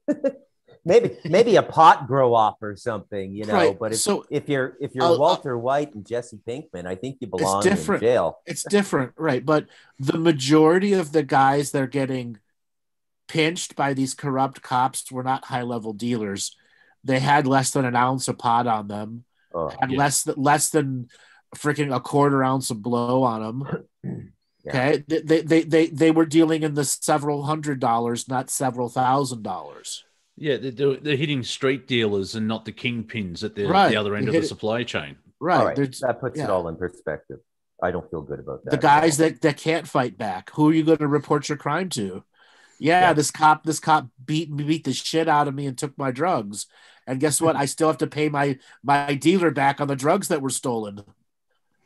it. 0.08 0.36
maybe, 0.84 1.16
maybe 1.24 1.56
a 1.56 1.62
pot 1.62 2.06
grow 2.06 2.34
up 2.34 2.58
or 2.62 2.76
something, 2.76 3.34
you 3.34 3.46
know. 3.46 3.54
Right, 3.54 3.78
But 3.78 3.92
if, 3.92 3.98
so- 4.00 4.26
if 4.30 4.48
you're 4.48 4.76
if 4.80 4.94
you're 4.94 5.04
I'll- 5.04 5.12
I'll- 5.14 5.18
Walter 5.18 5.56
White 5.56 5.94
and 5.94 6.06
Jesse 6.06 6.38
Pinkman, 6.46 6.84
I 6.86 6.94
think 6.94 7.18
you 7.20 7.26
belong 7.26 7.62
in 7.64 7.70
different. 7.70 8.02
jail. 8.02 8.38
it's 8.44 8.64
different, 8.64 9.12
right? 9.16 9.44
But 9.44 9.66
the 9.98 10.18
majority 10.18 10.92
of 10.92 11.12
the 11.12 11.22
guys 11.22 11.70
they're 11.70 11.86
getting 11.86 12.38
pinched 13.28 13.74
by 13.76 13.94
these 13.94 14.12
corrupt 14.14 14.60
cops 14.62 15.10
were 15.10 15.22
not 15.22 15.46
high 15.46 15.62
level 15.62 15.92
dealers. 15.94 16.54
They 17.02 17.18
had 17.20 17.46
less 17.46 17.70
than 17.70 17.84
an 17.84 17.96
ounce 17.96 18.28
of 18.28 18.38
pot 18.38 18.66
on 18.66 18.88
them, 18.88 19.24
Oh, 19.54 19.68
had 19.80 19.90
Yeah. 19.92 19.98
less 19.98 20.22
than 20.24 20.34
less 20.36 20.70
than 20.70 21.08
freaking 21.54 21.94
a 21.94 22.00
quarter 22.00 22.42
ounce 22.44 22.70
of 22.70 22.82
blow 22.82 23.22
on 23.22 23.42
them. 23.42 24.32
Yeah. 24.66 24.70
Okay, 24.92 25.04
they, 25.06 25.20
they, 25.20 25.40
they, 25.42 25.62
they, 25.62 25.86
they 25.88 26.10
were 26.10 26.24
dealing 26.24 26.62
in 26.62 26.72
the 26.72 26.86
several 26.86 27.42
hundred 27.42 27.80
dollars, 27.80 28.26
not 28.30 28.48
several 28.48 28.88
thousand 28.88 29.42
dollars. 29.42 30.04
Yeah, 30.38 30.56
they're, 30.56 30.70
they're, 30.70 30.96
they're 30.96 31.16
hitting 31.18 31.42
street 31.42 31.86
dealers 31.86 32.34
and 32.34 32.48
not 32.48 32.64
the 32.64 32.72
kingpins 32.72 33.44
at 33.44 33.54
the, 33.54 33.66
Right. 33.66 33.90
the 33.90 33.96
other 33.96 34.16
end 34.16 34.26
of 34.26 34.32
the 34.32 34.42
supply 34.42 34.82
chain. 34.84 35.16
Right. 35.38 35.58
all 35.58 35.66
right. 35.66 35.76
That 35.76 36.16
puts 36.18 36.40
it 36.40 36.48
all 36.48 36.66
in 36.68 36.76
perspective. 36.76 37.40
I 37.82 37.90
don't 37.90 38.08
feel 38.10 38.22
good 38.22 38.38
about 38.40 38.64
that. 38.64 38.70
the 38.70 38.78
guys 38.78 39.18
that, 39.18 39.42
that 39.42 39.58
can't 39.58 39.86
fight 39.86 40.16
back 40.16 40.48
who 40.54 40.70
are 40.70 40.72
you 40.72 40.82
going 40.82 40.96
to 40.96 41.08
report 41.08 41.50
your 41.50 41.58
crime 41.58 41.90
to 41.90 42.24
yeah, 42.80 43.00
Yeah. 43.08 43.12
this 43.12 43.30
cop 43.30 43.64
this 43.64 43.80
cop 43.80 44.06
beat 44.24 44.50
me 44.50 44.64
beat 44.64 44.84
the 44.84 44.94
shit 44.94 45.28
out 45.28 45.46
of 45.46 45.54
me 45.54 45.66
and 45.66 45.76
took 45.76 45.98
my 45.98 46.10
drugs 46.10 46.66
and 47.06 47.20
guess 47.20 47.38
what 47.38 47.54
i 47.54 47.66
still 47.66 47.88
have 47.88 47.98
to 47.98 48.06
pay 48.06 48.30
my 48.30 48.58
my 48.82 49.14
dealer 49.14 49.50
back 49.50 49.78
on 49.82 49.88
the 49.88 49.96
drugs 49.96 50.28
that 50.28 50.40
were 50.40 50.48
stolen 50.48 51.02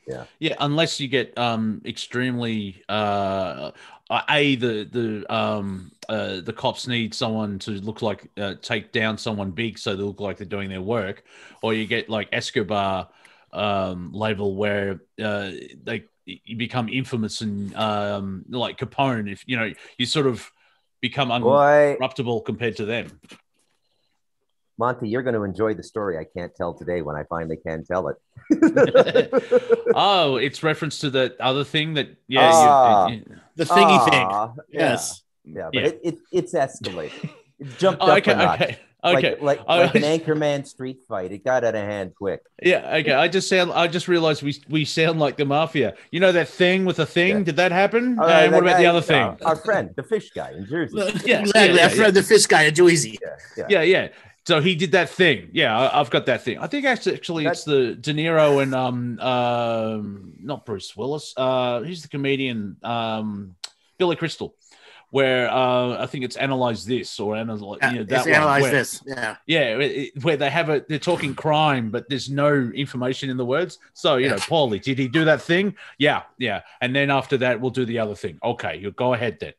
Yeah, 0.08 0.24
yeah 0.38 0.54
unless 0.60 0.98
you 1.00 1.08
get 1.08 1.36
um 1.36 1.82
extremely 1.84 2.82
uh 2.88 3.70
a 4.10 4.56
the 4.56 4.88
the 4.90 5.34
um 5.34 5.92
uh 6.08 6.40
the 6.40 6.52
cops 6.52 6.86
need 6.86 7.12
someone 7.12 7.58
to 7.60 7.72
look 7.72 8.00
like 8.00 8.30
uh, 8.38 8.54
take 8.62 8.90
down 8.90 9.18
someone 9.18 9.50
big 9.50 9.78
so 9.78 9.94
they 9.94 10.02
look 10.02 10.20
like 10.20 10.38
they're 10.38 10.46
doing 10.46 10.70
their 10.70 10.80
work, 10.82 11.24
or 11.62 11.74
you 11.74 11.86
get 11.86 12.08
like 12.08 12.28
Escobar 12.32 13.08
um 13.52 14.10
level 14.12 14.56
where 14.56 15.00
uh 15.22 15.50
they 15.84 16.04
you 16.24 16.56
become 16.56 16.88
infamous 16.88 17.40
and 17.40 17.74
um 17.76 18.44
like 18.48 18.78
Capone 18.78 19.30
if 19.30 19.42
you 19.46 19.56
know 19.56 19.72
you 19.98 20.06
sort 20.06 20.26
of 20.26 20.50
become 21.00 21.28
Boy, 21.28 21.96
uncorruptible 22.00 22.44
compared 22.44 22.76
to 22.76 22.84
them. 22.84 23.20
Monty, 24.78 25.08
you're 25.08 25.22
going 25.22 25.34
to 25.34 25.42
enjoy 25.42 25.74
the 25.74 25.82
story 25.82 26.16
I 26.18 26.24
can't 26.24 26.54
tell 26.54 26.72
today 26.72 27.02
when 27.02 27.16
I 27.16 27.24
finally 27.24 27.56
can 27.56 27.84
tell 27.84 28.08
it. 28.08 28.16
oh, 29.94 30.36
it's 30.36 30.62
reference 30.62 31.00
to 31.00 31.10
the 31.10 31.34
other 31.40 31.64
thing 31.64 31.94
that 31.94 32.08
yeah. 32.28 32.50
Ah. 32.52 33.08
you- 33.08 33.16
you- 33.16 33.24
the 33.56 33.64
thingy 33.64 34.04
thing 34.08 34.26
Ah, 34.30 34.52
yes 34.70 35.22
Yeah, 35.44 35.70
but 35.72 35.74
Yeah. 35.74 35.88
It, 35.88 36.00
it, 36.04 36.18
it's 36.30 36.54
escalated. 36.54 37.28
It 37.60 37.76
jumped 37.76 38.00
Oh, 38.02 38.06
up 38.12 38.18
okay, 38.18 38.32
a 38.34 38.36
notch. 38.36 38.60
okay, 38.60 38.78
okay. 39.02 39.30
Like, 39.32 39.42
like, 39.42 39.60
I- 39.66 39.82
like 39.86 39.94
an 39.96 40.02
Anchorman 40.20 40.64
street 40.64 40.98
fight. 41.08 41.32
It 41.32 41.42
got 41.44 41.64
out 41.64 41.74
of 41.74 41.82
hand 41.82 42.14
quick. 42.16 42.40
Yeah, 42.62 42.94
okay. 42.98 43.10
I 43.14 43.26
just 43.26 43.48
sound. 43.48 43.72
I 43.72 43.88
just 43.88 44.06
realized 44.06 44.44
we 44.44 44.54
we 44.68 44.84
sound 44.84 45.18
like 45.18 45.36
the 45.36 45.44
mafia. 45.44 45.94
You 46.12 46.20
know 46.20 46.30
that 46.30 46.46
thing 46.46 46.84
with 46.84 46.98
the 46.98 47.06
thing? 47.06 47.38
Yeah. 47.38 47.42
Did 47.42 47.56
that 47.56 47.72
happen? 47.72 48.16
All 48.16 48.26
and 48.26 48.32
right, 48.32 48.44
what 48.52 48.62
that 48.64 48.70
about 48.70 48.78
the 48.78 48.86
other 48.86 49.00
thing? 49.00 49.22
uh, 49.22 49.36
our 49.44 49.56
friend, 49.56 49.90
the 49.96 50.04
fish 50.04 50.30
guy 50.30 50.52
in 50.52 50.66
Jersey. 50.66 50.96
Yeah, 50.96 51.40
exactly 51.40 51.50
yeah, 51.60 51.64
yeah, 51.74 51.84
I've 51.86 51.98
read 51.98 52.14
the 52.14 52.22
fish 52.22 52.46
guy 52.46 52.62
in 52.70 52.74
Jersey 52.76 53.18
Yeah. 53.56 53.66
Yeah, 53.68 53.82
yeah. 53.82 54.08
Yeah, 54.48 54.54
yeah. 54.56 54.60
So 54.60 54.60
he 54.60 54.74
did 54.74 54.92
that 54.92 55.08
thing. 55.10 55.50
Yeah, 55.52 55.90
I've 55.92 56.10
got 56.10 56.26
that 56.26 56.42
thing. 56.42 56.58
I 56.58 56.66
think 56.66 56.84
actually, 56.86 57.14
actually 57.14 57.46
it's 57.46 57.64
the 57.64 57.94
De 57.94 58.12
Niro 58.12 58.62
and 58.62 58.74
um 58.74 59.18
um 59.20 60.32
not 60.40 60.64
Bruce 60.66 60.96
Willis. 60.96 61.34
Uh, 61.36 61.80
who's 61.82 62.02
the 62.02 62.08
comedian? 62.08 62.76
Um, 62.82 63.54
Billy 63.98 64.16
Crystal. 64.16 64.54
Where 65.10 65.48
uh, 65.50 66.02
I 66.02 66.06
think 66.06 66.24
it's 66.24 66.36
analyze 66.36 66.84
this 66.84 67.18
or 67.18 67.34
analyze 67.34 67.78
you 67.92 67.98
know, 68.00 68.04
that 68.04 68.26
one, 68.26 68.34
analyze 68.34 68.62
where- 68.62 68.72
this 68.72 69.02
yeah 69.06 69.36
Yeah, 69.46 69.78
it- 69.78 70.22
where 70.22 70.36
they 70.36 70.50
have 70.50 70.68
a 70.68 70.84
they're 70.86 70.98
talking 70.98 71.34
crime, 71.34 71.90
but 71.90 72.08
there's 72.10 72.28
no 72.28 72.52
information 72.52 73.30
in 73.30 73.38
the 73.38 73.44
words. 73.46 73.78
So 73.94 74.18
you 74.18 74.28
know, 74.28 74.36
Paulie, 74.36 74.82
did 74.82 74.98
he 74.98 75.08
do 75.08 75.24
that 75.24 75.40
thing? 75.40 75.74
Yeah, 75.96 76.24
yeah. 76.36 76.60
And 76.82 76.94
then 76.94 77.10
after 77.10 77.38
that, 77.38 77.58
we'll 77.58 77.70
do 77.70 77.86
the 77.86 77.98
other 78.00 78.14
thing. 78.14 78.38
Okay, 78.42 78.76
you 78.76 78.90
go 78.92 79.14
ahead 79.14 79.38
then. 79.40 79.54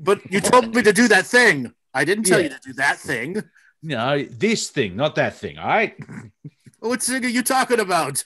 but 0.00 0.18
you 0.32 0.40
told 0.40 0.74
me 0.74 0.82
to 0.82 0.92
do 0.92 1.08
that 1.08 1.24
thing 1.24 1.72
i 1.94 2.04
didn't 2.04 2.24
tell 2.24 2.38
Yeah. 2.40 2.48
you 2.48 2.50
to 2.50 2.60
do 2.68 2.72
that 2.74 2.98
thing 2.98 3.30
No, 3.82 4.24
this 4.24 4.68
thing, 4.70 4.96
not 4.96 5.14
that 5.16 5.36
thing. 5.36 5.58
All 5.58 5.66
right. 5.66 5.94
what 6.80 7.02
thing 7.02 7.24
are 7.24 7.28
you 7.28 7.42
talking 7.42 7.80
about 7.80 8.24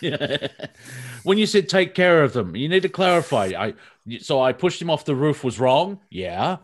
Yeah. 0.00 0.48
when 1.24 1.38
you 1.38 1.46
said 1.46 1.68
take 1.68 1.94
care 1.94 2.22
of 2.22 2.32
them, 2.32 2.54
you 2.56 2.68
need 2.68 2.82
to 2.82 2.88
clarify. 2.88 3.52
I 3.56 3.74
so 4.20 4.40
I 4.40 4.52
pushed 4.52 4.80
him 4.80 4.90
off 4.90 5.04
the 5.04 5.14
roof 5.14 5.44
was 5.44 5.60
wrong. 5.60 6.00
Yeah. 6.10 6.58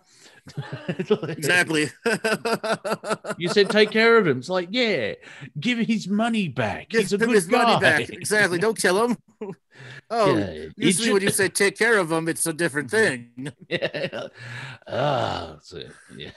exactly 1.28 1.88
You 3.38 3.48
said 3.48 3.70
take 3.70 3.90
care 3.90 4.16
of 4.16 4.26
him. 4.26 4.38
It's 4.38 4.48
like, 4.48 4.68
yeah, 4.70 5.14
give 5.58 5.78
his 5.78 6.08
money 6.08 6.48
back. 6.48 6.88
Give 6.88 7.02
He's 7.02 7.12
a 7.12 7.16
him 7.16 7.26
good 7.26 7.34
his 7.34 7.48
money 7.48 7.78
back. 7.80 8.08
Exactly. 8.08 8.58
Don't 8.58 8.78
kill 8.78 9.04
him. 9.04 9.16
Oh, 10.08 10.36
Yeah, 10.36 10.66
usually 10.76 11.12
when 11.12 11.20
you 11.22 11.28
say 11.30 11.48
take 11.48 11.76
care 11.76 11.98
of 11.98 12.10
him, 12.10 12.28
it's 12.28 12.46
a 12.46 12.52
different 12.52 12.90
thing. 12.90 13.52
Yeah. 13.68 14.28
Ah, 14.86 15.56
so, 15.60 15.82
yeah. 16.16 16.30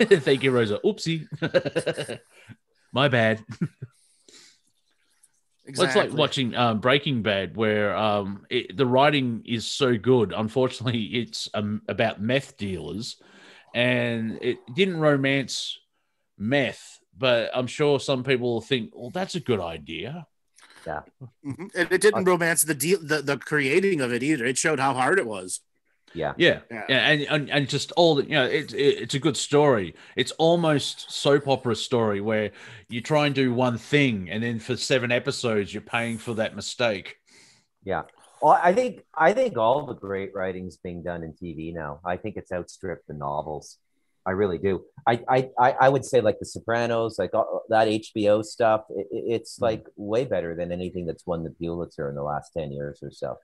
Thank 0.00 0.42
you, 0.42 0.50
Rosa. 0.50 0.80
Oopsie. 0.84 1.28
My 2.92 3.08
bad. 3.08 3.44
Well, 5.76 5.86
it's 5.86 5.96
like 5.96 6.12
watching 6.12 6.54
um, 6.54 6.80
Breaking 6.80 7.22
Bad, 7.22 7.56
where 7.56 7.96
um, 7.96 8.46
it, 8.50 8.76
the 8.76 8.86
writing 8.86 9.42
is 9.46 9.66
so 9.66 9.96
good. 9.96 10.32
Unfortunately, 10.36 11.04
it's 11.04 11.48
um, 11.54 11.82
about 11.88 12.20
meth 12.20 12.56
dealers, 12.56 13.16
and 13.74 14.38
it 14.42 14.58
didn't 14.74 14.98
romance 14.98 15.78
meth. 16.38 16.98
But 17.16 17.50
I'm 17.54 17.66
sure 17.66 18.00
some 18.00 18.24
people 18.24 18.54
will 18.54 18.60
think, 18.60 18.92
"Well, 18.94 19.10
that's 19.10 19.34
a 19.34 19.40
good 19.40 19.60
idea." 19.60 20.26
Mhm. 21.44 21.70
And 21.74 21.92
it 21.92 22.00
didn't 22.00 22.24
romance 22.24 22.64
the 22.64 22.74
deal, 22.74 22.98
the, 23.02 23.22
the 23.22 23.36
creating 23.38 24.00
of 24.00 24.12
it 24.12 24.22
either. 24.22 24.44
It 24.44 24.58
showed 24.58 24.78
how 24.78 24.94
hard 24.94 25.18
it 25.18 25.26
was. 25.26 25.60
Yeah. 26.14 26.34
Yeah, 26.36 26.60
Yeah. 26.70 26.84
yeah, 26.88 27.08
and, 27.10 27.22
and 27.22 27.50
and 27.50 27.68
just 27.68 27.92
all 27.92 28.14
the 28.16 28.24
you 28.24 28.30
know, 28.30 28.44
it's 28.44 28.72
it, 28.72 28.78
it's 29.02 29.14
a 29.14 29.18
good 29.20 29.36
story. 29.36 29.94
It's 30.16 30.32
almost 30.32 31.10
soap 31.10 31.46
opera 31.48 31.76
story 31.76 32.20
where 32.20 32.50
you 32.88 33.00
try 33.00 33.26
and 33.26 33.34
do 33.34 33.52
one 33.54 33.78
thing, 33.78 34.28
and 34.30 34.42
then 34.42 34.58
for 34.58 34.76
seven 34.76 35.12
episodes, 35.12 35.72
you're 35.72 35.82
paying 35.82 36.18
for 36.18 36.34
that 36.34 36.56
mistake. 36.56 37.16
Yeah. 37.84 38.02
Well, 38.42 38.58
I 38.62 38.72
think 38.72 39.02
I 39.14 39.32
think 39.32 39.56
all 39.56 39.86
the 39.86 39.94
great 39.94 40.34
writing's 40.34 40.76
being 40.78 41.02
done 41.02 41.22
in 41.22 41.32
TV 41.34 41.72
now. 41.74 42.00
I 42.04 42.16
think 42.16 42.36
it's 42.36 42.50
outstripped 42.52 43.06
the 43.06 43.14
novels. 43.14 43.78
I 44.26 44.32
really 44.32 44.58
do. 44.58 44.84
I 45.06 45.22
I 45.28 45.50
I 45.58 45.70
I 45.82 45.88
would 45.88 46.04
say 46.04 46.20
like 46.20 46.38
The 46.40 46.46
Sopranos, 46.46 47.18
like 47.18 47.34
uh, 47.34 47.44
that 47.68 47.88
HBO 47.88 48.44
stuff. 48.44 48.84
It, 48.90 49.06
it- 49.10 49.24
it's 49.36 49.58
Mhm. 49.58 49.62
like 49.62 49.86
way 49.96 50.24
better 50.24 50.54
than 50.54 50.72
anything 50.72 51.06
that's 51.06 51.26
won 51.26 51.44
the 51.44 51.50
Pulitzer 51.50 52.08
in 52.08 52.14
the 52.16 52.22
last 52.22 52.52
ten 52.52 52.72
years 52.72 53.00
or 53.02 53.10
so. 53.10 53.36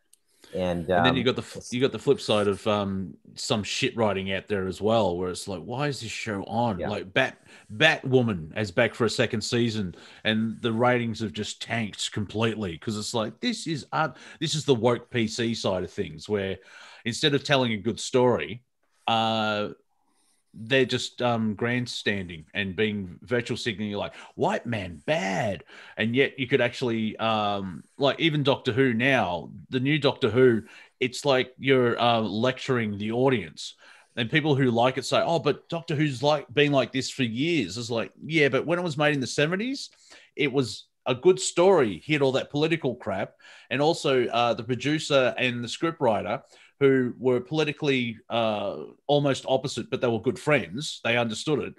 And, 0.55 0.89
And 0.99 1.07
then 1.07 1.13
um, 1.13 1.17
you 1.17 1.25
got 1.25 1.37
the 1.37 1.67
you 1.71 1.81
got 1.81 1.93
the 1.93 1.99
flip 1.99 2.21
side 2.21 2.49
of 2.49 2.67
um, 2.67 3.15
some 3.35 3.63
shit 3.63 3.97
writing 3.97 4.33
out 4.33 4.49
there 4.49 4.67
as 4.67 4.81
well, 4.81 5.17
where 5.17 5.31
it's 5.31 5.49
like, 5.49 5.63
why 5.63 5.89
is 5.89 6.01
this 6.01 6.11
show 6.11 6.45
on? 6.45 6.79
Yeah. 6.79 6.89
Like 6.89 7.13
Bat 7.13 7.39
Batwoman 7.77 8.53
as 8.55 8.71
back 8.71 8.95
for 8.95 9.05
a 9.05 9.11
second 9.11 9.43
season, 9.43 9.95
and 10.25 10.61
the 10.63 10.73
ratings 10.73 11.21
have 11.21 11.33
just 11.33 11.61
tanked 11.61 12.13
completely 12.13 12.73
because 12.73 12.97
it's 12.97 13.15
like 13.15 13.41
this 13.41 13.67
is 13.67 13.87
uh, 13.93 14.11
this 14.41 14.55
is 14.55 14.65
the 14.65 14.75
woke 14.75 15.11
PC 15.11 15.57
side 15.57 15.85
of 15.85 15.91
things, 15.91 16.29
where 16.29 16.59
instead 17.05 17.35
of 17.35 17.45
telling 17.45 17.73
a 17.73 17.79
good 17.79 18.01
story, 18.01 18.63
uh, 19.07 19.69
they're 20.59 20.87
just 20.87 21.21
um, 21.23 21.55
grandstanding 21.55 22.45
and 22.55 22.75
being 22.75 23.19
virtual 23.23 23.57
signaling 23.57 23.91
You're 23.91 23.99
like 23.99 24.15
white 24.35 24.67
man 24.67 25.03
bad 25.07 25.65
and 25.97 26.17
yet 26.17 26.39
you 26.39 26.47
could 26.47 26.61
actually 26.61 27.17
um, 27.19 27.85
like 27.99 28.19
even 28.21 28.43
doctor 28.43 28.73
who 28.73 28.95
now 28.95 29.51
the 29.71 29.81
new 29.81 29.99
doctor 29.99 30.31
who 30.31 30.63
it's 31.01 31.25
like 31.25 31.53
you're 31.59 31.99
uh, 32.01 32.21
lecturing 32.21 32.99
the 32.99 33.13
audience. 33.13 33.75
And 34.17 34.31
people 34.31 34.55
who 34.55 34.71
like 34.71 34.97
it 34.97 35.05
say, 35.05 35.23
"Oh, 35.25 35.39
but 35.39 35.69
Doctor 35.69 35.95
Who's 35.95 36.23
like 36.23 36.47
been 36.53 36.73
like 36.73 36.91
this 36.91 37.11
for 37.11 37.23
years." 37.23 37.77
It's 37.77 37.91
like, 37.91 38.13
yeah, 38.25 38.49
but 38.49 38.65
when 38.67 38.79
it 38.79 38.83
was 38.83 38.97
made 38.97 39.13
in 39.13 39.21
the 39.21 39.27
'70s, 39.27 39.91
it 40.35 40.51
was 40.51 40.87
a 41.05 41.15
good 41.15 41.39
story. 41.39 42.03
Hit 42.05 42.23
all 42.23 42.33
that 42.33 42.51
political 42.51 42.95
crap, 42.95 43.35
and 43.69 43.83
also 43.83 44.27
uh, 44.29 44.55
the 44.55 44.65
producer 44.65 45.35
and 45.37 45.63
the 45.63 45.69
scriptwriter 45.69 46.43
who 46.81 47.15
were 47.19 47.41
politically 47.41 48.19
uh, 48.29 48.77
almost 49.07 49.45
opposite, 49.49 49.91
but 49.91 50.01
they 50.01 50.09
were 50.09 50.21
good 50.21 50.39
friends. 50.39 51.01
They 51.05 51.17
understood 51.17 51.61
it. 51.61 51.75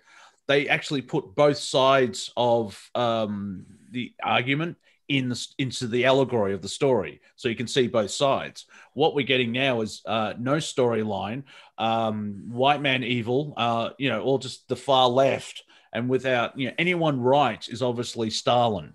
They 0.47 0.67
actually 0.69 1.01
put 1.01 1.35
both 1.35 1.57
sides 1.57 2.31
of 2.37 2.89
um, 2.95 3.65
the 3.91 4.13
argument 4.23 4.77
in 5.07 5.29
the, 5.29 5.47
into 5.57 5.87
the 5.87 6.05
allegory 6.05 6.53
of 6.53 6.61
the 6.61 6.69
story, 6.69 7.21
so 7.35 7.47
you 7.47 7.55
can 7.55 7.67
see 7.67 7.87
both 7.87 8.11
sides. 8.11 8.65
What 8.93 9.15
we're 9.15 9.25
getting 9.25 9.51
now 9.51 9.81
is 9.81 10.01
uh, 10.05 10.33
no 10.37 10.55
storyline, 10.55 11.43
um, 11.77 12.43
white 12.49 12.81
man 12.81 13.03
evil, 13.03 13.53
uh, 13.55 13.91
you 13.97 14.09
know, 14.09 14.21
or 14.21 14.39
just 14.39 14.67
the 14.67 14.75
far 14.75 15.07
left, 15.07 15.63
and 15.93 16.09
without 16.09 16.57
you 16.57 16.67
know 16.67 16.73
anyone 16.77 17.21
right 17.21 17.65
is 17.69 17.81
obviously 17.81 18.29
Stalin. 18.29 18.93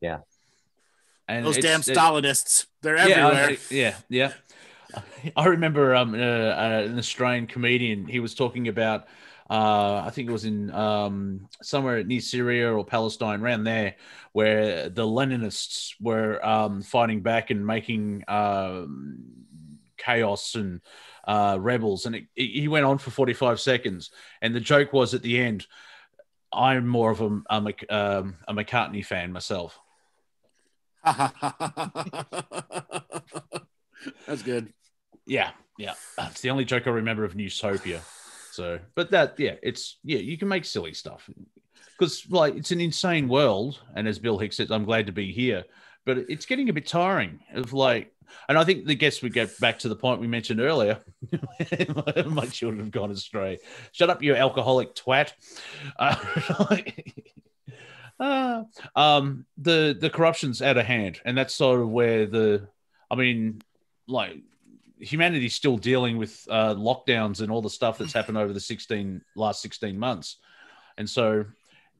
Yeah, 0.00 0.18
and 1.28 1.46
those 1.46 1.58
damn 1.58 1.80
Stalinists, 1.80 2.66
they're 2.82 2.96
everywhere. 2.96 3.56
Yeah, 3.70 3.96
yeah. 4.08 4.32
yeah. 4.94 5.32
I 5.36 5.46
remember 5.46 5.94
um, 5.94 6.14
uh, 6.14 6.18
uh, 6.18 6.82
an 6.86 6.98
Australian 6.98 7.46
comedian. 7.46 8.06
He 8.06 8.20
was 8.20 8.34
talking 8.34 8.68
about 8.68 9.06
uh, 9.48 10.02
I 10.04 10.10
think 10.10 10.28
it 10.28 10.32
was 10.32 10.44
in 10.44 10.72
um, 10.72 11.48
somewhere 11.62 12.02
near 12.02 12.20
Syria 12.20 12.72
or 12.72 12.84
Palestine, 12.84 13.40
around 13.42 13.64
there, 13.64 13.94
where 14.32 14.88
the 14.88 15.06
Leninists 15.06 15.94
were 16.00 16.44
um, 16.44 16.82
fighting 16.82 17.22
back 17.22 17.50
and 17.50 17.64
making 17.64 18.24
um, 18.26 19.22
chaos 19.96 20.56
and 20.56 20.80
uh, 21.28 21.58
rebels. 21.60 22.06
And 22.06 22.16
it, 22.16 22.24
it, 22.34 22.60
he 22.60 22.66
went 22.66 22.86
on 22.86 22.98
for 22.98 23.10
45 23.10 23.60
seconds. 23.60 24.10
And 24.42 24.52
the 24.52 24.60
joke 24.60 24.92
was 24.92 25.14
at 25.14 25.22
the 25.22 25.40
end, 25.40 25.66
I'm 26.52 26.86
more 26.86 27.12
of 27.12 27.20
a, 27.20 27.42
a, 27.48 27.58
um, 27.88 28.36
a 28.48 28.54
McCartney 28.54 29.04
fan 29.04 29.32
myself. 29.32 29.78
That's 34.26 34.42
good. 34.42 34.72
Yeah, 35.26 35.50
yeah. 35.78 35.94
It's 36.18 36.40
the 36.40 36.50
only 36.50 36.64
joke 36.64 36.86
I 36.86 36.90
remember 36.90 37.24
of 37.24 37.34
Newstopia. 37.34 38.00
So, 38.52 38.78
but 38.94 39.10
that, 39.10 39.38
yeah, 39.38 39.56
it's 39.62 39.98
yeah, 40.02 40.18
you 40.18 40.38
can 40.38 40.48
make 40.48 40.64
silly 40.64 40.94
stuff 40.94 41.28
because 41.98 42.26
like 42.30 42.56
it's 42.56 42.70
an 42.70 42.80
insane 42.80 43.28
world, 43.28 43.80
and 43.94 44.08
as 44.08 44.18
Bill 44.18 44.38
Hicks 44.38 44.56
says, 44.56 44.70
I'm 44.70 44.84
glad 44.84 45.06
to 45.06 45.12
be 45.12 45.32
here, 45.32 45.64
but 46.04 46.18
it's 46.28 46.46
getting 46.46 46.68
a 46.68 46.72
bit 46.72 46.86
tiring. 46.86 47.40
Of 47.54 47.72
like, 47.72 48.12
and 48.48 48.58
I 48.58 48.64
think 48.64 48.86
the 48.86 48.94
guests 48.94 49.22
would 49.22 49.32
get 49.32 49.58
back 49.60 49.78
to 49.80 49.88
the 49.88 49.96
point 49.96 50.20
we 50.20 50.26
mentioned 50.26 50.60
earlier. 50.60 50.98
my 52.26 52.46
children 52.46 52.80
have 52.80 52.90
gone 52.90 53.10
astray. 53.10 53.58
Shut 53.92 54.10
up, 54.10 54.22
you 54.22 54.34
alcoholic 54.34 54.94
twat. 54.94 55.32
Uh, 55.98 56.16
uh, 58.18 58.64
um, 58.94 59.46
the 59.58 59.96
the 59.98 60.10
corruption's 60.10 60.62
out 60.62 60.76
of 60.76 60.86
hand, 60.86 61.20
and 61.24 61.36
that's 61.36 61.54
sort 61.54 61.80
of 61.80 61.88
where 61.88 62.26
the, 62.26 62.68
I 63.10 63.14
mean, 63.14 63.62
like 64.06 64.38
humanity's 64.98 65.54
still 65.54 65.76
dealing 65.76 66.16
with 66.16 66.46
uh, 66.50 66.74
lockdowns 66.74 67.40
and 67.40 67.52
all 67.52 67.60
the 67.60 67.70
stuff 67.70 67.98
that's 67.98 68.14
happened 68.14 68.38
over 68.38 68.52
the 68.52 68.60
16 68.60 69.20
last 69.36 69.60
16 69.60 69.98
months. 69.98 70.36
And 70.96 71.08
so 71.08 71.44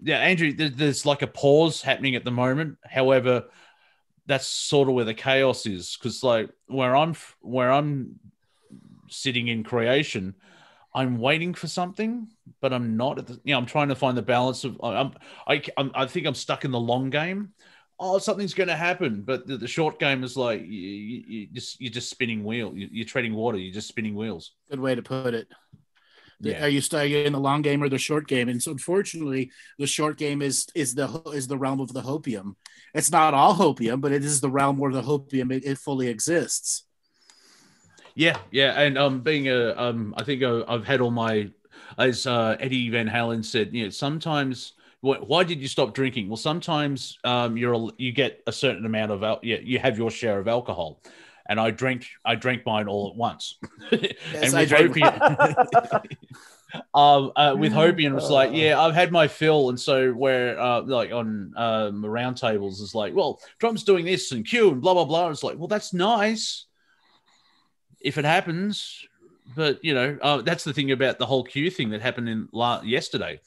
yeah 0.02 0.18
andrew 0.18 0.52
there's 0.52 1.06
like 1.06 1.22
a 1.22 1.26
pause 1.26 1.82
happening 1.82 2.16
at 2.16 2.24
the 2.24 2.30
moment. 2.30 2.78
However 2.84 3.44
that's 4.26 4.47
sort 4.47 4.88
of 4.88 4.94
where 4.94 5.05
the 5.05 5.14
chaos 5.14 5.66
is 5.66 5.97
because 5.97 6.22
like 6.22 6.51
where 6.66 6.97
i'm 6.97 7.14
where 7.40 7.70
i'm 7.70 8.18
sitting 9.09 9.48
in 9.48 9.62
creation 9.62 10.34
i'm 10.97 11.18
waiting 11.18 11.55
for 11.55 11.68
something 11.68 12.27
but 12.60 12.73
i'm 12.73 12.97
not 12.97 13.18
at 13.18 13.27
the 13.28 13.40
you 13.44 13.52
know 13.52 13.59
i'm 13.59 13.66
trying 13.66 13.89
to 13.89 13.94
find 13.94 14.16
the 14.16 14.23
balance 14.23 14.64
of 14.64 14.77
i'm 14.82 15.12
i, 15.47 15.62
I'm, 15.77 15.93
I 15.94 16.06
think 16.06 16.27
i'm 16.27 16.35
stuck 16.35 16.64
in 16.64 16.73
the 16.73 16.81
long 16.81 17.10
game 17.10 17.52
oh, 17.98 18.18
something's 18.18 18.55
going 18.55 18.68
to 18.68 18.77
happen. 18.77 19.23
But 19.23 19.47
the, 19.47 19.56
the, 19.56 19.68
short 19.68 19.98
game 19.98 20.24
is 20.24 20.36
like 20.36 20.60
you, 20.60 20.66
you, 20.68 21.24
you 21.27 21.47
just 21.52 21.81
you're 21.81 21.93
just 21.93 22.10
spinning 22.10 22.44
wheel. 22.44 22.73
You, 22.74 23.02
are 23.02 23.06
treading 23.06 23.35
water. 23.35 23.59
You're 23.59 23.74
just 23.74 23.89
spinning 23.89 24.14
wheels. 24.14 24.52
Good 24.70 24.81
way 24.81 24.94
to 24.94 25.02
put 25.02 25.35
it. 25.35 25.48
Yeah. 26.40 26.64
Are 26.64 26.68
you 26.68 26.82
staying 26.82 27.27
in 27.27 27.32
the 27.32 27.40
long 27.40 27.62
game 27.62 27.82
or 27.82 27.89
the 27.89 27.97
short 27.97 28.28
game? 28.28 28.51
And 28.51 28.62
so, 28.62 28.73
unfortunately, 28.73 29.51
the 29.78 29.86
short 29.86 30.18
game 30.18 30.43
is 30.43 30.66
is 30.74 30.94
the 30.94 31.23
is 31.32 31.47
the 31.47 31.56
realm 31.56 31.81
of 31.81 31.93
the 31.93 32.02
hopium. 32.02 32.56
It's 32.93 33.10
not 33.10 33.32
all 33.32 33.55
hopium, 33.55 34.01
but 34.01 34.12
it 34.12 34.24
is 34.24 34.40
the 34.40 34.51
realm 34.51 34.77
where 34.77 34.93
the 34.93 35.02
hopium 35.02 35.51
it, 35.51 35.64
it 35.64 35.78
fully 35.78 36.09
exists. 36.09 36.86
Yeah, 38.16 38.38
yeah, 38.51 38.80
and 38.80 38.97
um, 38.97 39.20
being 39.20 39.48
a 39.48 39.74
um, 39.76 40.14
I 40.16 40.24
think 40.24 40.43
uh, 40.43 40.64
I've 40.66 40.86
had 40.86 41.02
all 41.02 41.10
my, 41.10 41.51
as 41.98 42.26
uh, 42.26 42.56
Eddie 42.59 42.88
Van 42.88 43.06
Halen 43.06 43.44
said, 43.44 43.74
you 43.74 43.84
know, 43.84 43.90
sometimes 43.90 44.72
why 45.02 45.44
did 45.44 45.60
you 45.60 45.68
stop 45.68 45.93
drinking? 45.93 46.28
Well, 46.28 46.38
sometimes 46.38 47.18
um, 47.24 47.59
you're 47.59 47.90
you 47.98 48.12
get 48.12 48.43
a 48.47 48.52
certain 48.52 48.86
amount 48.86 49.12
of 49.12 49.22
al- 49.22 49.40
yeah, 49.43 49.59
you 49.62 49.78
have 49.78 49.98
your 49.98 50.10
share 50.10 50.38
of 50.38 50.48
alcohol, 50.48 51.02
and 51.47 51.60
I 51.60 51.70
drank 51.70 52.06
I 52.24 52.36
drank 52.36 52.64
mine 52.64 52.88
all 52.88 53.10
at 53.10 53.16
once. 53.16 53.59
Yes, 53.93 54.55
and 54.55 54.55
with 54.55 54.70
hopium, 54.70 56.06
um, 56.94 57.32
uh, 57.36 57.55
with 57.56 57.74
it 57.74 58.12
was 58.12 58.30
like, 58.30 58.51
yeah, 58.55 58.80
I've 58.80 58.94
had 58.94 59.12
my 59.12 59.28
fill, 59.28 59.68
and 59.68 59.78
so 59.78 60.12
where 60.12 60.59
uh, 60.59 60.80
like 60.80 61.12
on 61.12 61.52
um, 61.55 62.05
round 62.05 62.38
tables 62.38 62.80
is 62.80 62.94
like, 62.94 63.14
well, 63.14 63.40
Trump's 63.60 63.84
doing 63.84 64.06
this 64.06 64.32
and 64.32 64.47
Q 64.47 64.70
and 64.72 64.80
blah 64.80 64.94
blah 64.94 65.05
blah. 65.05 65.28
It's 65.28 65.44
like, 65.44 65.59
well, 65.59 65.68
that's 65.68 65.93
nice 65.93 66.65
if 68.07 68.19
it 68.19 68.24
happens, 68.24 69.05
but 69.55 69.85
you 69.85 69.93
know, 69.93 70.16
uh, 70.23 70.41
that's 70.43 70.65
the 70.65 70.73
thing 70.73 70.93
about 70.93 71.19
the 71.19 71.27
whole 71.27 71.43
Q 71.43 71.70
thing 71.70 71.91
that 71.91 72.01
happened 72.01 72.28
in 72.28 72.49
la- 72.53 72.83
yesterday 72.83 73.41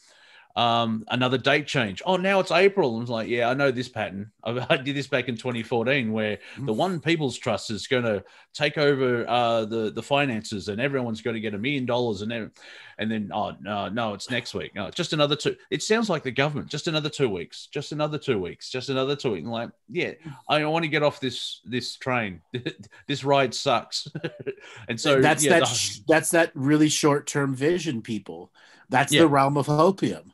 um, 0.55 1.05
another 1.09 1.37
date 1.37 1.67
change. 1.67 2.01
Oh, 2.05 2.17
now 2.17 2.39
it's 2.39 2.51
April. 2.51 2.97
I 2.97 2.99
was 2.99 3.09
like, 3.09 3.29
yeah, 3.29 3.49
I 3.49 3.53
know 3.53 3.71
this 3.71 3.87
pattern. 3.87 4.31
I 4.43 4.77
did 4.77 4.95
this 4.95 5.07
back 5.07 5.29
in 5.29 5.37
2014, 5.37 6.11
where 6.11 6.39
the 6.57 6.73
One 6.73 6.99
People's 6.99 7.37
Trust 7.37 7.71
is 7.71 7.87
going 7.87 8.03
to 8.03 8.23
take 8.53 8.77
over 8.77 9.27
uh, 9.29 9.65
the 9.65 9.91
the 9.91 10.03
finances, 10.03 10.67
and 10.67 10.81
everyone's 10.81 11.21
going 11.21 11.35
to 11.35 11.39
get 11.39 11.53
a 11.53 11.57
million 11.57 11.85
dollars, 11.85 12.21
and 12.21 12.31
then 12.31 12.51
and 12.97 13.09
then 13.09 13.31
oh 13.33 13.55
no, 13.61 13.89
no, 13.89 14.13
it's 14.13 14.29
next 14.29 14.53
week. 14.53 14.75
No, 14.75 14.89
just 14.89 15.13
another 15.13 15.35
two. 15.35 15.55
It 15.71 15.81
sounds 15.81 16.09
like 16.09 16.23
the 16.23 16.31
government. 16.31 16.67
Just 16.67 16.87
another 16.87 17.09
two 17.09 17.29
weeks. 17.29 17.67
Just 17.67 17.91
another 17.91 18.17
two 18.17 18.39
weeks. 18.39 18.69
Just 18.69 18.89
another 18.89 19.15
two 19.15 19.31
weeks. 19.31 19.47
like, 19.47 19.69
yeah, 19.87 20.13
I 20.49 20.65
want 20.65 20.83
to 20.83 20.89
get 20.89 21.03
off 21.03 21.19
this 21.19 21.61
this 21.63 21.95
train. 21.95 22.41
this 23.07 23.23
ride 23.23 23.53
sucks. 23.53 24.07
and 24.89 24.99
so 24.99 25.21
that's 25.21 25.45
yeah, 25.45 25.59
that. 25.59 25.67
The, 25.67 26.01
that's 26.07 26.31
that 26.31 26.51
really 26.55 26.89
short 26.89 27.27
term 27.27 27.55
vision, 27.55 28.01
people. 28.01 28.51
That's 28.89 29.13
yeah. 29.13 29.21
the 29.21 29.27
realm 29.27 29.55
of 29.55 29.67
hopium. 29.67 30.31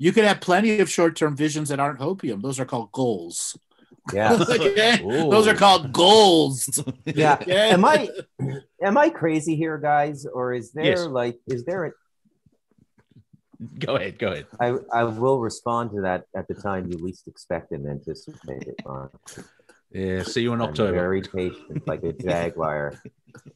You 0.00 0.12
could 0.12 0.24
have 0.24 0.40
plenty 0.40 0.78
of 0.78 0.88
short 0.88 1.14
term 1.14 1.36
visions 1.36 1.68
that 1.68 1.78
aren't 1.78 2.00
hopium. 2.00 2.40
Those 2.40 2.58
are 2.58 2.64
called 2.64 2.90
goals. 2.90 3.58
Yeah. 4.14 4.34
Those 5.02 5.46
are 5.46 5.54
called 5.54 5.92
goals. 5.92 6.82
Yeah. 7.04 7.36
yeah. 7.46 7.66
Am 7.66 7.84
I 7.84 8.08
am 8.82 8.96
I 8.96 9.10
crazy 9.10 9.56
here, 9.56 9.76
guys? 9.76 10.24
Or 10.24 10.54
is 10.54 10.72
there 10.72 10.84
yes. 10.84 11.00
like 11.00 11.38
is 11.46 11.66
there 11.66 11.84
a 11.84 11.90
Go 13.78 13.96
ahead, 13.96 14.18
go 14.18 14.28
ahead. 14.28 14.46
I, 14.58 14.76
I 14.90 15.04
will 15.04 15.38
respond 15.38 15.90
to 15.90 16.00
that 16.00 16.24
at 16.34 16.48
the 16.48 16.54
time 16.54 16.90
you 16.90 16.96
least 16.96 17.28
expect 17.28 17.72
and 17.72 17.86
anticipate 17.86 18.62
it 18.62 18.80
on. 18.86 19.10
Yeah, 19.92 20.22
see 20.22 20.40
you 20.40 20.54
in 20.54 20.62
October. 20.62 20.88
I'm 20.88 20.94
very 20.94 21.20
patient, 21.20 21.86
like 21.86 22.02
a 22.04 22.14
jaguar. 22.14 22.94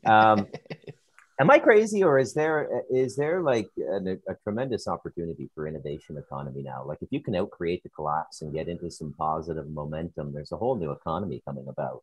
Um, 0.05 0.47
am 1.41 1.51
I 1.51 1.59
crazy, 1.59 2.03
or 2.03 2.19
is 2.19 2.35
there 2.35 2.83
is 2.91 3.17
there 3.17 3.43
like 3.43 3.69
a, 3.79 4.17
a, 4.29 4.35
tremendous 4.43 4.87
opportunity 4.87 5.51
for 5.55 5.67
innovation 5.67 6.17
economy 6.17 6.63
now? 6.63 6.85
Like 6.85 6.99
if 7.03 7.09
you 7.11 7.21
can 7.21 7.35
outcreate 7.35 7.83
the 7.83 7.89
collapse 7.91 8.43
and 8.43 8.53
get 8.53 8.69
into 8.69 8.91
some 8.91 9.15
positive 9.19 9.69
momentum, 9.69 10.33
there's 10.33 10.53
a 10.53 10.57
whole 10.57 10.77
new 10.77 10.91
economy 10.91 11.43
coming 11.47 11.67
about. 11.69 12.03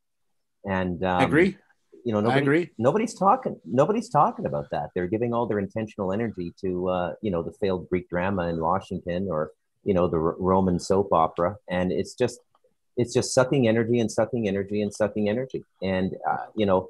And 0.66 1.04
um, 1.04 1.22
I 1.22 1.24
agree. 1.24 1.58
You 2.04 2.14
know, 2.14 2.22
nobody, 2.22 2.40
I 2.40 2.42
agree. 2.42 2.70
Nobody's 2.78 3.14
talking. 3.14 3.60
Nobody's 3.66 4.10
talking 4.10 4.46
about 4.46 4.70
that. 4.72 4.90
They're 4.96 5.08
giving 5.08 5.34
all 5.34 5.46
their 5.46 5.60
intentional 5.60 6.12
energy 6.12 6.54
to 6.62 6.90
uh, 6.90 7.14
you 7.22 7.32
know 7.32 7.44
the 7.44 7.54
failed 7.54 7.90
Greek 7.90 8.10
drama 8.10 8.48
in 8.48 8.60
Washington, 8.60 9.28
or 9.30 9.52
you 9.84 9.94
know 9.94 10.08
the 10.08 10.18
R- 10.18 10.36
Roman 10.40 10.80
soap 10.80 11.10
opera, 11.12 11.58
and 11.70 11.92
it's 11.92 12.16
just 12.16 12.40
it's 12.98 13.14
just 13.14 13.34
sucking 13.34 13.68
energy 13.68 14.00
and 14.00 14.12
sucking 14.12 14.48
energy 14.48 14.82
and 14.82 14.94
sucking 14.94 15.30
energy. 15.30 15.64
And 15.82 16.16
uh, 16.28 16.48
you 16.56 16.66
know, 16.66 16.90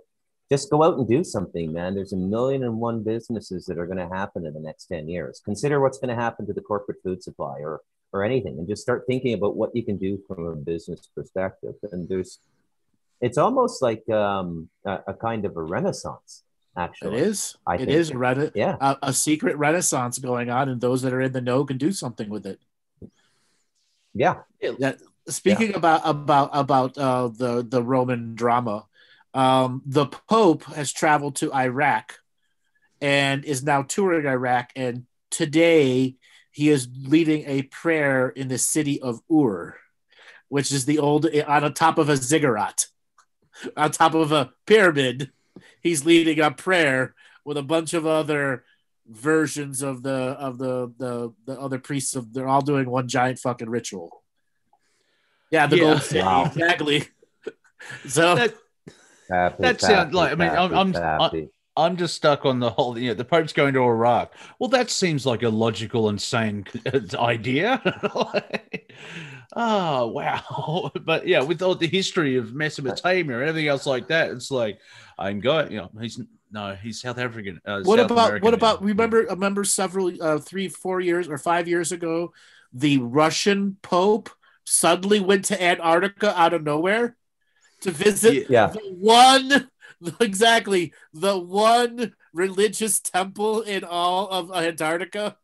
just 0.52 0.69
go 0.69 0.84
out 0.84 0.98
and 0.98 1.07
do 1.07 1.23
something, 1.23 1.72
man. 1.72 1.95
There's 1.95 2.11
a 2.11 2.18
million 2.18 2.64
and 2.64 2.78
one 2.78 3.03
businesses 3.03 3.65
that 3.68 3.78
are 3.78 3.86
going 3.86 4.06
to 4.06 4.14
happen 4.14 4.45
in 4.45 4.53
the 4.53 4.60
next 4.60 4.88
10 4.88 5.07
years. 5.07 5.41
Consider 5.45 5.80
what's 5.80 5.98
going 5.98 6.14
to 6.14 6.22
happen 6.22 6.45
to 6.45 6.52
the 6.52 6.60
corporate 6.60 6.98
food 7.02 7.23
supply 7.23 7.60
or, 7.61 7.80
or 8.11 8.26
anything 8.26 8.60
and 8.60 8.68
just 8.68 8.82
start 8.82 9.06
thinking 9.07 9.34
about 9.34 9.56
what 9.56 9.73
you 9.73 9.82
can 9.82 9.95
do 9.95 10.19
from 10.28 10.45
a 10.45 10.56
business 10.57 11.07
perspective. 11.15 11.76
And 11.94 12.10
there's, 12.10 12.40
it's 13.22 13.38
almost 13.38 13.82
like 13.82 14.07
um, 14.10 14.68
a, 14.86 14.99
a 15.07 15.14
kind 15.14 15.45
of 15.45 15.56
a 15.56 15.61
renaissance. 15.61 16.44
Actually, 16.76 17.18
it 17.18 17.28
is. 17.28 17.56
I 17.65 17.76
it 17.76 17.88
is 17.88 18.11
a, 18.11 18.18
rena- 18.18 18.52
yeah. 18.53 18.76
a, 18.82 18.98
a 19.03 19.14
secret 19.14 19.57
renaissance 19.57 20.19
going 20.19 20.49
on, 20.49 20.69
and 20.69 20.80
those 20.80 21.02
that 21.02 21.14
are 21.14 21.19
in 21.19 21.34
the 21.34 21.41
know 21.41 21.65
can 21.65 21.78
do 21.78 21.91
something 21.91 22.30
with 22.30 22.45
it. 22.45 22.60
Yeah. 24.14 24.36
That 24.80 24.99
speaking 25.28 25.76
about 25.76 26.02
about 26.06 26.49
about 26.53 26.98
uh, 26.98 27.28
the 27.28 27.61
the 27.68 27.84
Roman 27.84 28.36
drama, 28.36 28.86
um, 29.34 29.82
the 29.86 30.06
Pope 30.08 30.64
has 30.66 30.91
traveled 30.91 31.36
to 31.38 31.53
Iraq 31.53 32.20
and 32.99 33.44
is 33.45 33.64
now 33.64 33.82
touring 33.84 34.26
Iraq. 34.28 34.72
And 34.76 35.06
today 35.30 36.16
he 36.52 36.70
is 36.70 36.88
leading 37.03 37.44
a 37.48 37.64
prayer 37.64 38.30
in 38.30 38.48
the 38.49 38.58
city 38.58 39.02
of 39.02 39.22
Ur, 39.32 39.78
which 40.49 40.72
is 40.72 40.86
the 40.86 40.99
old 40.99 41.26
on 41.26 41.64
the 41.64 41.70
top 41.70 41.98
of 41.98 42.10
a 42.10 42.18
ziggurat, 42.18 42.88
on 43.78 43.91
top 43.91 44.14
of 44.14 44.32
a 44.32 44.52
pyramid. 44.66 45.32
He's 45.82 46.06
leading 46.06 46.40
a 46.40 46.52
prayer 46.52 47.16
with 47.45 47.58
a 47.58 47.64
bunch 47.64 47.94
of 47.94 48.06
other 48.06 48.66
versions 49.08 49.82
of 49.82 50.03
the 50.03 50.12
of 50.12 50.58
the 50.58 50.94
the, 50.98 51.34
the 51.45 51.60
other 51.60 51.80
priests 51.80 52.16
of 52.16 52.34
they're 52.34 52.48
all 52.48 52.62
doing 52.62 52.90
one 52.90 53.08
giant 53.08 53.40
fucking 53.40 53.70
ritual. 53.70 54.24
Yeah, 55.49 55.68
the 55.68 55.78
Yeah. 55.78 55.84
gold 55.84 56.02
city, 56.03 56.20
Wow. 56.22 56.45
exactly. 56.45 57.08
So 58.08 58.36
That, 58.36 58.53
Happy, 59.32 59.56
That 59.60 59.82
sounds 59.82 59.94
happy, 59.94 60.16
like- 60.16 60.32
I 60.32 60.36
mean, 60.36 60.49
I'm- 60.49 60.74
I'm- 60.74 60.94
happy. 60.94 61.49
I'm 61.78 61.95
just 61.95 62.16
stuck 62.16 62.45
on 62.45 62.60
the 62.60 62.70
whole. 62.70 62.98
You 62.99 63.10
know, 63.10 63.14
the 63.14 63.24
Pope's 63.24 63.53
going 63.53 63.74
to 63.76 63.80
Iraq. 63.82 64.34
Well, 64.60 64.70
that 64.72 64.90
seems 64.90 65.26
like 65.26 65.41
a 65.41 65.49
logical 65.49 66.10
insane 66.10 66.66
sane 66.86 67.08
idea. 67.18 67.82
oh 69.56 70.08
wow! 70.08 70.91
But 71.06 71.28
yeah, 71.28 71.41
with 71.41 71.62
all 71.62 71.76
the 71.76 71.88
history 71.88 72.36
of 72.36 72.53
Mesopotamia 72.53 73.40
and 73.40 73.48
everything 73.49 73.70
else 73.70 73.86
like 73.86 74.08
that, 74.10 74.32
it's 74.32 74.52
like 74.52 74.80
I'm 75.18 75.40
going. 75.40 75.72
You 75.72 75.78
know, 75.78 75.91
he's 75.99 76.20
no, 76.52 76.76
he's 76.76 76.99
South 77.02 77.18
African. 77.18 77.62
Uh, 77.66 77.82
what 77.84 77.99
South 77.99 78.12
about 78.12 78.26
American 78.28 78.45
what 78.45 78.53
about 78.53 78.84
remember 78.84 79.22
remember 79.30 79.64
several 79.64 80.12
uh, 80.22 80.40
three 80.40 80.68
four 80.68 80.99
years 80.99 81.30
or 81.30 81.38
five 81.38 81.68
years 81.68 81.91
ago 81.91 82.34
the 82.74 82.98
russian 82.99 83.76
pope 83.82 84.30
suddenly 84.66 85.20
went 85.20 85.44
to 85.45 85.62
antarctica 85.62 86.38
out 86.40 86.53
of 86.53 86.64
nowhere 86.64 87.18
to 87.82 87.91
visit 87.91 88.48
Yeah. 88.49 88.68
the 88.68 88.80
one 88.99 89.70
exactly 90.20 90.94
the 91.14 91.38
one 91.38 92.14
religious 92.34 92.99
temple 92.99 93.62
in 93.62 93.84
all 93.84 94.30
of 94.30 94.52
antarctica 94.52 95.38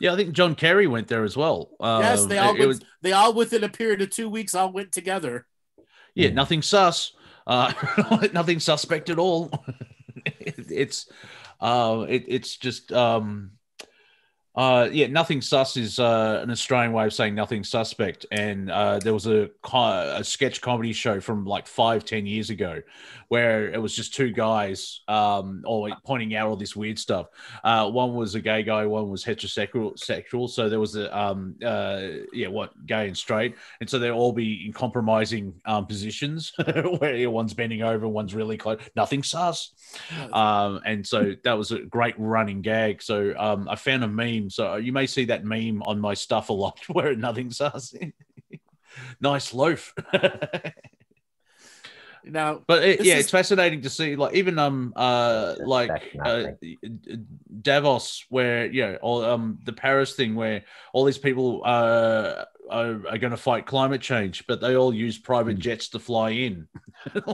Yeah, 0.00 0.12
I 0.12 0.16
think 0.16 0.32
John 0.32 0.54
Kerry 0.54 0.86
went 0.86 1.08
there 1.08 1.24
as 1.24 1.36
well. 1.36 1.70
Um, 1.80 2.02
yes 2.02 2.24
they 2.26 2.38
all 2.38 2.54
it- 2.54 2.56
it 2.56 2.58
went, 2.60 2.68
was- 2.68 2.80
they 3.02 3.12
all 3.12 3.32
within 3.34 3.64
a 3.64 3.68
period 3.68 4.00
of 4.02 4.10
two 4.10 4.28
weeks 4.28 4.54
all 4.54 4.72
went 4.72 4.92
together 4.92 5.46
yeah, 6.14 6.30
nothing 6.30 6.62
sus. 6.62 7.12
Uh, 7.46 7.72
nothing 8.32 8.58
suspect 8.58 9.08
at 9.08 9.18
all. 9.20 9.50
it's 10.40 11.08
uh, 11.60 12.04
it, 12.08 12.24
it's 12.26 12.56
just 12.56 12.90
um, 12.92 13.52
uh, 14.58 14.88
yeah, 14.90 15.06
nothing 15.06 15.40
sus 15.40 15.76
is 15.76 16.00
uh, 16.00 16.40
an 16.42 16.50
Australian 16.50 16.92
way 16.92 17.04
of 17.04 17.12
saying 17.12 17.32
nothing 17.32 17.62
suspect. 17.62 18.26
And 18.32 18.72
uh, 18.72 18.98
there 18.98 19.14
was 19.14 19.28
a, 19.28 19.48
a 19.72 20.24
sketch 20.24 20.60
comedy 20.60 20.92
show 20.92 21.20
from 21.20 21.44
like 21.44 21.68
five, 21.68 22.04
ten 22.04 22.26
years 22.26 22.50
ago 22.50 22.82
where 23.28 23.70
it 23.70 23.80
was 23.80 23.94
just 23.94 24.14
two 24.14 24.32
guys 24.32 25.02
um, 25.06 25.62
all 25.64 25.88
pointing 26.04 26.34
out 26.34 26.48
all 26.48 26.56
this 26.56 26.74
weird 26.74 26.98
stuff. 26.98 27.26
Uh, 27.62 27.88
one 27.88 28.14
was 28.14 28.34
a 28.34 28.40
gay 28.40 28.62
guy, 28.62 28.84
one 28.84 29.08
was 29.08 29.24
heterosexual. 29.24 29.96
Sexual. 29.98 30.48
So 30.48 30.68
there 30.68 30.80
was 30.80 30.96
a 30.96 31.16
um, 31.16 31.54
uh, 31.64 32.02
yeah, 32.32 32.48
what 32.48 32.72
gay 32.86 33.06
and 33.06 33.16
straight, 33.16 33.54
and 33.80 33.88
so 33.88 33.98
they'll 33.98 34.14
all 34.14 34.32
be 34.32 34.66
in 34.66 34.72
compromising 34.72 35.54
um, 35.66 35.86
positions 35.86 36.52
where 36.98 37.30
one's 37.30 37.54
bending 37.54 37.82
over, 37.82 38.08
one's 38.08 38.34
really 38.34 38.56
close. 38.56 38.80
Nothing 38.96 39.22
sus. 39.22 39.72
Um, 40.32 40.80
and 40.84 41.06
so 41.06 41.34
that 41.44 41.52
was 41.52 41.70
a 41.70 41.80
great 41.80 42.14
running 42.18 42.62
gag. 42.62 43.02
So 43.02 43.34
um, 43.38 43.68
I 43.68 43.76
found 43.76 44.02
a 44.02 44.08
meme. 44.08 44.47
So 44.50 44.76
you 44.76 44.92
may 44.92 45.06
see 45.06 45.24
that 45.26 45.44
meme 45.44 45.82
on 45.82 46.00
my 46.00 46.14
stuff 46.14 46.48
a 46.48 46.52
lot 46.52 46.78
where 46.88 47.14
nothing 47.16 47.50
sus. 47.50 47.94
nice 49.20 49.52
loaf. 49.54 49.94
now 52.24 52.62
But 52.66 52.82
it, 52.84 53.04
yeah, 53.04 53.14
is- 53.14 53.20
it's 53.20 53.30
fascinating 53.30 53.82
to 53.82 53.90
see, 53.90 54.16
like 54.16 54.34
even 54.34 54.58
um 54.58 54.92
uh 54.96 55.54
like 55.64 55.90
uh. 56.24 56.44
Davos, 57.62 58.24
where 58.28 58.66
you 58.66 58.82
know, 58.82 58.96
all 59.02 59.24
um 59.24 59.58
the 59.64 59.72
Paris 59.72 60.14
thing, 60.14 60.34
where 60.34 60.64
all 60.92 61.04
these 61.04 61.18
people 61.18 61.62
uh 61.64 62.44
are, 62.70 63.00
are 63.08 63.18
going 63.18 63.30
to 63.30 63.36
fight 63.38 63.64
climate 63.64 64.02
change, 64.02 64.46
but 64.46 64.60
they 64.60 64.76
all 64.76 64.92
use 64.92 65.16
private 65.18 65.56
Mm. 65.56 65.60
jets 65.60 65.88
to 65.90 65.98
fly 65.98 66.30
in. 66.30 66.68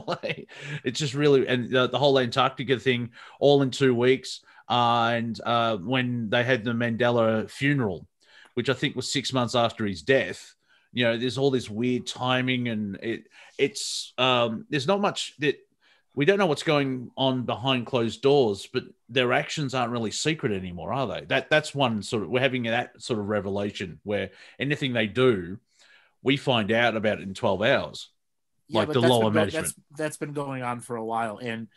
like, 0.07 0.49
it's 0.85 0.97
just 0.99 1.13
really 1.13 1.45
and 1.47 1.69
the, 1.69 1.87
the 1.87 1.99
whole 1.99 2.17
Antarctica 2.19 2.79
thing, 2.79 3.09
all 3.39 3.61
in 3.61 3.69
two 3.71 3.93
weeks. 3.93 4.41
Uh, 4.67 5.11
and 5.13 5.39
uh, 5.45 5.77
when 5.77 6.29
they 6.29 6.43
had 6.43 6.63
the 6.63 6.71
Mandela 6.71 7.49
funeral, 7.49 8.07
which 8.55 8.69
I 8.69 8.73
think 8.73 8.95
was 8.95 9.11
six 9.11 9.31
months 9.33 9.55
after 9.55 9.85
his 9.85 10.01
death, 10.01 10.55
you 10.91 11.03
know, 11.03 11.17
there's 11.17 11.37
all 11.37 11.51
this 11.51 11.69
weird 11.69 12.07
timing 12.07 12.69
and 12.69 12.95
it 13.03 13.27
it's 13.57 14.13
um 14.17 14.65
there's 14.69 14.87
not 14.87 15.01
much 15.01 15.33
that 15.39 15.57
we 16.15 16.23
don't 16.23 16.37
know 16.39 16.45
what's 16.45 16.63
going 16.63 17.11
on 17.17 17.43
behind 17.43 17.85
closed 17.85 18.21
doors, 18.21 18.67
but 18.71 18.83
their 19.09 19.33
actions 19.33 19.73
aren't 19.73 19.91
really 19.91 20.11
secret 20.11 20.53
anymore, 20.53 20.93
are 20.93 21.07
they? 21.07 21.25
That 21.25 21.49
that's 21.49 21.75
one 21.75 22.01
sort 22.01 22.23
of 22.23 22.29
we're 22.29 22.39
having 22.39 22.63
that 22.63 23.01
sort 23.01 23.19
of 23.19 23.27
revelation 23.27 23.99
where 24.03 24.31
anything 24.57 24.93
they 24.93 25.07
do, 25.07 25.59
we 26.23 26.37
find 26.37 26.71
out 26.71 26.95
about 26.95 27.19
it 27.19 27.23
in 27.23 27.33
12 27.33 27.61
hours. 27.61 28.09
like 28.71 28.87
but 28.87 28.93
the 28.93 29.01
lower 29.01 29.25
been 29.25 29.33
management. 29.33 29.65
That's, 29.65 29.75
that's 29.97 30.17
been 30.17 30.31
going 30.31 30.63
on 30.63 30.79
for 30.79 30.95
a 30.95 31.03
while, 31.03 31.37
and 31.37 31.67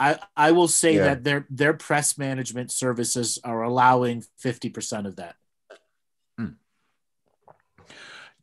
I 0.00 0.18
I 0.36 0.52
will 0.52 0.68
say 0.68 0.96
Yeah. 0.96 1.04
that 1.04 1.24
their 1.24 1.46
their 1.50 1.74
press 1.74 2.18
management 2.18 2.72
services 2.72 3.38
are 3.44 3.62
allowing 3.62 4.24
fifty 4.38 4.68
percent 4.68 5.06
of 5.06 5.16
that. 5.16 5.36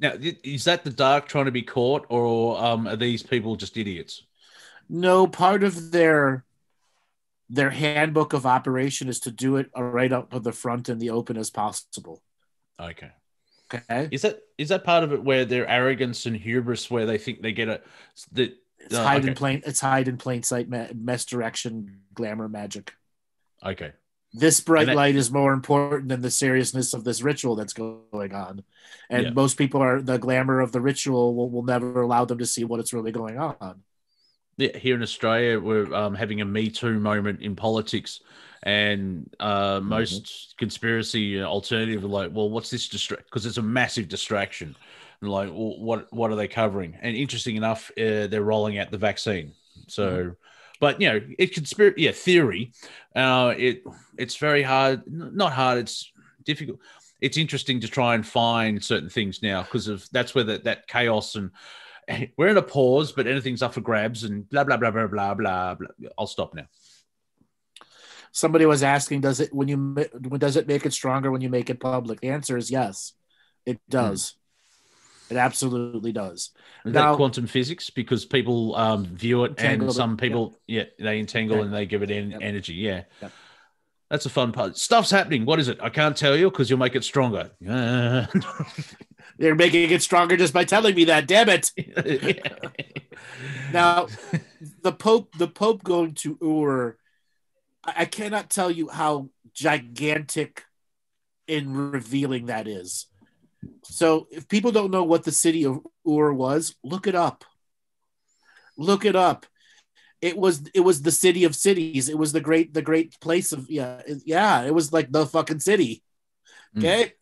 Now, 0.02 0.14
is 0.18 0.64
that 0.64 0.86
the 0.86 0.92
dark 0.92 1.28
trying 1.28 1.46
to 1.46 1.52
be 1.52 1.62
caught, 1.62 2.06
or 2.08 2.58
um, 2.64 2.88
are 2.88 2.96
these 2.96 3.22
people 3.22 3.58
just 3.58 3.76
idiots? 3.76 4.24
No, 4.88 5.28
part 5.28 5.62
of 5.62 5.92
their 5.92 6.46
their 7.50 7.70
handbook 7.70 8.32
of 8.32 8.46
operation 8.46 9.10
is 9.10 9.20
to 9.22 9.32
do 9.32 9.58
it 9.58 9.70
right 9.76 10.14
up 10.14 10.32
to 10.32 10.40
the 10.40 10.54
front 10.54 10.88
and 10.88 11.02
the 11.02 11.10
open 11.10 11.36
as 11.36 11.50
possible. 11.50 12.22
Okay. 12.80 13.12
Okay, 13.72 14.08
Is 14.10 14.22
that 14.24 14.40
is 14.58 14.70
that 14.70 14.84
part 14.84 15.04
of 15.04 15.12
it 15.14 15.24
where 15.24 15.46
their 15.46 15.68
arrogance 15.68 16.26
and 16.26 16.36
hubris, 16.36 16.90
where 16.90 17.06
they 17.06 17.20
think 17.20 17.42
they 17.42 17.52
get 17.52 17.68
a 17.68 17.82
that 18.32 18.58
it's 18.80 18.96
uh, 18.96 19.04
hide 19.04 19.26
in 19.26 19.34
plain 19.36 19.62
it's 19.66 19.80
hide 19.80 20.08
in 20.08 20.18
plain 20.18 20.44
sight, 20.44 20.70
ma- 20.70 20.88
misdirection, 20.96 22.02
glamour, 22.14 22.48
magic. 22.50 22.94
okay. 23.66 23.92
This 24.32 24.60
bright 24.62 24.86
that- 24.86 24.96
light 24.96 25.16
is 25.16 25.32
more 25.32 25.54
important 25.54 26.10
than 26.10 26.22
the 26.22 26.30
seriousness 26.30 26.94
of 26.94 27.04
this 27.04 27.22
ritual 27.24 27.56
that's 27.56 27.74
going 27.74 28.32
on. 28.34 28.64
And 29.10 29.24
Yeah. 29.24 29.30
most 29.32 29.58
people 29.58 29.82
are 29.82 30.02
the 30.04 30.20
glamour 30.20 30.60
of 30.60 30.72
the 30.72 30.80
ritual 30.82 31.34
will, 31.34 31.50
will 31.50 31.64
never 31.64 32.00
allow 32.02 32.26
them 32.26 32.38
to 32.38 32.46
see 32.46 32.64
what 32.64 32.80
it's 32.80 32.94
really 32.94 33.12
going 33.12 33.40
on. 33.40 33.82
Yeah, 34.58 34.78
here 34.78 34.94
in 34.96 35.02
Australia, 35.02 35.60
we're 35.60 35.92
um, 35.96 36.14
having 36.14 36.42
a 36.42 36.46
Me 36.46 36.70
Too 36.70 37.00
moment 37.00 37.42
in 37.42 37.56
politics, 37.56 38.22
and 38.62 39.34
uh, 39.40 39.80
most 39.82 40.54
conspiracy 40.58 41.42
alternative 41.42 42.04
are 42.04 42.08
like, 42.08 42.32
"Well, 42.32 42.50
what's 42.50 42.70
this 42.70 42.88
distract?" 42.90 43.24
Because 43.26 43.46
it's 43.48 43.58
a 43.58 43.62
massive 43.64 44.10
distraction. 44.10 44.76
And 45.22 45.32
like, 45.32 45.50
well, 45.50 45.80
what 45.80 46.12
what 46.12 46.32
are 46.32 46.36
they 46.36 46.48
covering? 46.48 46.98
And 47.02 47.16
interesting 47.16 47.56
enough, 47.56 47.92
uh, 47.98 48.28
they're 48.28 48.42
rolling 48.42 48.78
out 48.78 48.92
the 48.92 48.98
vaccine. 48.98 49.54
So, 49.88 50.36
but 50.80 51.02
you 51.02 51.10
know, 51.10 51.22
it 51.38 51.54
conspiracy, 51.54 52.04
yeah, 52.04 52.12
theory. 52.12 52.74
Uh, 53.16 53.54
it 53.58 53.84
it's 54.18 54.38
very 54.38 54.64
hard, 54.64 55.04
not 55.08 55.54
hard. 55.54 55.80
It's 55.80 56.12
difficult. 56.44 56.80
It's 57.22 57.38
interesting 57.38 57.82
to 57.82 57.88
try 57.90 58.16
and 58.16 58.26
find 58.26 58.84
certain 58.84 59.10
things 59.10 59.44
now 59.44 59.64
because 59.64 59.90
of 59.90 60.08
that's 60.12 60.34
where 60.34 60.46
that 60.46 60.64
that 60.64 60.88
chaos 60.88 61.36
and 61.36 61.52
we're 62.38 62.48
in 62.48 62.58
a 62.58 62.62
pause, 62.62 63.12
but 63.12 63.28
anything's 63.28 63.62
up 63.62 63.74
for 63.74 63.82
grabs 63.82 64.24
and 64.24 64.50
blah 64.50 64.64
blah 64.64 64.78
blah 64.78 64.92
blah 64.92 65.08
blah 65.08 65.34
blah. 65.34 65.76
blah. 65.76 66.10
I'll 66.18 66.28
stop 66.28 66.54
now. 66.54 66.66
Somebody 68.32 68.66
was 68.66 68.84
asking, 68.84 69.22
does 69.22 69.40
it 69.40 69.54
when 69.54 69.68
you 69.68 69.96
does 70.38 70.56
it 70.56 70.68
make 70.68 70.86
it 70.86 70.94
stronger 70.94 71.32
when 71.32 71.42
you 71.42 71.50
make 71.50 71.70
it 71.70 71.80
public? 71.80 72.22
The 72.22 72.30
answer 72.30 72.58
is 72.58 72.72
yes, 72.72 73.14
it 73.66 73.80
does. 73.90 74.36
It 75.30 75.38
absolutely 75.38 76.12
does. 76.12 76.52
Is 76.86 76.94
Now- 76.94 77.12
that 77.12 77.18
quantum 77.18 77.48
physics? 77.48 77.90
Because 77.90 78.26
people 78.26 78.76
um, 78.76 79.06
view 79.06 79.44
it, 79.44 79.54
and 79.60 79.92
some 79.94 80.18
people, 80.18 80.58
yeah, 80.68 80.86
they 81.00 81.20
entangle 81.20 81.62
and 81.62 81.74
they 81.74 81.86
give 81.86 82.02
it 82.04 82.12
en- 82.12 82.32
Yep. 82.32 82.40
energy. 82.42 82.74
Yeah, 82.76 83.04
that's 84.10 84.26
a 84.26 84.30
fun 84.30 84.52
part. 84.52 84.78
Stuff's 84.78 85.12
happening. 85.12 85.46
What 85.46 85.60
is 85.60 85.68
it? 85.68 85.80
I 85.82 85.90
can't 85.90 86.18
tell 86.18 86.36
you 86.36 86.50
because 86.50 86.70
you'll 86.70 86.80
make 86.80 86.96
it 86.96 87.04
stronger. 87.04 87.52
They're 89.38 89.56
making 89.56 89.92
it 89.92 90.02
stronger 90.02 90.36
just 90.36 90.54
by 90.54 90.66
telling 90.66 90.96
me 90.96 91.06
that. 91.06 91.28
Damn 91.28 91.50
it! 91.50 91.72
Now, 93.72 94.08
the 94.82 94.92
Pope, 94.92 95.38
the 95.38 95.48
Pope 95.48 95.84
going 95.84 96.14
to 96.16 96.38
Ur, 96.42 96.98
I 97.84 97.94
I 97.98 98.06
cannot 98.06 98.50
tell 98.50 98.72
you 98.72 98.90
how 98.90 99.30
gigantic 99.54 100.64
in 101.48 101.74
revealing 101.92 102.48
that 102.48 102.68
is. 102.68 103.08
So, 103.84 104.28
if 104.32 104.48
people 104.48 104.72
don't 104.72 104.92
know 104.92 105.04
what 105.04 105.24
the 105.24 105.32
city 105.32 105.66
of 105.66 105.80
Ur 106.08 106.34
was, 106.34 106.76
look 106.84 107.08
it 107.08 107.16
up. 107.16 107.44
Look 108.78 109.06
it 109.06 109.16
up. 109.16 109.46
It 110.22 110.38
was 110.38 110.64
it 110.74 110.82
was 110.82 111.02
the 111.02 111.12
city 111.12 111.46
of 111.46 111.56
cities. 111.56 112.10
It 112.10 112.18
was 112.18 112.34
the 112.34 112.42
great 112.42 112.74
the 112.74 112.82
great 112.82 113.20
place 113.20 113.52
of 113.52 113.70
yeah 113.70 114.02
yeah. 114.26 114.64
It 114.64 114.74
was 114.74 114.92
like 114.92 115.12
the 115.12 115.26
fucking 115.26 115.60
city. 115.60 116.04
Mm. 116.76 116.80
Okay, 116.80 117.14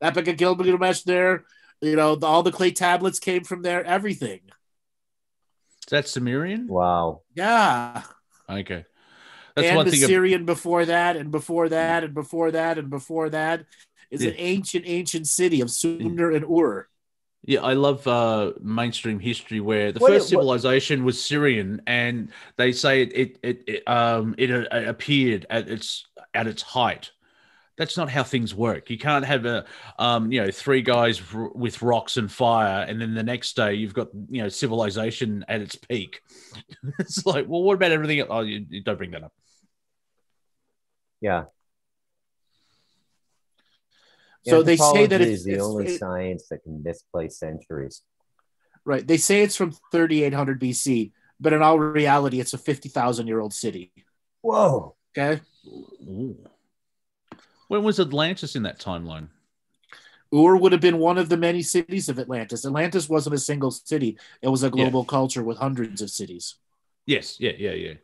Epic 0.00 0.28
and 0.28 0.38
Gilgamesh 0.38 1.02
there. 1.02 1.44
You 1.80 1.94
know, 1.94 2.16
the, 2.16 2.26
all 2.26 2.42
the 2.42 2.52
clay 2.52 2.72
tablets 2.72 3.20
came 3.20 3.44
from 3.44 3.62
there. 3.62 3.84
Everything. 3.84 4.40
Is 4.46 5.90
that 5.90 6.08
Sumerian? 6.08 6.66
Wow. 6.66 7.22
Yeah. 7.34 8.02
Okay. 8.50 8.84
That's 9.54 9.68
and 9.68 9.76
one 9.76 9.86
the 9.86 9.92
thing. 9.92 10.02
ab- 10.02 10.08
Syrian 10.08 10.44
before 10.44 10.84
that, 10.86 11.16
and 11.16 11.30
before 11.30 11.68
that, 11.68 12.04
and 12.04 12.14
before 12.14 12.50
that, 12.50 12.78
and 12.78 12.90
before 12.90 13.30
that. 13.30 13.64
It's 14.10 14.24
an 14.24 14.34
ancient, 14.38 14.84
ancient 14.86 15.26
city 15.26 15.60
of 15.60 15.70
Sumer 15.70 16.30
and 16.30 16.44
Ur. 16.44 16.88
Yeah, 17.44 17.60
I 17.62 17.74
love 17.74 18.06
uh, 18.06 18.52
mainstream 18.60 19.20
history 19.20 19.60
where 19.60 19.92
the 19.92 20.00
What- 20.00 20.10
first 20.10 20.24
what- 20.24 20.28
civilization 20.40 21.04
was 21.04 21.22
Syrian, 21.22 21.82
and 21.86 22.30
they 22.56 22.72
say 22.72 23.02
it 23.02 23.12
it 23.14 23.38
it, 23.42 23.64
it 23.68 23.88
um 23.88 24.34
it 24.38 24.50
uh, 24.50 24.66
appeared 24.88 25.46
at 25.48 25.68
its 25.68 26.06
at 26.34 26.46
its 26.46 26.62
height. 26.62 27.12
That's 27.76 27.96
not 27.96 28.10
how 28.10 28.24
things 28.24 28.56
work. 28.56 28.90
You 28.90 28.98
can't 28.98 29.24
have 29.24 29.46
a 29.46 29.64
um 30.00 30.32
you 30.32 30.42
know 30.42 30.50
three 30.50 30.82
guys 30.82 31.22
r- 31.32 31.50
with 31.54 31.80
rocks 31.80 32.16
and 32.16 32.30
fire, 32.30 32.84
and 32.88 33.00
then 33.00 33.14
the 33.14 33.22
next 33.22 33.54
day 33.54 33.74
you've 33.74 33.94
got 33.94 34.08
you 34.28 34.42
know 34.42 34.48
civilization 34.48 35.44
at 35.48 35.60
its 35.60 35.76
peak. 35.76 36.20
it's 36.98 37.24
like, 37.24 37.46
well, 37.46 37.62
what 37.62 37.74
about 37.74 37.92
everything? 37.92 38.18
else? 38.18 38.28
Oh, 38.32 38.40
you, 38.40 38.66
you 38.68 38.82
don't 38.82 38.96
bring 38.98 39.12
that 39.12 39.22
up. 39.22 39.32
Yeah. 41.20 41.44
So 44.50 44.62
they 44.62 44.76
say 44.76 45.06
that 45.06 45.20
it's, 45.20 45.40
is 45.40 45.44
the 45.44 45.52
it's- 45.52 45.66
only 45.66 45.86
it- 45.86 45.98
science 45.98 46.46
that 46.48 46.62
can 46.62 46.82
misplace 46.82 47.38
centuries. 47.38 48.02
right. 48.84 49.06
They 49.06 49.16
say 49.18 49.42
it's 49.42 49.56
from 49.56 49.72
3800 49.92 50.60
BC, 50.60 51.12
but 51.40 51.52
in 51.52 51.62
all 51.62 51.78
reality, 51.78 52.40
it's 52.40 52.54
a 52.54 52.58
50,000 52.58 53.26
year 53.26 53.40
old 53.40 53.52
city. 53.52 53.92
Whoa. 54.40 54.94
Okay. 55.16 55.40
Ooh. 55.66 56.36
When 57.68 57.82
was 57.82 58.00
Atlantis 58.00 58.56
in 58.56 58.62
that 58.62 58.78
timeline? 58.80 59.28
Ur 60.34 60.56
would 60.56 60.72
have 60.72 60.80
been 60.80 60.98
one 60.98 61.18
of 61.18 61.28
the 61.28 61.36
many 61.36 61.62
cities 61.62 62.08
of 62.08 62.18
Atlantis. 62.18 62.64
Atlantis 62.64 63.08
wasn't 63.08 63.34
a 63.34 63.38
single 63.38 63.70
city, 63.70 64.18
it 64.42 64.48
was 64.48 64.62
a 64.62 64.70
global 64.70 65.04
culture 65.04 65.42
with 65.42 65.58
hundreds 65.58 66.00
of 66.02 66.10
cities. 66.10 66.56
Yes, 67.06 67.40
yeah, 67.40 67.52
yeah, 67.58 67.72
yeah. 67.72 67.94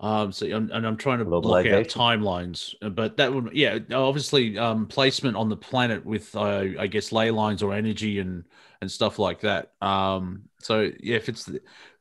Um, 0.00 0.32
so 0.32 0.46
I'm, 0.46 0.70
and 0.72 0.86
I'm 0.86 0.96
trying 0.96 1.18
to 1.18 1.26
block 1.26 1.66
out 1.66 1.86
timelines, 1.86 2.74
but 2.94 3.18
that 3.18 3.34
would, 3.34 3.50
yeah, 3.52 3.78
obviously, 3.92 4.56
um, 4.56 4.86
placement 4.86 5.36
on 5.36 5.50
the 5.50 5.56
planet 5.56 6.06
with, 6.06 6.34
uh, 6.34 6.64
I 6.78 6.86
guess, 6.86 7.12
ley 7.12 7.30
lines 7.30 7.62
or 7.62 7.74
energy 7.74 8.18
and 8.18 8.44
and 8.80 8.90
stuff 8.90 9.18
like 9.18 9.40
that. 9.40 9.72
Um, 9.82 10.44
so 10.58 10.90
yeah, 11.00 11.16
if 11.16 11.28
it's 11.28 11.44
the, 11.44 11.60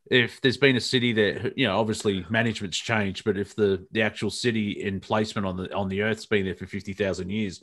if 0.10 0.40
there's 0.40 0.56
been 0.56 0.78
a 0.78 0.82
city 0.82 1.12
that 1.12 1.58
you 1.58 1.68
know, 1.68 1.78
obviously 1.78 2.26
management's 2.30 2.78
changed, 2.78 3.26
but 3.26 3.38
if 3.38 3.54
the 3.54 3.86
the 3.92 4.02
actual 4.02 4.30
city 4.30 4.82
in 4.82 5.02
placement 5.02 5.46
on 5.46 5.58
the 5.58 5.74
on 5.74 5.90
the 5.90 6.02
Earth's 6.04 6.26
been 6.26 6.46
there 6.46 6.56
for 6.56 6.68
fifty 6.68 6.94
thousand 6.94 7.32
years, 7.32 7.62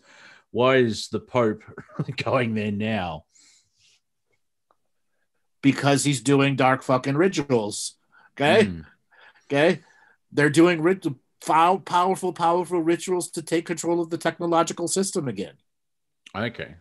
why 0.50 0.76
is 0.76 1.08
the 1.08 1.20
Pope 1.20 1.62
going 2.22 2.54
there 2.54 2.72
now? 2.72 3.24
because 5.66 6.04
he's 6.04 6.20
doing 6.20 6.54
dark 6.54 6.80
fucking 6.84 7.16
rituals. 7.16 7.94
Okay. 8.34 8.66
Mm. 8.66 8.84
Okay. 9.50 9.82
They're 10.36 10.50
doing 10.50 10.82
rit- 10.82 11.06
powerful, 11.40 12.32
powerful 12.32 12.80
rituals 12.82 13.30
to 13.32 13.42
take 13.42 13.64
control 13.66 14.00
of 14.00 14.10
the 14.10 14.18
technological 14.18 14.86
system 14.86 15.28
again. 15.28 15.54
Okay. 16.34 16.74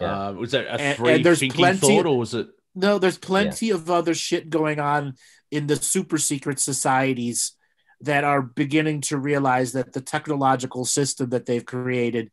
Yeah. 0.00 0.28
Uh, 0.28 0.32
was 0.32 0.50
that 0.52 0.66
a 0.66 0.72
And- 0.72 0.80
and 0.82 0.96
free 0.98 1.22
there's 1.22 1.40
thinking 1.40 1.56
plenty- 1.58 1.78
thought, 1.96 2.06
or 2.06 2.18
was 2.18 2.34
it? 2.34 2.48
No, 2.74 2.98
there's 2.98 3.18
plenty 3.18 3.70
of 3.70 3.88
other 3.90 4.14
shit 4.14 4.50
going 4.50 4.78
on 4.80 5.14
in 5.50 5.68
the 5.68 5.76
super 5.76 6.18
secret 6.18 6.58
societies 6.58 7.52
that 8.00 8.24
are 8.24 8.42
beginning 8.42 9.00
to 9.02 9.16
realize 9.16 9.72
that 9.72 9.92
the 9.92 10.00
technological 10.00 10.84
system 10.84 11.30
that 11.30 11.46
they've 11.46 11.64
created 11.64 12.30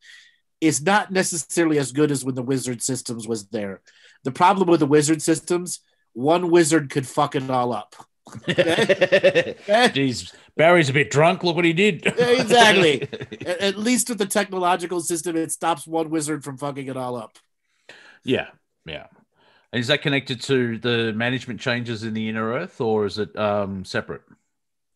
is 0.59 0.81
not 0.81 1.11
necessarily 1.11 1.77
as 1.77 1.91
good 1.91 2.11
as 2.11 2.25
when 2.25 2.35
the 2.35 2.41
wizard 2.43 2.81
systems 2.81 3.27
was 3.27 3.47
there. 3.49 3.81
The 4.23 4.31
problem 4.31 4.67
with 4.67 4.79
the 4.79 4.85
wizard 4.87 5.21
systems, 5.21 5.79
one 6.13 6.49
wizard 6.49 6.89
could 6.89 7.07
fuck 7.07 7.35
it 7.35 7.49
all 7.49 7.71
up. 7.71 7.95
Jeez, 8.31 10.33
Barry's 10.55 10.89
a 10.89 10.93
bit 10.93 11.11
drunk. 11.11 11.43
Look 11.43 11.55
what 11.55 11.65
he 11.65 11.73
did. 11.73 12.05
Yeah, 12.17 12.29
exactly. 12.29 13.01
At, 13.45 13.61
at 13.61 13.77
least 13.77 14.09
with 14.09 14.17
the 14.17 14.25
technological 14.25 15.01
system, 15.01 15.35
it 15.35 15.51
stops 15.51 15.87
one 15.87 16.09
wizard 16.09 16.43
from 16.43 16.57
fucking 16.57 16.87
it 16.87 16.97
all 16.97 17.15
up. 17.15 17.37
yeah, 18.23 18.47
yeah. 18.85 19.07
And 19.73 19.79
is 19.79 19.87
that 19.87 20.01
connected 20.01 20.41
to 20.43 20.77
the 20.79 21.13
management 21.13 21.61
changes 21.61 22.03
in 22.03 22.13
the 22.13 22.27
inner 22.27 22.51
Earth, 22.51 22.81
or 22.81 23.05
is 23.05 23.17
it 23.17 23.35
um, 23.37 23.85
separate? 23.85 24.21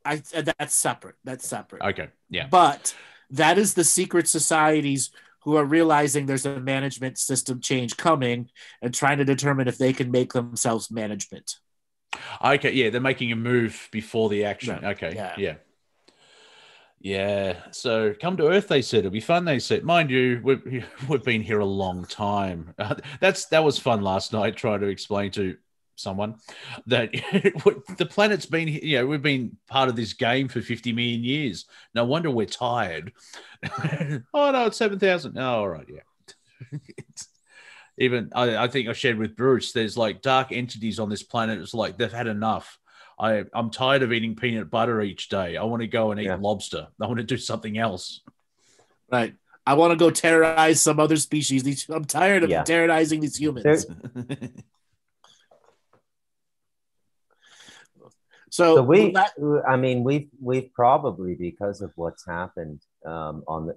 I 0.03 0.21
that's 0.57 0.75
separate. 0.75 1.15
That's 1.23 1.47
separate. 1.47 1.81
Okay, 1.81 2.09
yeah, 2.29 2.47
But 2.49 2.93
that 3.31 3.57
is 3.57 3.73
the 3.73 3.83
secret 3.83 4.27
societies 4.27 5.11
who 5.43 5.55
are 5.55 5.65
realizing 5.65 6.25
there's 6.25 6.45
a 6.45 6.59
management 6.59 7.17
system 7.17 7.61
change 7.61 7.97
coming 7.97 8.49
and 8.81 8.93
trying 8.93 9.19
to 9.19 9.25
determine 9.25 9.67
if 9.67 9.77
they 9.77 9.93
can 9.93 10.11
make 10.11 10.33
themselves 10.33 10.91
management. 10.91 11.55
Okay, 12.43 12.71
yeah. 12.71 12.89
They're 12.89 13.01
making 13.01 13.31
a 13.31 13.35
move 13.35 13.87
before 13.91 14.29
the 14.29 14.45
action. 14.45 14.79
Yeah, 14.81 14.89
Okay, 14.89 15.13
yeah. 15.15 15.33
yeah. 15.37 15.55
yeah, 16.99 17.57
So 17.71 18.13
come 18.19 18.37
to 18.37 18.47
Earth. 18.47 18.67
They 18.67 18.81
said 18.81 18.99
it'll 18.99 19.11
be 19.11 19.19
fun. 19.19 19.45
They 19.45 19.59
said, 19.59 19.83
mind 19.83 20.09
you, 20.09 20.41
we've 20.43 20.85
we've 21.07 21.23
been 21.23 21.41
here 21.41 21.59
a 21.59 21.65
long 21.65 22.05
time. 22.05 22.73
Uh, 22.77 22.95
that's 23.19 23.45
that 23.47 23.63
was 23.63 23.77
fun 23.79 24.01
last 24.01 24.33
night. 24.33 24.55
Trying 24.55 24.81
to 24.81 24.87
explain 24.87 25.31
to 25.31 25.57
someone 25.97 26.35
that 26.87 27.11
the 27.97 28.05
planet's 28.05 28.45
been 28.45 28.67
you 28.67 28.97
know 28.97 29.07
we've 29.07 29.21
been 29.21 29.55
part 29.69 29.87
of 29.87 29.95
this 29.95 30.11
game 30.11 30.49
for 30.49 30.61
50 30.61 30.91
million 30.91 31.23
years 31.23 31.67
no 31.93 32.03
wonder 32.03 32.29
we're 32.29 32.45
tired 32.45 33.13
oh 34.33 34.51
no 34.51 34.65
it's 34.65 34.75
7000 34.75 35.37
oh 35.37 35.41
all 35.41 35.69
right 35.69 35.87
yeah 35.87 36.79
even 37.97 38.29
I, 38.35 38.57
I 38.57 38.67
think 38.67 38.87
i 38.89 38.93
shared 38.93 39.17
with 39.17 39.35
bruce 39.35 39.71
there's 39.71 39.97
like 39.97 40.21
dark 40.21 40.51
entities 40.51 40.99
on 40.99 41.09
this 41.09 41.23
planet 41.23 41.59
it's 41.61 41.73
like 41.73 41.97
they've 41.97 42.11
had 42.11 42.27
enough 42.27 42.77
I, 43.17 43.45
I'm 43.53 43.69
tired 43.69 44.03
of 44.03 44.11
eating 44.11 44.35
peanut 44.35 44.69
butter 44.69 45.01
each 45.01 45.29
day. 45.29 45.55
I 45.55 45.63
want 45.63 45.81
to 45.81 45.87
go 45.87 46.11
and 46.11 46.19
eat 46.19 46.25
Yeah. 46.25 46.35
lobster. 46.37 46.89
I 47.01 47.07
want 47.07 47.19
to 47.19 47.23
do 47.23 47.37
something 47.37 47.77
else. 47.77 48.19
Right. 49.09 49.35
I 49.65 49.75
want 49.75 49.91
to 49.91 49.95
go 49.95 50.09
terrorize 50.11 50.81
some 50.81 50.99
other 50.99 51.15
species. 51.15 51.63
These, 51.63 51.87
I'm 51.89 52.03
tired 52.03 52.43
of 52.43 52.49
Yeah. 52.49 52.63
terrorizing 52.63 53.21
these 53.21 53.37
humans. 53.37 53.85
So, 58.49 58.75
so 58.77 58.83
we 58.83 59.11
that- 59.11 59.33
i 59.67 59.75
mean 59.75 60.03
we've 60.03 60.29
we've 60.41 60.73
probably 60.73 61.35
because 61.35 61.81
of 61.81 61.91
what's 61.95 62.25
happened 62.25 62.81
um 63.05 63.43
on 63.47 63.67
the 63.67 63.75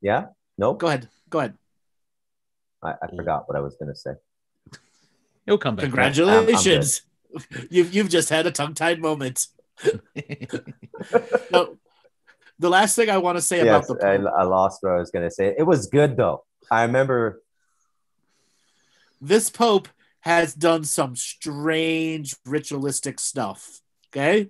yeah 0.00 0.26
no 0.56 0.74
go 0.74 0.86
ahead. 0.88 1.08
Go 1.30 1.38
ahead. 1.40 1.54
I, 2.82 2.90
I 3.02 3.06
mm. 3.06 3.16
forgot 3.16 3.48
what 3.48 3.56
i 3.56 3.60
was 3.60 3.76
going 3.76 3.92
to 3.92 3.98
say 3.98 4.12
He'll 5.46 5.56
come 5.56 5.76
back. 5.76 5.84
Congratulations. 5.84 7.00
you've, 7.70 7.94
you've 7.94 8.10
just 8.10 8.28
had 8.28 8.46
a 8.46 8.50
tongue 8.50 8.74
tied 8.74 9.00
moment. 9.00 9.46
No, 11.50 11.78
the 12.58 12.68
last 12.68 12.96
thing 12.96 13.08
I 13.08 13.16
want 13.16 13.38
to 13.38 13.42
say 13.42 13.64
yes 13.64 13.88
about 13.88 13.98
the 13.98 14.06
I, 14.06 14.18
Pope, 14.18 14.32
I 14.36 14.42
lost 14.42 14.82
what 14.82 14.92
i 14.92 14.96
was 14.98 15.10
going 15.10 15.24
to 15.24 15.30
say 15.30 15.54
it 15.56 15.62
was 15.62 15.86
good 15.86 16.16
though 16.16 16.44
i 16.70 16.82
remember 16.82 17.40
this 19.20 19.50
Pope 19.50 19.88
has 20.20 20.54
done 20.54 20.84
some 20.84 21.16
strange 21.16 22.36
ritualistic 22.44 23.20
stuff. 23.20 23.80
Okay, 24.08 24.48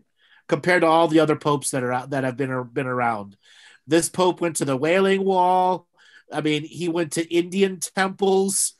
compared 0.48 0.82
to 0.82 0.86
all 0.86 1.09
the 1.09 1.20
other 1.20 1.36
popes 1.36 1.70
that 1.70 1.82
are 1.82 1.92
out 1.92 2.10
that 2.10 2.24
have 2.24 2.36
been 2.36 2.62
been 2.72 2.86
around. 2.86 3.36
This 3.86 4.09
Pope 4.09 4.40
went 4.40 4.56
to 4.56 4.64
the 4.64 4.76
Wailing 4.76 5.24
Wall. 5.24 5.86
I 6.32 6.40
mean, 6.40 6.64
he 6.64 6.88
went 6.88 7.12
to 7.12 7.34
Indian 7.34 7.80
temples. 7.80 8.74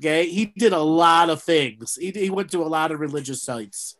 Okay, 0.00 0.28
he 0.28 0.46
did 0.46 0.72
a 0.72 0.80
lot 0.80 1.30
of 1.30 1.42
things. 1.42 1.96
He, 2.00 2.10
he 2.10 2.30
went 2.30 2.50
to 2.52 2.62
a 2.62 2.68
lot 2.68 2.92
of 2.92 3.00
religious 3.00 3.42
sites. 3.42 3.96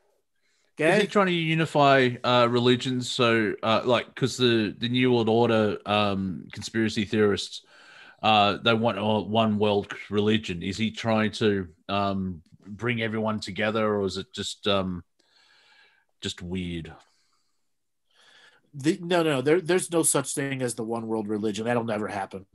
Is 0.85 0.97
he 0.97 1.07
Okay, 1.07 1.07
trying 1.07 1.27
to 1.27 1.33
unify 1.33 2.11
uh, 2.23 2.47
religions? 2.49 3.11
So, 3.11 3.55
uh, 3.63 3.83
like, 3.85 4.07
because 4.07 4.37
the 4.37 4.75
the 4.79 4.89
New 4.89 5.13
World 5.13 5.29
Order 5.29 5.79
um, 5.85 6.47
conspiracy 6.53 7.05
theorists, 7.05 7.63
uh, 8.23 8.59
they 8.59 8.75
want 8.75 8.99
a 8.99 9.03
one 9.03 9.59
world 9.59 9.93
religion. 10.11 10.63
Is 10.63 10.77
he 10.77 10.93
trying 10.93 11.33
to 11.33 11.69
um, 11.89 12.43
bring 12.67 13.03
everyone 13.03 13.41
together, 13.41 13.85
or 13.97 14.05
is 14.05 14.17
it 14.17 14.33
just 14.33 14.69
um, 14.69 15.03
just 16.21 16.41
weird? 16.41 16.93
the, 18.75 18.99
no, 19.01 19.23
no, 19.23 19.41
there, 19.41 19.61
there's 19.61 19.91
no 19.91 20.03
such 20.03 20.35
thing 20.35 20.63
as 20.63 20.75
the 20.75 20.85
one 20.85 21.07
world 21.07 21.29
religion. 21.29 21.65
That'll 21.65 21.85
never 21.85 22.09
happen. 22.09 22.47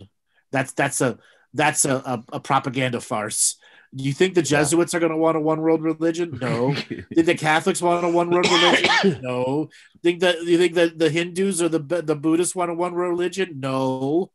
That's 0.52 0.73
that's 0.73 1.02
a 1.02 1.18
that's 1.53 1.86
a, 1.86 1.95
a, 1.95 2.23
a 2.34 2.40
propaganda 2.40 3.02
farce. 3.02 3.56
Do 3.94 4.06
you 4.06 4.14
think 4.14 4.36
the 4.36 4.41
Jesuits 4.41 4.94
are 4.94 4.99
going 4.99 5.11
to 5.11 5.18
want 5.18 5.36
a 5.36 5.41
one 5.41 5.61
world 5.61 5.82
religion? 5.82 6.38
No. 6.41 6.73
Did 7.14 7.26
the 7.26 7.36
Catholics 7.36 7.82
want 7.82 8.06
a 8.06 8.10
one 8.10 8.30
world 8.30 8.48
religion? 8.49 9.19
No. 9.22 9.69
Think 10.02 10.22
that 10.22 10.44
you 10.44 10.57
think 10.57 10.76
that 10.76 10.98
the 10.98 11.10
Hindus 11.10 11.61
or 11.61 11.69
the 11.69 11.80
the 11.80 12.15
Buddhists 12.15 12.56
want 12.56 12.72
a 12.72 12.73
one 12.73 12.94
world 12.94 13.11
religion? 13.11 13.60
No. 13.60 14.32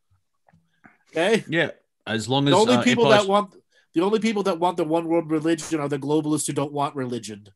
Okay. 1.10 1.44
yeah, 1.48 1.70
as 2.06 2.28
long 2.28 2.47
as 2.47 2.52
The 2.52 2.60
only 2.60 2.74
uh, 2.74 2.82
people 2.82 3.09
that 3.09 3.26
want 3.26 3.55
the 3.94 4.02
only 4.02 4.18
people 4.18 4.43
that 4.43 4.59
want 4.59 4.76
the 4.76 4.84
one 4.84 5.09
world 5.09 5.30
religion 5.30 5.80
are 5.80 5.88
the 5.88 5.98
globalists 5.98 6.47
who 6.47 6.52
don't 6.52 6.72
want 6.72 6.94
religion. 6.94 7.48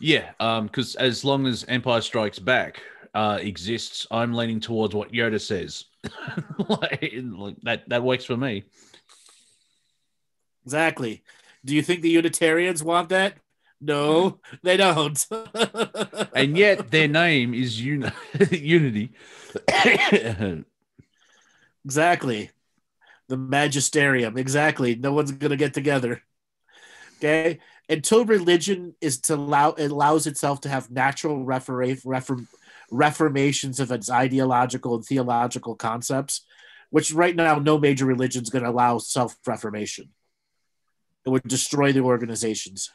Yeah, 0.00 0.32
Um. 0.38 0.66
because 0.66 0.94
as 0.96 1.24
long 1.24 1.46
as 1.46 1.64
Empire 1.66 2.00
Strikes 2.00 2.38
Back 2.38 2.80
uh, 3.14 3.38
exists, 3.40 4.06
I'm 4.10 4.32
leaning 4.34 4.60
towards 4.60 4.94
what 4.94 5.12
Yoda 5.12 5.40
says. 5.40 5.86
like, 6.68 7.14
that 7.62 7.88
that 7.88 8.02
works 8.02 8.24
for 8.24 8.36
me. 8.36 8.64
Exactly. 10.64 11.22
Do 11.64 11.74
you 11.74 11.82
think 11.82 12.02
the 12.02 12.10
Unitarians 12.10 12.82
want 12.82 13.08
that? 13.10 13.36
No, 13.80 14.40
they 14.62 14.76
don't. 14.76 15.26
and 16.34 16.56
yet 16.56 16.90
their 16.90 17.08
name 17.08 17.54
is 17.54 17.80
uni- 17.80 18.10
Unity. 18.50 19.12
exactly. 21.84 22.50
The 23.28 23.36
magisterium. 23.36 24.36
Exactly. 24.36 24.96
No 24.96 25.12
one's 25.12 25.32
going 25.32 25.50
to 25.50 25.56
get 25.56 25.74
together. 25.74 26.22
Okay. 27.18 27.58
Until 27.88 28.24
religion 28.24 28.94
is 29.00 29.20
to 29.22 29.34
allow, 29.34 29.70
it 29.70 29.90
allows 29.90 30.26
itself 30.26 30.62
to 30.62 30.68
have 30.68 30.90
natural 30.90 31.44
reform, 31.44 31.96
reform, 32.04 32.48
reformations 32.90 33.80
of 33.80 33.90
its 33.90 34.10
ideological 34.10 34.94
and 34.94 35.04
theological 35.04 35.74
concepts, 35.74 36.44
which 36.90 37.12
right 37.12 37.34
now 37.34 37.58
no 37.58 37.78
major 37.78 38.06
religion 38.06 38.42
is 38.42 38.50
going 38.50 38.64
to 38.64 38.70
allow 38.70 38.98
self 38.98 39.36
reformation. 39.46 40.10
It 41.24 41.30
would 41.30 41.42
destroy 41.44 41.92
the 41.92 42.00
organizations. 42.00 42.90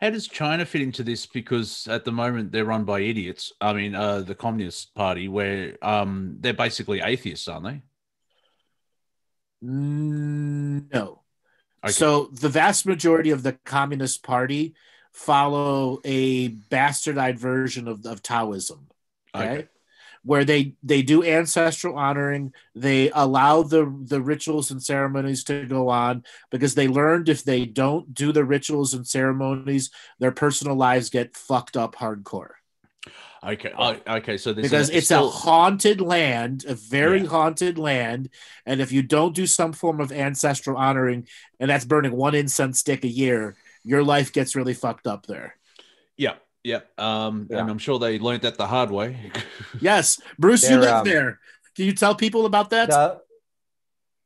How 0.00 0.10
does 0.10 0.28
China 0.28 0.66
fit 0.66 0.82
into 0.82 1.02
this? 1.02 1.24
Because 1.26 1.88
at 1.88 2.04
the 2.04 2.12
moment 2.12 2.52
they're 2.52 2.66
run 2.66 2.84
by 2.84 3.00
idiots. 3.00 3.52
I 3.60 3.72
mean, 3.72 3.94
uh, 3.94 4.20
the 4.20 4.34
Communist 4.34 4.94
Party, 4.94 5.28
where 5.28 5.78
um, 5.80 6.36
they're 6.40 6.52
basically 6.52 7.00
atheists, 7.00 7.48
aren't 7.48 7.64
they? 7.64 7.82
No. 9.62 11.22
Okay. 11.82 11.92
So 11.92 12.26
the 12.26 12.48
vast 12.48 12.84
majority 12.84 13.30
of 13.30 13.42
the 13.42 13.52
Communist 13.64 14.22
Party 14.22 14.74
follow 15.12 16.00
a 16.04 16.50
bastardized 16.50 17.38
version 17.38 17.88
of, 17.88 18.04
of 18.04 18.22
Taoism. 18.22 18.88
Okay? 19.36 19.58
okay. 19.58 19.68
Where 20.22 20.44
they 20.44 20.74
they 20.82 21.02
do 21.02 21.22
ancestral 21.22 21.96
honoring. 21.96 22.52
They 22.74 23.10
allow 23.10 23.62
the 23.62 23.94
the 24.04 24.20
rituals 24.20 24.72
and 24.72 24.82
ceremonies 24.82 25.44
to 25.44 25.66
go 25.66 25.88
on 25.88 26.24
because 26.50 26.74
they 26.74 26.88
learned 26.88 27.28
if 27.28 27.44
they 27.44 27.64
don't 27.64 28.12
do 28.12 28.32
the 28.32 28.44
rituals 28.44 28.92
and 28.92 29.06
ceremonies 29.06 29.90
their 30.18 30.32
personal 30.32 30.74
lives 30.74 31.10
get 31.10 31.36
fucked 31.36 31.76
up 31.76 31.94
hardcore. 31.94 32.54
Okay. 33.44 33.72
Uh, 33.78 33.94
okay. 34.08 34.36
So 34.36 34.52
because 34.52 34.90
it's 34.90 35.06
still... 35.06 35.28
a 35.28 35.30
haunted 35.30 36.00
land 36.00 36.64
a 36.66 36.74
very 36.74 37.20
yeah. 37.20 37.28
haunted 37.28 37.78
land. 37.78 38.30
And 38.64 38.80
if 38.80 38.90
you 38.90 39.02
don't 39.02 39.34
do 39.34 39.46
some 39.46 39.72
form 39.72 40.00
of 40.00 40.10
ancestral 40.10 40.76
honoring 40.76 41.28
and 41.60 41.70
that's 41.70 41.84
burning 41.84 42.16
one 42.16 42.34
incense 42.34 42.80
stick 42.80 43.04
a 43.04 43.08
year 43.08 43.56
your 43.84 44.02
life 44.02 44.32
gets 44.32 44.56
really 44.56 44.74
fucked 44.74 45.06
up 45.06 45.26
there. 45.26 45.56
Yeah 46.16 46.34
yeah. 46.66 46.80
Um, 46.98 47.46
yeah. 47.48 47.60
and 47.60 47.70
I'm 47.70 47.78
sure 47.78 47.98
they 47.98 48.18
learned 48.18 48.42
that 48.42 48.58
the 48.58 48.66
hard 48.66 48.90
way. 48.90 49.30
yes, 49.80 50.20
Bruce, 50.38 50.62
They're, 50.62 50.72
you 50.72 50.80
live 50.80 50.94
um, 50.94 51.04
there. 51.04 51.40
Can 51.76 51.84
you 51.84 51.92
tell 51.92 52.14
people 52.14 52.44
about 52.44 52.70
that? 52.70 52.88
The, 52.90 53.20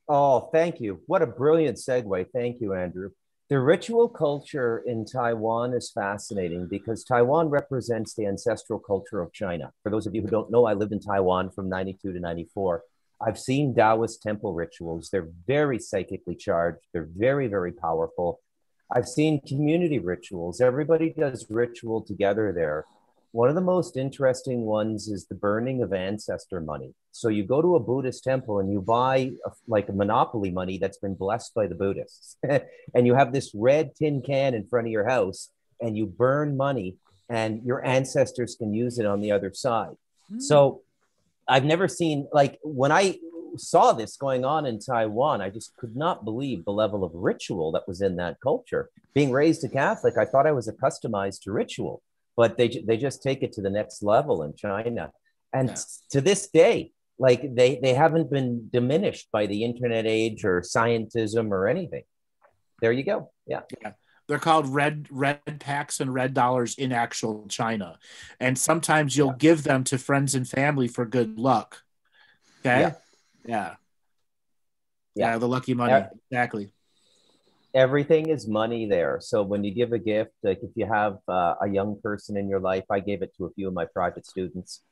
oh, 0.08 0.48
thank 0.52 0.80
you. 0.80 1.00
What 1.06 1.20
a 1.20 1.26
brilliant 1.26 1.76
segue. 1.76 2.26
Thank 2.32 2.60
you, 2.60 2.72
Andrew. 2.72 3.10
The 3.50 3.58
ritual 3.58 4.08
culture 4.08 4.82
in 4.86 5.04
Taiwan 5.04 5.74
is 5.74 5.90
fascinating 5.90 6.66
because 6.68 7.04
Taiwan 7.04 7.48
represents 7.48 8.14
the 8.14 8.26
ancestral 8.26 8.78
culture 8.78 9.20
of 9.20 9.32
China. 9.32 9.72
For 9.82 9.90
those 9.90 10.06
of 10.06 10.14
you 10.14 10.22
who 10.22 10.28
don't 10.28 10.50
know, 10.50 10.64
I 10.64 10.74
lived 10.74 10.92
in 10.92 11.00
Taiwan 11.00 11.50
from 11.50 11.68
92 11.68 12.12
to 12.12 12.20
94. 12.20 12.82
I've 13.20 13.38
seen 13.38 13.74
Taoist 13.74 14.22
temple 14.22 14.54
rituals. 14.54 15.10
They're 15.10 15.28
very 15.46 15.78
psychically 15.78 16.36
charged, 16.36 16.86
they're 16.92 17.08
very, 17.14 17.48
very 17.48 17.72
powerful. 17.72 18.40
I've 18.92 19.08
seen 19.08 19.40
community 19.46 19.98
rituals. 19.98 20.60
Everybody 20.60 21.10
does 21.10 21.46
ritual 21.48 22.02
together 22.02 22.52
there. 22.52 22.84
One 23.32 23.48
of 23.48 23.54
the 23.54 23.60
most 23.60 23.96
interesting 23.96 24.62
ones 24.62 25.06
is 25.06 25.26
the 25.26 25.36
burning 25.36 25.82
of 25.82 25.92
ancestor 25.92 26.60
money. 26.60 26.94
So 27.12 27.28
you 27.28 27.44
go 27.44 27.62
to 27.62 27.76
a 27.76 27.80
Buddhist 27.80 28.24
temple 28.24 28.58
and 28.58 28.72
you 28.72 28.80
buy 28.80 29.30
a, 29.46 29.50
like 29.68 29.88
a 29.88 29.92
monopoly 29.92 30.50
money 30.50 30.78
that's 30.78 30.98
been 30.98 31.14
blessed 31.14 31.54
by 31.54 31.68
the 31.68 31.76
Buddhists. 31.76 32.36
and 32.94 33.06
you 33.06 33.14
have 33.14 33.32
this 33.32 33.52
red 33.54 33.94
tin 33.94 34.22
can 34.22 34.54
in 34.54 34.66
front 34.66 34.88
of 34.88 34.92
your 34.92 35.08
house 35.08 35.50
and 35.80 35.96
you 35.96 36.06
burn 36.06 36.56
money 36.56 36.96
and 37.28 37.62
your 37.64 37.84
ancestors 37.86 38.56
can 38.56 38.74
use 38.74 38.98
it 38.98 39.06
on 39.06 39.20
the 39.20 39.30
other 39.30 39.52
side. 39.54 39.94
Mm. 40.32 40.42
So 40.42 40.82
I've 41.46 41.64
never 41.64 41.86
seen 41.86 42.26
like 42.32 42.58
when 42.62 42.90
I 42.90 43.18
saw 43.56 43.92
this 43.92 44.16
going 44.16 44.44
on 44.44 44.66
in 44.66 44.78
Taiwan, 44.78 45.40
I 45.40 45.50
just 45.50 45.76
could 45.76 45.96
not 45.96 46.24
believe 46.24 46.64
the 46.64 46.72
level 46.72 47.04
of 47.04 47.12
ritual 47.14 47.72
that 47.72 47.88
was 47.88 48.00
in 48.00 48.16
that 48.16 48.38
culture. 48.42 48.90
Being 49.14 49.30
raised 49.30 49.64
a 49.64 49.68
Catholic, 49.68 50.16
I 50.18 50.24
thought 50.24 50.46
I 50.46 50.52
was 50.52 50.68
accustomed 50.68 51.14
to 51.42 51.52
ritual, 51.52 52.02
but 52.36 52.56
they 52.56 52.68
they 52.86 52.96
just 52.96 53.22
take 53.22 53.42
it 53.42 53.52
to 53.52 53.62
the 53.62 53.70
next 53.70 54.02
level 54.02 54.42
in 54.42 54.54
China. 54.54 55.12
And 55.52 55.68
yeah. 55.68 55.76
to 56.10 56.20
this 56.20 56.48
day, 56.48 56.92
like 57.18 57.54
they 57.54 57.78
they 57.82 57.94
haven't 57.94 58.30
been 58.30 58.68
diminished 58.72 59.28
by 59.32 59.46
the 59.46 59.64
internet 59.64 60.06
age 60.06 60.44
or 60.44 60.62
scientism 60.62 61.50
or 61.50 61.68
anything. 61.68 62.04
There 62.80 62.92
you 62.92 63.02
go. 63.02 63.30
Yeah. 63.46 63.62
Yeah. 63.82 63.92
They're 64.26 64.38
called 64.38 64.68
red 64.68 65.08
red 65.10 65.40
packs 65.58 66.00
and 66.00 66.14
red 66.14 66.34
dollars 66.34 66.76
in 66.78 66.92
actual 66.92 67.46
China, 67.48 67.98
and 68.38 68.56
sometimes 68.56 69.16
you'll 69.16 69.28
yeah. 69.28 69.34
give 69.38 69.64
them 69.64 69.82
to 69.84 69.98
friends 69.98 70.36
and 70.36 70.48
family 70.48 70.86
for 70.86 71.04
good 71.04 71.36
luck. 71.36 71.82
Okay. 72.60 72.80
Yeah. 72.80 72.92
Yeah. 73.44 73.74
Yeah, 75.14 75.38
the 75.38 75.48
lucky 75.48 75.74
money. 75.74 76.04
exactly. 76.30 76.72
Everything 77.74 78.30
is 78.30 78.48
money 78.48 78.86
there. 78.88 79.18
So 79.20 79.42
when 79.42 79.62
you 79.62 79.72
give 79.72 79.92
a 79.92 79.98
gift, 79.98 80.32
like 80.42 80.60
if 80.62 80.70
you 80.74 80.86
have 80.86 81.18
uh, 81.28 81.54
a 81.62 81.68
young 81.68 82.00
person 82.02 82.36
in 82.36 82.48
your 82.48 82.60
life, 82.60 82.84
I 82.90 83.00
gave 83.00 83.22
it 83.22 83.32
to 83.36 83.46
a 83.46 83.50
few 83.52 83.68
of 83.68 83.74
my 83.74 83.86
private 83.86 84.26
students 84.26 84.82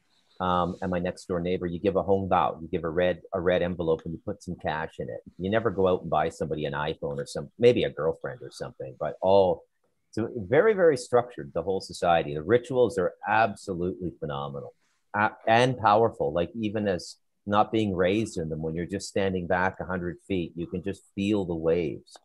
um, 0.41 0.77
and 0.81 0.91
my 0.91 0.99
next 0.99 1.27
door 1.27 1.41
neighbor. 1.41 1.67
You 1.67 1.81
give 1.81 1.97
a 1.97 2.03
hongbao. 2.03 2.63
You 2.63 2.69
give 2.69 2.85
a 2.85 2.89
red 2.89 3.23
a 3.35 3.41
red 3.41 3.63
envelope 3.63 4.03
and 4.05 4.15
you 4.15 4.21
put 4.25 4.43
some 4.43 4.57
cash 4.63 4.95
in 4.99 5.09
it. 5.09 5.21
You 5.39 5.51
never 5.51 5.71
go 5.71 5.89
out 5.89 6.03
and 6.03 6.11
buy 6.11 6.29
somebody 6.29 6.65
an 6.67 6.75
iPhone 6.75 7.19
or 7.19 7.27
some 7.27 7.51
maybe 7.59 7.85
a 7.85 7.91
girlfriend 7.91 8.41
or 8.43 8.51
something, 8.53 8.95
but 9.01 9.15
all 9.21 9.65
so 10.11 10.29
very 10.37 10.73
very 10.73 10.97
structured. 10.97 11.53
The 11.55 11.63
whole 11.63 11.81
society. 11.81 12.35
The 12.35 12.43
rituals 12.43 12.99
are 12.99 13.15
absolutely 13.27 14.13
phenomenal 14.21 14.75
uh, 15.15 15.31
and 15.47 15.79
powerful. 15.79 16.33
Like 16.33 16.51
even 16.59 16.87
as 16.87 17.17
not 17.49 17.73
being 17.73 17.95
raised 17.95 18.39
in 18.39 18.49
them 18.49 18.63
when 18.63 18.75
you're 18.75 18.87
just 18.87 19.09
standing 19.09 19.47
back 19.47 19.81
100 19.81 20.19
feet 20.27 20.53
you 20.55 20.67
can 20.67 20.83
just 20.83 21.03
feel 21.15 21.45
the 21.45 21.55
waves. 21.55 22.17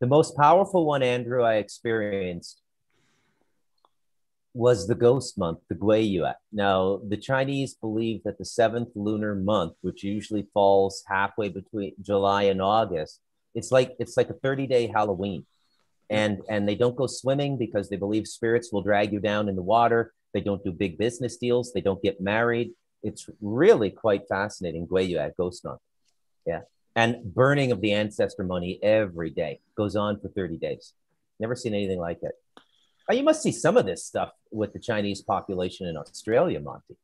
The 0.00 0.06
most 0.06 0.36
powerful 0.36 0.84
one 0.86 1.02
andrew 1.02 1.42
i 1.42 1.54
experienced 1.54 2.60
was 4.54 4.86
the 4.86 4.94
ghost 4.94 5.38
month 5.38 5.60
the 5.68 5.74
guiyue. 5.74 6.32
Now 6.52 7.00
the 7.06 7.16
chinese 7.16 7.74
believe 7.74 8.22
that 8.24 8.38
the 8.38 8.44
seventh 8.44 8.90
lunar 8.94 9.34
month 9.34 9.74
which 9.80 10.02
usually 10.02 10.48
falls 10.52 11.04
halfway 11.06 11.48
between 11.48 11.94
july 12.00 12.44
and 12.44 12.60
august 12.60 13.20
it's 13.54 13.70
like 13.70 13.94
it's 13.98 14.16
like 14.16 14.30
a 14.30 14.34
30 14.34 14.66
day 14.66 14.86
halloween. 14.86 15.46
And 16.10 16.42
and 16.48 16.68
they 16.68 16.74
don't 16.74 16.96
go 16.96 17.06
swimming 17.06 17.56
because 17.56 17.88
they 17.88 17.96
believe 17.96 18.26
spirits 18.26 18.72
will 18.72 18.82
drag 18.82 19.12
you 19.12 19.20
down 19.20 19.48
in 19.48 19.56
the 19.56 19.62
water. 19.62 20.12
They 20.34 20.40
don't 20.40 20.62
do 20.64 20.72
big 20.72 20.98
business 20.98 21.36
deals. 21.36 21.72
They 21.72 21.80
don't 21.80 22.02
get 22.02 22.20
married 22.20 22.72
it's 23.02 23.28
really 23.40 23.90
quite 23.90 24.28
fascinating. 24.28 24.86
Guiyue 24.86 25.18
at 25.18 25.36
Ghost 25.36 25.64
Month. 25.64 25.80
Yeah. 26.46 26.60
And 26.94 27.34
burning 27.34 27.72
of 27.72 27.80
the 27.80 27.92
ancestor 27.92 28.44
money 28.44 28.78
every 28.82 29.30
day 29.30 29.60
goes 29.76 29.96
on 29.96 30.20
for 30.20 30.28
30 30.28 30.58
days. 30.58 30.92
Never 31.40 31.56
seen 31.56 31.74
anything 31.74 31.98
like 31.98 32.18
it. 32.22 32.32
Oh, 33.08 33.14
you 33.14 33.22
must 33.22 33.42
see 33.42 33.52
some 33.52 33.76
of 33.76 33.86
this 33.86 34.04
stuff 34.04 34.30
with 34.50 34.72
the 34.72 34.78
Chinese 34.78 35.22
population 35.22 35.86
in 35.88 35.96
Australia, 35.96 36.60
Monty. 36.60 36.96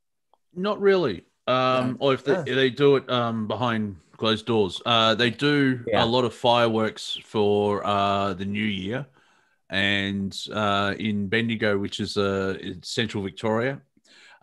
Not 0.55 0.81
really. 0.81 1.25
Um. 1.47 1.97
Or 2.01 2.15
if 2.15 2.25
they, 2.25 2.43
they 2.43 2.71
do 2.71 2.97
it 2.97 3.11
um, 3.11 3.49
behind 3.49 3.97
closed 4.19 4.47
doors. 4.47 4.83
Uh, 4.85 5.15
they 5.15 5.31
do 5.31 5.81
yeah. 5.87 6.05
a 6.05 6.07
lot 6.07 6.25
of 6.25 6.35
fireworks 6.35 7.19
for 7.25 7.87
uh, 7.87 8.35
the 8.35 8.45
new 8.45 8.65
year. 8.65 9.07
And 9.71 10.37
uh, 10.53 10.95
in 10.99 11.29
Bendigo, 11.29 11.79
which 11.79 12.01
is 12.01 12.17
uh, 12.17 12.59
central 12.83 13.23
Victoria, 13.23 13.81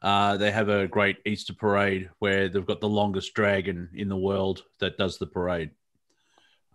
uh, 0.06 0.38
they 0.38 0.52
have 0.52 0.69
a 0.69 0.88
great 0.88 1.18
Easter 1.26 1.52
parade 1.52 2.11
where 2.19 2.48
they've 2.48 2.68
got 2.68 2.80
the 2.80 2.88
longest 2.88 3.34
dragon 3.34 3.90
in 3.95 4.07
the 4.07 4.15
world 4.15 4.61
that 4.80 4.99
does 4.99 5.18
the 5.18 5.26
parade. 5.26 5.72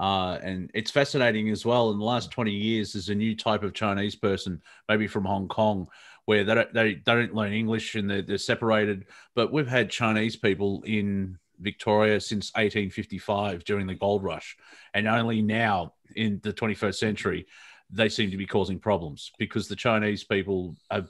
Uh, 0.00 0.36
and 0.42 0.68
it's 0.74 0.90
fascinating 0.90 1.48
as 1.48 1.64
well. 1.64 1.92
In 1.92 1.98
the 2.00 2.04
last 2.04 2.32
20 2.32 2.50
years, 2.50 2.92
there's 2.92 3.08
a 3.08 3.14
new 3.14 3.36
type 3.36 3.62
of 3.62 3.72
Chinese 3.72 4.16
person, 4.16 4.60
maybe 4.88 5.06
from 5.06 5.24
Hong 5.24 5.46
Kong, 5.46 5.86
where 6.24 6.42
they 6.42 6.54
don't, 6.56 6.74
they, 6.74 6.94
don't 6.94 7.32
learn 7.32 7.52
English 7.52 7.94
and 7.94 8.10
they're, 8.10 8.22
they're 8.22 8.36
separated. 8.36 9.04
But 9.36 9.52
we've 9.52 9.68
had 9.68 9.90
Chinese 9.90 10.34
people 10.34 10.82
in 10.84 11.38
Victoria 11.60 12.20
since 12.20 12.50
1855 12.54 13.62
during 13.62 13.86
the 13.86 13.94
gold 13.94 14.24
rush. 14.24 14.56
And 14.92 15.06
only 15.06 15.40
now 15.40 15.92
in 16.16 16.40
the 16.42 16.52
21st 16.52 16.96
century, 16.96 17.46
they 17.90 18.08
seem 18.08 18.32
to 18.32 18.36
be 18.36 18.46
causing 18.46 18.80
problems 18.80 19.30
because 19.38 19.68
the 19.68 19.76
Chinese 19.76 20.24
people 20.24 20.74
are, 20.90 21.06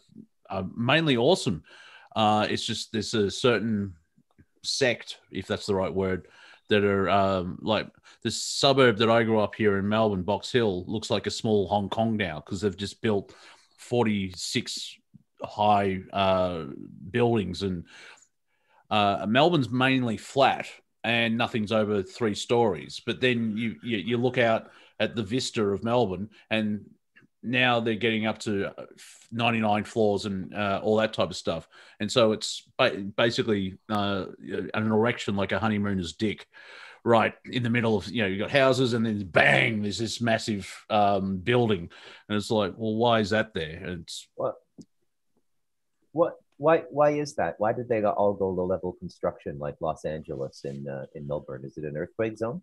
are 0.51 0.67
mainly 0.77 1.17
awesome 1.17 1.63
uh, 2.17 2.47
it's 2.49 2.65
just 2.65 2.93
there's 2.93 3.15
a 3.15 3.31
certain 3.31 3.95
sect, 4.63 5.19
if 5.31 5.47
that's 5.47 5.67
the 5.67 5.75
right 5.75 5.93
word, 5.93 6.27
that 6.69 6.85
are 6.85 7.09
um, 7.09 7.59
like 7.63 7.89
the 8.23 8.31
suburb 8.31 8.99
that 8.99 9.11
I 9.11 9.23
grew 9.23 9.41
up 9.41 9.55
here 9.55 9.79
in 9.79 9.89
Melbourne, 9.89 10.23
Box 10.23 10.51
Hill, 10.53 10.85
looks 10.87 11.11
like 11.11 11.27
a 11.27 11.31
small 11.31 11.67
Hong 11.69 11.89
Kong 11.89 12.17
now 12.17 12.43
because 12.45 12.61
they've 12.61 12.77
just 12.77 13.03
built 13.03 13.35
46 13.79 14.97
high 15.43 16.01
uh, 16.13 16.65
buildings 17.11 17.63
and 17.63 17.85
uh, 18.91 19.25
Melbourne's 19.29 19.71
mainly 19.71 20.17
flat 20.17 20.67
and 21.05 21.39
nothing's 21.39 21.73
over 21.73 22.03
three 22.03 22.35
stories. 22.35 23.01
But 23.05 23.21
then 23.21 23.57
you, 23.57 23.77
you 23.83 23.99
you 23.99 24.17
look 24.17 24.39
out 24.39 24.71
at 24.99 25.17
the 25.17 25.23
vista 25.23 25.65
of 25.65 25.83
Melbourne, 25.83 26.29
and 26.51 26.85
now 27.43 27.81
they're 27.81 27.95
getting 27.95 28.27
up 28.27 28.39
to 28.39 28.69
uh, 28.69 28.87
99 29.33 29.85
floors 29.85 30.27
and 30.27 30.55
uh, 30.55 30.81
all 30.83 30.97
that 30.97 31.13
type 31.13 31.31
of 31.31 31.37
stuff. 31.37 31.69
And 31.99 32.11
so 32.11 32.33
it's 32.33 32.69
ba- 32.79 33.05
basically 33.17 33.79
uh, 33.89 34.27
an 34.75 34.93
erection 34.93 35.37
like 35.37 35.53
a 35.53 35.59
honeymooner's 35.59 36.15
dick, 36.15 36.47
right 37.05 37.35
in 37.45 37.63
the 37.63 37.71
middle 37.71 37.97
of 37.97 38.07
you 38.09 38.23
know 38.23 38.29
you've 38.29 38.41
got 38.41 38.51
houses 38.51 38.93
and 38.93 39.05
then 39.05 39.25
bang, 39.27 39.83
there's 39.83 39.99
this 39.99 40.21
massive 40.21 40.73
um, 40.91 41.39
building, 41.39 41.89
and 42.29 42.37
it's 42.37 42.51
like, 42.51 42.75
well, 42.77 42.95
why 42.95 43.21
is 43.21 43.31
that 43.31 43.55
there? 43.55 43.81
And 43.85 44.03
it's 44.03 44.29
What? 44.35 44.57
What? 46.13 46.37
Why? 46.59 46.85
Why 46.91 47.11
is 47.11 47.37
that? 47.37 47.55
Why 47.59 47.73
did 47.73 47.89
they 47.89 48.03
all 48.05 48.35
go 48.35 48.51
low 48.51 48.67
level 48.67 48.93
construction 48.93 49.59
like 49.59 49.77
Los 49.81 50.05
Angeles 50.05 50.63
in 50.65 50.87
uh, 50.87 51.07
in 51.15 51.27
Melbourne? 51.27 51.65
Is 51.65 51.79
it 51.79 51.85
an 51.85 51.97
earthquake 51.97 52.37
zone? 52.37 52.63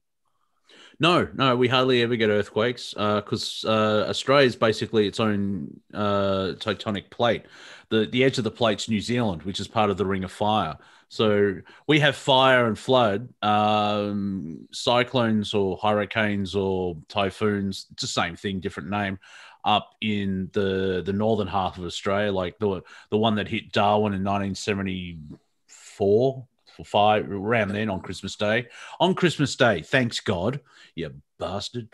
No, 0.99 1.27
no, 1.34 1.56
we 1.56 1.68
hardly 1.68 2.02
ever 2.02 2.15
get 2.15 2.30
earthquakes 2.30 2.94
because 2.94 3.64
uh, 3.68 4.06
Australia 4.10 4.48
is 4.48 4.56
basically 4.56 5.07
its 5.07 5.19
own 5.19 5.80
uh, 5.94 6.53
tectonic 6.57 7.11
plate. 7.11 7.44
The 7.89 8.07
the 8.07 8.23
edge 8.23 8.38
of 8.38 8.44
the 8.44 8.52
plate's 8.52 8.89
New 8.89 9.02
Zealand, 9.02 9.44
which 9.44 9.60
is 9.60 9.68
part 9.68 9.89
of 9.89 9.98
the 9.98 10.06
Ring 10.06 10.23
of 10.23 10.31
Fire. 10.31 10.77
So 11.10 11.56
we 11.88 11.99
have 12.02 12.15
fire 12.15 12.68
and 12.68 12.77
flood, 12.77 13.30
um, 13.41 14.68
cyclones 14.72 15.53
or 15.53 15.77
hurricanes 15.77 16.53
or 16.56 16.98
typhoons. 17.07 17.88
It's 17.91 18.02
the 18.02 18.07
same 18.07 18.35
thing, 18.35 18.60
different 18.60 18.89
name. 18.89 19.19
Up 19.64 19.95
in 20.02 20.49
the 20.53 21.02
the 21.06 21.14
northern 21.14 21.48
half 21.48 21.77
of 21.77 21.85
Australia, 21.85 22.31
like 22.31 22.57
the 22.60 22.81
the 23.10 23.18
one 23.18 23.35
that 23.35 23.48
hit 23.48 23.72
Darwin 23.72 24.14
in 24.14 24.23
1974 24.23 26.48
five 26.84 27.32
around 27.32 27.70
then 27.70 27.90
on 27.90 28.02
Christmas 28.02 28.36
Day. 28.36 28.68
On 28.99 29.14
Christmas 29.14 29.56
Day, 29.56 29.82
thanks 29.82 30.20
God, 30.20 30.60
you 30.95 31.14
bastard. 31.40 31.94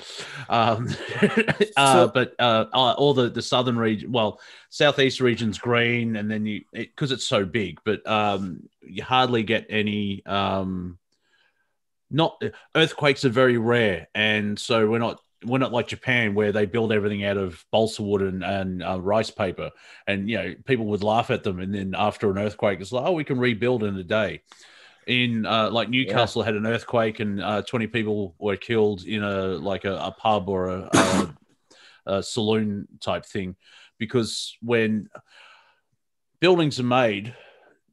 Um, 0.49 0.89
uh, 1.77 2.07
but 2.07 2.35
uh, 2.39 2.65
uh, 2.73 2.93
all 2.97 3.14
the 3.14 3.30
the 3.30 3.41
southern 3.41 3.77
region, 3.77 4.11
well, 4.11 4.39
southeast 4.69 5.19
region's 5.19 5.57
green, 5.57 6.15
and 6.15 6.30
then 6.30 6.45
you 6.45 6.61
because 6.72 7.11
it's 7.11 7.27
so 7.27 7.45
big, 7.45 7.80
but 7.84 8.05
um, 8.07 8.64
you 8.81 9.03
hardly 9.03 9.43
get 9.43 9.65
any. 9.69 10.26
Um, 10.26 10.97
not 12.10 12.41
earthquakes 12.76 13.26
are 13.26 13.30
very 13.30 13.57
rare, 13.57 14.07
and 14.14 14.57
so 14.57 14.88
we're 14.88 14.99
not 14.99 15.19
we're 15.45 15.57
not 15.57 15.73
like 15.73 15.88
Japan 15.88 16.35
where 16.35 16.51
they 16.51 16.65
build 16.65 16.91
everything 16.91 17.26
out 17.26 17.38
of 17.38 17.65
balsa 17.72 18.01
wood 18.01 18.22
and, 18.22 18.43
and 18.43 18.84
uh, 18.84 19.01
rice 19.01 19.31
paper, 19.31 19.72
and 20.07 20.30
you 20.30 20.38
know 20.38 20.53
people 20.65 20.85
would 20.85 21.03
laugh 21.03 21.31
at 21.31 21.43
them, 21.43 21.60
and 21.60 21.73
then 21.73 21.95
after 21.97 22.30
an 22.30 22.38
earthquake, 22.38 22.80
it's 22.81 22.91
like 22.91 23.05
oh 23.05 23.14
we 23.14 23.23
can 23.23 23.39
rebuild 23.39 23.84
in 23.84 23.97
a 23.97 24.03
day. 24.03 24.41
In 25.07 25.45
uh, 25.45 25.69
like 25.71 25.89
Newcastle 25.89 26.43
had 26.43 26.55
an 26.55 26.65
earthquake 26.65 27.19
and 27.19 27.41
uh, 27.41 27.61
twenty 27.63 27.88
people 27.88 28.35
were 28.39 28.57
killed 28.57 29.03
in 29.03 29.23
a 29.23 29.47
like 29.47 29.85
a, 29.85 29.95
a 29.95 30.11
pub 30.11 30.49
or 30.49 30.69
a, 30.69 30.89
a, 30.93 31.35
a 32.17 32.23
saloon 32.23 32.88
type 32.99 33.25
thing 33.25 33.55
because 33.99 34.55
when 34.61 35.09
buildings 36.39 36.80
are 36.80 36.84
made 36.84 37.35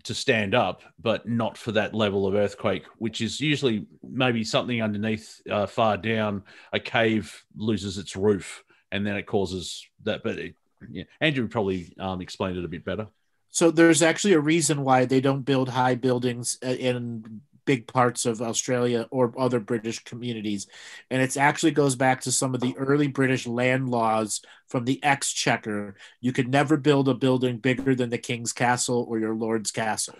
to 0.05 0.15
stand 0.15 0.55
up, 0.55 0.83
but 0.99 1.29
not 1.29 1.59
for 1.59 1.73
that 1.73 1.95
level 1.95 2.27
of 2.27 2.35
earthquake, 2.35 2.85
which 2.99 3.21
is 3.21 3.41
usually 3.41 3.87
maybe 4.03 4.43
something 4.45 4.83
underneath, 4.83 5.41
uh, 5.51 5.67
far 5.67 5.97
down, 5.97 6.43
a 6.73 6.81
cave 6.81 7.45
loses 7.57 7.99
its 7.99 8.17
roof, 8.17 8.65
and 8.91 9.07
then 9.07 9.17
it 9.17 9.27
causes 9.27 9.87
that. 10.05 10.23
But 10.23 10.39
it, 10.39 10.55
yeah, 10.91 11.05
Andrew 11.21 11.47
probably 11.49 11.95
um, 11.99 12.21
explained 12.21 12.59
it 12.59 12.65
a 12.65 12.69
bit 12.69 12.85
better. 12.85 13.09
So 13.51 13.71
there's 13.71 14.03
actually 14.03 14.35
a 14.35 14.41
reason 14.41 14.83
why 14.85 15.05
they 15.05 15.21
don't 15.21 15.43
build 15.43 15.69
high 15.69 15.95
buildings 15.97 16.59
uh, 16.65 16.69
in 16.69 17.41
big 17.67 17.87
parts 17.87 18.27
of 18.27 18.41
Australia 18.41 19.07
or 19.11 19.33
other 19.39 19.61
British 19.61 20.03
communities. 20.05 20.67
And 21.11 21.21
it 21.23 21.37
actually 21.37 21.73
goes 21.73 21.95
back 21.95 22.23
to 22.23 22.33
some 22.33 22.55
of 22.55 22.61
the 22.61 22.77
early 22.77 23.07
British 23.09 23.47
land 23.47 23.89
laws 23.91 24.41
from 24.69 24.85
the 24.85 25.03
Exchequer. 25.05 25.95
You 26.21 26.33
could 26.33 26.49
never 26.49 26.77
build 26.77 27.09
a 27.09 27.15
building 27.15 27.59
bigger 27.59 27.95
than 27.95 28.11
the 28.11 28.19
King's 28.19 28.53
Castle 28.53 29.05
or 29.09 29.19
your 29.19 29.35
Lord's 29.35 29.71
Castle, 29.71 30.17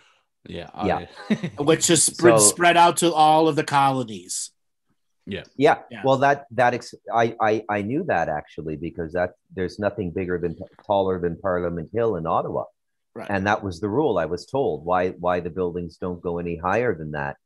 Yeah, 0.47 0.71
Yeah. 0.85 1.07
I, 1.31 1.35
which 1.63 1.89
is 1.91 2.03
spread, 2.05 2.39
So- 2.39 2.45
spread 2.47 2.77
out 2.77 2.99
to 2.99 3.13
all 3.13 3.49
of 3.49 3.57
the 3.57 3.65
colonies. 3.65 4.51
Yeah. 5.27 5.45
Yeah. 5.57 5.79
Well, 6.05 6.19
that 6.19 6.47
that 6.53 6.75
ex- 6.75 6.95
I, 7.13 7.37
I 7.41 7.63
I 7.69 7.83
knew 7.83 8.03
that 8.09 8.29
actually 8.29 8.77
because 8.77 9.13
that 9.13 9.33
there's 9.55 9.79
nothing 9.79 10.11
bigger 10.11 10.39
than 10.39 10.57
taller 10.87 11.21
than 11.21 11.37
Parliament 11.37 11.91
Hill 11.93 12.17
in 12.17 12.27
Ottawa, 12.27 12.65
Right. 13.15 13.29
and 13.31 13.47
that 13.47 13.63
was 13.65 13.81
the 13.81 13.89
rule. 13.89 14.19
I 14.19 14.27
was 14.27 14.47
told 14.47 14.85
why 14.85 15.11
why 15.11 15.41
the 15.41 15.51
buildings 15.51 15.97
don't 15.97 16.23
go 16.23 16.39
any 16.39 16.57
higher 16.57 16.95
than 16.95 17.11
that. 17.13 17.37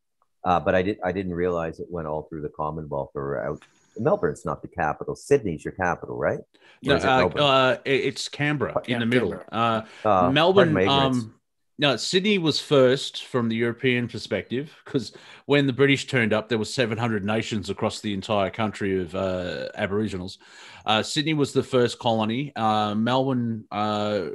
Uh, 0.44 0.60
but 0.60 0.74
I 0.74 0.82
did 0.82 0.98
I 1.02 1.12
didn't 1.12 1.34
realize 1.34 1.80
it 1.80 1.86
went 1.90 2.06
all 2.06 2.24
through 2.28 2.42
the 2.42 2.50
Commonwealth 2.50 3.12
or 3.14 3.42
out. 3.42 3.62
Melbourne's 3.96 4.44
not 4.44 4.60
the 4.60 4.68
capital. 4.68 5.14
Sydney's 5.16 5.64
your 5.64 5.72
capital, 5.72 6.16
right? 6.16 6.40
no, 6.82 6.94
Or 6.94 6.96
it 6.96 7.04
uh, 7.04 7.28
uh, 7.44 7.76
it's 7.84 8.28
Canberra 8.28 8.82
in 8.86 8.92
Yeah, 8.92 8.98
the 8.98 9.06
middle. 9.06 9.40
Uh, 9.50 9.82
Uh, 10.04 10.30
Melbourne. 10.30 10.72
my. 10.72 10.84
Um, 10.84 11.34
no, 11.76 11.96
Sydney 11.96 12.38
was 12.38 12.60
first 12.60 13.24
from 13.26 13.48
the 13.48 13.56
European 13.56 14.06
perspective 14.06 14.72
because 14.84 15.12
when 15.46 15.66
the 15.66 15.72
British 15.72 16.06
turned 16.06 16.32
up, 16.32 16.48
there 16.48 16.58
were 16.58 16.64
700 16.64 17.24
nations 17.24 17.68
across 17.68 18.00
the 18.00 18.14
entire 18.14 18.50
country 18.50 19.00
of 19.02 19.12
uh, 19.14 19.68
Aboriginals. 19.74 20.38
Uh, 20.86 21.02
Sydney 21.02 21.34
was 21.34 21.52
the 21.52 21.64
first 21.64 21.98
colony. 21.98 22.52
Uh, 22.54 22.94
Melbourne, 22.94 23.64
uh, 23.72 24.26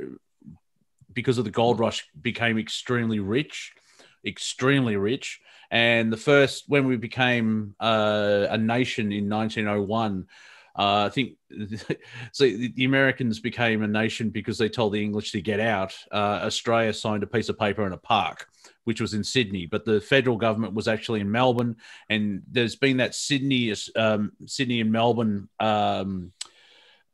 because 1.13 1.37
of 1.37 1.45
the 1.45 1.51
gold 1.51 1.79
rush, 1.79 2.07
became 2.21 2.57
extremely 2.57 3.19
rich, 3.19 3.73
extremely 4.25 4.95
rich. 4.95 5.41
And 5.71 6.11
the 6.11 6.17
first, 6.17 6.65
when 6.67 6.87
we 6.87 6.97
became 6.97 7.75
uh, 7.79 8.47
a 8.49 8.57
nation 8.57 9.11
in 9.11 9.29
1901, 9.29 10.27
uh, 10.79 11.05
I 11.05 11.09
think 11.09 11.33
so. 12.31 12.45
The 12.45 12.71
the 12.75 12.85
Americans 12.85 13.39
became 13.39 13.83
a 13.83 13.87
nation 13.87 14.29
because 14.29 14.57
they 14.57 14.69
told 14.69 14.93
the 14.93 15.03
English 15.03 15.31
to 15.33 15.41
get 15.41 15.59
out. 15.59 15.93
Uh, 16.11 16.39
Australia 16.43 16.93
signed 16.93 17.23
a 17.23 17.27
piece 17.27 17.49
of 17.49 17.59
paper 17.59 17.85
in 17.85 17.91
a 17.91 17.97
park, 17.97 18.47
which 18.85 19.01
was 19.01 19.13
in 19.13 19.23
Sydney, 19.23 19.65
but 19.65 19.83
the 19.83 19.99
federal 19.99 20.37
government 20.37 20.73
was 20.73 20.87
actually 20.87 21.19
in 21.19 21.29
Melbourne. 21.29 21.75
And 22.09 22.43
there's 22.49 22.77
been 22.77 22.97
that 22.97 23.13
Sydney, 23.13 23.75
um, 23.95 24.31
Sydney 24.45 24.79
and 24.79 24.91
Melbourne 24.91 25.49
um, 25.59 26.31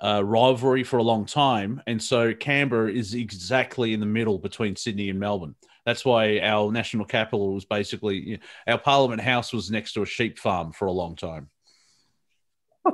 uh, 0.02 0.24
rivalry 0.24 0.84
for 0.84 0.98
a 0.98 1.04
long 1.04 1.26
time, 1.26 1.82
and 1.88 2.02
so 2.02 2.34
Canberra 2.34 2.92
is 2.92 3.14
exactly 3.14 3.94
in 3.94 4.00
the 4.00 4.06
middle 4.06 4.38
between 4.38 4.76
Sydney 4.76 5.10
and 5.10 5.20
Melbourne. 5.20 5.56
That's 5.86 6.04
why 6.04 6.40
our 6.40 6.72
national 6.72 7.06
capital 7.06 7.54
was 7.54 7.64
basically 7.64 8.18
you 8.18 8.38
know, 8.38 8.44
our 8.74 8.80
Parliament 8.80 9.22
House 9.22 9.54
was 9.54 9.70
next 9.70 9.94
to 9.94 10.02
a 10.02 10.06
sheep 10.06 10.40
farm 10.40 10.72
for 10.72 10.88
a 10.88 10.92
long 10.92 11.16
time. 11.16 11.50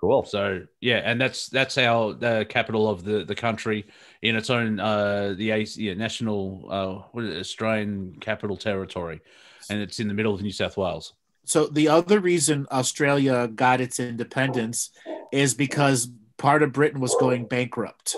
cool. 0.00 0.24
So 0.24 0.66
yeah, 0.80 1.00
and 1.04 1.20
that's 1.20 1.48
that's 1.48 1.78
our 1.78 2.16
uh, 2.22 2.44
capital 2.44 2.88
of 2.88 3.04
the 3.04 3.24
the 3.24 3.34
country 3.34 3.86
in 4.22 4.36
its 4.36 4.50
own 4.50 4.78
uh, 4.78 5.34
the 5.36 5.50
AC, 5.50 5.82
yeah, 5.82 5.94
national 5.94 6.66
uh, 6.70 7.08
what 7.12 7.24
is 7.24 7.36
it, 7.36 7.40
Australian 7.40 8.16
capital 8.20 8.56
territory, 8.56 9.20
and 9.70 9.80
it's 9.80 9.98
in 9.98 10.08
the 10.08 10.14
middle 10.14 10.34
of 10.34 10.42
New 10.42 10.52
South 10.52 10.76
Wales. 10.76 11.14
So 11.44 11.66
the 11.66 11.88
other 11.88 12.20
reason 12.20 12.66
Australia 12.70 13.48
got 13.48 13.80
its 13.80 14.00
independence 14.00 14.90
is 15.30 15.54
because 15.54 16.08
part 16.36 16.62
of 16.62 16.72
Britain 16.72 17.00
was 17.00 17.14
going 17.14 17.44
bankrupt. 17.44 18.16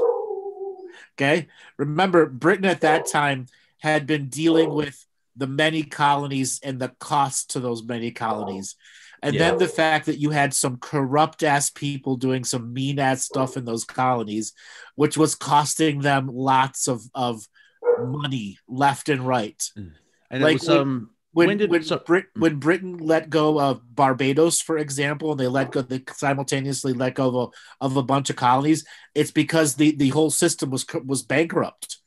Okay? 1.14 1.48
Remember 1.76 2.26
Britain 2.26 2.66
at 2.66 2.82
that 2.82 3.06
time 3.06 3.46
had 3.78 4.06
been 4.06 4.28
dealing 4.28 4.70
with 4.70 5.04
the 5.36 5.46
many 5.46 5.82
colonies 5.82 6.60
and 6.62 6.80
the 6.80 6.88
cost 6.98 7.50
to 7.50 7.60
those 7.60 7.82
many 7.84 8.10
colonies. 8.10 8.76
And 9.22 9.34
Yeah. 9.34 9.50
then 9.50 9.58
the 9.58 9.68
fact 9.68 10.06
that 10.06 10.18
you 10.18 10.30
had 10.30 10.54
some 10.54 10.76
corrupt 10.78 11.42
ass 11.42 11.70
people 11.70 12.16
doing 12.16 12.44
some 12.44 12.72
mean 12.72 12.98
ass 12.98 13.24
stuff 13.24 13.56
in 13.56 13.64
those 13.64 13.84
colonies, 13.84 14.52
which 14.94 15.16
was 15.16 15.34
costing 15.34 16.00
them 16.00 16.28
lots 16.32 16.86
of, 16.86 17.02
of 17.14 17.46
money 17.98 18.58
left 18.68 19.08
and 19.08 19.26
right 19.26 19.62
And 20.30 20.42
Like 20.42 20.56
it 20.56 20.60
was 20.60 20.68
um 20.68 21.10
when 21.36 21.48
When 21.48 21.58
when, 21.68 21.80
did- 21.80 21.86
so- 21.86 21.98
Brit, 21.98 22.26
when 22.34 22.56
Britain 22.58 22.96
let 22.98 23.28
go 23.30 23.60
of 23.60 23.94
Barbados, 23.94 24.60
for 24.60 24.78
example, 24.78 25.30
and 25.32 25.38
they 25.40 25.46
let 25.48 25.70
go, 25.70 25.82
they 25.82 26.02
simultaneously 26.12 26.92
let 26.94 27.14
go 27.14 27.28
of 27.28 27.34
a, 27.34 27.84
of 27.84 27.96
a 27.96 28.02
bunch 28.02 28.30
of 28.30 28.36
colonies. 28.36 28.84
It's 29.14 29.30
because 29.30 29.74
the, 29.76 29.94
the 29.96 30.08
whole 30.10 30.30
system 30.30 30.70
was 30.70 30.84
was 31.04 31.22
bankrupt. 31.22 31.98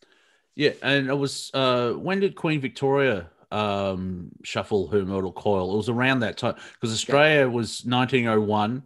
yeah, 0.55 0.71
and 0.81 1.07
it 1.09 1.13
was 1.25 1.51
uh 1.53 1.91
when 1.93 2.19
did 2.19 2.35
Queen 2.35 2.59
Victoria 2.59 3.29
um 3.51 4.29
shuffle 4.43 4.87
her 4.89 5.05
mortal 5.05 5.31
coil? 5.31 5.73
It 5.73 5.77
was 5.77 5.89
around 5.89 6.19
that 6.21 6.37
time 6.37 6.55
because 6.73 6.91
Australia 6.93 7.47
was 7.47 7.85
1901. 7.85 8.83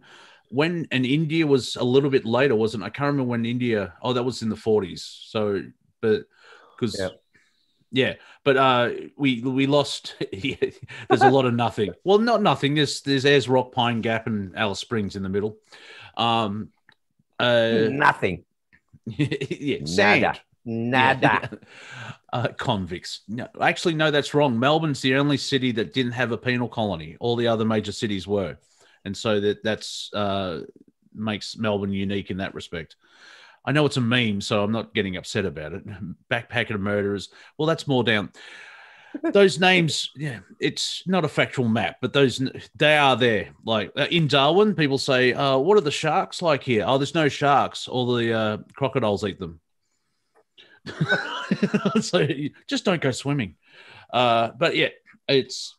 When 0.50 0.86
and 0.92 1.04
India 1.04 1.46
was 1.46 1.74
a 1.76 1.82
little 1.84 2.10
bit 2.10 2.24
later, 2.24 2.54
wasn't? 2.54 2.84
it? 2.84 2.86
I 2.86 2.90
can't 2.90 3.08
remember 3.08 3.30
when 3.30 3.44
India. 3.46 3.94
Oh, 4.02 4.12
that 4.12 4.22
was 4.22 4.42
in 4.42 4.48
the 4.50 4.56
40s. 4.56 5.00
So, 5.32 5.62
but 6.00 6.24
because 6.76 6.96
Yeah. 7.00 7.08
Yeah, 7.94 8.14
but 8.42 8.56
uh, 8.56 8.90
we 9.16 9.40
we 9.40 9.66
lost. 9.66 10.16
there's 10.32 11.22
a 11.22 11.30
lot 11.30 11.46
of 11.46 11.54
nothing. 11.54 11.92
Well, 12.04 12.18
not 12.18 12.42
nothing. 12.42 12.74
There's 12.74 13.02
there's 13.02 13.24
Ayers 13.24 13.48
Rock, 13.48 13.70
Pine 13.70 14.00
Gap, 14.00 14.26
and 14.26 14.56
Alice 14.58 14.80
Springs 14.80 15.14
in 15.14 15.22
the 15.22 15.28
middle. 15.28 15.58
Um, 16.16 16.70
uh, 17.38 17.86
Nothing. 17.90 18.44
yeah, 19.06 19.84
sand. 19.84 20.40
Nada. 20.64 21.20
Nada. 21.20 21.58
uh, 22.32 22.48
convicts. 22.48 23.20
No, 23.28 23.46
actually, 23.60 23.94
no, 23.94 24.10
that's 24.10 24.34
wrong. 24.34 24.58
Melbourne's 24.58 25.00
the 25.00 25.14
only 25.14 25.36
city 25.36 25.70
that 25.72 25.94
didn't 25.94 26.12
have 26.12 26.32
a 26.32 26.38
penal 26.38 26.68
colony. 26.68 27.16
All 27.20 27.36
the 27.36 27.46
other 27.46 27.64
major 27.64 27.92
cities 27.92 28.26
were, 28.26 28.56
and 29.04 29.16
so 29.16 29.38
that 29.38 29.62
that's 29.62 30.12
uh, 30.12 30.62
makes 31.14 31.56
Melbourne 31.56 31.92
unique 31.92 32.32
in 32.32 32.38
that 32.38 32.54
respect. 32.54 32.96
I 33.64 33.72
know 33.72 33.86
it's 33.86 33.96
a 33.96 34.00
meme, 34.00 34.40
so 34.40 34.62
I'm 34.62 34.72
not 34.72 34.94
getting 34.94 35.16
upset 35.16 35.46
about 35.46 35.72
it. 35.72 35.84
Backpacker 36.30 36.78
murderers. 36.78 37.30
Well, 37.58 37.66
that's 37.66 37.86
more 37.86 38.04
down. 38.04 38.30
Those 39.32 39.60
names, 39.60 40.10
yeah, 40.16 40.40
it's 40.60 41.02
not 41.06 41.24
a 41.24 41.28
factual 41.28 41.68
map, 41.68 41.98
but 42.00 42.12
those 42.12 42.42
they 42.74 42.96
are 42.96 43.14
there. 43.14 43.50
Like 43.64 43.92
uh, 43.96 44.08
in 44.10 44.26
Darwin, 44.26 44.74
people 44.74 44.98
say, 44.98 45.32
uh, 45.32 45.56
"What 45.56 45.78
are 45.78 45.82
the 45.82 45.92
sharks 45.92 46.42
like 46.42 46.64
here?" 46.64 46.84
Oh, 46.84 46.98
there's 46.98 47.14
no 47.14 47.28
sharks. 47.28 47.86
All 47.86 48.12
the 48.12 48.32
uh, 48.32 48.56
crocodiles 48.74 49.24
eat 49.24 49.38
them. 49.38 49.60
so 52.00 52.26
just 52.66 52.84
don't 52.84 53.00
go 53.00 53.12
swimming. 53.12 53.54
Uh, 54.12 54.50
but 54.58 54.74
yeah, 54.74 54.88
it's 55.28 55.76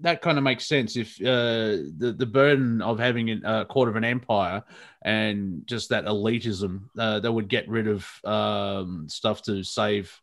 that 0.00 0.22
kind 0.22 0.38
of 0.38 0.44
makes 0.44 0.66
sense 0.66 0.96
if 0.96 1.20
uh, 1.20 1.82
the 1.96 2.14
the 2.16 2.26
burden 2.26 2.82
of 2.82 2.98
having 2.98 3.42
a 3.44 3.64
quarter 3.64 3.90
of 3.90 3.96
an 3.96 4.04
empire 4.04 4.62
and 5.02 5.66
just 5.66 5.90
that 5.90 6.04
elitism 6.04 6.82
uh, 6.98 7.20
that 7.20 7.32
would 7.32 7.48
get 7.48 7.68
rid 7.68 7.88
of 7.88 8.06
um, 8.24 9.08
stuff 9.08 9.42
to 9.42 9.62
save 9.62 10.20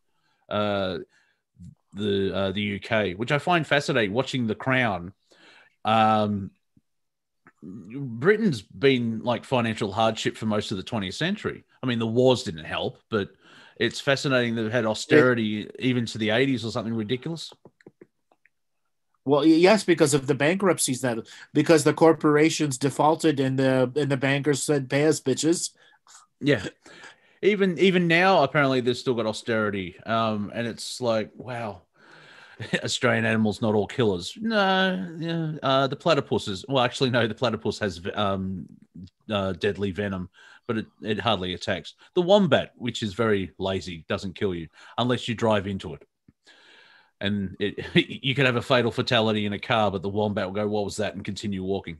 uh, 0.50 1.00
the 1.94 2.36
uh, 2.36 2.52
the 2.52 2.82
UK, 2.82 3.18
which 3.18 3.32
I 3.32 3.40
find 3.40 3.66
fascinating. 3.66 4.14
Watching 4.14 4.48
The 4.48 4.56
Crown, 4.56 5.14
um, 5.84 6.52
Britain's 7.64 8.62
been 8.62 9.20
like 9.20 9.46
financial 9.46 9.92
hardship 9.92 10.38
for 10.38 10.46
most 10.46 10.72
of 10.72 10.78
the 10.78 10.84
20th 10.84 11.16
century. 11.16 11.64
I 11.82 11.88
mean, 11.88 12.00
the 12.00 12.08
wars 12.08 12.44
didn't 12.44 12.66
help, 12.66 13.00
but 13.10 13.30
it's 13.78 14.00
fascinating 14.00 14.56
they've 14.56 14.72
had 14.72 14.86
austerity 14.86 15.62
it, 15.62 15.76
even 15.80 16.06
to 16.08 16.18
the 16.18 16.30
80s 16.30 16.66
or 16.66 16.72
something 16.72 16.94
ridiculous. 16.94 17.52
Well, 19.26 19.44
yes, 19.44 19.84
because 19.84 20.14
of 20.14 20.28
the 20.28 20.36
bankruptcies 20.36 21.02
that 21.02 21.18
because 21.52 21.84
the 21.84 21.94
corporations 21.94 22.78
defaulted 22.78 23.40
and 23.40 23.58
the 23.58 23.92
and 23.96 24.12
the 24.12 24.18
bankers 24.18 24.62
said 24.62 24.90
pay 24.90 25.08
us 25.08 25.20
bitches. 25.20 25.72
Yeah. 26.40 26.64
Even 27.42 27.78
even 27.80 28.08
now, 28.08 28.44
apparently 28.44 28.82
they've 28.82 28.96
still 28.96 29.16
got 29.16 29.26
austerity. 29.26 29.96
Um, 30.06 30.52
and 30.54 30.68
it's 30.68 31.02
like, 31.02 31.32
wow, 31.36 31.82
Australian 32.84 33.26
animals 33.26 33.64
not 33.64 33.74
all 33.74 33.88
killers. 33.88 34.38
No, 34.40 35.16
yeah. 35.18 35.54
Uh, 35.64 35.88
the 35.88 35.96
platypuses. 35.96 36.64
Well, 36.70 36.84
actually, 36.84 37.10
no. 37.10 37.28
The 37.28 37.34
platypus 37.34 37.80
has 37.80 38.02
um, 38.14 38.68
uh, 39.30 39.54
deadly 39.54 39.90
venom, 39.90 40.30
but 40.68 40.78
it, 40.78 40.86
it 41.02 41.20
hardly 41.20 41.56
attacks. 41.56 41.96
The 42.14 42.22
wombat, 42.22 42.74
which 42.76 43.02
is 43.02 43.16
very 43.16 43.54
lazy, 43.58 44.06
doesn't 44.08 44.36
kill 44.36 44.54
you 44.54 44.68
unless 45.00 45.28
you 45.28 45.34
drive 45.34 45.66
into 45.66 45.96
it 45.96 46.04
and 47.22 47.56
it, 47.60 47.86
you 48.24 48.36
could 48.36 48.46
have 48.46 48.56
a 48.56 48.62
fatal 48.62 48.92
fatality 48.92 49.46
in 49.46 49.54
a 49.54 49.60
car, 49.60 49.92
but 49.92 50.02
the 50.02 50.10
wombat 50.10 50.48
will 50.48 50.54
go, 50.54 50.68
"What 50.68 50.86
was 50.86 50.98
that?" 50.98 51.16
and 51.16 51.24
continue 51.24 51.64
walking. 51.64 51.98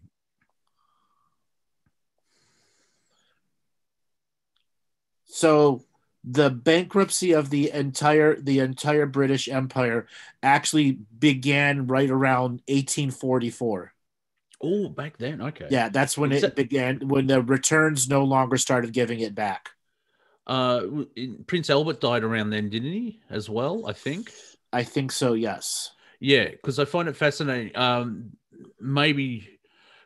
So 5.26 5.84
the 6.24 6.50
bankruptcy 6.50 7.34
of 7.34 7.50
the 7.50 7.72
entire 7.72 8.40
the 8.40 8.60
entire 8.60 9.06
British 9.06 9.48
Empire 9.48 10.08
actually 10.42 10.92
began 10.92 11.88
right 11.88 12.10
around 12.10 12.62
1844. 12.68 13.94
Oh, 14.62 14.90
back 14.90 15.18
then, 15.18 15.42
okay. 15.42 15.68
Yeah, 15.70 15.90
that's 15.90 16.18
when 16.18 16.32
it 16.32 16.42
that... 16.42 16.56
began. 16.56 17.08
When 17.08 17.28
the 17.28 17.42
returns 17.42 18.10
no 18.10 18.24
longer 18.24 18.58
started 18.58 18.94
giving 18.94 19.20
it 19.20 19.36
back. 19.36 19.70
Uh, 20.48 20.82
Prince 21.48 21.70
Albert 21.70 22.02
died 22.02 22.24
around 22.24 22.52
then, 22.52 22.70
didn't 22.70 22.94
he? 22.94 23.20
As 23.30 23.50
well, 23.50 23.88
I 23.88 23.94
think. 23.94 24.32
I 24.74 24.84
think 24.84 25.12
so. 25.12 25.34
Yes. 25.34 25.92
Yeah, 26.20 26.50
because 26.50 26.80
I 26.80 26.86
find 26.86 27.08
it 27.08 27.16
fascinating. 27.16 27.76
Um, 27.76 28.32
maybe 28.80 29.60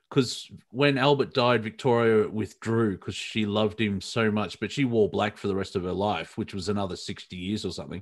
because 0.09 0.49
when 0.71 0.97
Albert 0.97 1.33
died, 1.33 1.63
Victoria 1.63 2.27
withdrew 2.27 2.91
because 2.91 3.15
she 3.15 3.45
loved 3.45 3.79
him 3.79 4.01
so 4.01 4.31
much, 4.31 4.59
but 4.59 4.71
she 4.71 4.85
wore 4.85 5.09
black 5.09 5.37
for 5.37 5.47
the 5.47 5.55
rest 5.55 5.75
of 5.75 5.83
her 5.83 5.91
life, 5.91 6.37
which 6.37 6.53
was 6.53 6.67
another 6.67 6.95
60 6.95 7.35
years 7.35 7.63
or 7.63 7.71
something. 7.71 8.01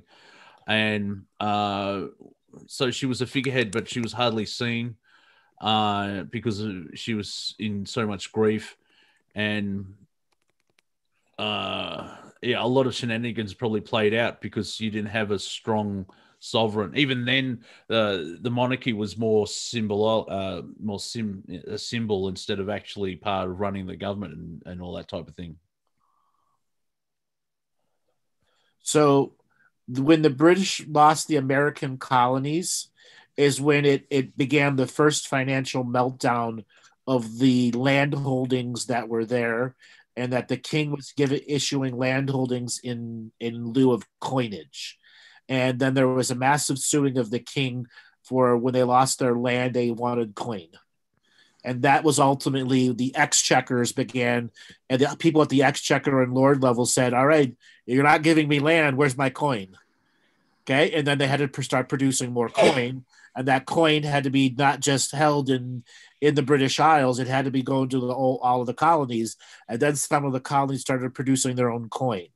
And 0.66 1.24
uh, 1.38 2.06
so 2.66 2.90
she 2.90 3.06
was 3.06 3.20
a 3.20 3.26
figurehead, 3.26 3.70
but 3.72 3.88
she 3.88 4.00
was 4.00 4.12
hardly 4.12 4.46
seen 4.46 4.96
uh, 5.60 6.22
because 6.24 6.64
she 6.94 7.14
was 7.14 7.54
in 7.58 7.84
so 7.84 8.06
much 8.06 8.32
grief. 8.32 8.76
And 9.34 9.94
uh, 11.38 12.16
yeah, 12.42 12.62
a 12.62 12.66
lot 12.66 12.86
of 12.86 12.94
shenanigans 12.94 13.52
probably 13.54 13.82
played 13.82 14.14
out 14.14 14.40
because 14.40 14.80
you 14.80 14.90
didn't 14.90 15.10
have 15.10 15.30
a 15.30 15.38
strong 15.38 16.06
sovereign. 16.38 16.96
Even 16.96 17.24
then, 17.24 17.64
uh, 17.90 18.18
the 18.40 18.50
monarchy 18.50 18.92
was 18.92 19.18
more 19.18 19.46
symbol, 19.46 20.26
uh, 20.28 20.62
more 20.80 21.00
sim, 21.00 21.42
a 21.66 21.78
symbol 21.78 22.28
instead 22.28 22.60
of 22.60 22.68
actually 22.68 23.16
part 23.16 23.48
of 23.48 23.60
running 23.60 23.86
the 23.86 23.96
government 23.96 24.34
and, 24.34 24.62
and 24.66 24.82
all 24.82 24.94
that 24.94 25.08
type 25.08 25.28
of 25.28 25.34
thing. 25.34 25.56
So, 28.80 29.34
when 29.88 30.22
the 30.22 30.30
British 30.30 30.86
lost 30.86 31.28
the 31.28 31.36
American 31.36 31.98
colonies, 31.98 32.88
is 33.38 33.60
when 33.60 33.84
it, 33.84 34.04
it 34.10 34.36
began 34.36 34.76
the 34.76 34.86
first 34.86 35.28
financial 35.28 35.84
meltdown 35.84 36.64
of 37.06 37.38
the 37.38 37.70
land 37.72 38.12
holdings 38.12 38.86
that 38.86 39.08
were 39.08 39.24
there 39.24 39.76
and 40.16 40.32
that 40.32 40.48
the 40.48 40.56
king 40.56 40.90
was 40.90 41.12
giving 41.16 41.40
issuing 41.46 41.96
land 41.96 42.28
holdings 42.28 42.80
in 42.82 43.30
in 43.38 43.72
lieu 43.72 43.92
of 43.92 44.02
coinage 44.20 44.97
and 45.48 45.78
then 45.78 45.94
there 45.94 46.08
was 46.08 46.30
a 46.30 46.34
massive 46.34 46.78
suing 46.78 47.18
of 47.18 47.30
the 47.30 47.38
king 47.38 47.86
for 48.22 48.56
when 48.56 48.74
they 48.74 48.82
lost 48.82 49.18
their 49.18 49.34
land, 49.34 49.74
they 49.74 49.90
wanted 49.90 50.34
coin. 50.34 50.68
And 51.64 51.82
that 51.82 52.04
was 52.04 52.18
ultimately 52.18 52.92
the 52.92 53.14
exchequers 53.16 53.92
began, 53.92 54.50
and 54.88 55.00
the 55.00 55.16
people 55.18 55.42
at 55.42 55.48
the 55.48 55.64
exchequer 55.64 56.22
and 56.22 56.32
lord 56.32 56.62
level 56.62 56.86
said, 56.86 57.14
All 57.14 57.26
right, 57.26 57.56
you're 57.86 58.04
not 58.04 58.22
giving 58.22 58.48
me 58.48 58.60
land, 58.60 58.96
where's 58.96 59.16
my 59.16 59.30
coin? 59.30 59.76
Okay. 60.64 60.92
And 60.92 61.06
then 61.06 61.18
they 61.18 61.26
had 61.26 61.52
to 61.52 61.62
start 61.62 61.88
producing 61.88 62.32
more 62.32 62.50
coin. 62.50 63.04
And 63.34 63.48
that 63.48 63.66
coin 63.66 64.02
had 64.02 64.24
to 64.24 64.30
be 64.30 64.54
not 64.56 64.80
just 64.80 65.12
held 65.12 65.48
in 65.48 65.84
in 66.20 66.34
the 66.34 66.42
British 66.42 66.80
Isles, 66.80 67.20
it 67.20 67.28
had 67.28 67.44
to 67.44 67.50
be 67.52 67.62
going 67.62 67.88
to 67.90 68.00
the, 68.00 68.08
all, 68.08 68.38
all 68.42 68.60
of 68.60 68.66
the 68.66 68.74
colonies. 68.74 69.36
And 69.68 69.78
then 69.78 69.94
some 69.94 70.24
of 70.24 70.32
the 70.32 70.40
colonies 70.40 70.80
started 70.80 71.14
producing 71.14 71.54
their 71.54 71.70
own 71.70 71.88
coin. 71.88 72.26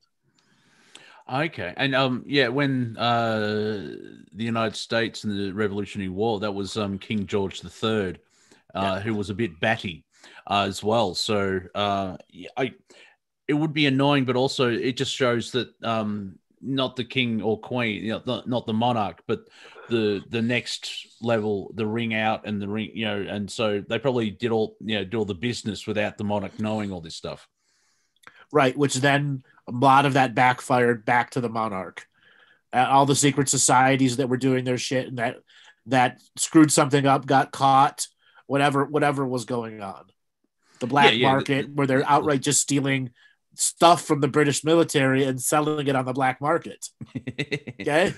Okay, 1.33 1.73
and 1.79 1.95
um, 1.95 2.25
yeah, 2.27 2.49
when 2.49 2.95
uh, 2.99 3.95
the 4.35 4.45
United 4.45 4.77
States 4.77 5.25
and 5.25 5.33
the 5.33 5.53
Revolutionary 5.53 6.11
War, 6.11 6.41
that 6.41 6.53
was 6.53 6.77
um 6.77 6.99
King 6.99 7.27
George 7.27 7.65
III, 7.65 7.71
uh, 7.71 8.11
yeah. 8.75 9.01
who 9.01 9.15
was 9.15 9.31
a 9.31 9.35
bit 9.35 9.59
batty 9.59 10.05
uh, 10.47 10.67
as 10.69 10.85
well. 10.85 11.15
So 11.15 11.61
uh, 11.75 12.19
I, 12.57 12.75
it 13.49 13.55
would 13.55 13.73
be 13.73 13.87
annoying, 13.87 14.27
but 14.27 14.37
also 14.37 14.69
it 14.71 14.99
just 14.99 15.15
shows 15.15 15.53
that 15.53 15.71
um, 15.83 16.39
not 16.61 16.97
the 16.97 17.05
king 17.05 17.41
or 17.41 17.59
queen, 17.59 18.05
you 18.05 18.13
know, 18.13 18.23
not, 18.27 18.49
not 18.49 18.67
the 18.67 18.75
monarch, 18.75 19.23
but 19.27 19.49
the 19.89 20.23
the 20.29 20.43
next 20.43 21.07
level, 21.23 21.73
the 21.75 21.87
ring 21.87 22.15
out 22.15 22.47
and 22.47 22.61
the 22.61 22.69
ring, 22.69 22.91
you 22.95 23.07
know, 23.07 23.21
and 23.21 23.51
so 23.51 23.83
they 23.89 23.99
probably 23.99 24.31
did 24.31 24.51
all, 24.51 24.77
you 24.81 24.97
know, 24.97 25.05
do 25.05 25.19
all 25.19 25.25
the 25.25 25.35
business 25.35 25.87
without 25.87 26.19
the 26.19 26.25
monarch 26.25 26.59
knowing 26.59 26.93
all 26.93 27.01
this 27.01 27.17
stuff. 27.17 27.49
Right, 28.53 28.77
which 28.77 28.97
then 28.97 29.45
a 29.69 29.73
lot 29.73 30.07
of 30.07 30.15
that 30.15 30.35
backfired 30.35 31.05
back 31.05 31.31
to 31.31 31.41
the 31.41 31.49
monarch. 31.49 32.07
Uh, 32.73 32.87
all 32.89 33.07
the 33.07 33.15
secret 33.15 33.49
societies 33.49 34.17
that 34.17 34.29
were 34.29 34.37
doing 34.37 34.65
their 34.65 34.79
shit 34.79 35.07
and 35.07 35.19
that 35.19 35.37
that 35.87 36.23
screwed 36.37 36.73
something 36.73 37.07
up, 37.07 37.27
got 37.27 37.51
caught, 37.51 38.07
whatever 38.47 38.85
whatever 38.85 39.27
was 39.27 39.45
going 39.45 39.83
on. 39.83 40.05
The 40.81 40.87
black 40.87 41.13
yeah, 41.13 41.19
yeah, 41.19 41.33
market 41.33 41.67
the, 41.67 41.73
where 41.73 41.87
they're 41.87 42.09
outright 42.09 42.41
just 42.41 42.61
stealing 42.61 43.11
stuff 43.55 44.05
from 44.05 44.21
the 44.21 44.29
British 44.29 44.65
military 44.65 45.25
and 45.25 45.41
selling 45.41 45.87
it 45.87 45.97
on 45.97 46.05
the 46.05 46.13
black 46.13 46.41
market. 46.41 46.89
okay. 47.81 48.15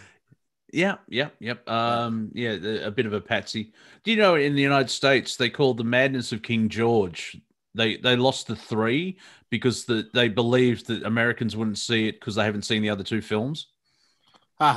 Yeah, 0.73 0.97
yeah, 1.09 1.29
yep. 1.39 1.69
Um, 1.69 2.31
yeah, 2.35 2.53
a 2.53 2.91
bit 2.91 3.07
of 3.07 3.13
a 3.13 3.21
patsy. 3.21 3.73
Do 4.03 4.11
you 4.11 4.17
know 4.17 4.35
in 4.35 4.57
the 4.57 4.63
United 4.63 4.91
States 4.91 5.37
they 5.37 5.49
called 5.49 5.77
the 5.77 5.85
madness 5.85 6.33
of 6.33 6.43
King 6.43 6.69
George? 6.69 7.41
They 7.75 7.97
they 7.97 8.17
lost 8.17 8.47
the 8.47 8.57
three 8.57 9.19
because 9.51 9.85
the, 9.85 10.09
they 10.15 10.29
believed 10.29 10.87
that 10.87 11.05
Americans 11.05 11.57
wouldn't 11.57 11.79
see 11.79 12.09
it 12.09 12.21
because 12.21 12.37
they 12.37 12.45
haven't 12.45 12.63
seen 12.63 12.83
the 12.83 12.91
other 12.91 13.05
two 13.05 13.21
films. 13.21 13.69
and 14.61 14.73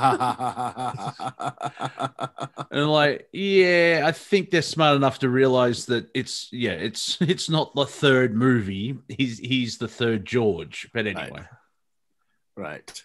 like, 2.90 3.28
yeah, 3.32 4.02
I 4.04 4.12
think 4.12 4.50
they're 4.50 4.60
smart 4.62 4.96
enough 4.96 5.20
to 5.20 5.28
realize 5.28 5.86
that 5.86 6.10
it's 6.14 6.48
yeah, 6.52 6.72
it's 6.72 7.18
it's 7.20 7.48
not 7.48 7.74
the 7.74 7.86
third 7.86 8.34
movie. 8.34 8.98
He's 9.08 9.38
he's 9.38 9.78
the 9.78 9.88
third 9.88 10.24
George. 10.24 10.90
But 10.92 11.06
anyway. 11.06 11.30
Right. 11.30 11.46
right. 12.56 13.04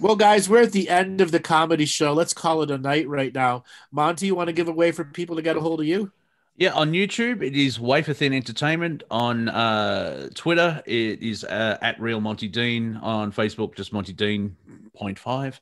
Well, 0.00 0.16
guys, 0.16 0.48
we're 0.48 0.62
at 0.62 0.72
the 0.72 0.88
end 0.88 1.20
of 1.20 1.32
the 1.32 1.40
comedy 1.40 1.84
show. 1.84 2.12
Let's 2.12 2.32
call 2.32 2.62
it 2.62 2.70
a 2.70 2.78
night 2.78 3.08
right 3.08 3.34
now. 3.34 3.64
Monty, 3.90 4.26
you 4.26 4.34
want 4.34 4.46
to 4.46 4.52
give 4.52 4.68
away 4.68 4.92
for 4.92 5.04
people 5.04 5.36
to 5.36 5.42
get 5.42 5.56
a 5.56 5.60
hold 5.60 5.80
of 5.80 5.86
you? 5.86 6.12
Yeah, 6.58 6.72
on 6.72 6.90
YouTube 6.90 7.40
it 7.40 7.54
is 7.54 7.78
Wafer 7.78 8.12
Thin 8.12 8.32
Entertainment. 8.32 9.04
On 9.12 9.48
uh, 9.48 10.28
Twitter 10.34 10.82
it 10.86 11.22
is 11.22 11.44
uh, 11.44 11.78
at 11.80 12.00
Real 12.00 12.20
Monty 12.20 12.48
Dean. 12.48 12.96
On 12.96 13.30
Facebook 13.30 13.76
just 13.76 13.92
Monty 13.92 14.12
Dean 14.12 14.56
point 14.92 15.20
five, 15.20 15.60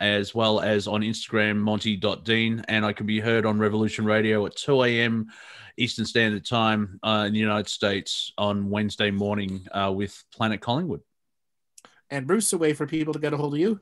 as 0.00 0.34
well 0.34 0.60
as 0.60 0.86
on 0.86 1.00
Instagram 1.00 1.56
Monty.Dean. 1.56 2.62
And 2.68 2.84
I 2.84 2.92
can 2.92 3.06
be 3.06 3.20
heard 3.20 3.46
on 3.46 3.58
Revolution 3.58 4.04
Radio 4.04 4.44
at 4.44 4.54
two 4.54 4.82
a.m. 4.82 5.28
Eastern 5.78 6.04
Standard 6.04 6.44
Time 6.44 7.00
uh, 7.02 7.24
in 7.26 7.32
the 7.32 7.38
United 7.38 7.70
States 7.70 8.30
on 8.36 8.68
Wednesday 8.68 9.10
morning 9.10 9.66
uh, 9.72 9.90
with 9.96 10.22
Planet 10.30 10.60
Collingwood. 10.60 11.00
And 12.10 12.26
Bruce, 12.26 12.52
a 12.52 12.58
way 12.58 12.74
for 12.74 12.86
people 12.86 13.14
to 13.14 13.18
get 13.18 13.32
a 13.32 13.38
hold 13.38 13.54
of 13.54 13.60
you. 13.60 13.80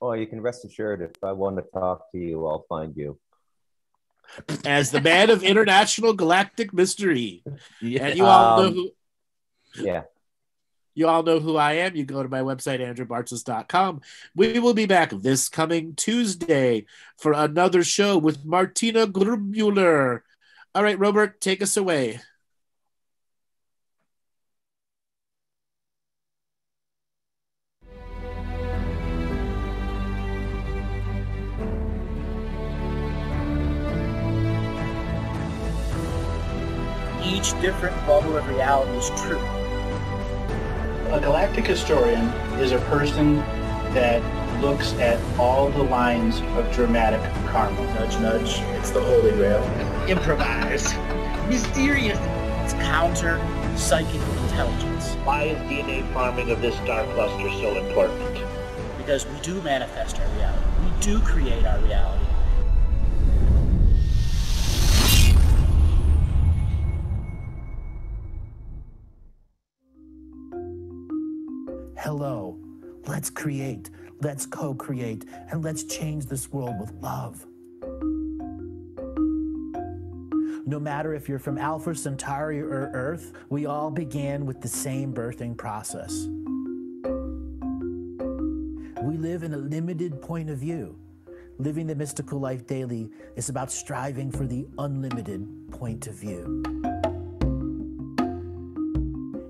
Oh, 0.00 0.12
you 0.12 0.28
can 0.28 0.40
rest 0.40 0.64
assured 0.64 1.02
if 1.02 1.10
I 1.24 1.32
want 1.32 1.56
to 1.56 1.64
talk 1.74 2.12
to 2.12 2.18
you, 2.18 2.46
I'll 2.46 2.64
find 2.68 2.96
you. 2.96 3.18
As 4.64 4.90
the 4.90 5.00
man 5.00 5.30
of 5.30 5.42
international 5.42 6.12
galactic 6.14 6.72
mystery. 6.72 7.42
Yeah. 7.80 8.06
And 8.06 8.18
you 8.18 8.24
all 8.24 8.62
know 8.62 8.68
Um, 8.68 8.74
who 8.74 8.90
Yeah. 9.84 10.02
you 10.94 11.08
all 11.08 11.22
know 11.22 11.40
who 11.40 11.56
I 11.56 11.74
am. 11.74 11.96
You 11.96 12.04
go 12.04 12.22
to 12.22 12.28
my 12.28 12.40
website, 12.40 12.80
andrewbartzis.com. 12.80 14.00
We 14.34 14.58
will 14.58 14.74
be 14.74 14.86
back 14.86 15.10
this 15.10 15.48
coming 15.48 15.94
Tuesday 15.94 16.86
for 17.18 17.32
another 17.32 17.82
show 17.84 18.18
with 18.18 18.44
Martina 18.44 19.06
Grubmuller. 19.06 20.20
All 20.74 20.82
right, 20.82 20.98
Robert, 20.98 21.40
take 21.40 21.62
us 21.62 21.76
away. 21.76 22.20
Each 37.30 37.52
different 37.60 37.96
bubble 38.06 38.36
of 38.36 38.48
reality 38.48 38.90
is 38.98 39.08
true. 39.22 39.38
A 41.12 41.20
galactic 41.20 41.66
historian 41.66 42.26
is 42.58 42.72
a 42.72 42.78
person 42.90 43.36
that 43.94 44.20
looks 44.60 44.92
at 44.94 45.18
all 45.38 45.70
the 45.70 45.82
lines 45.84 46.40
of 46.58 46.70
dramatic 46.72 47.20
karma. 47.46 47.80
Nudge, 47.94 48.18
nudge. 48.18 48.60
It's 48.78 48.90
the 48.90 49.00
Holy 49.00 49.30
Grail. 49.32 49.62
improvise. 50.08 50.92
Mysterious. 51.48 52.18
It's 52.64 52.74
counter 52.74 53.40
psychic 53.76 54.20
intelligence 54.42 55.14
Why 55.24 55.44
is 55.44 55.58
DNA 55.70 56.12
farming 56.12 56.50
of 56.50 56.60
this 56.60 56.74
star 56.76 57.04
cluster 57.14 57.48
so 57.50 57.76
important? 57.78 58.38
because 58.98 59.26
we 59.26 59.40
do 59.40 59.60
manifest 59.62 60.20
our 60.20 60.28
reality. 60.36 60.62
We 60.84 60.90
do 61.00 61.18
create 61.20 61.64
our 61.66 61.78
reality. 61.80 62.24
Hello. 72.02 72.58
Let's 73.06 73.28
create. 73.28 73.90
Let's 74.22 74.46
co 74.46 74.72
create. 74.74 75.26
And 75.50 75.62
let's 75.62 75.84
change 75.84 76.24
this 76.24 76.50
world 76.50 76.80
with 76.80 76.90
love. 77.02 77.46
No 80.66 80.80
matter 80.80 81.12
if 81.14 81.28
you're 81.28 81.38
from 81.38 81.58
Alpha 81.58 81.94
Centauri 81.94 82.58
or 82.62 82.90
Earth, 82.94 83.34
we 83.50 83.66
all 83.66 83.90
began 83.90 84.46
with 84.46 84.62
the 84.62 84.68
same 84.68 85.12
birthing 85.12 85.58
process. 85.58 86.26
We 89.02 89.18
live 89.18 89.42
in 89.42 89.52
a 89.52 89.58
limited 89.58 90.22
point 90.22 90.48
of 90.48 90.56
view. 90.56 90.96
Living 91.58 91.86
the 91.86 91.94
mystical 91.94 92.40
life 92.40 92.66
daily 92.66 93.10
is 93.36 93.50
about 93.50 93.70
striving 93.70 94.30
for 94.30 94.46
the 94.46 94.66
unlimited 94.78 95.46
point 95.70 96.06
of 96.06 96.14
view. 96.14 96.62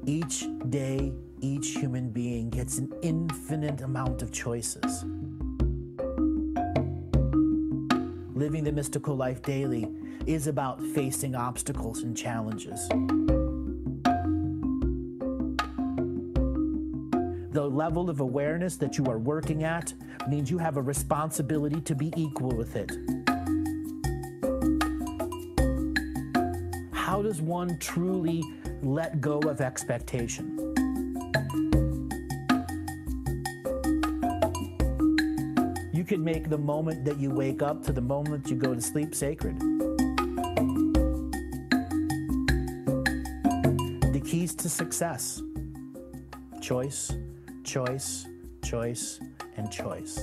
Each 0.05 0.49
day, 0.69 1.13
each 1.41 1.77
human 1.77 2.11
being 2.11 2.51
gets 2.51 2.79
an 2.79 2.93
infinite 3.03 3.81
amount 3.81 4.23
of 4.23 4.33
choices. 4.33 5.05
Living 8.35 8.65
the 8.65 8.73
mystical 8.73 9.17
life 9.17 9.43
daily 9.43 9.89
is 10.27 10.47
about 10.47 10.83
facing 10.95 11.35
obstacles 11.35 12.03
and 12.03 12.17
challenges. 12.17 12.89
The 17.53 17.69
level 17.69 18.09
of 18.09 18.21
awareness 18.21 18.77
that 18.77 18.97
you 18.97 19.07
are 19.07 19.19
working 19.19 19.65
at 19.65 19.93
means 20.29 20.51
you 20.51 20.59
have 20.59 20.77
a 20.77 20.83
responsibility 20.83 21.81
to 21.81 21.95
be 21.95 22.13
equal 22.17 22.51
with 22.51 22.77
it. 22.77 22.93
How 26.93 27.23
does 27.23 27.43
one 27.43 27.77
truly 27.79 28.43
let 28.83 29.21
go 29.21 29.41
of 29.41 29.61
expectation? 29.61 30.70
Can 36.11 36.25
make 36.25 36.51
the 36.51 36.59
moment 36.59 37.05
that 37.05 37.21
you 37.21 37.31
wake 37.31 37.63
up 37.63 37.85
to 37.85 37.93
the 37.93 38.01
moment 38.01 38.51
you 38.51 38.57
go 38.57 38.75
to 38.75 38.81
sleep 38.81 39.15
sacred. 39.15 39.57
The 44.11 44.21
keys 44.27 44.57
to 44.57 44.69
success 44.69 45.41
choice, 46.61 47.13
choice, 47.63 48.27
choice, 48.61 49.21
and 49.57 49.71
choice. 49.71 50.19